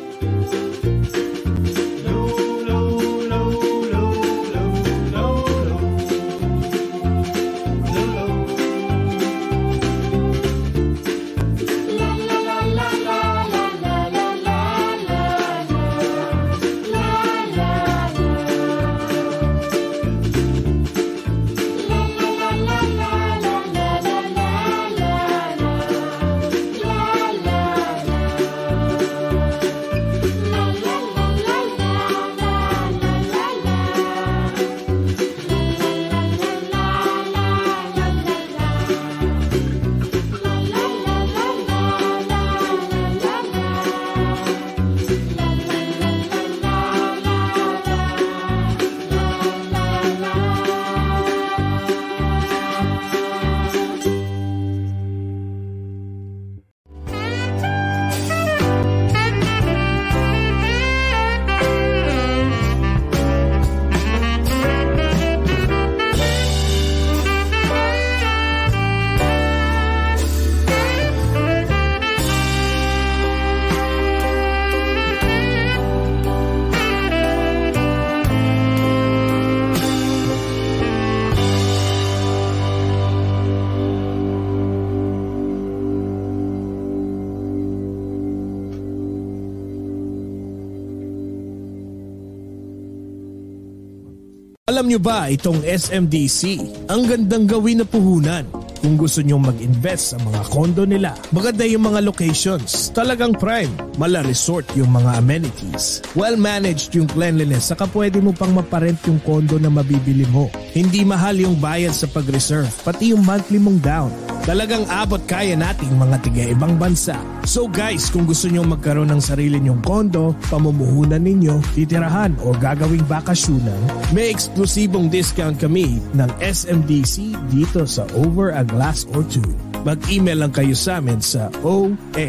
Alam 94.81 94.97
nyo 94.97 95.02
ba 95.05 95.28
itong 95.28 95.61
SMDC? 95.61 96.57
Ang 96.89 97.05
gandang 97.05 97.44
gawin 97.44 97.85
na 97.85 97.85
puhunan. 97.85 98.48
Kung 98.81 98.97
gusto 98.97 99.20
nyo 99.20 99.36
mag-invest 99.36 100.16
sa 100.16 100.19
mga 100.24 100.40
kondo 100.48 100.89
nila, 100.89 101.12
maganda 101.36 101.69
yung 101.69 101.85
mga 101.85 102.01
locations. 102.01 102.89
Talagang 102.97 103.36
prime. 103.36 103.69
Mala 104.01 104.24
resort 104.24 104.65
yung 104.73 104.89
mga 104.89 105.20
amenities. 105.20 106.01
Well-managed 106.16 106.97
yung 106.97 107.12
cleanliness 107.12 107.69
saka 107.69 107.85
pwede 107.93 108.24
mo 108.24 108.32
pang 108.32 108.57
maparent 108.57 108.97
yung 109.05 109.20
kondo 109.20 109.61
na 109.61 109.69
mabibili 109.69 110.24
mo. 110.32 110.48
Hindi 110.73 111.05
mahal 111.05 111.44
yung 111.44 111.61
bayad 111.61 111.93
sa 111.93 112.09
pag-reserve, 112.09 112.73
pati 112.81 113.12
yung 113.12 113.20
monthly 113.20 113.61
mong 113.61 113.85
down. 113.85 114.30
Talagang 114.49 114.89
abot 114.89 115.21
kaya 115.29 115.53
nating 115.53 116.01
mga 116.01 116.17
tiga 116.25 116.45
ibang 116.49 116.81
bansa. 116.81 117.17
So 117.45 117.69
guys, 117.69 118.09
kung 118.09 118.25
gusto 118.25 118.49
nyo 118.49 118.65
magkaroon 118.65 119.12
ng 119.12 119.23
sarili 119.23 119.61
nyong 119.61 119.85
kondo, 119.85 120.33
pamumuhunan 120.49 121.21
ninyo, 121.21 121.61
titirahan 121.77 122.37
o 122.41 122.57
gagawing 122.57 123.05
bakasyunan, 123.05 123.77
may 124.17 124.33
eksklusibong 124.33 125.12
discount 125.12 125.61
kami 125.61 126.01
ng 126.17 126.31
SMDC 126.41 127.37
dito 127.53 127.85
sa 127.85 128.09
Over 128.17 128.57
a 128.57 128.65
Glass 128.65 129.05
or 129.12 129.21
Two. 129.29 129.45
Mag-email 129.85 130.45
lang 130.45 130.53
kayo 130.53 130.77
sa 130.77 131.01
amin 131.01 131.21
sa 131.25 131.49
oagot.us 131.65 132.29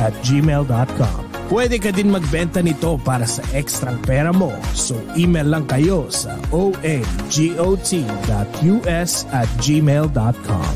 at 0.00 0.12
gmail.com. 0.24 1.29
Pwede 1.50 1.82
ka 1.82 1.90
din 1.90 2.14
magbenta 2.14 2.62
nito 2.62 2.94
para 3.02 3.26
sa 3.26 3.42
ekstrang 3.58 3.98
pera 4.06 4.30
mo. 4.30 4.54
So 4.70 4.94
email 5.18 5.50
lang 5.50 5.66
kayo 5.66 6.06
sa 6.06 6.38
oagot.us 6.54 6.86
at 9.34 9.50
gmail.com. 9.58 10.74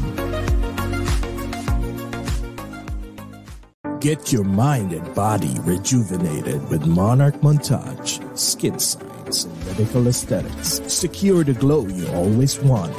Get 4.03 4.35
your 4.35 4.43
mind 4.43 4.91
and 4.91 5.07
body 5.15 5.55
rejuvenated 5.63 6.61
with 6.69 6.83
Monarch 6.91 7.39
Montage, 7.39 8.19
Skin 8.35 8.83
Science, 8.83 9.47
and 9.47 9.55
Medical 9.71 10.11
Aesthetics. 10.11 10.83
Secure 10.91 11.47
the 11.47 11.55
glow 11.55 11.87
you 11.87 12.11
always 12.11 12.59
wanted. 12.59 12.99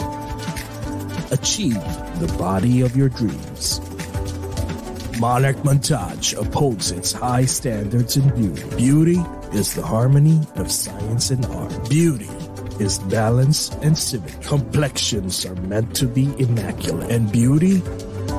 Achieve 1.35 1.84
the 2.23 2.31
body 2.39 2.88
of 2.88 2.95
your 2.95 3.11
dreams. 3.11 3.84
Monarch 5.20 5.56
Montage 5.58 6.38
upholds 6.38 6.92
its 6.92 7.14
high 7.14 7.46
standards 7.46 8.18
in 8.18 8.30
beauty. 8.36 8.76
Beauty 8.76 9.24
is 9.54 9.74
the 9.74 9.82
harmony 9.82 10.42
of 10.56 10.70
science 10.70 11.32
and 11.32 11.46
art. 11.46 11.90
Beauty 11.90 12.30
is 12.80 13.00
balance 13.00 13.70
and 13.82 13.98
civic. 13.98 14.42
Complexions 14.42 15.46
are 15.46 15.56
meant 15.56 15.96
to 15.96 16.08
be 16.08 16.26
immaculate, 16.38 17.10
and 17.10 17.32
beauty 17.32 17.82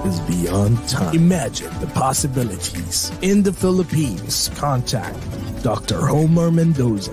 is 0.04 0.20
beyond 0.28 0.76
time. 0.88 1.14
Imagine 1.14 1.72
the 1.80 1.86
possibilities. 1.88 3.10
In 3.22 3.42
the 3.42 3.52
Philippines, 3.52 4.50
contact 4.56 5.18
Dr. 5.62 6.06
Homer 6.06 6.50
Mendoza. 6.50 7.12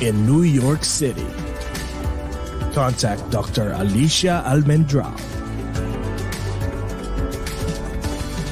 In 0.00 0.26
New 0.26 0.42
York 0.42 0.84
City, 0.84 1.26
contact 2.72 3.28
Dr. 3.30 3.72
Alicia 3.72 4.44
Almendrao. 4.46 5.31